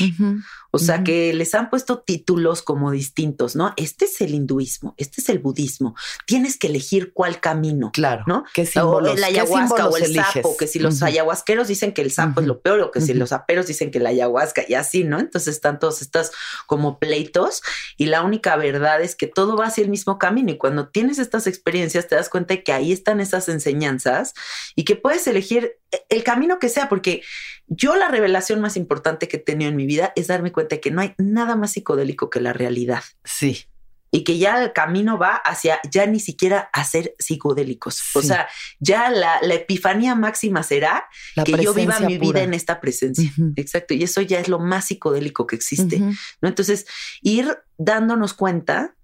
O 0.71 0.79
sea, 0.79 1.05
que 1.05 1.35
les 1.35 1.55
han 1.55 1.69
puesto 1.69 1.99
títulos 1.99 2.63
como 2.63 2.91
distintos, 2.91 3.57
¿no? 3.57 3.75
Este 3.77 4.07
es 4.07 4.21
el 4.23 4.35
hinduismo, 4.35 4.95
este 4.97 5.21
es 5.21 5.29
el 5.29 5.39
budismo. 5.39 5.95
Tienes 6.27 6.57
que 6.57 6.69
elegir 6.69 7.13
cuál 7.13 7.41
camino. 7.41 7.91
Claro. 7.93 8.23
¿no? 8.27 8.45
¿Qué 8.55 8.67
símbolos, 8.67 9.13
o 9.13 9.15
el 9.15 9.25
ayahuasca 9.25 9.89
o 9.89 9.97
el 9.97 10.15
sapo, 10.15 10.57
que 10.57 10.67
si 10.67 10.79
los 10.79 11.03
ayahuasqueros 11.03 11.69
dicen 11.69 11.93
que 11.93 12.03
el 12.03 12.11
sapo 12.11 12.41
es 12.41 12.47
lo 12.47 12.61
peor 12.61 12.81
o 12.81 12.91
que 12.91 13.01
si 13.01 13.15
los 13.15 13.33
aperos 13.33 13.67
dicen 13.67 13.91
que 13.91 14.01
la 14.01 14.11
ayahuasca 14.11 14.65
y 14.67 14.75
así, 14.75 15.05
¿no? 15.05 15.19
Entonces 15.19 15.55
están 15.55 15.79
todos 15.79 16.03
estos 16.03 16.33
como 16.67 16.99
pleitos 16.99 17.63
y 17.97 18.07
la 18.07 18.23
única 18.23 18.57
verdad 18.57 19.01
es 19.03 19.17
que 19.17 19.27
todo 19.27 19.57
va 19.57 19.67
hacia 19.67 19.85
el 19.85 19.91
mismo 19.91 20.19
camino 20.19 20.51
y 20.51 20.59
cuando 20.59 20.89
tienes 20.89 21.19
estas 21.19 21.42
experiencias 21.47 22.09
te 22.09 22.15
das 22.15 22.29
cuenta 22.29 22.55
de 22.55 22.63
que 22.63 22.73
ahí 22.73 22.93
están 22.93 23.21
esas 23.21 23.49
enseñanzas 23.49 24.35
y 24.75 24.85
que 24.85 24.97
puedes 24.97 25.27
elegir 25.27 25.79
el 26.09 26.25
camino 26.25 26.59
que 26.59 26.69
sea, 26.69 26.89
porque 26.89 27.23
yo 27.67 27.97
la 27.97 28.09
revelación 28.09 28.61
más 28.61 28.77
importante 28.77 29.29
que 29.29 29.37
he 29.37 29.41
tenido 29.41 29.71
en 29.71 29.77
mi 29.77 29.87
vida 29.87 30.13
es 30.17 30.27
darme 30.27 30.53
cuenta 30.53 30.77
de 30.77 30.81
que 30.81 30.91
no 30.91 31.01
hay 31.01 31.15
nada 31.19 31.57
más 31.57 31.73
psicodélico 31.73 32.31
que 32.31 32.41
la 32.41 32.53
realidad. 32.53 33.03
Sí. 33.25 33.67
Y 34.11 34.25
que 34.25 34.37
ya 34.37 34.63
el 34.63 34.75
camino 34.75 35.17
va 35.17 35.37
hacia 35.37 35.81
ya 35.91 36.05
ni 36.05 36.21
siquiera 36.21 36.69
a 36.75 36.85
ser 36.85 37.15
psicodélicos. 37.19 38.15
O 38.15 38.21
sea, 38.21 38.47
ya 38.79 39.09
la, 39.09 39.39
epifanía 39.41 40.15
máxima 40.15 40.63
será 40.63 41.09
que 41.47 41.63
yo 41.63 41.73
viva 41.73 41.99
mi 42.01 42.19
vida 42.19 42.43
en 42.43 42.53
esta 42.53 42.79
presencia. 42.79 43.33
Exacto. 43.57 43.95
Y 43.95 44.03
eso 44.03 44.21
ya 44.21 44.39
es 44.39 44.49
lo 44.49 44.59
más 44.59 44.89
psicodélico 44.89 45.47
que 45.47 45.57
existe. 45.57 45.99
¿no? 45.99 46.49
Entonces, 46.49 46.87
ir 47.23 47.57
dándonos 47.79 48.35
cuenta 48.35 48.95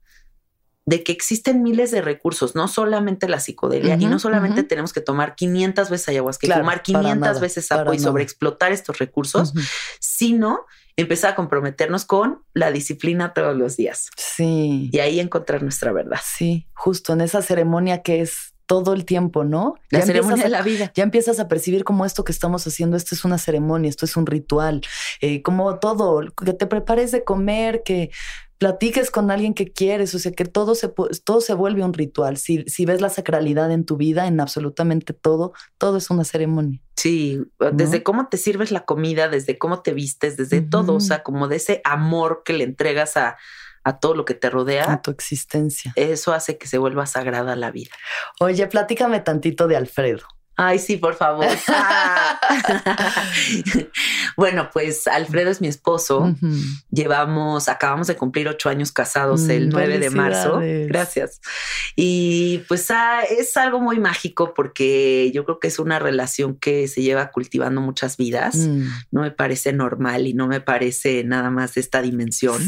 de 0.88 1.04
que 1.04 1.12
existen 1.12 1.62
miles 1.62 1.90
de 1.90 2.00
recursos, 2.00 2.54
no 2.54 2.66
solamente 2.66 3.28
la 3.28 3.40
psicodelia, 3.40 3.98
y 4.00 4.06
no 4.06 4.18
solamente 4.18 4.62
tenemos 4.62 4.94
que 4.94 5.02
tomar 5.02 5.34
500 5.34 5.90
veces 5.90 6.08
ayahuasca, 6.08 6.46
que 6.46 6.54
tomar 6.54 6.82
500 6.82 7.40
veces 7.40 7.66
sapo 7.66 7.92
y 7.92 7.98
sobreexplotar 7.98 8.72
estos 8.72 8.96
recursos, 8.96 9.52
sino 10.00 10.64
empezar 10.96 11.32
a 11.32 11.34
comprometernos 11.34 12.06
con 12.06 12.42
la 12.54 12.72
disciplina 12.72 13.34
todos 13.34 13.54
los 13.54 13.76
días. 13.76 14.08
Sí. 14.16 14.88
Y 14.90 14.98
ahí 15.00 15.20
encontrar 15.20 15.62
nuestra 15.62 15.92
verdad. 15.92 16.20
Sí, 16.24 16.66
justo 16.72 17.12
en 17.12 17.20
esa 17.20 17.42
ceremonia 17.42 18.02
que 18.02 18.22
es 18.22 18.54
todo 18.64 18.94
el 18.94 19.04
tiempo, 19.04 19.44
¿no? 19.44 19.74
La 19.90 20.00
ceremonia 20.02 20.44
de 20.44 20.50
la 20.50 20.62
vida. 20.62 20.90
Ya 20.94 21.02
empiezas 21.02 21.38
a 21.38 21.48
percibir 21.48 21.84
como 21.84 22.06
esto 22.06 22.24
que 22.24 22.32
estamos 22.32 22.66
haciendo, 22.66 22.96
esto 22.96 23.14
es 23.14 23.24
una 23.26 23.36
ceremonia, 23.36 23.90
esto 23.90 24.06
es 24.06 24.16
un 24.16 24.26
ritual, 24.26 24.82
eh, 25.20 25.42
como 25.42 25.78
todo, 25.78 26.20
que 26.34 26.52
te 26.52 26.66
prepares 26.66 27.10
de 27.10 27.24
comer, 27.24 27.82
que 27.82 28.10
platiques 28.58 29.10
con 29.10 29.30
alguien 29.30 29.54
que 29.54 29.72
quieres, 29.72 30.14
o 30.14 30.18
sea, 30.18 30.32
que 30.32 30.44
todo 30.44 30.74
se, 30.74 30.92
todo 31.24 31.40
se 31.40 31.54
vuelve 31.54 31.84
un 31.84 31.94
ritual. 31.94 32.36
Si, 32.36 32.64
si 32.64 32.84
ves 32.84 33.00
la 33.00 33.08
sacralidad 33.08 33.70
en 33.70 33.84
tu 33.84 33.96
vida, 33.96 34.26
en 34.26 34.40
absolutamente 34.40 35.12
todo, 35.12 35.52
todo 35.78 35.96
es 35.96 36.10
una 36.10 36.24
ceremonia. 36.24 36.80
Sí, 36.96 37.40
desde 37.72 38.02
cómo 38.02 38.28
te 38.28 38.36
sirves 38.36 38.72
la 38.72 38.84
comida, 38.84 39.28
desde 39.28 39.56
cómo 39.56 39.82
te 39.82 39.94
vistes, 39.94 40.36
desde 40.36 40.60
todo, 40.60 40.94
o 40.94 41.00
sea, 41.00 41.22
como 41.22 41.46
de 41.46 41.56
ese 41.56 41.80
amor 41.84 42.42
que 42.44 42.52
le 42.52 42.64
entregas 42.64 43.16
a, 43.16 43.36
a 43.84 44.00
todo 44.00 44.14
lo 44.14 44.24
que 44.24 44.34
te 44.34 44.50
rodea. 44.50 44.92
A 44.92 45.02
tu 45.02 45.12
existencia. 45.12 45.92
Eso 45.94 46.32
hace 46.32 46.58
que 46.58 46.66
se 46.66 46.78
vuelva 46.78 47.06
sagrada 47.06 47.54
la 47.54 47.70
vida. 47.70 47.92
Oye, 48.40 48.66
platícame 48.66 49.20
tantito 49.20 49.68
de 49.68 49.76
Alfredo. 49.76 50.26
Ay, 50.60 50.80
sí, 50.80 50.96
por 50.96 51.14
favor. 51.14 51.46
bueno, 54.36 54.70
pues 54.72 55.06
Alfredo 55.06 55.50
es 55.52 55.60
mi 55.60 55.68
esposo. 55.68 56.34
Llevamos, 56.90 57.68
acabamos 57.68 58.08
de 58.08 58.16
cumplir 58.16 58.48
ocho 58.48 58.68
años 58.68 58.90
casados 58.90 59.48
el 59.48 59.68
9 59.68 60.00
de 60.00 60.10
marzo. 60.10 60.60
Gracias. 60.88 61.40
Y 61.94 62.64
pues 62.66 62.90
ah, 62.90 63.20
es 63.22 63.56
algo 63.56 63.78
muy 63.78 64.00
mágico 64.00 64.52
porque 64.52 65.30
yo 65.32 65.44
creo 65.44 65.60
que 65.60 65.68
es 65.68 65.78
una 65.78 66.00
relación 66.00 66.56
que 66.56 66.88
se 66.88 67.02
lleva 67.02 67.30
cultivando 67.30 67.80
muchas 67.80 68.16
vidas. 68.16 68.56
Mm. 68.56 68.88
No 69.12 69.20
me 69.20 69.30
parece 69.30 69.72
normal 69.72 70.26
y 70.26 70.34
no 70.34 70.48
me 70.48 70.60
parece 70.60 71.22
nada 71.22 71.50
más 71.50 71.74
de 71.74 71.82
esta 71.82 72.02
dimensión. 72.02 72.60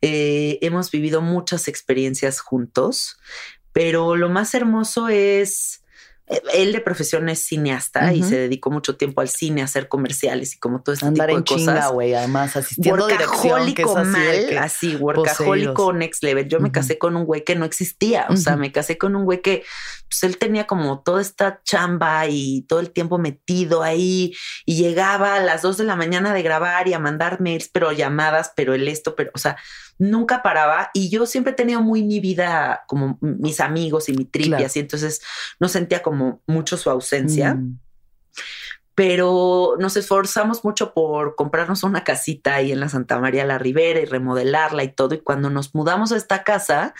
Eh, 0.00 0.58
hemos 0.62 0.90
vivido 0.90 1.20
muchas 1.20 1.68
experiencias 1.68 2.40
juntos, 2.40 3.18
pero 3.74 4.16
lo 4.16 4.30
más 4.30 4.54
hermoso 4.54 5.08
es 5.10 5.83
él 6.26 6.72
de 6.72 6.80
profesión 6.80 7.28
es 7.28 7.40
cineasta 7.40 8.14
y 8.14 8.22
se 8.22 8.38
dedicó 8.38 8.70
mucho 8.70 8.96
tiempo 8.96 9.20
al 9.20 9.28
cine, 9.28 9.60
a 9.60 9.64
hacer 9.64 9.88
comerciales 9.88 10.54
y 10.54 10.58
como 10.58 10.82
todo 10.82 10.94
este 10.94 11.06
Andar 11.06 11.28
tipo 11.28 11.38
de 11.38 11.44
cosas. 11.44 11.58
Chinga, 11.58 11.88
güey, 11.88 12.14
además 12.14 12.56
asistiendo 12.56 13.06
workahólico 13.06 13.94
mal, 14.04 14.58
así, 14.58 14.96
workahólico 14.96 15.92
next 15.92 16.22
level. 16.22 16.48
Yo 16.48 16.60
me 16.60 16.72
casé 16.72 16.98
con 16.98 17.16
un 17.16 17.24
güey 17.24 17.44
que 17.44 17.56
no 17.56 17.66
existía, 17.66 18.26
o 18.30 18.36
sea, 18.36 18.56
me 18.56 18.72
casé 18.72 18.96
con 18.96 19.16
un 19.16 19.24
güey 19.24 19.42
que 19.42 19.64
pues 20.08 20.22
él 20.22 20.38
tenía 20.38 20.66
como 20.66 21.02
toda 21.02 21.20
esta 21.20 21.60
chamba 21.62 22.26
y 22.28 22.62
todo 22.62 22.80
el 22.80 22.90
tiempo 22.90 23.18
metido 23.18 23.82
ahí 23.82 24.34
y 24.64 24.76
llegaba 24.76 25.34
a 25.34 25.40
las 25.40 25.62
dos 25.62 25.76
de 25.76 25.84
la 25.84 25.96
mañana 25.96 26.32
de 26.32 26.42
grabar 26.42 26.88
y 26.88 26.94
a 26.94 26.98
mandar 26.98 27.40
mails, 27.40 27.68
pero 27.70 27.92
llamadas, 27.92 28.52
pero 28.56 28.74
el 28.74 28.88
esto, 28.88 29.14
pero, 29.14 29.30
o 29.34 29.38
sea, 29.38 29.56
nunca 29.98 30.42
paraba 30.42 30.90
y 30.94 31.08
yo 31.08 31.26
siempre 31.26 31.52
he 31.52 31.56
tenido 31.56 31.80
muy 31.80 32.02
mi 32.02 32.20
vida 32.20 32.84
como 32.86 33.18
mis 33.20 33.60
amigos 33.60 34.08
y 34.08 34.12
mi 34.12 34.24
trip 34.24 34.58
y 34.58 34.64
así, 34.64 34.80
entonces 34.80 35.22
no 35.60 35.68
sentía 35.68 36.02
como 36.02 36.40
mucho 36.46 36.76
su 36.76 36.90
ausencia. 36.90 37.54
Mm. 37.54 37.78
Pero 38.96 39.74
nos 39.80 39.96
esforzamos 39.96 40.64
mucho 40.64 40.94
por 40.94 41.34
comprarnos 41.34 41.82
una 41.82 42.04
casita 42.04 42.54
ahí 42.54 42.70
en 42.70 42.78
la 42.78 42.88
Santa 42.88 43.18
María 43.18 43.44
la 43.44 43.58
Ribera 43.58 43.98
y 43.98 44.04
remodelarla 44.04 44.84
y 44.84 44.92
todo. 44.92 45.16
Y 45.16 45.20
cuando 45.20 45.50
nos 45.50 45.74
mudamos 45.74 46.12
a 46.12 46.16
esta 46.16 46.44
casa, 46.44 46.94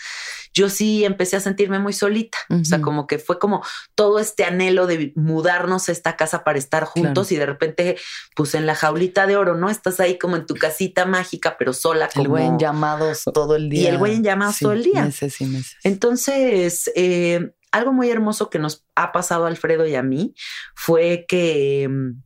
yo 0.55 0.69
sí 0.69 1.03
empecé 1.03 1.35
a 1.35 1.41
sentirme 1.41 1.79
muy 1.79 1.91
solita. 1.91 2.37
O 2.49 2.63
sea, 2.63 2.81
como 2.81 3.07
que 3.07 3.19
fue 3.19 3.37
como 3.39 3.61
todo 3.93 4.19
este 4.19 4.45
anhelo 4.45 4.87
de 4.87 5.11
mudarnos 5.15 5.89
a 5.89 5.91
esta 5.91 6.15
casa 6.15 6.45
para 6.45 6.57
estar 6.57 6.85
juntos 6.85 7.31
y 7.33 7.35
de 7.35 7.45
repente, 7.45 7.97
pues 8.35 8.55
en 8.55 8.65
la 8.65 8.73
jaulita 8.73 9.27
de 9.27 9.35
oro, 9.35 9.55
¿no? 9.55 9.69
Estás 9.69 9.99
ahí 9.99 10.17
como 10.17 10.37
en 10.37 10.45
tu 10.45 10.55
casita 10.55 11.05
mágica, 11.05 11.57
pero 11.59 11.73
sola. 11.73 12.09
El 12.15 12.29
güey 12.29 12.45
en 12.45 12.57
llamados 12.57 13.23
todo 13.33 13.57
el 13.57 13.69
día. 13.69 13.81
Y 13.81 13.87
el 13.87 13.97
güey 13.97 14.15
en 14.15 14.23
llamados 14.23 14.59
todo 14.59 14.71
el 14.71 14.83
día. 14.83 15.03
Meses 15.03 15.41
y 15.41 15.45
meses. 15.45 15.75
Entonces, 15.83 16.89
eh, 16.95 17.51
algo 17.71 17.91
muy 17.91 18.09
hermoso 18.09 18.49
que 18.49 18.57
nos 18.57 18.85
ha 18.95 19.11
pasado 19.11 19.43
a 19.43 19.49
Alfredo 19.49 19.85
y 19.85 19.95
a 19.95 20.03
mí 20.03 20.33
fue 20.73 21.25
que 21.27 21.89
mm, 21.89 22.21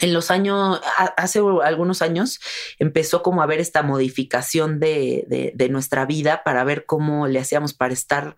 en 0.00 0.14
los 0.14 0.30
años, 0.30 0.80
hace 1.16 1.40
algunos 1.62 2.02
años, 2.02 2.40
empezó 2.78 3.22
como 3.22 3.42
a 3.42 3.46
ver 3.46 3.60
esta 3.60 3.82
modificación 3.82 4.80
de, 4.80 5.68
nuestra 5.70 6.06
vida 6.06 6.42
para 6.42 6.64
ver 6.64 6.86
cómo 6.86 7.26
le 7.26 7.38
hacíamos 7.38 7.74
para 7.74 7.92
estar 7.92 8.36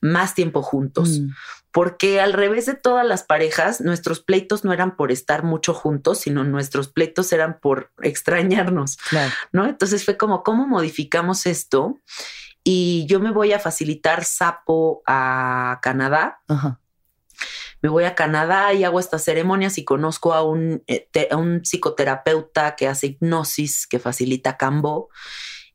más 0.00 0.34
tiempo 0.34 0.62
juntos. 0.62 1.20
Mm. 1.20 1.28
Porque 1.70 2.20
al 2.20 2.32
revés 2.32 2.64
de 2.64 2.74
todas 2.74 3.06
las 3.06 3.22
parejas, 3.22 3.82
nuestros 3.82 4.20
pleitos 4.20 4.64
no 4.64 4.72
eran 4.72 4.96
por 4.96 5.12
estar 5.12 5.42
mucho 5.42 5.74
juntos, 5.74 6.20
sino 6.20 6.42
nuestros 6.42 6.88
pleitos 6.88 7.30
eran 7.32 7.60
por 7.60 7.92
extrañarnos. 8.02 8.96
¿No? 9.52 9.66
Entonces 9.66 10.04
fue 10.04 10.16
como, 10.16 10.42
¿cómo 10.42 10.66
modificamos 10.66 11.44
esto? 11.44 12.00
Y 12.64 13.04
yo 13.06 13.20
me 13.20 13.30
voy 13.30 13.52
a 13.52 13.60
facilitar 13.60 14.24
sapo 14.24 15.02
a 15.06 15.78
Canadá. 15.82 16.40
Me 17.82 17.88
voy 17.88 18.04
a 18.04 18.14
Canadá 18.14 18.72
y 18.72 18.84
hago 18.84 19.00
estas 19.00 19.24
ceremonias 19.24 19.78
y 19.78 19.84
conozco 19.84 20.34
a 20.34 20.42
un, 20.42 20.82
eh, 20.86 21.08
a 21.30 21.36
un 21.36 21.60
psicoterapeuta 21.64 22.74
que 22.76 22.88
hace 22.88 23.08
hipnosis, 23.08 23.86
que 23.86 23.98
facilita 23.98 24.56
cambo 24.56 25.10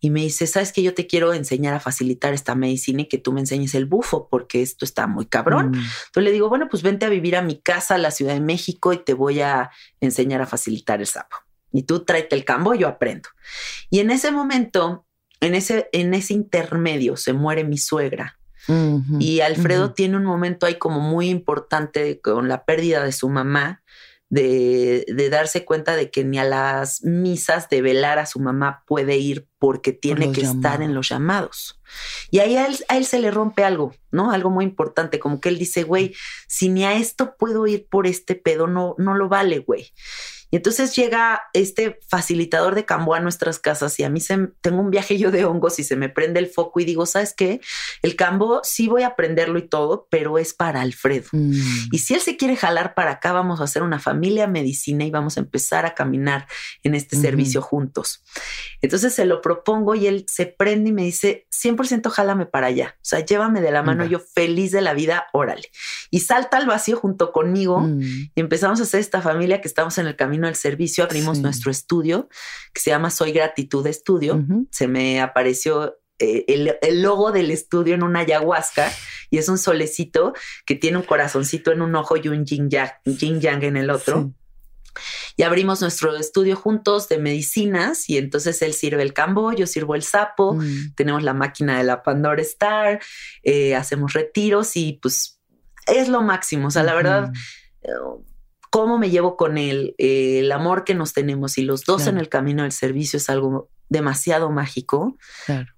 y 0.04 0.10
me 0.10 0.22
dice, 0.22 0.48
¿sabes 0.48 0.74
que 0.74 0.82
yo 0.82 0.96
te 0.96 1.06
quiero 1.06 1.32
enseñar 1.32 1.76
a 1.76 1.80
facilitar 1.80 2.34
esta 2.34 2.56
medicina 2.56 3.04
y 3.04 3.06
que 3.08 3.20
tú 3.20 3.32
me 3.32 3.40
enseñes 3.40 3.76
el 3.76 3.86
bufo 3.86 4.28
porque 4.32 4.64
esto 4.64 4.84
está 4.84 5.06
muy 5.06 5.28
cabrón? 5.28 5.70
Mm. 5.70 5.76
Entonces 5.76 6.24
le 6.24 6.32
digo, 6.32 6.50
bueno, 6.50 6.68
pues 6.70 6.82
vente 6.82 7.06
a 7.06 7.10
vivir 7.10 7.36
a 7.36 7.44
mi 7.44 7.62
casa, 7.62 7.96
a 7.96 8.00
la 8.00 8.10
Ciudad 8.10 8.34
de 8.34 8.40
México 8.40 8.94
y 8.94 8.98
te 8.98 9.14
voy 9.14 9.42
a 9.42 9.70
enseñar 10.00 10.42
a 10.42 10.48
facilitar 10.48 11.02
el 11.02 11.06
sapo. 11.06 11.38
Y 11.72 11.84
tú 11.84 12.04
tráete 12.04 12.36
el 12.36 12.44
cambo, 12.44 12.74
yo 12.74 12.88
aprendo. 12.88 13.30
Y 13.92 14.00
en 14.00 14.10
ese 14.10 14.32
momento, 14.32 15.06
en 15.40 15.54
ese, 15.54 15.88
en 15.92 16.16
ese 16.16 16.34
intermedio, 16.34 17.16
se 17.16 17.34
muere 17.34 17.64
mi 17.64 17.78
suegra. 17.78 18.40
Y 19.20 19.42
Alfredo 19.42 19.94
tiene 19.94 20.18
un 20.18 20.26
momento 20.26 20.66
ahí 20.66 20.76
como 20.76 21.00
muy 21.00 21.30
importante 21.30 22.22
con 22.22 22.48
la 22.48 22.66
pérdida 22.66 23.04
de 23.04 23.12
su 23.12 23.30
mamá 23.30 23.82
de, 24.32 25.28
darse 25.30 25.66
cuenta 25.66 25.96
de 25.96 26.10
que 26.10 26.24
ni 26.24 26.40
a 26.40 26.46
las 26.46 27.04
misas 27.04 27.70
de 27.70 27.82
velar 27.82 28.18
a 28.18 28.26
su 28.26 28.40
mamá 28.40 28.84
puede 28.88 29.18
ir 29.18 29.48
porque 29.60 29.92
tiene 29.92 30.32
que 30.32 30.42
estar 30.42 30.82
en 30.82 30.94
los 30.96 31.10
llamados. 31.10 31.82
Y 32.32 32.40
ahí 32.40 32.56
a 32.56 32.66
él, 32.66 32.78
a 32.88 32.98
él, 32.98 33.06
se 33.06 33.20
le 33.20 33.30
rompe 33.30 33.66
algo, 33.66 33.94
¿no? 34.10 34.32
Algo 34.32 34.50
muy 34.50 34.64
importante, 34.64 35.20
como 35.20 35.42
que 35.42 35.50
él 35.50 35.60
dice, 35.60 35.84
güey, 35.84 36.16
si 36.48 36.70
ni 36.70 36.86
a 36.86 36.94
esto 36.94 37.36
puedo 37.38 37.68
ir 37.68 37.88
por 37.90 38.08
este 38.08 38.36
pedo, 38.36 38.68
no, 38.68 38.96
no 38.98 39.16
lo 39.16 39.28
vale, 39.28 39.60
güey. 39.60 39.92
Y 40.52 40.58
entonces 40.58 40.96
llega 40.96 41.44
este 41.54 42.00
facilitador 42.08 42.76
de 42.76 42.86
cambo 42.86 43.16
a 43.16 43.20
nuestras 43.20 43.58
casas 43.58 44.00
y 44.00 44.04
a 44.04 44.10
mí 44.10 44.20
se, 44.20 44.50
tengo 44.62 44.82
un 44.82 44.92
viaje 44.92 45.18
yo 45.18 45.32
de 45.32 45.46
hongos 45.46 45.80
y 45.80 45.84
se 45.84 45.96
me 45.96 46.10
prende 46.10 46.40
el 46.40 46.48
foco 46.48 46.80
y 46.80 46.86
digo, 46.86 47.06
¿sabes 47.06 47.34
qué? 47.34 47.62
El 48.02 48.16
cambo 48.16 48.60
sí 48.64 48.88
voy 48.88 49.04
a 49.04 49.08
aprenderlo 49.08 49.58
y 49.58 49.68
todo, 49.68 50.08
pero 50.10 50.38
es 50.38 50.54
para 50.54 50.82
Alfredo. 50.82 51.30
Mm. 51.32 51.54
Y 51.92 52.00
si 52.00 52.14
él 52.14 52.20
se 52.20 52.38
quiere 52.38 52.58
jalar 52.58 52.94
para 52.94 53.12
acá, 53.12 53.32
vamos 53.32 53.62
a 53.62 53.64
hacer 53.64 53.82
una 53.82 54.00
familia 54.00 54.46
medicina 54.48 55.06
y 55.06 55.12
vamos 55.12 55.38
a 55.38 55.40
empezar 55.40 55.86
a 55.86 55.96
caminar 55.96 56.48
en 56.84 56.96
este 56.96 57.16
servicio 57.16 57.62
juntos. 57.62 58.24
Entonces 58.82 59.14
se 59.14 59.26
lo 59.26 59.42
propongo 59.42 59.96
y 59.96 60.08
él 60.08 60.26
se 60.28 60.46
prende 60.46 60.90
y 60.90 60.94
me 60.94 61.04
dice, 61.04 61.48
100% 61.52 62.10
jálame 62.10 62.46
para 62.46 62.68
allá. 62.68 62.96
O 62.98 63.06
sea, 63.06 63.20
llévame 63.20 63.62
de 63.62 63.72
la 63.72 63.84
mano, 63.84 64.06
yo 64.06 64.20
feliz 64.20 64.72
de 64.72 64.82
la 64.82 64.94
vida, 64.94 65.28
órale. 65.34 65.70
Y 66.10 66.22
salta 66.22 66.58
al 66.58 66.66
vacío 66.66 66.98
junto 66.98 67.32
conmigo 67.32 67.80
mm. 67.80 68.02
y 68.36 68.40
empezamos 68.40 68.80
a 68.80 68.84
hacer 68.84 69.00
esta 69.00 69.22
familia 69.22 69.62
que 69.62 69.68
estamos 69.68 69.98
en 69.98 70.08
el 70.08 70.16
camino 70.16 70.41
al 70.46 70.56
servicio, 70.56 71.04
abrimos 71.04 71.40
nuestro 71.40 71.72
estudio 71.72 72.30
que 72.74 72.82
se 72.82 72.90
llama 72.90 73.10
Soy 73.10 73.32
Gratitud 73.32 73.86
Estudio. 73.88 74.46
Se 74.72 74.88
me 74.88 75.22
apareció 75.22 75.98
eh, 76.22 76.46
el, 76.82 77.02
logo 77.02 77.32
del 77.32 77.50
estudio 77.50 77.96
en 77.96 78.04
una 78.04 78.20
ayahuasca 78.20 78.92
y 79.32 79.40
es 79.40 79.50
un 79.50 79.58
solecito 79.58 80.34
que 80.66 80.76
tiene 80.76 80.98
un 80.98 81.04
corazoncito 81.04 81.72
en 81.72 81.82
un 81.82 81.96
ojo 81.96 82.16
y 82.16 82.28
un 82.28 82.46
yin 82.46 82.70
yang, 82.70 83.64
en 83.64 83.76
el 83.76 83.90
otro. 83.90 84.32
Y 85.36 85.44
abrimos 85.44 85.82
nuestro 85.82 86.16
estudio 86.16 86.56
juntos 86.56 87.10
de 87.10 87.18
medicinas 87.18 88.10
y 88.10 88.18
entonces 88.18 88.62
él 88.62 88.74
sirve 88.74 89.02
el 89.02 89.14
cambo, 89.14 89.52
yo 89.54 89.66
sirvo 89.66 89.96
el 89.96 90.04
sapo, 90.04 90.54
mm. 90.54 90.94
tenemos 90.96 91.24
la 91.24 91.34
máquina 91.34 91.78
de 91.78 91.86
la 91.86 92.04
Pandora 92.04 92.42
Star, 92.42 93.02
eh, 93.42 93.74
hacemos 93.74 94.14
retiros 94.14 94.76
y 94.76 95.00
pues 95.02 95.40
es 95.88 96.08
lo 96.08 96.22
máximo. 96.22 96.68
O 96.68 96.72
sea, 96.72 96.84
la 96.84 96.94
verdad, 96.94 97.32
cómo 98.72 98.98
me 98.98 99.10
llevo 99.10 99.36
con 99.36 99.58
él, 99.58 99.94
eh, 100.00 100.40
el 100.40 100.52
amor 100.52 100.86
que 100.86 100.96
nos 100.96 101.14
tenemos 101.14 101.58
y 101.58 101.64
los 101.64 101.84
dos 101.84 102.08
en 102.08 102.18
el 102.18 102.30
camino 102.30 102.64
del 102.64 102.72
servicio 102.72 103.18
es 103.18 103.30
algo 103.30 103.70
demasiado 103.90 104.50
mágico. 104.50 105.18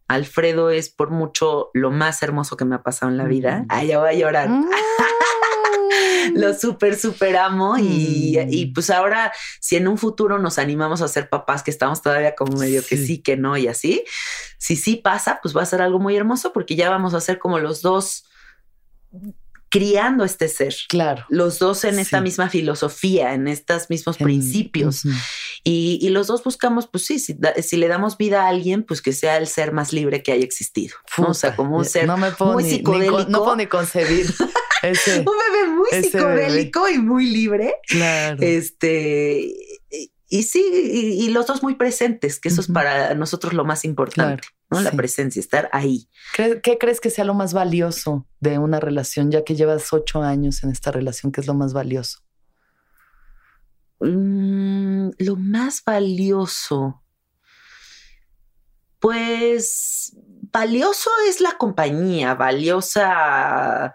Alfredo 0.08 0.70
es 0.70 0.90
por 0.90 1.10
mucho 1.10 1.72
lo 1.74 1.90
más 1.90 2.22
hermoso 2.22 2.56
que 2.56 2.66
me 2.66 2.76
ha 2.76 2.84
pasado 2.84 3.12
en 3.12 3.18
la 3.18 3.26
vida. 3.26 3.66
Ay, 3.68 3.88
ya 3.88 4.00
voy 4.00 4.10
a 4.10 4.14
llorar. 4.14 4.48
Mm. 4.48 4.70
lo 6.36 6.54
súper, 6.54 6.96
súper 6.96 7.36
amo. 7.36 7.80
Y, 7.80 8.38
mm. 8.38 8.74
pues 8.74 8.92
ahora, 8.92 9.34
si 9.60 9.76
en 9.76 9.88
un 9.88 9.98
futuro 9.98 10.38
nos 10.38 10.60
animamos 10.60 11.02
a 11.02 11.08
ser 11.08 11.30
papás, 11.30 11.64
que 11.64 11.72
estamos 11.72 12.04
todavía 12.04 12.36
como 12.36 12.58
medio 12.58 12.86
que 12.86 12.98
sí, 12.98 13.24
que 13.24 13.38
no 13.38 13.58
y 13.58 13.68
así, 13.68 14.04
si 14.60 14.76
sí 14.76 14.98
pasa, 14.98 15.40
pues 15.42 15.58
va 15.58 15.64
a 15.64 15.66
ser 15.66 15.82
algo 15.82 16.00
muy 16.00 16.16
hermoso 16.16 16.54
porque 16.54 16.76
ya 16.76 16.92
vamos 16.92 17.16
a 17.16 17.22
ser 17.22 17.40
como 17.40 17.58
los 17.58 17.82
dos 17.82 18.26
criando 19.74 20.24
este 20.24 20.50
ser. 20.50 20.76
Claro. 20.88 21.26
Los 21.30 21.58
dos 21.58 21.84
en 21.84 21.98
esta 21.98 22.22
misma 22.22 22.48
filosofía, 22.48 23.34
en 23.34 23.48
estos 23.48 23.90
mismos 23.90 24.18
principios. 24.18 25.02
y, 25.64 26.08
los 26.10 26.28
dos 26.28 26.44
buscamos, 26.44 26.86
pues 26.86 27.08
sí, 27.08 27.18
si, 27.18 27.78
le 27.78 27.88
damos 27.88 28.20
vida 28.20 28.44
a 28.44 28.50
alguien, 28.50 28.84
pues 28.84 29.02
que 29.02 29.14
sea 29.14 29.38
el 29.38 29.48
ser 29.48 29.72
más 29.72 29.92
libre 29.92 30.22
que 30.22 30.32
haya 30.32 30.44
existido. 30.44 30.96
O 31.18 31.34
sea, 31.34 31.56
como 31.56 31.78
un 31.78 31.86
ser 31.86 32.08
muy 32.08 32.64
psicodélico. 32.64 33.26
no 33.30 33.40
puedo 33.40 33.56
ni 33.56 33.66
concebir. 33.66 34.32
Ese, 34.84 35.20
un 35.20 35.26
bebé 35.26 35.72
muy 35.72 36.04
psicodélico 36.04 36.90
y 36.90 37.00
muy 37.00 37.26
libre. 37.26 37.74
Claro. 37.88 38.38
Este, 38.42 39.56
y 40.34 40.42
sí, 40.42 40.64
y, 40.64 41.30
los 41.30 41.46
dos 41.46 41.62
muy 41.62 41.76
presentes, 41.76 42.40
que 42.40 42.50
eso 42.50 42.60
es 42.60 42.68
para 42.68 43.14
nosotros 43.14 43.54
lo 43.54 43.66
más 43.66 43.86
importante, 43.86 44.48
¿no? 44.72 44.82
La 44.82 44.90
presencia, 44.90 45.40
estar 45.40 45.70
ahí. 45.72 46.10
¿Qué, 46.36 46.78
crees 46.80 47.00
que 47.00 47.12
sea 47.12 47.24
lo 47.24 47.36
más 47.36 47.54
valioso 47.54 48.26
de 48.40 48.58
una 48.58 48.80
relación, 48.80 49.30
ya 49.30 49.44
que 49.44 49.54
llevas 49.54 49.94
ocho 49.94 50.24
años 50.24 50.64
en 50.64 50.72
esta 50.72 50.90
relación? 50.90 51.32
¿Qué 51.32 51.42
es 51.42 51.46
lo 51.46 51.54
más 51.54 51.74
valioso? 51.74 52.18
Mm, 54.00 55.10
lo 55.20 55.36
más 55.36 55.84
valioso. 55.86 57.04
Pues 58.98 60.18
valioso 60.52 61.12
es 61.30 61.42
la 61.42 61.60
compañía, 61.60 62.34
valiosa 62.34 63.94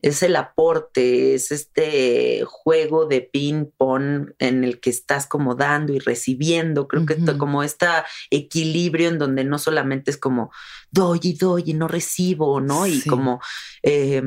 es 0.00 0.22
el 0.22 0.36
aporte, 0.36 1.34
es 1.34 1.50
este 1.50 2.44
juego 2.44 3.06
de 3.06 3.20
ping-pong 3.20 4.32
en 4.38 4.62
el 4.62 4.80
que 4.80 4.90
estás 4.90 5.26
como 5.26 5.54
dando 5.56 5.92
y 5.92 5.98
recibiendo. 5.98 6.86
Creo 6.86 7.04
que 7.04 7.16
como 7.36 7.62
este 7.62 7.86
equilibrio 8.30 9.08
en 9.08 9.18
donde 9.18 9.44
no 9.44 9.58
solamente 9.58 10.10
es 10.10 10.16
como 10.16 10.50
doy 10.90 11.18
y 11.22 11.34
doy 11.34 11.64
y 11.66 11.74
no 11.74 11.88
recibo, 11.88 12.60
¿no? 12.60 12.86
Y 12.86 13.02
como 13.02 13.40
eh, 13.82 14.22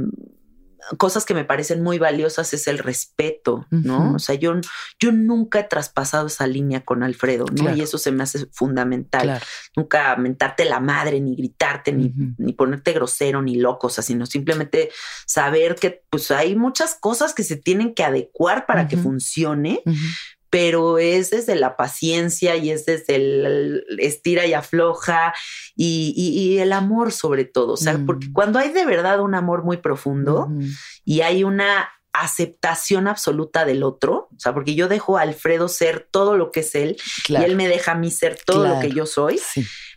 cosas 0.98 1.26
que 1.26 1.34
me 1.34 1.46
parecen 1.46 1.82
muy 1.84 2.00
valiosas 2.00 2.54
es 2.54 2.68
el 2.68 2.80
respeto, 2.80 3.66
¿no? 3.70 4.16
O 4.16 4.20
sea, 4.20 4.36
yo, 4.36 4.54
yo 5.00 5.12
nunca 5.12 5.60
he 5.60 5.64
traspasado 5.64 6.28
esa 6.28 6.48
línea 6.48 6.84
con 6.84 7.04
Alfredo, 7.04 7.46
¿no? 7.52 7.76
Y 7.76 7.82
eso 7.82 7.98
se 7.98 8.12
me 8.12 8.24
hace 8.24 8.46
fundamental. 8.52 9.42
Nunca 9.76 10.16
mentarte 10.16 10.66
la 10.66 10.80
madre, 10.80 11.20
ni 11.22 11.36
gritarte, 11.36 11.94
ni, 11.94 12.14
ni, 12.38 12.54
ponerte 12.54 12.94
grosero, 12.94 13.42
ni 13.42 13.56
loco, 13.56 13.88
o 13.88 13.90
sea, 13.90 14.04
sino 14.04 14.26
simplemente 14.26 14.90
saber 15.26 15.76
que 15.76 16.04
pues 16.10 16.32
hay 16.32 16.56
muchas 16.56 16.96
cosas 16.96 17.34
que 17.34 17.44
se 17.44 17.56
tienen 17.56 17.94
que 17.94 18.04
adecuar 18.04 18.66
para 18.66 18.88
que 18.88 18.98
funcione, 18.98 19.82
pero 20.52 21.00
es 21.00 21.30
desde 21.30 21.56
la 21.56 21.78
paciencia 21.78 22.58
y 22.58 22.72
es 22.72 22.86
desde 22.86 23.16
el 23.16 23.86
estira 23.98 24.46
y 24.46 24.54
afloja 24.54 25.34
y, 25.76 26.58
el 26.60 26.74
amor 26.74 27.14
sobre 27.14 27.46
todo. 27.46 27.74
O 27.74 27.78
sea, 27.78 27.98
porque 28.06 28.28
mm. 28.28 28.34
cuando 28.34 28.60
hay 28.60 28.72
de 28.72 28.86
verdad 28.86 29.22
un 29.22 29.34
amor 29.34 29.64
muy 29.64 29.78
profundo 29.78 30.50
y 31.06 31.22
hay 31.22 31.46
una 31.46 31.90
aceptación 32.14 33.08
absoluta 33.08 33.64
del 33.64 33.82
otro, 33.84 34.28
o 34.36 34.40
sea, 34.40 34.54
porque 34.54 34.76
yo 34.76 34.90
dejo 34.90 35.18
a 35.18 35.22
Alfredo 35.22 35.70
ser 35.70 36.06
todo 36.12 36.36
lo 36.36 36.52
que 36.52 36.60
es 36.60 36.76
él 36.76 36.98
y 37.30 37.36
él 37.36 37.56
me 37.56 37.70
deja 37.70 37.94
a 37.94 37.96
mí 37.96 38.12
ser 38.12 38.38
todo 38.46 38.68
lo 38.68 38.80
que 38.82 38.92
yo 38.92 39.06
soy, 39.06 39.40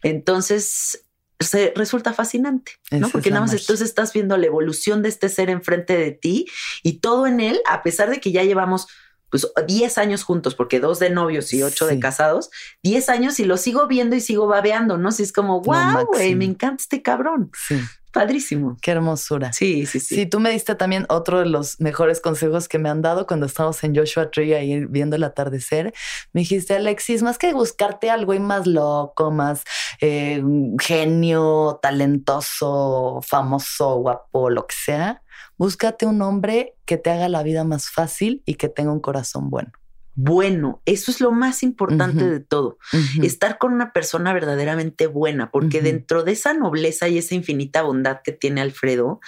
entonces 0.05 1.05
se 1.41 1.73
resulta 1.75 2.13
fascinante, 2.13 2.73
¿no? 2.93 3.09
porque 3.11 3.31
nada 3.31 3.43
más 3.43 3.53
entonces 3.53 3.89
estás 3.89 4.13
viendo 4.13 4.37
la 4.37 4.47
evolución 4.47 5.03
de 5.03 5.09
este 5.09 5.29
ser 5.29 5.51
enfrente 5.51 5.97
de 5.97 6.13
ti 6.13 6.47
y 6.85 7.01
todo 7.01 7.27
en 7.27 7.41
él, 7.41 7.61
a 7.69 7.83
pesar 7.83 8.09
de 8.09 8.21
que 8.21 8.31
ya 8.31 8.45
llevamos 8.45 8.87
pues 9.35 9.51
10 9.67 9.99
años 9.99 10.23
juntos, 10.23 10.55
porque 10.55 10.79
dos 10.79 11.01
de 11.01 11.11
novios 11.11 11.53
y 11.53 11.61
ocho 11.65 11.89
de 11.89 11.99
casados, 11.99 12.51
10 12.85 13.09
años 13.09 13.41
y 13.41 13.45
lo 13.45 13.57
sigo 13.57 13.89
viendo 13.89 14.15
y 14.15 14.21
sigo 14.21 14.47
babeando, 14.47 14.97
¿no? 14.97 15.11
Si 15.11 15.25
es 15.25 15.33
como, 15.33 15.61
wow, 15.61 16.07
güey, 16.07 16.37
me 16.37 16.45
encanta 16.45 16.81
este 16.81 17.03
cabrón. 17.03 17.51
Sí. 17.67 17.81
Padrísimo. 18.13 18.77
Qué 18.81 18.93
hermosura. 18.93 19.53
Sí, 19.53 19.87
sí, 19.87 19.99
sí. 19.99 20.15
Sí, 20.15 20.27
tú 20.27 20.39
me 20.39 20.51
diste 20.51 20.77
también 20.77 21.05
otro 21.09 21.41
de 21.41 21.47
los 21.47 21.81
mejores 21.81 22.21
consejos 22.21 22.69
que 22.69 22.79
me 22.79 22.89
han 22.89 23.03
dado 23.03 23.27
cuando 23.27 23.47
estábamos 23.47 23.83
en 23.83 23.97
Joshua 23.97 24.31
Tree 24.31 24.55
ahí 24.55 24.85
viendo 24.85 25.17
el 25.17 25.25
atardecer. 25.25 25.93
Me 26.33 26.43
dijiste, 26.43 26.77
Alexis, 26.77 27.25
más 27.25 27.37
que 27.37 27.53
buscarte 27.53 28.11
algo 28.11 28.33
y 28.33 28.39
más 28.39 28.69
loco, 28.69 29.33
más 29.33 29.65
eh, 30.01 30.41
genio, 30.81 31.81
talentoso, 31.83 33.19
famoso, 33.27 33.97
guapo, 33.97 34.49
lo 34.49 34.69
que 34.69 34.77
sea, 34.77 35.24
búscate 35.57 36.07
un 36.07 36.23
hombre 36.23 36.75
que 36.85 36.97
te 36.97 37.11
haga 37.11 37.29
la 37.29 37.43
vida 37.43 37.65
más 37.65 37.91
fácil 37.91 38.43
y 38.45 38.55
que 38.55 38.69
tenga 38.69 38.93
un 38.93 39.01
corazón 39.01 39.51
bueno. 39.51 39.73
bueno. 40.15 40.83
Eso 40.85 41.11
es 41.11 41.21
lo 41.21 41.33
más 41.33 41.63
importante 41.63 42.29
de 42.29 42.41
todo. 42.41 42.79
Estar 43.23 43.59
con 43.59 43.73
una 43.73 43.93
persona 43.93 44.33
verdaderamente 44.33 45.07
buena, 45.07 45.51
porque 45.51 45.81
dentro 45.81 46.23
de 46.23 46.33
esa 46.33 46.55
nobleza 46.55 47.09
y 47.09 47.19
esa 47.19 47.35
infinita 47.35 47.83
bondad 47.83 48.21
que 48.23 48.33
tiene 48.33 48.61
Alfredo, 48.61 49.21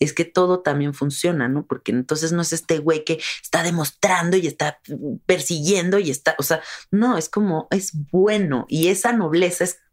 es 0.00 0.12
que 0.12 0.24
todo 0.24 0.60
también 0.60 0.94
funciona, 0.94 1.48
¿no? 1.48 1.66
Porque 1.66 1.92
entonces 1.92 2.32
no 2.32 2.42
es 2.42 2.52
este 2.52 2.78
güey 2.78 3.04
que 3.04 3.20
está 3.42 3.62
demostrando 3.62 4.36
y 4.36 4.46
está 4.46 4.80
persiguiendo 5.26 5.98
y 5.98 6.10
está, 6.10 6.34
o 6.38 6.42
sea, 6.42 6.60
no, 6.90 7.16
es 7.16 7.28
como, 7.28 7.68
es 7.70 7.92
bueno 8.10 8.66
y 8.68 8.88
esa 8.88 9.12
nobleza 9.12 9.64
es 9.64 9.83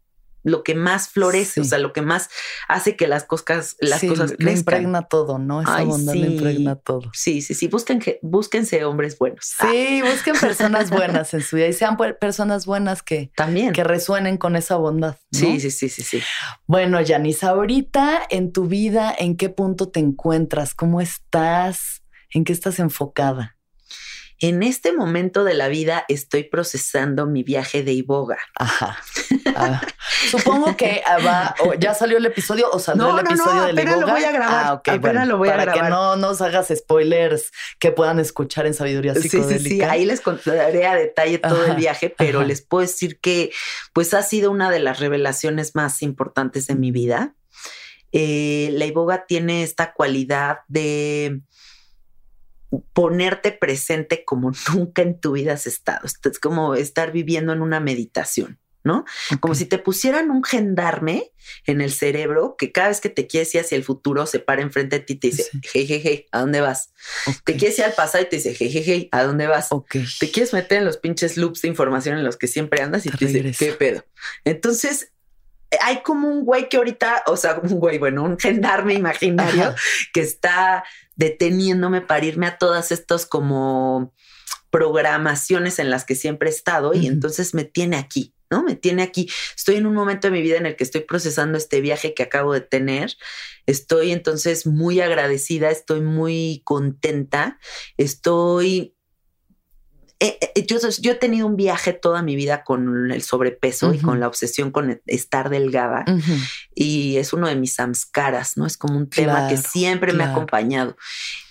lo 0.44 0.64
que 0.64 0.76
más 0.76 1.10
florece, 1.10 1.62
o 1.62 1.64
sea, 1.64 1.78
lo 1.78 1.94
que 1.94 2.02
más 2.02 2.30
hace 2.68 2.96
que 2.96 3.08
las 3.08 3.24
cosas, 3.24 3.76
las 3.80 4.02
cosas 4.02 4.32
crezcan. 4.32 4.58
impregna 4.58 5.02
todo, 5.04 5.38
¿no? 5.38 5.62
Esa 5.62 5.84
bondad 5.84 6.14
impregna 6.14 6.76
todo. 6.76 7.10
Sí, 7.14 7.42
sí, 7.42 7.54
sí. 7.54 7.68
Busquen, 7.68 8.02
búsquense 8.22 8.84
hombres 8.86 9.18
buenos. 9.18 9.54
Sí, 9.60 10.02
busquen 10.02 10.36
personas 10.40 10.90
buenas 10.90 11.34
en 11.34 11.42
su 11.42 11.56
vida 11.56 11.68
y 11.68 11.74
sean 11.74 11.98
personas 12.20 12.66
buenas 12.66 13.04
que 13.04 13.32
también 13.36 13.74
que 13.74 13.84
resuenen 13.84 14.38
con 14.38 14.56
esa 14.56 14.76
bondad. 14.78 15.18
Sí, 15.32 15.60
sí, 15.60 15.72
sí, 15.72 15.90
sí, 15.90 16.04
sí. 16.04 16.22
Bueno, 16.66 17.02
Yanis, 17.02 17.44
ahorita 17.44 18.22
en 18.30 18.52
tu 18.52 18.66
vida, 18.66 19.14
¿en 19.18 19.38
qué 19.38 19.50
punto 19.50 19.90
te 19.90 20.00
encuentras? 20.00 20.74
¿Cómo 20.74 21.02
estás? 21.02 22.04
¿En 22.30 22.44
qué 22.44 22.54
estás 22.54 22.80
enfocada? 22.80 23.58
En 24.42 24.64
este 24.64 24.92
momento 24.92 25.44
de 25.44 25.54
la 25.54 25.68
vida 25.68 26.04
estoy 26.08 26.44
procesando 26.44 27.28
mi 27.28 27.44
viaje 27.44 27.84
de 27.84 27.94
Iboga. 27.94 28.40
Ajá. 28.56 28.98
Ah, 29.56 29.82
supongo 30.32 30.76
que 30.76 31.04
ah, 31.06 31.18
va, 31.20 31.56
ya 31.78 31.94
salió 31.94 32.18
el 32.18 32.26
episodio 32.26 32.70
o 32.72 32.80
salió 32.80 33.20
el 33.20 33.26
episodio 33.26 33.74
de 33.74 33.82
Iboga. 33.82 33.98
lo 33.98 34.08
voy 34.08 34.24
a 34.24 34.32
grabar. 34.32 34.66
Ah, 34.66 34.74
ok. 34.74 34.88
lo 35.28 35.38
voy 35.38 35.50
para 35.50 35.62
a 35.62 35.66
grabar. 35.66 35.84
que 35.84 35.90
no 35.90 36.16
nos 36.16 36.42
hagas 36.42 36.74
spoilers 36.76 37.52
que 37.78 37.92
puedan 37.92 38.20
escuchar 38.20 38.66
en 38.66 38.74
Sabiduría 38.74 39.14
Psicodélica. 39.14 39.60
Sí, 39.60 39.64
sí, 39.64 39.76
sí. 39.76 39.82
Ahí 39.84 40.06
les 40.06 40.22
contaré 40.22 40.88
a 40.88 40.96
detalle 40.96 41.38
todo 41.38 41.66
el 41.66 41.76
viaje, 41.76 42.10
pero 42.10 42.44
les 42.44 42.62
puedo 42.62 42.82
decir 42.82 43.20
que 43.20 43.52
pues 43.94 44.14
ha 44.16 44.24
sido 44.24 44.50
una 44.50 44.72
de 44.72 44.80
las 44.80 45.00
revelaciones 45.00 45.76
más 45.76 46.02
importantes 46.02 46.66
de 46.66 46.76
mi 46.76 46.92
vida. 46.92 47.36
Eh, 48.12 48.70
la 48.74 48.86
Iboga 48.86 49.26
tiene 49.28 49.64
esta 49.64 49.94
cualidad 49.94 50.60
de 50.68 51.42
ponerte 52.94 53.52
presente 53.52 54.24
como 54.26 54.52
nunca 54.74 55.02
en 55.02 55.20
tu 55.20 55.34
vida 55.34 55.54
has 55.54 55.68
estado. 55.68 56.02
Es 56.06 56.40
como 56.40 56.76
estar 56.76 57.12
viviendo 57.12 57.54
en 57.54 57.62
una 57.62 57.80
meditación. 57.80 58.60
¿no? 58.84 59.06
Como 59.40 59.56
si 59.56 59.66
te 59.66 59.78
pusieran 59.78 60.32
un 60.32 60.44
gendarme 60.44 61.32
en 61.66 61.82
el 61.82 61.92
cerebro 61.92 62.56
que 62.58 62.72
cada 62.72 62.90
vez 62.90 63.00
que 63.00 63.10
te 63.10 63.28
quieres 63.28 63.54
ir 63.54 63.62
hacia 63.62 63.76
el 63.76 63.84
futuro 63.84 64.26
se 64.26 64.40
para 64.40 64.62
enfrente 64.62 65.00
de 65.00 65.06
ti 65.06 65.14
y 65.14 65.16
te 65.18 65.28
dice, 65.28 65.50
hey, 65.74 65.86
hey, 65.88 66.02
hey, 66.04 66.26
¿a 66.32 66.40
dónde 66.40 66.62
vas? 66.62 66.92
Te 67.46 67.56
quieres 67.58 67.78
ir 67.78 67.86
al 67.86 67.94
pasado 67.94 68.24
y 68.24 68.28
te 68.28 68.38
dice, 68.38 68.56
hey, 68.58 68.70
hey, 68.74 68.84
hey, 68.86 69.10
¿a 69.12 69.24
dónde 69.24 69.48
vas? 69.48 69.70
Te 70.20 70.32
quieres 70.32 70.54
meter 70.54 70.80
en 70.80 70.86
los 70.86 70.98
pinches 70.98 71.38
loops 71.38 71.62
de 71.62 71.68
información 71.68 72.18
en 72.18 72.24
los 72.24 72.38
que 72.38 72.48
siempre 72.48 72.82
andas 72.82 73.06
y 73.06 73.12
te, 73.12 73.26
dice, 73.26 73.54
¿qué 73.58 73.74
pedo? 73.74 74.04
Entonces, 74.46 75.12
hay 75.80 76.02
como 76.02 76.28
un 76.28 76.44
güey 76.44 76.68
que 76.68 76.78
ahorita, 76.78 77.24
o 77.28 77.38
sea, 77.38 77.60
un 77.62 77.80
güey, 77.80 77.98
bueno, 77.98 78.24
un 78.24 78.38
gendarme 78.38 78.94
imaginario 78.94 79.74
que 80.14 80.22
está 80.22 80.84
deteniéndome 81.22 82.02
para 82.02 82.26
irme 82.26 82.48
a 82.48 82.58
todas 82.58 82.92
estas 82.92 83.28
como 83.28 84.12
programaciones 84.72 85.78
en 85.78 85.92
las 85.92 86.04
que 86.04 86.16
siempre 86.16 86.50
he 86.50 86.54
estado 86.54 86.96
y 86.96 87.06
entonces 87.06 87.54
me 87.54 87.64
tiene 87.64 87.98
aquí, 87.98 88.34
¿no? 88.50 88.64
Me 88.64 88.76
tiene 88.76 89.04
aquí. 89.04 89.30
Estoy 89.56 89.76
en 89.76 89.86
un 89.86 89.94
momento 89.94 90.28
de 90.28 90.32
mi 90.32 90.42
vida 90.42 90.58
en 90.58 90.66
el 90.66 90.76
que 90.76 90.84
estoy 90.84 91.02
procesando 91.02 91.60
este 91.60 91.80
viaje 91.80 92.16
que 92.16 92.24
acabo 92.24 92.54
de 92.54 92.62
tener. 92.62 93.18
Estoy 93.68 94.12
entonces 94.12 94.66
muy 94.66 95.00
agradecida, 95.00 95.70
estoy 95.70 96.02
muy 96.02 96.64
contenta, 96.64 97.60
estoy 97.98 98.96
eh, 100.24 100.38
eh, 100.54 100.66
yo, 100.68 100.78
yo, 101.00 101.14
he 101.14 101.16
tenido 101.16 101.48
un 101.48 101.56
viaje 101.56 101.94
toda 101.94 102.22
mi 102.22 102.36
vida 102.36 102.64
con 102.64 103.12
el 103.12 103.24
sobrepeso 103.24 103.92
y 103.92 103.98
con 103.98 104.20
la 104.20 104.28
obsesión 104.28 104.70
con 104.70 105.02
estar 105.08 105.50
delgada. 105.50 106.06
Y 106.76 107.18
es 107.18 107.34
uno 107.34 107.48
de 107.48 107.56
mis 107.56 107.74
samskaras, 107.74 108.56
¿no? 108.56 108.68
Es 108.68 108.78
como 108.78 108.98
un 108.98 109.10
tema 109.10 109.48
que 109.48 109.58
siempre 109.58 110.14
me 110.14 110.24
ha 110.24 110.30
acompañado. 110.30 110.96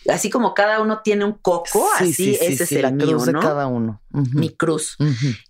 Así 0.08 0.30
como 0.30 0.54
cada 0.54 0.80
uno 0.80 1.00
tiene 1.02 1.24
un 1.24 1.32
coco, 1.32 1.84
así 1.98 2.38
ese 2.40 2.62
es 2.62 2.70
el 2.70 2.92
mío, 2.92 3.18
¿no? 3.32 3.40
cada 3.40 3.66
uno. 3.66 4.00
Mi 4.12 4.50
cruz. 4.50 4.96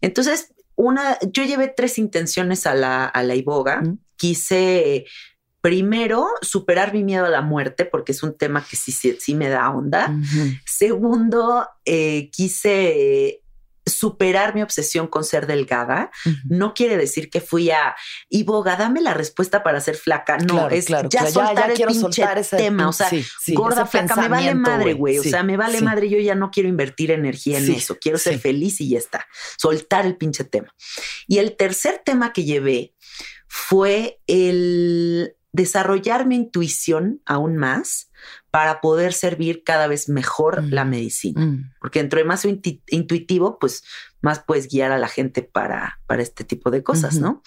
Entonces, 0.00 0.54
una, 0.74 1.18
yo 1.20 1.44
llevé 1.44 1.68
tres 1.68 1.98
intenciones 1.98 2.66
a 2.66 2.74
la, 2.74 3.04
a 3.04 3.22
la 3.22 3.34
iboga. 3.34 3.82
Quise 4.16 5.04
primero, 5.60 6.28
superar 6.42 6.92
mi 6.92 7.04
miedo 7.04 7.26
a 7.26 7.30
la 7.30 7.42
muerte, 7.42 7.84
porque 7.84 8.12
es 8.12 8.22
un 8.22 8.36
tema 8.36 8.64
que 8.68 8.76
sí, 8.76 8.92
sí, 8.92 9.34
me 9.34 9.48
da 9.48 9.70
onda. 9.70 10.14
Segundo, 10.64 11.68
eh, 11.84 12.30
quise 12.32 13.42
superar 13.86 14.54
mi 14.54 14.62
obsesión 14.62 15.06
con 15.06 15.24
ser 15.24 15.46
delgada. 15.46 16.10
No 16.44 16.74
quiere 16.74 16.96
decir 16.96 17.28
que 17.28 17.40
fui 17.40 17.70
a 17.70 17.96
y 18.28 18.44
boga, 18.44 18.76
dame 18.76 19.00
la 19.00 19.14
respuesta 19.14 19.62
para 19.62 19.80
ser 19.80 19.96
flaca. 19.96 20.38
No, 20.38 20.68
es 20.70 20.86
ya 21.08 21.26
soltar 21.30 21.70
el 21.70 21.86
pinche 21.86 22.24
tema. 22.56 22.88
o 22.88 22.92
sea, 22.92 23.10
gorda, 23.48 23.86
flaca, 23.86 24.16
me 24.16 24.28
vale 24.28 24.54
madre, 24.54 24.94
güey. 24.94 25.18
o 25.18 25.22
sea, 25.22 25.42
me 25.42 25.56
vale 25.56 25.80
madre. 25.80 26.08
Yo 26.08 26.18
ya 26.18 26.34
no 26.34 26.50
quiero 26.50 26.68
invertir 26.68 27.10
energía 27.10 27.58
en 27.58 27.70
eso. 27.70 27.98
Quiero 28.00 28.18
ser 28.18 28.38
feliz 28.38 28.80
y 28.80 28.90
ya 28.90 28.98
está. 28.98 29.26
Soltar 29.58 30.06
el 30.06 30.16
pinche 30.16 30.44
tema. 30.44 30.74
Y 31.26 31.38
el 31.38 31.56
tercer 31.56 32.00
tema 32.04 32.32
que 32.32 32.44
llevé 32.44 32.94
fue 33.48 34.20
el 34.26 35.34
desarrollar 35.52 36.26
mi 36.26 36.36
intuición 36.36 37.20
aún 37.26 37.56
más 37.56 38.10
para 38.50 38.80
poder 38.80 39.12
servir 39.12 39.64
cada 39.64 39.86
vez 39.86 40.08
mejor 40.08 40.62
mm. 40.62 40.70
la 40.70 40.84
medicina. 40.84 41.40
Mm. 41.40 41.72
Porque 41.80 42.00
entre 42.00 42.24
más 42.24 42.44
intuitivo, 42.44 43.58
pues 43.58 43.82
más 44.20 44.40
puedes 44.40 44.68
guiar 44.68 44.92
a 44.92 44.98
la 44.98 45.08
gente 45.08 45.42
para, 45.42 46.00
para 46.06 46.22
este 46.22 46.44
tipo 46.44 46.70
de 46.70 46.82
cosas, 46.82 47.16
¿no? 47.16 47.42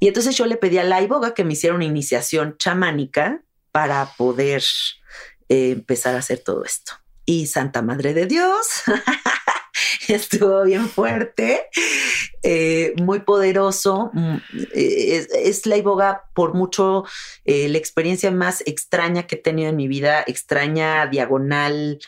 Y 0.00 0.08
entonces 0.08 0.36
yo 0.36 0.46
le 0.46 0.56
pedí 0.56 0.78
a 0.78 0.84
la 0.84 1.02
iboga 1.02 1.34
que 1.34 1.44
me 1.44 1.54
hiciera 1.54 1.74
una 1.74 1.84
iniciación 1.84 2.56
chamánica 2.58 3.42
para 3.72 4.12
poder 4.16 4.62
eh, 5.48 5.70
empezar 5.72 6.14
a 6.14 6.18
hacer 6.18 6.38
todo 6.38 6.64
esto. 6.64 6.92
Y 7.24 7.46
Santa 7.46 7.82
Madre 7.82 8.14
de 8.14 8.26
Dios 8.26 8.82
estuvo 10.14 10.64
bien 10.64 10.88
fuerte, 10.88 11.68
eh, 12.42 12.94
muy 13.02 13.20
poderoso. 13.20 14.10
Mm, 14.12 14.36
es, 14.72 15.66
la 15.66 15.76
iboga 15.76 16.24
por 16.34 16.54
mucho 16.54 17.04
eh, 17.44 17.68
la 17.68 17.78
experiencia 17.78 18.30
más 18.30 18.62
extraña 18.66 19.26
que 19.26 19.36
he 19.36 19.38
tenido 19.38 19.68
en 19.68 19.76
mi 19.76 19.88
vida, 19.88 20.24
extraña, 20.26 21.06
diagonal, 21.06 21.98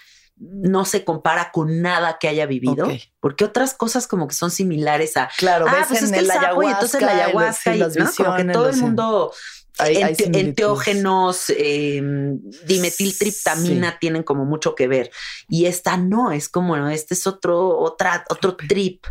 no 0.41 0.87
se 0.87 1.05
compara 1.05 1.51
con 1.53 1.83
nada 1.83 2.17
que 2.19 2.27
haya 2.27 2.47
vivido, 2.47 2.89
porque 3.21 3.45
otras 3.45 3.75
cosas 3.75 4.07
como 4.07 4.27
que 4.27 4.35
son 4.35 4.51
similares 4.51 5.19
a 5.19 5.29
claro, 5.37 5.67
ah, 5.69 5.85
pues 5.87 6.03
es 6.03 6.11
que 6.11 6.19
el, 6.19 6.31
ayahuasca, 6.31 6.67
y 6.67 6.71
entonces 6.71 7.03
la 7.03 7.13
ayahuasca 7.13 7.77
y, 7.77 7.81
como 8.17 8.37
que 8.37 8.45
todo 8.45 8.71
el 8.71 8.77
mundo 8.79 9.33
enteógenos, 9.79 11.53
em, 11.57 12.41
dimetiltriptamina 12.67 13.99
tienen 13.99 14.23
como 14.23 14.45
mucho 14.45 14.75
que 14.75 14.89
ver. 14.89 15.11
Y 15.49 15.67
esta 15.67 15.97
no, 15.97 16.33
es 16.33 16.49
como, 16.49 16.89
este 16.89 17.15
es 17.15 17.27
otro, 17.27 17.79
otra, 17.79 18.25
otro 18.31 18.57
trip. 18.57 19.07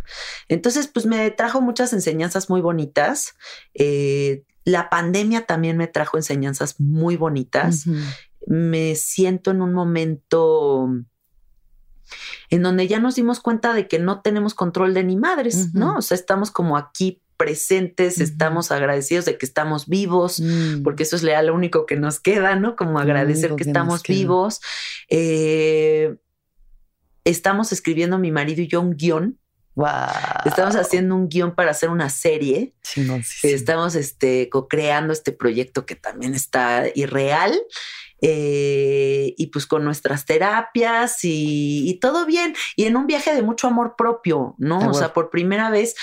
Entonces, 0.48 0.88
pues 0.88 1.06
me 1.06 1.30
trajo 1.30 1.60
muchas 1.60 1.92
enseñanzas 1.92 2.50
muy 2.50 2.60
bonitas. 2.60 3.34
Eh, 3.74 4.44
la 4.64 4.90
pandemia 4.90 5.46
también 5.46 5.76
me 5.76 5.86
trajo 5.86 6.16
enseñanzas 6.16 6.80
muy 6.80 7.16
bonitas. 7.16 7.84
Me 8.46 8.94
siento 8.94 9.50
en 9.50 9.62
un 9.62 9.72
momento 9.72 10.88
en 12.50 12.62
donde 12.62 12.88
ya 12.88 12.98
nos 12.98 13.14
dimos 13.14 13.40
cuenta 13.40 13.72
de 13.72 13.88
que 13.88 13.98
no 13.98 14.20
tenemos 14.20 14.54
control 14.54 14.94
de 14.94 15.04
ni 15.04 15.16
madres, 15.16 15.74
¿no? 15.74 15.98
O 15.98 16.02
sea, 16.02 16.16
estamos 16.16 16.50
como 16.50 16.76
aquí 16.76 17.22
presentes, 17.40 18.20
estamos 18.20 18.70
agradecidos 18.70 19.24
de 19.24 19.38
que 19.38 19.46
estamos 19.46 19.88
vivos, 19.88 20.40
mm. 20.40 20.82
porque 20.82 21.04
eso 21.04 21.16
es 21.16 21.22
lo 21.22 21.54
único 21.54 21.86
que 21.86 21.96
nos 21.96 22.20
queda, 22.20 22.54
¿no? 22.54 22.76
Como 22.76 22.98
agradecer 22.98 23.56
que, 23.56 23.62
estamos 23.62 24.02
vivos. 24.02 24.60
Eh, 25.08 26.16
estamos 27.24 27.72
escribiendo 27.72 28.18
mi 28.18 28.30
marido 28.30 28.60
y 28.60 28.68
yo 28.68 28.82
un 28.82 28.94
guion. 28.94 29.38
Wow. 29.74 29.88
Estamos 30.44 30.76
haciendo 30.76 31.14
un 31.14 31.30
guion 31.30 31.54
para 31.54 31.70
hacer 31.70 31.88
una 31.88 32.10
serie. 32.10 32.74
Estamos 33.42 33.94
este, 33.94 34.50
co-creando 34.50 35.14
este 35.14 35.32
proyecto 35.32 35.86
que 35.86 35.94
también 35.94 36.34
está 36.34 36.88
irreal. 36.94 37.58
Eh, 38.22 39.34
y 39.36 39.46
pues 39.46 39.66
con 39.66 39.84
nuestras 39.84 40.26
terapias 40.26 41.18
y, 41.22 41.98
todo 42.00 42.26
bien, 42.26 42.54
y 42.76 42.84
en 42.84 42.96
un 42.96 43.06
viaje 43.06 43.34
de 43.34 43.42
mucho 43.42 43.66
amor 43.66 43.94
propio, 43.96 44.54
¿no? 44.58 44.90
o 44.90 44.94
sea, 44.94 45.12
por 45.12 45.30
primera 45.30 45.70
vez, 45.70 45.94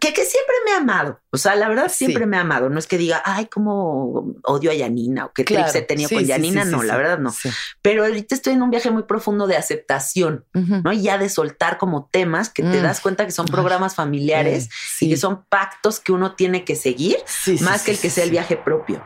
que, 0.00 0.12
que, 0.12 0.24
siempre 0.24 0.54
me 0.64 0.72
ha 0.72 0.76
amado, 0.78 1.20
o 1.30 1.36
sea, 1.36 1.54
la 1.54 1.68
verdad 1.68 1.90
siempre 1.90 2.26
me 2.26 2.36
ha 2.36 2.40
amado, 2.40 2.68
no 2.68 2.78
es 2.78 2.86
que 2.86 2.98
diga, 2.98 3.22
ay, 3.24 3.46
cómo 3.46 4.34
odio 4.44 4.70
a 4.70 4.74
Yanina 4.74 5.26
o 5.26 5.32
qué 5.32 5.44
trips 5.44 5.74
he 5.74 5.82
tenido 5.82 6.10
con 6.10 6.24
Yanina, 6.24 6.64
no, 6.64 6.82
la 6.82 6.96
verdad 6.96 7.18
no. 7.18 7.34
Pero 7.80 8.04
ahorita 8.04 8.34
estoy 8.34 8.54
en 8.54 8.62
un 8.62 8.70
viaje 8.70 8.90
muy 8.90 9.04
profundo 9.04 9.46
de 9.46 9.56
aceptación, 9.56 10.44
¿no? 10.52 10.92
Y 10.92 11.02
ya 11.02 11.18
de 11.18 11.28
soltar 11.28 11.78
como 11.78 12.08
temas 12.10 12.50
que 12.50 12.62
te 12.62 12.80
mm. 12.80 12.82
das 12.82 13.00
cuenta 13.00 13.24
que 13.26 13.32
son 13.32 13.46
programas 13.46 13.94
familiares 13.94 14.68
y 15.00 15.08
que 15.10 15.16
son 15.16 15.44
pactos 15.48 16.00
que 16.00 16.12
uno 16.12 16.34
tiene 16.34 16.64
que 16.64 16.76
seguir, 16.76 17.16
más 17.60 17.82
que 17.82 17.92
el 17.92 17.98
que 17.98 18.10
sea 18.10 18.24
el 18.24 18.30
viaje 18.30 18.56
propio. 18.56 19.04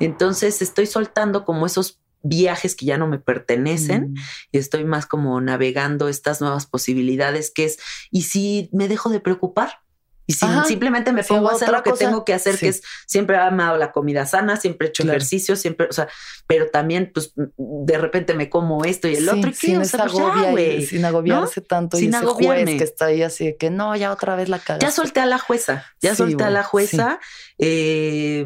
Entonces 0.00 0.62
estoy 0.62 0.86
soltando 0.86 1.44
como 1.44 1.66
esos 1.66 1.97
viajes 2.22 2.74
que 2.74 2.86
ya 2.86 2.98
no 2.98 3.06
me 3.06 3.18
pertenecen 3.18 4.12
mm. 4.12 4.16
y 4.52 4.58
estoy 4.58 4.84
más 4.84 5.06
como 5.06 5.40
navegando 5.40 6.08
estas 6.08 6.40
nuevas 6.40 6.66
posibilidades 6.66 7.50
que 7.50 7.64
es, 7.64 7.78
¿y 8.10 8.22
si 8.22 8.68
me 8.72 8.88
dejo 8.88 9.10
de 9.10 9.20
preocupar? 9.20 9.80
Y 10.28 10.34
si 10.34 10.46
simplemente 10.66 11.10
me 11.10 11.24
pongo 11.24 11.48
a 11.48 11.54
hacer 11.54 11.70
lo 11.70 11.82
que 11.82 11.92
tengo 11.92 12.22
que 12.22 12.34
hacer, 12.34 12.58
que 12.58 12.68
es 12.68 12.82
siempre 13.06 13.36
he 13.36 13.40
amado 13.40 13.78
la 13.78 13.92
comida 13.92 14.26
sana, 14.26 14.58
siempre 14.58 14.86
he 14.86 14.90
hecho 14.90 15.02
ejercicio, 15.02 15.56
siempre, 15.56 15.86
o 15.88 15.92
sea, 15.92 16.06
pero 16.46 16.68
también, 16.68 17.10
pues, 17.14 17.32
de 17.34 17.96
repente 17.96 18.34
me 18.34 18.50
como 18.50 18.84
esto 18.84 19.08
y 19.08 19.14
el 19.14 19.26
otro. 19.26 19.48
¿y 19.48 19.54
sin, 19.54 19.76
pues 19.76 20.88
sin 20.90 21.04
agobiarse 21.06 21.62
tanto 21.62 21.96
sin 21.96 22.12
y 22.12 22.14
ese 22.14 22.26
juez 22.26 22.66
que 22.66 22.84
está 22.84 23.06
ahí 23.06 23.22
así 23.22 23.46
de 23.46 23.56
que 23.56 23.70
no, 23.70 23.96
ya 23.96 24.12
otra 24.12 24.36
vez 24.36 24.50
la 24.50 24.58
cara. 24.58 24.80
Ya 24.80 24.90
solté 24.90 25.20
a 25.20 25.26
la 25.26 25.38
jueza, 25.38 25.86
ya 26.02 26.14
solté 26.14 26.44
a 26.44 26.50
la 26.50 26.62
jueza. 26.62 27.20
Eh, 27.56 28.44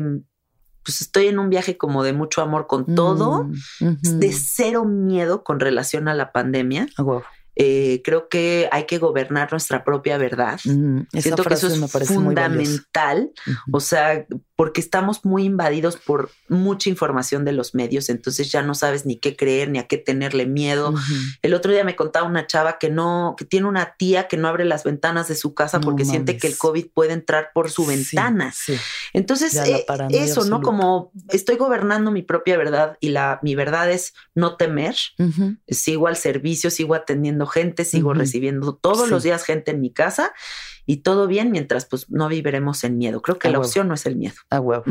pues 0.84 1.00
estoy 1.00 1.28
en 1.28 1.38
un 1.38 1.50
viaje 1.50 1.76
como 1.76 2.02
de 2.02 2.12
mucho 2.12 2.42
amor 2.42 2.66
con 2.66 2.94
todo, 2.94 3.44
mm, 3.80 4.18
de 4.18 4.32
cero 4.32 4.84
miedo 4.84 5.44
con 5.44 5.60
relación 5.60 6.09
a 6.09 6.14
la 6.14 6.32
pandemia. 6.32 6.88
Eh, 7.54 8.00
creo 8.02 8.28
que 8.28 8.68
hay 8.72 8.86
que 8.86 8.96
gobernar 8.96 9.50
nuestra 9.50 9.84
propia 9.84 10.16
verdad. 10.16 10.59
Siento 10.59 11.44
que 11.44 11.54
eso 11.54 11.68
es 11.68 12.09
fundamental. 12.09 13.30
O 13.70 13.80
sea, 13.80 14.26
porque 14.56 14.80
estamos 14.80 15.24
muy 15.24 15.44
invadidos 15.44 15.96
por 15.96 16.30
mucha 16.48 16.90
información 16.90 17.44
de 17.44 17.52
los 17.52 17.74
medios, 17.74 18.10
entonces 18.10 18.52
ya 18.52 18.62
no 18.62 18.74
sabes 18.74 19.06
ni 19.06 19.16
qué 19.16 19.34
creer 19.34 19.70
ni 19.70 19.78
a 19.78 19.86
qué 19.86 19.96
tenerle 19.96 20.46
miedo. 20.46 20.94
El 21.40 21.54
otro 21.54 21.72
día 21.72 21.84
me 21.84 21.96
contaba 21.96 22.26
una 22.26 22.46
chava 22.46 22.78
que 22.78 22.90
no, 22.90 23.34
que 23.38 23.44
tiene 23.44 23.66
una 23.66 23.94
tía 23.96 24.28
que 24.28 24.36
no 24.36 24.48
abre 24.48 24.64
las 24.64 24.84
ventanas 24.84 25.28
de 25.28 25.36
su 25.36 25.54
casa 25.54 25.80
porque 25.80 26.04
siente 26.04 26.36
que 26.36 26.46
el 26.46 26.58
COVID 26.58 26.88
puede 26.92 27.12
entrar 27.12 27.50
por 27.54 27.70
su 27.70 27.86
ventana. 27.86 28.52
Entonces, 29.12 29.54
eh, 29.56 29.86
eso, 30.10 30.44
¿no? 30.44 30.60
Como 30.60 31.12
estoy 31.30 31.56
gobernando 31.56 32.10
mi 32.10 32.22
propia 32.22 32.56
verdad 32.56 32.98
y 33.00 33.08
la, 33.08 33.40
mi 33.42 33.54
verdad 33.54 33.90
es 33.90 34.12
no 34.34 34.56
temer. 34.56 34.96
Sigo 35.68 36.08
al 36.08 36.16
servicio, 36.16 36.70
sigo 36.70 36.94
atendiendo 36.94 37.46
gente, 37.46 37.84
sigo 37.84 38.12
recibiendo 38.12 38.74
todos 38.74 39.08
los 39.08 39.22
días 39.22 39.44
gente 39.44 39.70
en 39.70 39.80
mi 39.80 39.90
casa 39.90 40.32
y 40.86 40.98
todo 40.98 41.26
bien 41.26 41.50
mientras 41.50 41.86
pues 41.86 42.10
no 42.10 42.28
viviremos 42.28 42.84
en 42.84 42.98
miedo. 42.98 43.22
Creo 43.22 43.38
que 43.38 43.50
la 43.50 43.59
opción 43.59 43.88
no 43.88 43.94
es 43.94 44.06
el 44.06 44.16
miedo. 44.16 44.34
A 44.50 44.60
huevo. 44.60 44.84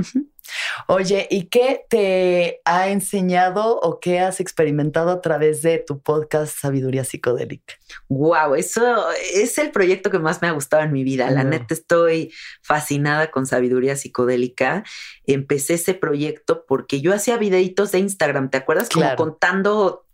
Oye, 0.88 1.27
¿y 1.30 1.45
qué 1.45 1.85
te 1.89 2.61
ha 2.65 2.89
enseñado 2.89 3.80
o 3.80 3.99
qué 3.99 4.19
has 4.19 4.39
experimentado 4.39 5.11
a 5.11 5.22
través 5.22 5.61
de 5.61 5.77
tu 5.77 6.01
podcast 6.01 6.57
Sabiduría 6.57 7.03
Psicodélica? 7.03 7.76
Wow, 8.09 8.55
eso 8.55 9.05
es 9.34 9.57
el 9.57 9.72
proyecto 9.72 10.09
que 10.09 10.19
más 10.19 10.41
me 10.41 10.47
ha 10.47 10.51
gustado 10.51 10.84
en 10.84 10.91
mi 10.91 11.03
vida. 11.03 11.30
La 11.30 11.43
neta 11.43 11.73
estoy 11.73 12.34
fascinada 12.61 13.31
con 13.31 13.45
Sabiduría 13.45 13.95
Psicodélica. 13.95 14.84
Empecé 15.26 15.76
ese 15.76 15.93
proyecto 15.93 16.65
porque 16.65 17.01
yo 17.01 17.13
hacía 17.13 17.38
videitos 17.38 17.91
de 17.91 17.99
Instagram, 17.99 18.49
¿te 18.49 18.57
acuerdas? 18.57 18.89
Como 18.89 19.15
contando 19.15 20.05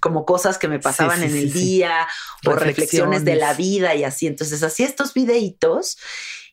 como 0.00 0.24
cosas 0.24 0.58
que 0.58 0.68
me 0.68 0.78
pasaban 0.78 1.22
en 1.22 1.36
el 1.36 1.52
día 1.52 2.06
o 2.44 2.52
reflexiones. 2.52 3.24
de 3.24 3.36
la 3.36 3.54
vida 3.54 3.94
y 3.94 4.04
así. 4.04 4.26
Entonces 4.26 4.62
hacía 4.62 4.86
estos 4.86 5.14
videitos 5.14 5.98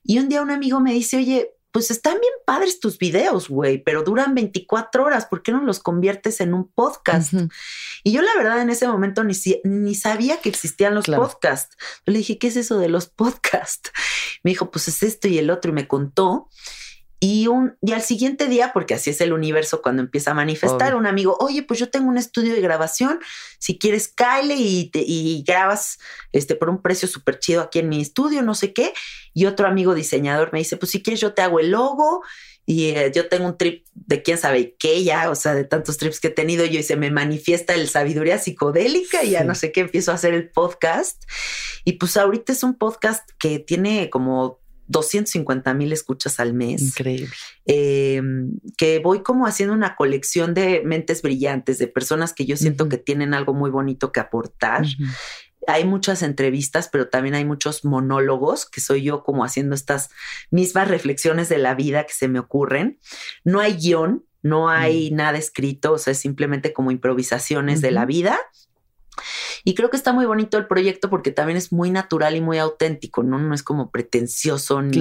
y 0.03 0.19
un 0.19 0.29
día 0.29 0.41
un 0.41 0.51
amigo 0.51 0.79
me 0.79 0.93
dice, 0.93 1.17
oye, 1.17 1.51
pues 1.73 1.89
están 1.89 2.19
bien 2.19 2.33
padres 2.45 2.79
tus 2.79 2.99
videos, 2.99 3.49
güey, 3.49 3.79
pero 3.79 4.03
duran 4.03 4.35
24 4.35 5.05
horas, 5.05 5.25
¿por 5.25 5.41
qué 5.41 5.51
no 5.51 5.63
los 5.63 5.79
conviertes 5.79 6.39
en 6.39 6.53
un 6.53 6.71
podcast? 6.71 7.33
Y 8.03 8.11
yo 8.11 8.21
la 8.21 8.35
verdad 8.37 8.61
en 8.61 8.69
ese 8.69 8.87
momento 8.87 9.23
ni, 9.23 9.33
ni 9.63 9.95
sabía 9.95 10.39
que 10.39 10.49
existían 10.49 10.93
los 10.93 11.05
podcasts. 11.05 11.75
le 12.05 12.19
dije, 12.19 12.37
¿qué 12.37 12.47
es 12.47 12.57
eso 12.57 12.77
de 12.77 12.89
los 12.89 13.07
podcasts? 13.07 13.91
Me 14.43 14.51
dijo, 14.51 14.69
pues 14.69 14.87
es 14.87 15.01
esto 15.01 15.27
y 15.27 15.39
el 15.39 15.49
otro 15.49 15.71
y 15.71 15.73
me 15.73 15.87
contó. 15.87 16.47
Y, 17.25 17.47
un, 17.47 17.77
y 17.81 17.93
al 17.93 18.01
siguiente 18.01 18.49
día, 18.49 18.71
porque 18.73 18.95
así 18.95 19.09
es 19.09 19.21
el 19.21 19.31
universo 19.31 19.81
cuando 19.81 20.01
empieza 20.01 20.31
a 20.31 20.33
manifestar, 20.33 20.93
un 20.93 21.07
amigo, 21.07 21.37
oye, 21.39 21.63
pues 21.63 21.79
yo 21.79 21.89
tengo 21.89 22.09
un 22.09 22.17
estudio 22.17 22.53
de 22.53 22.59
grabación, 22.59 23.21
si 23.59 23.77
quieres, 23.77 24.09
cáele 24.09 24.55
y, 24.55 24.91
y 24.93 25.41
grabas 25.47 25.99
este, 26.33 26.55
por 26.55 26.69
un 26.69 26.81
precio 26.81 27.07
súper 27.07 27.39
chido 27.39 27.61
aquí 27.61 27.79
en 27.79 27.87
mi 27.87 28.01
estudio, 28.01 28.41
no 28.41 28.55
sé 28.55 28.73
qué. 28.73 28.91
Y 29.33 29.45
otro 29.45 29.67
amigo 29.67 29.95
diseñador 29.95 30.51
me 30.51 30.59
dice, 30.59 30.75
pues 30.75 30.91
si 30.91 31.01
quieres 31.01 31.21
yo 31.21 31.33
te 31.33 31.41
hago 31.41 31.61
el 31.61 31.71
logo 31.71 32.23
y 32.65 32.89
eh, 32.89 33.09
yo 33.15 33.29
tengo 33.29 33.45
un 33.45 33.57
trip 33.57 33.85
de 33.93 34.21
quién 34.21 34.37
sabe 34.37 34.75
qué 34.77 35.01
ya, 35.05 35.29
o 35.29 35.35
sea, 35.35 35.53
de 35.53 35.63
tantos 35.63 35.97
trips 35.97 36.19
que 36.19 36.27
he 36.27 36.31
tenido 36.31 36.65
yo 36.65 36.81
y 36.81 36.83
se 36.83 36.97
me 36.97 37.09
manifiesta 37.09 37.73
el 37.73 37.87
sabiduría 37.87 38.37
psicodélica 38.37 39.23
y 39.23 39.29
ya 39.29 39.45
no 39.45 39.55
sé 39.55 39.71
qué, 39.71 39.79
empiezo 39.79 40.11
a 40.11 40.15
hacer 40.15 40.33
el 40.33 40.49
podcast. 40.49 41.23
Y 41.85 41.93
pues 41.93 42.17
ahorita 42.17 42.51
es 42.51 42.63
un 42.63 42.75
podcast 42.75 43.29
que 43.39 43.59
tiene 43.59 44.09
como 44.09 44.59
250 44.87 45.73
mil 45.73 45.91
escuchas 45.91 46.39
al 46.39 46.53
mes. 46.53 46.81
Increíble. 46.81 47.33
Em, 47.65 48.59
que 48.77 48.99
voy 48.99 49.23
como 49.23 49.47
haciendo 49.47 49.73
una 49.73 49.95
colección 49.95 50.53
de 50.53 50.81
mentes 50.83 51.21
brillantes, 51.21 51.77
de 51.77 51.87
personas 51.87 52.33
que 52.33 52.45
yo 52.45 52.57
siento 52.57 52.89
que 52.89 52.97
tienen 52.97 53.33
algo 53.33 53.53
muy 53.53 53.69
bonito 53.69 54.11
que 54.11 54.19
aportar. 54.19 54.85
Hay 55.67 55.85
muchas 55.85 56.23
entrevistas, 56.23 56.89
pero 56.91 57.07
también 57.07 57.35
hay 57.35 57.45
muchos 57.45 57.85
monólogos, 57.85 58.65
que 58.65 58.81
soy 58.81 59.03
yo 59.03 59.23
como 59.23 59.45
haciendo 59.45 59.75
estas 59.75 60.09
mismas 60.51 60.89
reflexiones 60.89 61.47
de 61.47 61.57
la 61.57 61.73
vida 61.73 62.05
que 62.05 62.13
se 62.13 62.27
me 62.27 62.39
ocurren. 62.39 62.99
No 63.45 63.61
hay 63.61 63.75
guion, 63.75 64.25
no 64.41 64.69
hay 64.69 65.09
mm. 65.11 65.15
nada 65.15 65.37
escrito, 65.37 65.93
o 65.93 65.97
sea, 65.97 66.11
es 66.11 66.19
simplemente 66.19 66.73
como 66.73 66.91
improvisaciones 66.91 67.79
de 67.79 67.91
la 67.91 68.05
vida 68.05 68.37
y 69.63 69.75
creo 69.75 69.89
que 69.89 69.97
está 69.97 70.13
muy 70.13 70.25
bonito 70.25 70.57
el 70.57 70.67
proyecto 70.67 71.09
porque 71.09 71.31
también 71.31 71.57
es 71.57 71.71
muy 71.71 71.91
natural 71.91 72.35
y 72.35 72.41
muy 72.41 72.57
auténtico, 72.57 73.23
¿no? 73.23 73.37
No 73.39 73.53
es 73.53 73.63
como 73.63 73.91
pretencioso 73.91 74.81
ni, 74.81 74.99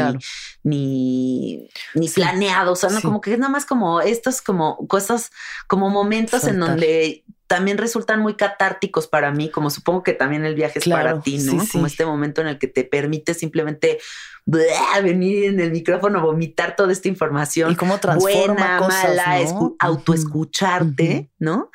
ni, 0.62 1.68
ni 1.94 2.08
planeado, 2.08 2.72
o 2.72 2.76
sea, 2.76 2.90
no 2.90 3.00
como 3.00 3.20
que 3.20 3.32
es 3.32 3.38
nada 3.38 3.50
más 3.50 3.66
como 3.66 4.00
estas 4.00 4.42
como 4.42 4.86
cosas, 4.86 5.30
como 5.66 5.90
momentos 5.90 6.44
en 6.44 6.60
donde 6.60 7.24
también 7.46 7.76
resultan 7.76 8.20
muy 8.20 8.34
catárticos 8.34 9.06
para 9.08 9.30
mí, 9.30 9.50
como 9.50 9.68
supongo 9.68 10.02
que 10.02 10.14
también 10.14 10.46
el 10.46 10.54
viaje 10.54 10.78
es 10.78 10.88
para 10.88 11.20
ti, 11.20 11.38
¿no? 11.38 11.62
como 11.70 11.86
este 11.86 12.06
momento 12.06 12.40
en 12.40 12.48
el 12.48 12.58
que 12.58 12.66
te 12.66 12.82
permite 12.82 13.34
simplemente 13.34 13.98
venir 14.46 15.44
en 15.44 15.60
el 15.60 15.70
micrófono, 15.70 16.22
vomitar 16.22 16.76
toda 16.76 16.92
esta 16.92 17.08
información. 17.08 17.70
Y 17.70 17.76
cómo 17.76 17.98
transforma 17.98 18.78
buena, 18.78 18.88
mala, 18.88 19.74
autoescucharte, 19.78 21.30
¿no? 21.38 21.70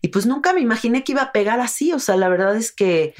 Y 0.00 0.08
pues 0.08 0.26
nunca 0.26 0.52
me 0.52 0.60
imaginé 0.60 1.04
que 1.04 1.12
iba 1.12 1.22
a 1.22 1.32
pegar 1.32 1.60
así. 1.60 1.92
O 1.92 1.98
sea, 1.98 2.16
la 2.16 2.28
verdad 2.28 2.56
es 2.56 2.72
que 2.72 3.14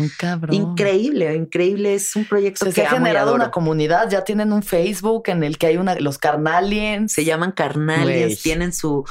increíble, 0.51 1.35
increíble. 1.35 1.95
Es 1.95 2.15
un 2.17 2.25
proyecto 2.25 2.67
que 2.67 2.73
se 2.73 2.87
ha 2.87 2.91
generado 2.91 3.35
una 3.35 3.51
comunidad. 3.51 4.09
Ya 4.11 4.25
tienen 4.25 4.53
un 4.53 4.63
Facebook 4.63 5.25
en 5.27 5.43
el 5.43 5.59
que 5.59 5.67
hay 5.67 5.77
una, 5.77 5.95
los 5.97 6.19
carnaliens. 6.19 7.13
Se 7.13 7.25
llaman 7.25 7.53
carnaliens, 7.53 8.43
tienen 8.43 8.73
su, 8.73 9.05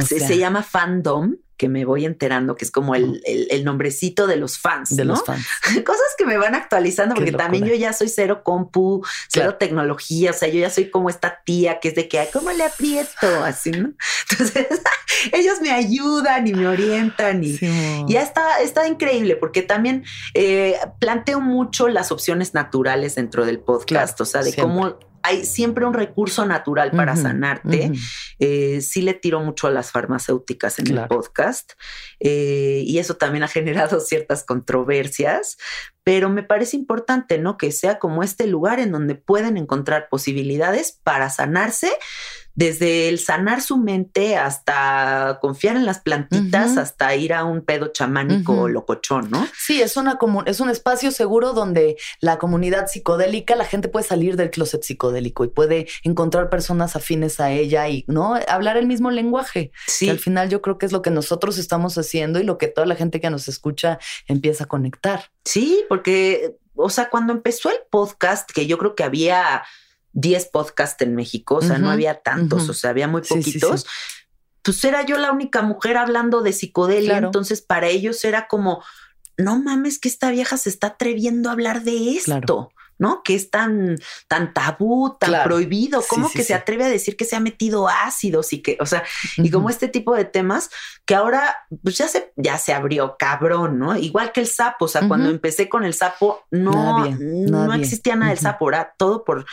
se 0.00 0.38
llama 0.38 0.62
fandom 0.62 1.36
que 1.62 1.68
me 1.68 1.84
voy 1.84 2.04
enterando 2.06 2.56
que 2.56 2.64
es 2.64 2.72
como 2.72 2.96
el, 2.96 3.22
el, 3.24 3.64
nombrecito 3.64 4.26
de 4.26 4.34
los 4.34 4.58
fans. 4.58 4.96
De 4.96 5.04
los 5.04 5.22
fans. 5.22 5.46
Cosas 5.86 6.08
que 6.18 6.26
me 6.26 6.36
van 6.36 6.56
actualizando, 6.56 7.14
porque 7.14 7.30
también 7.30 7.66
yo 7.66 7.74
ya 7.76 7.92
soy 7.92 8.08
cero 8.08 8.42
compu, 8.42 9.06
cero 9.28 9.54
tecnología. 9.60 10.32
O 10.32 10.34
sea, 10.34 10.48
yo 10.48 10.58
ya 10.58 10.70
soy 10.70 10.90
como 10.90 11.08
esta 11.08 11.40
tía 11.44 11.78
que 11.78 11.90
es 11.90 11.94
de 11.94 12.08
que, 12.08 12.28
¿cómo 12.32 12.50
le 12.50 12.64
aprieto? 12.64 13.44
Así, 13.44 13.70
¿no? 13.70 13.92
Entonces, 14.30 14.66
ellos 15.32 15.60
me 15.60 15.70
ayudan 15.70 16.48
y 16.48 16.52
me 16.52 16.66
orientan 16.66 17.44
y 17.44 17.60
ya 18.08 18.22
está, 18.22 18.60
está 18.60 18.88
increíble 18.88 19.36
porque 19.36 19.62
también 19.62 20.02
eh, 20.34 20.74
planteo 20.98 21.40
mucho 21.40 21.86
las 21.86 22.10
opciones 22.10 22.54
naturales 22.54 23.14
dentro 23.14 23.46
del 23.46 23.60
podcast, 23.60 24.20
o 24.20 24.24
sea, 24.24 24.42
de 24.42 24.52
cómo 24.52 24.98
hay 25.22 25.44
siempre 25.44 25.84
un 25.84 25.94
recurso 25.94 26.44
natural 26.46 26.90
para 26.90 27.16
sanarte. 27.16 27.92
Eh, 28.38 28.80
sí 28.80 29.02
le 29.02 29.14
tiro 29.14 29.40
mucho 29.40 29.66
a 29.66 29.70
las 29.70 29.90
farmacéuticas 29.90 30.78
en 30.78 30.98
el 30.98 31.06
podcast 31.06 31.72
eh, 32.20 32.82
y 32.84 32.98
eso 32.98 33.14
también 33.14 33.44
ha 33.44 33.48
generado 33.48 34.00
ciertas 34.00 34.44
controversias, 34.44 35.58
pero 36.04 36.28
me 36.28 36.42
parece 36.42 36.76
importante, 36.76 37.38
¿no? 37.38 37.56
Que 37.56 37.70
sea 37.72 37.98
como 37.98 38.22
este 38.22 38.46
lugar 38.46 38.80
en 38.80 38.92
donde 38.92 39.14
pueden 39.14 39.56
encontrar 39.56 40.08
posibilidades 40.08 40.98
para 41.04 41.30
sanarse 41.30 41.92
desde 42.54 43.08
el 43.08 43.18
sanar 43.18 43.62
su 43.62 43.78
mente 43.78 44.36
hasta 44.36 45.38
confiar 45.40 45.76
en 45.76 45.86
las 45.86 46.00
plantitas, 46.00 46.76
hasta 46.76 47.14
ir 47.16 47.32
a 47.32 47.44
un 47.44 47.62
pedo 47.62 47.88
chamánico 47.88 48.68
locochón, 48.68 49.30
¿no? 49.30 49.46
Sí, 49.56 49.80
es, 49.80 49.96
una 49.96 50.18
es 50.46 50.60
un 50.60 50.68
espacio 50.68 51.10
seguro 51.10 51.52
donde 51.52 51.96
la 52.20 52.38
comunidad 52.38 52.88
psicodélica, 52.88 53.56
la 53.56 53.64
gente 53.64 53.88
puede 53.88 54.06
salir 54.06 54.36
del 54.36 54.50
closet 54.50 54.82
psicodélico 54.82 55.44
y 55.44 55.48
puede 55.48 55.88
encontrar 56.02 56.50
personas 56.50 56.96
afines 56.96 57.40
a 57.40 57.50
ella 57.50 57.88
y 57.88 58.04
no 58.06 58.34
hablar 58.48 58.76
el 58.76 58.86
mismo 58.86 59.10
lenguaje. 59.10 59.72
Sí. 59.86 60.08
al 60.08 60.18
final 60.18 60.48
yo 60.48 60.60
creo 60.60 60.78
que 60.78 60.86
es 60.86 60.92
lo 60.92 61.02
que 61.02 61.10
nosotros 61.10 61.58
estamos 61.58 61.96
haciendo 61.96 62.38
y 62.38 62.44
lo 62.44 62.58
que 62.58 62.68
toda 62.68 62.86
la 62.86 62.96
gente 62.96 63.20
que 63.20 63.30
nos 63.30 63.48
escucha 63.48 63.98
empieza 64.26 64.64
a 64.64 64.68
conectar. 64.68 65.30
Sí, 65.44 65.84
porque, 65.88 66.56
o 66.74 66.90
sea, 66.90 67.08
cuando 67.08 67.32
empezó 67.32 67.70
el 67.70 67.78
podcast, 67.90 68.50
que 68.50 68.66
yo 68.66 68.78
creo 68.78 68.94
que 68.94 69.04
había 69.04 69.62
10 70.12 70.46
podcasts 70.46 71.02
en 71.02 71.14
México, 71.14 71.56
o 71.56 71.62
sea, 71.62 71.78
no 71.78 71.90
había 71.90 72.20
tantos, 72.20 72.68
o 72.68 72.74
sea, 72.74 72.90
había 72.90 73.08
muy 73.08 73.22
poquitos. 73.22 73.86
pues 74.62 74.84
era 74.84 75.04
yo 75.04 75.18
la 75.18 75.32
única 75.32 75.62
mujer 75.62 75.96
hablando 75.96 76.42
de 76.42 76.52
psicodelia, 76.52 77.18
entonces 77.18 77.62
para 77.62 77.88
ellos 77.88 78.24
era 78.24 78.46
como, 78.46 78.82
no 79.36 79.58
mames 79.58 79.98
que 79.98 80.08
esta 80.08 80.30
vieja 80.30 80.56
se 80.56 80.68
está 80.68 80.88
atreviendo 80.88 81.48
a 81.48 81.52
hablar 81.52 81.82
de 81.82 82.10
esto. 82.10 82.70
¿no? 82.98 83.22
Que 83.24 83.34
es 83.34 83.50
tan, 83.50 83.98
tan 84.28 84.54
tabú, 84.54 85.16
tan 85.18 85.42
prohibido, 85.42 86.04
¿cómo 86.08 86.30
que 86.30 86.44
se 86.44 86.54
atreve 86.54 86.84
a 86.84 86.88
decir 86.88 87.16
que 87.16 87.24
se 87.24 87.34
ha 87.34 87.40
metido 87.40 87.88
ácidos 87.88 88.52
y 88.52 88.62
que, 88.62 88.78
o 88.80 88.86
sea, 88.86 89.02
y 89.38 89.50
como 89.50 89.70
este 89.70 89.88
tipo 89.88 90.14
de 90.14 90.24
temas 90.24 90.70
que 91.04 91.16
ahora 91.16 91.56
pues 91.82 91.98
ya 91.98 92.06
se, 92.06 92.32
ya 92.36 92.58
se 92.58 92.72
abrió 92.72 93.16
cabrón, 93.18 93.80
¿no? 93.80 93.96
Igual 93.96 94.30
que 94.30 94.40
el 94.40 94.46
sapo, 94.46 94.84
o 94.84 94.88
sea, 94.88 95.08
cuando 95.08 95.30
empecé 95.30 95.68
con 95.68 95.84
el 95.84 95.94
sapo, 95.94 96.44
no, 96.52 97.04
no 97.10 97.74
existía 97.74 98.14
nada 98.14 98.30
del 98.30 98.38
sapo, 98.38 98.68
era 98.68 98.94
todo 98.96 99.24
por 99.24 99.46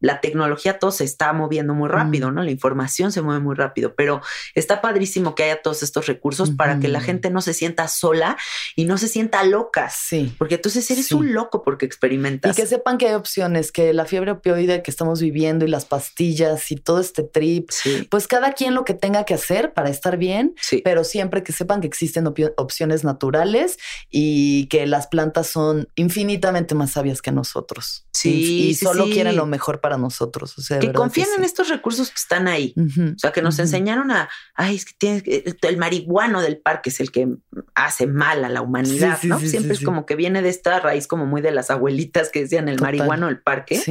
la 0.00 0.20
tecnología 0.20 0.78
todo 0.78 0.90
se 0.90 1.04
está 1.04 1.32
moviendo 1.32 1.74
muy 1.74 1.88
rápido, 1.88 2.30
¿no? 2.30 2.42
La 2.42 2.50
información 2.50 3.12
se 3.12 3.22
mueve 3.22 3.40
muy 3.40 3.54
rápido, 3.54 3.94
pero 3.94 4.20
está 4.54 4.80
padrísimo 4.80 5.34
que 5.34 5.44
haya 5.44 5.62
todos 5.62 5.82
estos 5.82 6.06
recursos 6.06 6.50
para 6.50 6.78
que 6.78 6.88
la 6.88 7.00
gente 7.00 7.30
no 7.30 7.40
se 7.40 7.54
sienta 7.54 7.88
sola 7.88 8.36
y 8.76 8.84
no 8.84 8.98
se 8.98 9.08
sienta 9.08 9.42
loca. 9.44 9.90
Sí. 9.90 10.34
Porque 10.38 10.56
entonces 10.56 10.90
eres 10.90 11.12
un 11.12 11.32
loco 11.32 11.62
porque 11.62 11.86
experimentas. 11.86 12.56
Y 12.56 12.60
que 12.60 12.66
sepan 12.66 12.98
que 12.98 13.08
hay 13.08 13.14
opciones, 13.14 13.72
que 13.72 13.92
la 13.92 14.04
fiebre 14.04 14.32
opioide 14.32 14.82
que 14.82 14.90
estamos 14.90 15.20
viviendo 15.20 15.64
y 15.64 15.68
las 15.68 15.84
pastillas 15.84 16.70
y 16.70 16.76
todo 16.76 17.00
este 17.00 17.22
trip, 17.22 17.70
pues 18.10 18.26
cada 18.26 18.52
quien 18.52 18.74
lo 18.74 18.84
que 18.84 18.94
tenga 18.94 19.24
que 19.24 19.34
hacer 19.34 19.72
para 19.72 19.90
estar 19.90 20.16
bien, 20.16 20.54
pero 20.84 21.04
siempre 21.04 21.42
que 21.42 21.52
sepan 21.52 21.80
que 21.80 21.86
existen 21.86 22.26
opciones 22.56 23.04
naturales 23.04 23.78
y 24.10 24.66
que 24.66 24.86
las 24.86 25.06
plantas 25.06 25.48
son 25.48 25.88
infinitamente 25.96 26.74
más 26.74 26.92
sabias 26.92 27.22
que 27.22 27.32
nosotros. 27.32 28.06
Sí. 28.12 28.68
Y, 28.68 28.74
solo 28.74 29.04
quieren 29.06 29.36
lo 29.36 29.46
mejor 29.46 29.80
para 29.80 29.87
para 29.88 29.96
nosotros. 29.96 30.58
O 30.58 30.60
sea, 30.60 30.78
que 30.80 30.92
confíen 30.92 31.28
en 31.38 31.44
estos 31.44 31.70
recursos 31.70 32.10
que 32.10 32.16
están 32.16 32.46
ahí. 32.46 32.74
o 32.76 33.18
sea, 33.18 33.32
que 33.32 33.40
nos 33.40 33.58
enseñaron 33.58 34.10
a, 34.10 34.28
ay, 34.54 34.76
es 34.76 34.84
que 34.84 34.92
tienes 34.98 35.22
el 35.62 35.76
marihuano 35.78 36.42
del 36.42 36.58
parque 36.58 36.90
es 36.90 37.00
el 37.00 37.10
que 37.10 37.26
hace 37.74 38.06
mal 38.06 38.44
a 38.44 38.50
la 38.50 38.60
humanidad, 38.60 39.18
¿no? 39.22 39.40
Siempre 39.40 39.72
es 39.72 39.80
como 39.80 40.04
que 40.04 40.14
viene 40.14 40.42
de 40.42 40.50
esta 40.50 40.78
raíz 40.80 41.06
como 41.06 41.24
muy 41.24 41.40
de 41.40 41.52
las 41.52 41.70
abuelitas 41.70 42.28
que 42.30 42.42
decían 42.42 42.68
el 42.68 42.78
marihuano 42.80 43.26
del 43.26 43.40
parque 43.40 43.82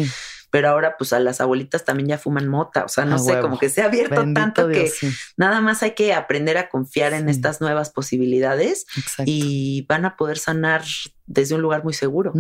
pero 0.50 0.70
ahora 0.70 0.96
pues 0.98 1.14
a 1.14 1.20
las 1.20 1.42
abuelitas 1.42 1.86
también 1.86 2.10
ya 2.10 2.18
fuman 2.18 2.48
mota, 2.48 2.86
o 2.86 2.88
sea, 2.88 3.06
no 3.06 3.20
sé, 3.20 3.40
como 3.40 3.60
que 3.60 3.70
se 3.70 3.82
ha 3.82 3.86
abierto 3.86 4.24
tanto 4.34 4.68
que 4.68 4.92
nada 5.36 5.62
más 5.62 5.84
hay 5.84 5.92
que 5.92 6.14
aprender 6.14 6.58
a 6.58 6.70
confiar 6.70 7.14
en 7.14 7.30
estas 7.30 7.62
nuevas 7.62 7.90
posibilidades 7.90 8.86
y 9.26 9.86
van 9.88 10.06
a 10.06 10.16
poder 10.16 10.38
sanar 10.38 10.84
desde 11.26 11.56
un 11.56 11.62
lugar 11.62 11.84
muy 11.84 11.94
seguro. 11.94 12.34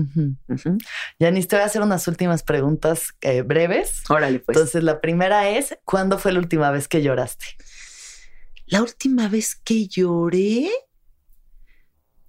Yanis, 1.20 1.48
te 1.48 1.58
voy 1.58 1.64
a 1.64 1.66
hacer 1.66 1.82
unas 1.82 2.08
últimas 2.08 2.44
preguntas 2.44 3.14
eh, 3.22 3.42
breves. 3.42 4.04
Órale, 4.10 4.40
pues. 4.40 4.58
Entonces, 4.58 4.84
la 4.84 5.02
primera 5.02 5.50
es, 5.50 5.78
¿cuándo 5.84 6.18
fue 6.18 6.32
la 6.32 6.40
última 6.40 6.72
vez 6.72 6.88
que 6.88 7.04
lloraste? 7.04 7.46
La 8.66 8.82
última 8.82 9.28
vez 9.28 9.56
que 9.56 9.88
lloré, 9.88 10.70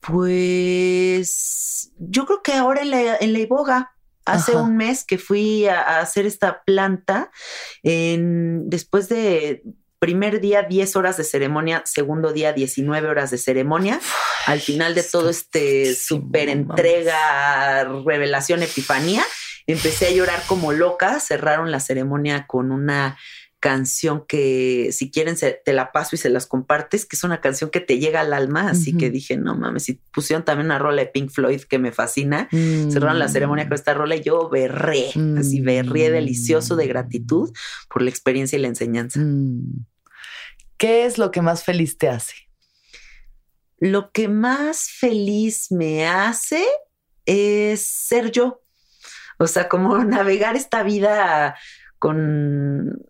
pues 0.01 1.93
yo 1.99 2.27
creo 2.27 2.43
que 2.43 2.53
ahora 2.53 2.83
en 2.83 2.91
la, 2.91 3.17
en 3.17 3.33
la 3.33 3.39
iboga. 3.39 3.95
Hace 4.33 4.57
un 4.57 4.77
mes 4.77 5.05
que 5.05 5.19
fui 5.19 5.67
a, 5.67 6.01
hacer 6.01 6.27
esta 6.27 6.63
planta, 6.65 7.31
en, 7.83 8.69
después 8.69 9.09
de 9.09 9.63
primer 9.99 10.41
día 10.41 10.63
10 10.63 10.97
horas 10.97 11.17
de 11.17 11.25
ceremonia, 11.25 11.83
segundo 11.85 12.33
día 12.33 12.53
19 12.53 13.09
horas 13.09 13.31
de 13.31 13.39
ceremonia. 13.39 14.01
Al 14.47 14.61
final 14.61 14.95
de 14.95 15.03
todo 15.03 15.31
este 15.31 15.95
super 15.95 16.49
entrega, 16.49 17.85
revelación, 17.85 18.63
epifanía, 18.63 19.25
empecé 19.67 20.07
a 20.07 20.13
llorar 20.13 20.43
como 20.47 20.73
loca. 20.73 21.21
Cerraron 21.21 21.71
la 21.71 21.81
ceremonia 21.81 22.47
con 22.47 22.71
una 22.71 23.19
canción 23.61 24.25
que 24.27 24.91
si 24.93 25.11
quieren 25.11 25.37
te 25.37 25.73
la 25.73 25.91
paso 25.91 26.15
y 26.15 26.19
se 26.19 26.31
las 26.31 26.47
compartes, 26.47 27.07
que 27.07 27.17
es 27.17 27.25
una 27.25 27.41
canción 27.41 27.71
que 27.71 27.81
te 27.81 27.99
llega 27.99 28.21
al 28.21 28.33
alma, 28.33 28.71
así 28.71 28.97
que 28.97 29.11
dije, 29.11 29.37
no 29.37 29.57
mames, 29.57 29.85
si 29.85 30.01
pusieron 30.13 30.45
también 30.45 30.67
una 30.67 30.79
rola 30.79 31.03
de 31.03 31.09
Pink 31.09 31.31
Floyd 31.31 31.63
que 31.63 31.79
me 31.79 31.91
fascina, 31.91 32.49
cerraron 32.51 33.19
la 33.19 33.29
ceremonia 33.29 33.65
con 33.65 33.75
esta 33.75 33.95
rola 33.95 34.17
y 34.17 34.23
yo 34.23 34.49
berré, 34.49 35.09
así 35.39 35.61
berré 35.61 36.11
delicioso 36.11 36.77
de 36.77 36.87
gratitud 36.87 37.53
por 37.91 38.03
la 38.03 38.11
experiencia 38.11 38.59
y 38.59 38.63
la 38.63 38.69
enseñanza. 38.69 39.21
Mm. 39.21 39.87
¿Qué 40.77 41.05
es 41.05 41.19
lo 41.19 41.33
que 41.33 41.43
más 41.43 41.65
feliz 41.65 41.99
te 41.99 42.09
hace? 42.09 42.35
Lo 43.79 44.13
que 44.13 44.29
más 44.29 44.89
feliz 44.89 45.73
me 45.73 46.07
hace 46.07 46.65
es 47.27 47.83
ser 47.83 48.31
yo. 48.31 48.63
O 49.39 49.49
sea, 49.49 49.69
como 49.69 49.99
navegar 50.05 50.55
esta 50.55 50.85
vida 50.85 51.57
con 51.99 53.08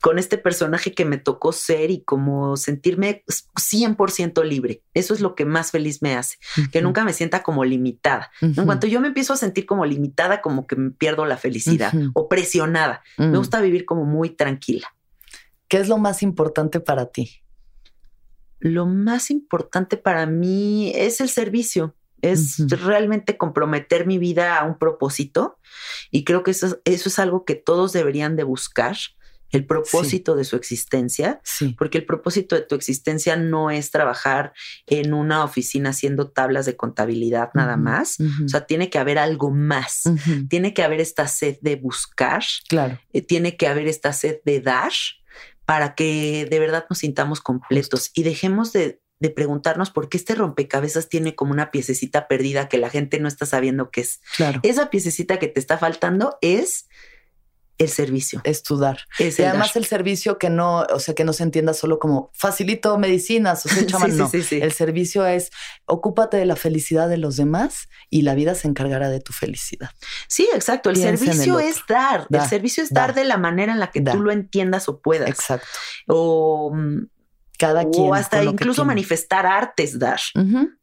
con 0.00 0.18
este 0.18 0.38
personaje 0.38 0.94
que 0.94 1.04
me 1.04 1.18
tocó 1.18 1.52
ser 1.52 1.90
y 1.90 2.02
como 2.02 2.56
sentirme 2.56 3.24
100% 3.26 4.42
libre. 4.44 4.82
Eso 4.94 5.12
es 5.14 5.20
lo 5.20 5.34
que 5.34 5.44
más 5.44 5.70
feliz 5.70 6.02
me 6.02 6.16
hace, 6.16 6.38
que 6.72 6.80
nunca 6.80 7.04
me 7.04 7.12
sienta 7.12 7.42
como 7.42 7.64
limitada. 7.64 8.30
En 8.40 8.64
cuanto 8.64 8.86
yo 8.86 9.00
me 9.00 9.08
empiezo 9.08 9.32
a 9.32 9.36
sentir 9.36 9.66
como 9.66 9.84
limitada, 9.84 10.40
como 10.40 10.66
que 10.66 10.76
me 10.76 10.90
pierdo 10.90 11.26
la 11.26 11.36
felicidad 11.36 11.92
o 12.14 12.28
presionada. 12.28 13.02
Me 13.18 13.36
gusta 13.36 13.60
vivir 13.60 13.84
como 13.84 14.04
muy 14.04 14.30
tranquila. 14.30 14.88
¿Qué 15.68 15.76
es 15.76 15.88
lo 15.88 15.98
más 15.98 16.22
importante 16.22 16.80
para 16.80 17.06
ti? 17.06 17.42
Lo 18.58 18.86
más 18.86 19.30
importante 19.30 19.96
para 19.96 20.26
mí 20.26 20.92
es 20.94 21.20
el 21.20 21.28
servicio 21.28 21.94
es 22.22 22.58
realmente 22.68 23.38
comprometer 23.38 24.06
mi 24.06 24.18
vida 24.18 24.58
a 24.58 24.64
un 24.64 24.78
propósito 24.78 25.58
y 26.10 26.24
creo 26.24 26.42
que 26.42 26.50
eso, 26.50 26.78
eso, 26.84 27.08
es 27.08 27.18
algo 27.18 27.46
que 27.46 27.54
todos 27.54 27.94
deberían 27.94 28.36
de 28.36 28.44
buscar 28.44 28.96
el 29.50 29.66
propósito 29.66 30.36
de 30.36 30.44
su 30.44 30.56
existencia, 30.56 31.40
porque 31.76 31.98
el 31.98 32.06
propósito 32.06 32.54
de 32.56 32.62
tu 32.62 32.74
existencia 32.74 33.36
no 33.36 33.70
es 33.70 33.90
trabajar 33.90 34.52
en 34.86 35.12
una 35.12 35.44
oficina 35.44 35.90
haciendo 35.90 36.30
tablas 36.30 36.66
de 36.66 36.76
contabilidad 36.76 37.50
nada 37.54 37.76
más, 37.76 38.18
o 38.20 38.48
sea, 38.48 38.66
tiene 38.66 38.90
que 38.90 38.98
haber 38.98 39.18
algo 39.18 39.50
más, 39.50 40.04
tiene 40.48 40.74
que 40.74 40.82
haber 40.82 41.00
esta 41.00 41.26
sed 41.26 41.58
de 41.60 41.76
buscar, 41.76 42.44
claro. 42.68 42.98
Eh, 43.12 43.22
tiene 43.22 43.56
que 43.56 43.66
haber 43.66 43.88
esta 43.88 44.12
sed 44.12 44.38
de 44.44 44.60
dar 44.60 44.92
para 45.70 45.94
que 45.94 46.48
de 46.50 46.58
verdad 46.58 46.86
nos 46.90 46.98
sintamos 46.98 47.40
completos. 47.40 48.10
Y 48.14 48.24
dejemos 48.24 48.72
de, 48.72 49.00
de 49.20 49.30
preguntarnos 49.30 49.90
por 49.90 50.08
qué 50.08 50.16
este 50.16 50.34
rompecabezas 50.34 51.08
tiene 51.08 51.36
como 51.36 51.52
una 51.52 51.70
piececita 51.70 52.26
perdida 52.26 52.68
que 52.68 52.78
la 52.78 52.90
gente 52.90 53.20
no 53.20 53.28
está 53.28 53.46
sabiendo 53.46 53.90
qué 53.92 54.00
es. 54.00 54.20
Claro. 54.36 54.58
Esa 54.64 54.90
piececita 54.90 55.38
que 55.38 55.46
te 55.46 55.60
está 55.60 55.78
faltando 55.78 56.38
es 56.40 56.88
el 57.80 57.88
servicio. 57.88 58.40
Estudar. 58.44 59.00
y 59.18 59.42
además 59.42 59.74
el 59.74 59.86
servicio 59.86 60.38
que 60.38 60.50
no, 60.50 60.80
o 60.92 61.00
sea, 61.00 61.14
que 61.14 61.24
no 61.24 61.32
se 61.32 61.42
entienda 61.42 61.72
solo 61.72 61.98
como 61.98 62.30
facilito 62.34 62.98
medicinas, 62.98 63.64
o 63.64 63.68
sea, 63.68 63.86
chaman, 63.86 64.16
no. 64.16 64.30
el 64.32 64.72
servicio 64.72 65.26
es 65.26 65.50
ocúpate 65.86 66.36
de 66.36 66.44
la 66.44 66.56
felicidad 66.56 67.08
de 67.08 67.16
los 67.16 67.36
demás 67.36 67.88
y 68.10 68.22
la 68.22 68.34
vida 68.34 68.54
se 68.54 68.68
encargará 68.68 69.08
de 69.08 69.20
tu 69.20 69.32
felicidad. 69.32 69.90
Sí, 70.28 70.48
exacto. 70.54 70.90
El 70.90 70.96
servicio 70.96 71.58
es 71.58 71.82
dar. 71.88 72.26
el 72.30 72.46
servicio 72.46 72.82
es 72.82 72.90
dar 72.90 73.14
de 73.14 73.24
la 73.24 73.38
manera 73.38 73.72
en 73.72 73.80
la 73.80 73.90
que 73.90 74.02
tú 74.02 74.20
lo 74.20 74.30
entiendas 74.30 74.88
o 74.88 75.00
puedas. 75.00 75.28
Exacto. 75.28 75.66
O 76.06 76.72
cada 77.60 77.82
quien. 77.90 78.08
O 78.08 78.14
hasta 78.14 78.42
incluso 78.42 78.86
manifestar 78.86 79.44
artes, 79.44 79.98
dar. 79.98 80.18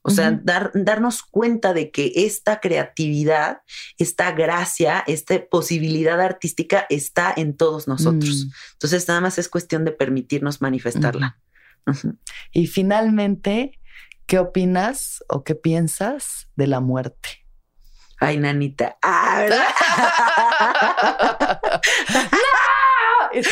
o 0.04 0.12
sea, 0.12 0.32
dar, 0.32 0.70
darnos 0.76 1.24
cuenta 1.24 1.74
de 1.74 1.90
que 1.90 2.12
esta 2.16 2.60
creatividad, 2.60 3.62
esta 3.98 4.32
gracia, 4.32 5.04
esta 5.08 5.44
posibilidad 5.49 6.22
artística 6.22 6.86
está 6.91 7.34
en 7.36 7.58
todos 7.58 7.88
nosotros. 7.88 8.45
Mm. 8.45 8.49
Entonces, 8.74 9.08
nada 9.08 9.22
más 9.22 9.40
es 9.40 9.49
cuestión 9.49 9.86
de 9.86 9.91
permitirnos 9.91 10.62
manifestarla. 10.62 11.40
Y 12.52 12.68
finalmente, 12.68 13.80
¿qué 14.28 14.38
opinas 14.38 15.24
o 15.30 15.44
qué 15.44 15.56
piensas 15.56 16.52
de 16.56 16.68
la 16.68 16.80
muerte? 16.80 17.44
Ay, 18.20 18.38
nanita. 18.38 18.98
Ah, 19.02 19.38
¿verdad? 19.40 19.68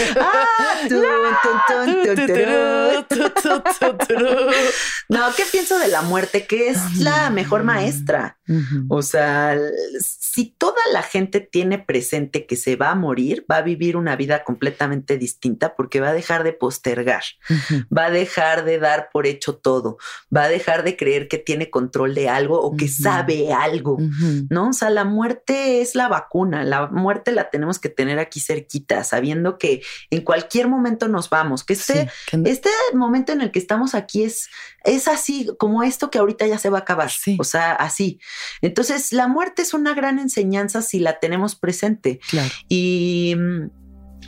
no, 5.10 5.36
¿qué 5.36 5.44
pienso 5.52 5.80
de 5.80 5.88
la 5.88 6.02
muerte? 6.02 6.46
Que 6.46 6.70
es 6.70 6.98
la 6.98 7.30
mejor 7.30 7.64
maestra. 7.64 8.38
O 8.90 9.02
sea, 9.02 9.58
si 10.00 10.54
toda 10.58 10.82
la 10.94 11.02
gente 11.02 11.40
tiene 11.40 11.80
presente 11.80 12.46
que 12.46 12.56
se 12.56 12.76
va 12.76 12.92
a 12.92 12.96
morir, 12.96 13.46
va 13.50 13.58
a 13.58 13.62
vivir 13.62 13.98
una 13.98 14.16
vida 14.16 14.44
completamente 14.44 15.18
distinta 15.18 15.76
porque 15.76 16.00
va 16.00 16.10
a 16.10 16.14
dejar 16.14 16.44
de 16.44 16.54
postergar, 16.54 17.24
va 17.96 18.06
a 18.06 18.12
dejar 18.12 18.66
de 18.66 18.80
dar 18.80 19.10
por 19.12 19.26
hecho 19.26 19.56
todo, 19.56 19.98
va 20.36 20.44
a 20.44 20.50
dejar 20.50 20.84
de 20.84 20.96
creer 20.96 21.28
que 21.28 21.38
tiene 21.38 21.70
control 21.70 22.14
de 22.14 22.30
algo 22.30 22.62
o 22.62 22.76
que 22.76 22.88
sabe 22.88 23.52
algo, 23.52 23.98
¿no? 24.50 24.70
O 24.70 24.74
sea, 24.74 24.90
la 24.90 25.06
muerte 25.06 25.82
es 25.82 25.96
la 25.96 26.08
vacuna, 26.08 26.64
la 26.64 26.88
muerte 26.88 27.32
la 27.32 27.50
tenemos 27.50 27.80
que 27.80 27.90
tener 27.90 28.20
aquí 28.20 28.40
cerquita, 28.40 29.04
sabiendo 29.04 29.58
que 29.58 29.82
en 30.10 30.22
cualquier 30.22 30.68
momento 30.68 31.08
nos 31.08 31.30
vamos, 31.30 31.64
que 31.64 31.74
este, 31.74 32.10
este 32.44 32.70
momento 32.94 33.32
en 33.32 33.42
el 33.42 33.52
que 33.52 33.60
estamos 33.60 33.96
aquí 33.96 34.24
es, 34.24 34.50
es 34.86 35.08
así 35.08 35.50
como 35.58 35.84
esto 35.84 36.10
que 36.10 36.20
ahorita 36.20 36.48
ya 36.48 36.58
se 36.58 36.70
va 36.70 36.80
a 36.80 36.82
acabar, 36.82 37.12
o 37.40 37.44
sea, 37.44 37.74
así. 37.74 38.20
Entonces, 38.62 39.12
la 39.12 39.28
muerte 39.28 39.62
es 39.62 39.74
una 39.74 39.94
gran 39.94 40.20
enseñanza 40.20 40.82
si 40.82 41.00
la 41.00 41.20
tenemos 41.20 41.56
presente. 41.56 42.20
Y 42.70 43.36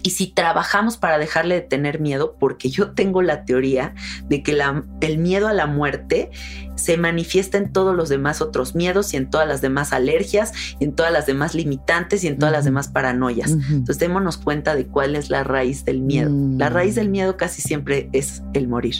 y 0.03 0.11
si 0.11 0.28
trabajamos 0.28 0.98
para 0.98 1.18
dejarle 1.18 1.56
de 1.56 1.61
tener 1.61 1.99
miedo, 1.99 2.36
porque 2.40 2.69
yo 2.69 2.91
tengo 2.91 3.22
la 3.22 3.45
teoría 3.45 3.94
de 4.28 4.44
que 4.44 4.57
el 5.02 5.18
miedo 5.18 5.48
a 5.48 5.53
la 5.53 5.68
muerte 5.68 6.32
se 6.76 6.95
manifiesta 6.95 7.57
en 7.57 7.74
todos 7.74 7.95
los 7.95 8.07
demás 8.07 8.40
otros 8.40 8.76
miedos 8.76 9.14
y 9.14 9.18
en 9.18 9.30
todas 9.30 9.48
las 9.48 9.61
demás 9.61 9.94
alergias 9.94 10.53
y 10.80 10.84
en 10.86 10.94
todas 10.94 11.11
las 11.11 11.26
demás 11.26 11.56
limitantes 11.56 12.24
y 12.24 12.28
en 12.28 12.38
todas 12.38 12.52
las 12.52 12.65
demás 12.65 12.88
paranoias. 12.88 13.52
Entonces 13.52 13.98
démonos 13.98 14.38
cuenta 14.38 14.76
de 14.76 14.86
cuál 14.86 15.15
es 15.15 15.32
la 15.32 15.44
raíz 15.44 15.86
del 15.86 16.02
miedo. 16.02 16.30
La 16.57 16.69
raíz 16.69 16.94
del 16.95 17.10
miedo 17.10 17.36
casi 17.36 17.61
siempre 17.64 18.10
es 18.14 18.44
el 18.53 18.68
morir. 18.68 18.95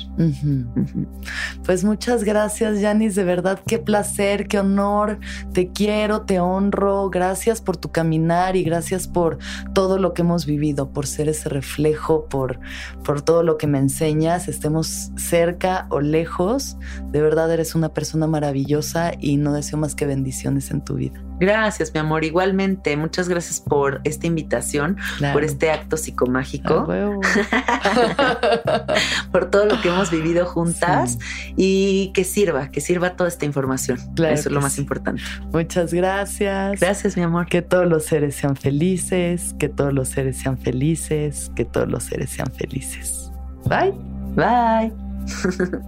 Pues 1.66 1.84
muchas 1.84 2.24
gracias, 2.24 2.80
Yanis. 2.80 3.14
De 3.14 3.24
verdad, 3.24 3.62
qué 3.66 3.78
placer, 3.78 4.48
qué 4.48 4.60
honor. 4.60 5.20
Te 5.54 5.72
quiero, 5.72 6.22
te 6.22 6.40
honro. 6.40 7.12
Gracias 7.12 7.62
por 7.62 7.78
tu 7.78 7.92
caminar 7.92 8.56
y 8.56 8.64
gracias 8.64 9.08
por 9.08 9.38
todo 9.74 10.00
lo 10.00 10.14
que 10.14 10.24
hemos 10.24 10.48
vivido, 10.48 10.87
por 10.92 11.08
ser 11.08 11.30
ese 11.30 11.50
reflejo, 11.50 12.26
por, 12.26 12.60
por 13.04 13.22
todo 13.22 13.44
lo 13.44 13.58
que 13.58 13.68
me 13.68 13.80
enseñas. 13.80 14.48
Estemos 14.48 15.12
cerca 15.18 15.88
o 15.90 16.00
lejos. 16.00 16.78
De 17.12 17.22
verdad, 17.22 17.52
eres 17.52 17.76
una 17.76 17.90
persona 17.90 18.28
maravillosa 18.28 19.14
y 19.20 19.38
no 19.38 19.54
deseo 19.54 19.78
más 19.80 19.96
que 19.96 20.06
bendiciones 20.06 20.72
en 20.72 20.82
tu 20.84 20.96
vida. 20.96 21.27
Gracias, 21.40 21.94
mi 21.94 22.00
amor. 22.00 22.24
Igualmente, 22.24 22.96
muchas 22.98 23.30
gracias 23.30 23.60
por 23.60 24.02
esta 24.04 24.28
invitación, 24.28 24.98
por 25.34 25.44
este 25.44 25.72
acto 25.72 25.98
psicomágico, 25.98 26.88
por 29.32 29.50
todo 29.50 29.66
lo 29.66 29.82
que 29.82 29.90
hemos 29.90 30.12
vivido 30.12 30.46
juntas 30.46 31.18
y 31.56 32.12
que 32.14 32.24
sirva, 32.24 32.70
que 32.70 32.82
sirva 32.82 33.16
toda 33.16 33.30
esta 33.30 33.46
información. 33.46 33.98
Eso 34.18 34.50
es 34.50 34.52
lo 34.52 34.62
más 34.62 34.78
importante. 34.78 35.22
Muchas 35.52 35.94
gracias. 35.94 36.80
Gracias, 36.80 37.18
mi 37.18 37.24
amor. 37.24 37.48
Que 37.48 37.62
todos 37.62 37.88
los 37.88 38.06
seres 38.06 38.36
sean 38.36 38.56
felices, 38.56 39.56
que 39.60 39.70
todos 39.70 39.94
los 39.94 40.10
seres 40.10 40.38
sean 40.38 40.58
felices, 40.58 41.52
que 41.56 41.66
todos 41.66 41.88
los 41.88 42.04
seres 42.04 42.32
sean 42.32 42.52
felices. 42.52 43.32
Bye. 43.66 43.94
Bye. 44.36 44.94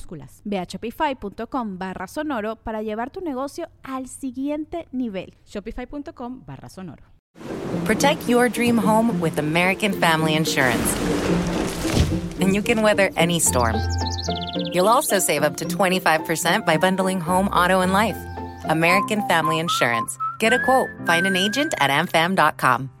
Ve 0.45 0.57
a 0.57 0.65
shopify.com 0.65 1.77
barra 1.77 2.07
sonoro 2.07 2.55
para 2.57 2.81
llevar 2.81 3.09
tu 3.09 3.21
negocio 3.21 3.69
al 3.83 4.07
siguiente 4.07 4.87
nivel. 4.91 5.33
Shopify.com 5.45 6.43
barra 6.45 6.69
sonoro. 6.69 7.03
Protect 7.85 8.27
your 8.27 8.49
dream 8.49 8.77
home 8.77 9.19
with 9.19 9.39
American 9.39 9.93
Family 9.93 10.35
Insurance. 10.35 10.95
And 12.39 12.53
you 12.53 12.61
can 12.61 12.81
weather 12.81 13.09
any 13.15 13.39
storm. 13.39 13.75
You'll 14.73 14.89
also 14.89 15.19
save 15.19 15.43
up 15.43 15.57
to 15.57 15.65
25% 15.65 16.65
by 16.65 16.77
bundling 16.77 17.19
home, 17.21 17.47
auto, 17.49 17.81
and 17.81 17.93
life. 17.93 18.17
American 18.65 19.27
Family 19.27 19.59
Insurance. 19.59 20.17
Get 20.39 20.53
a 20.53 20.59
quote. 20.59 20.89
Find 21.05 21.25
an 21.27 21.35
agent 21.35 21.73
at 21.79 21.89
amfam.com. 21.89 23.00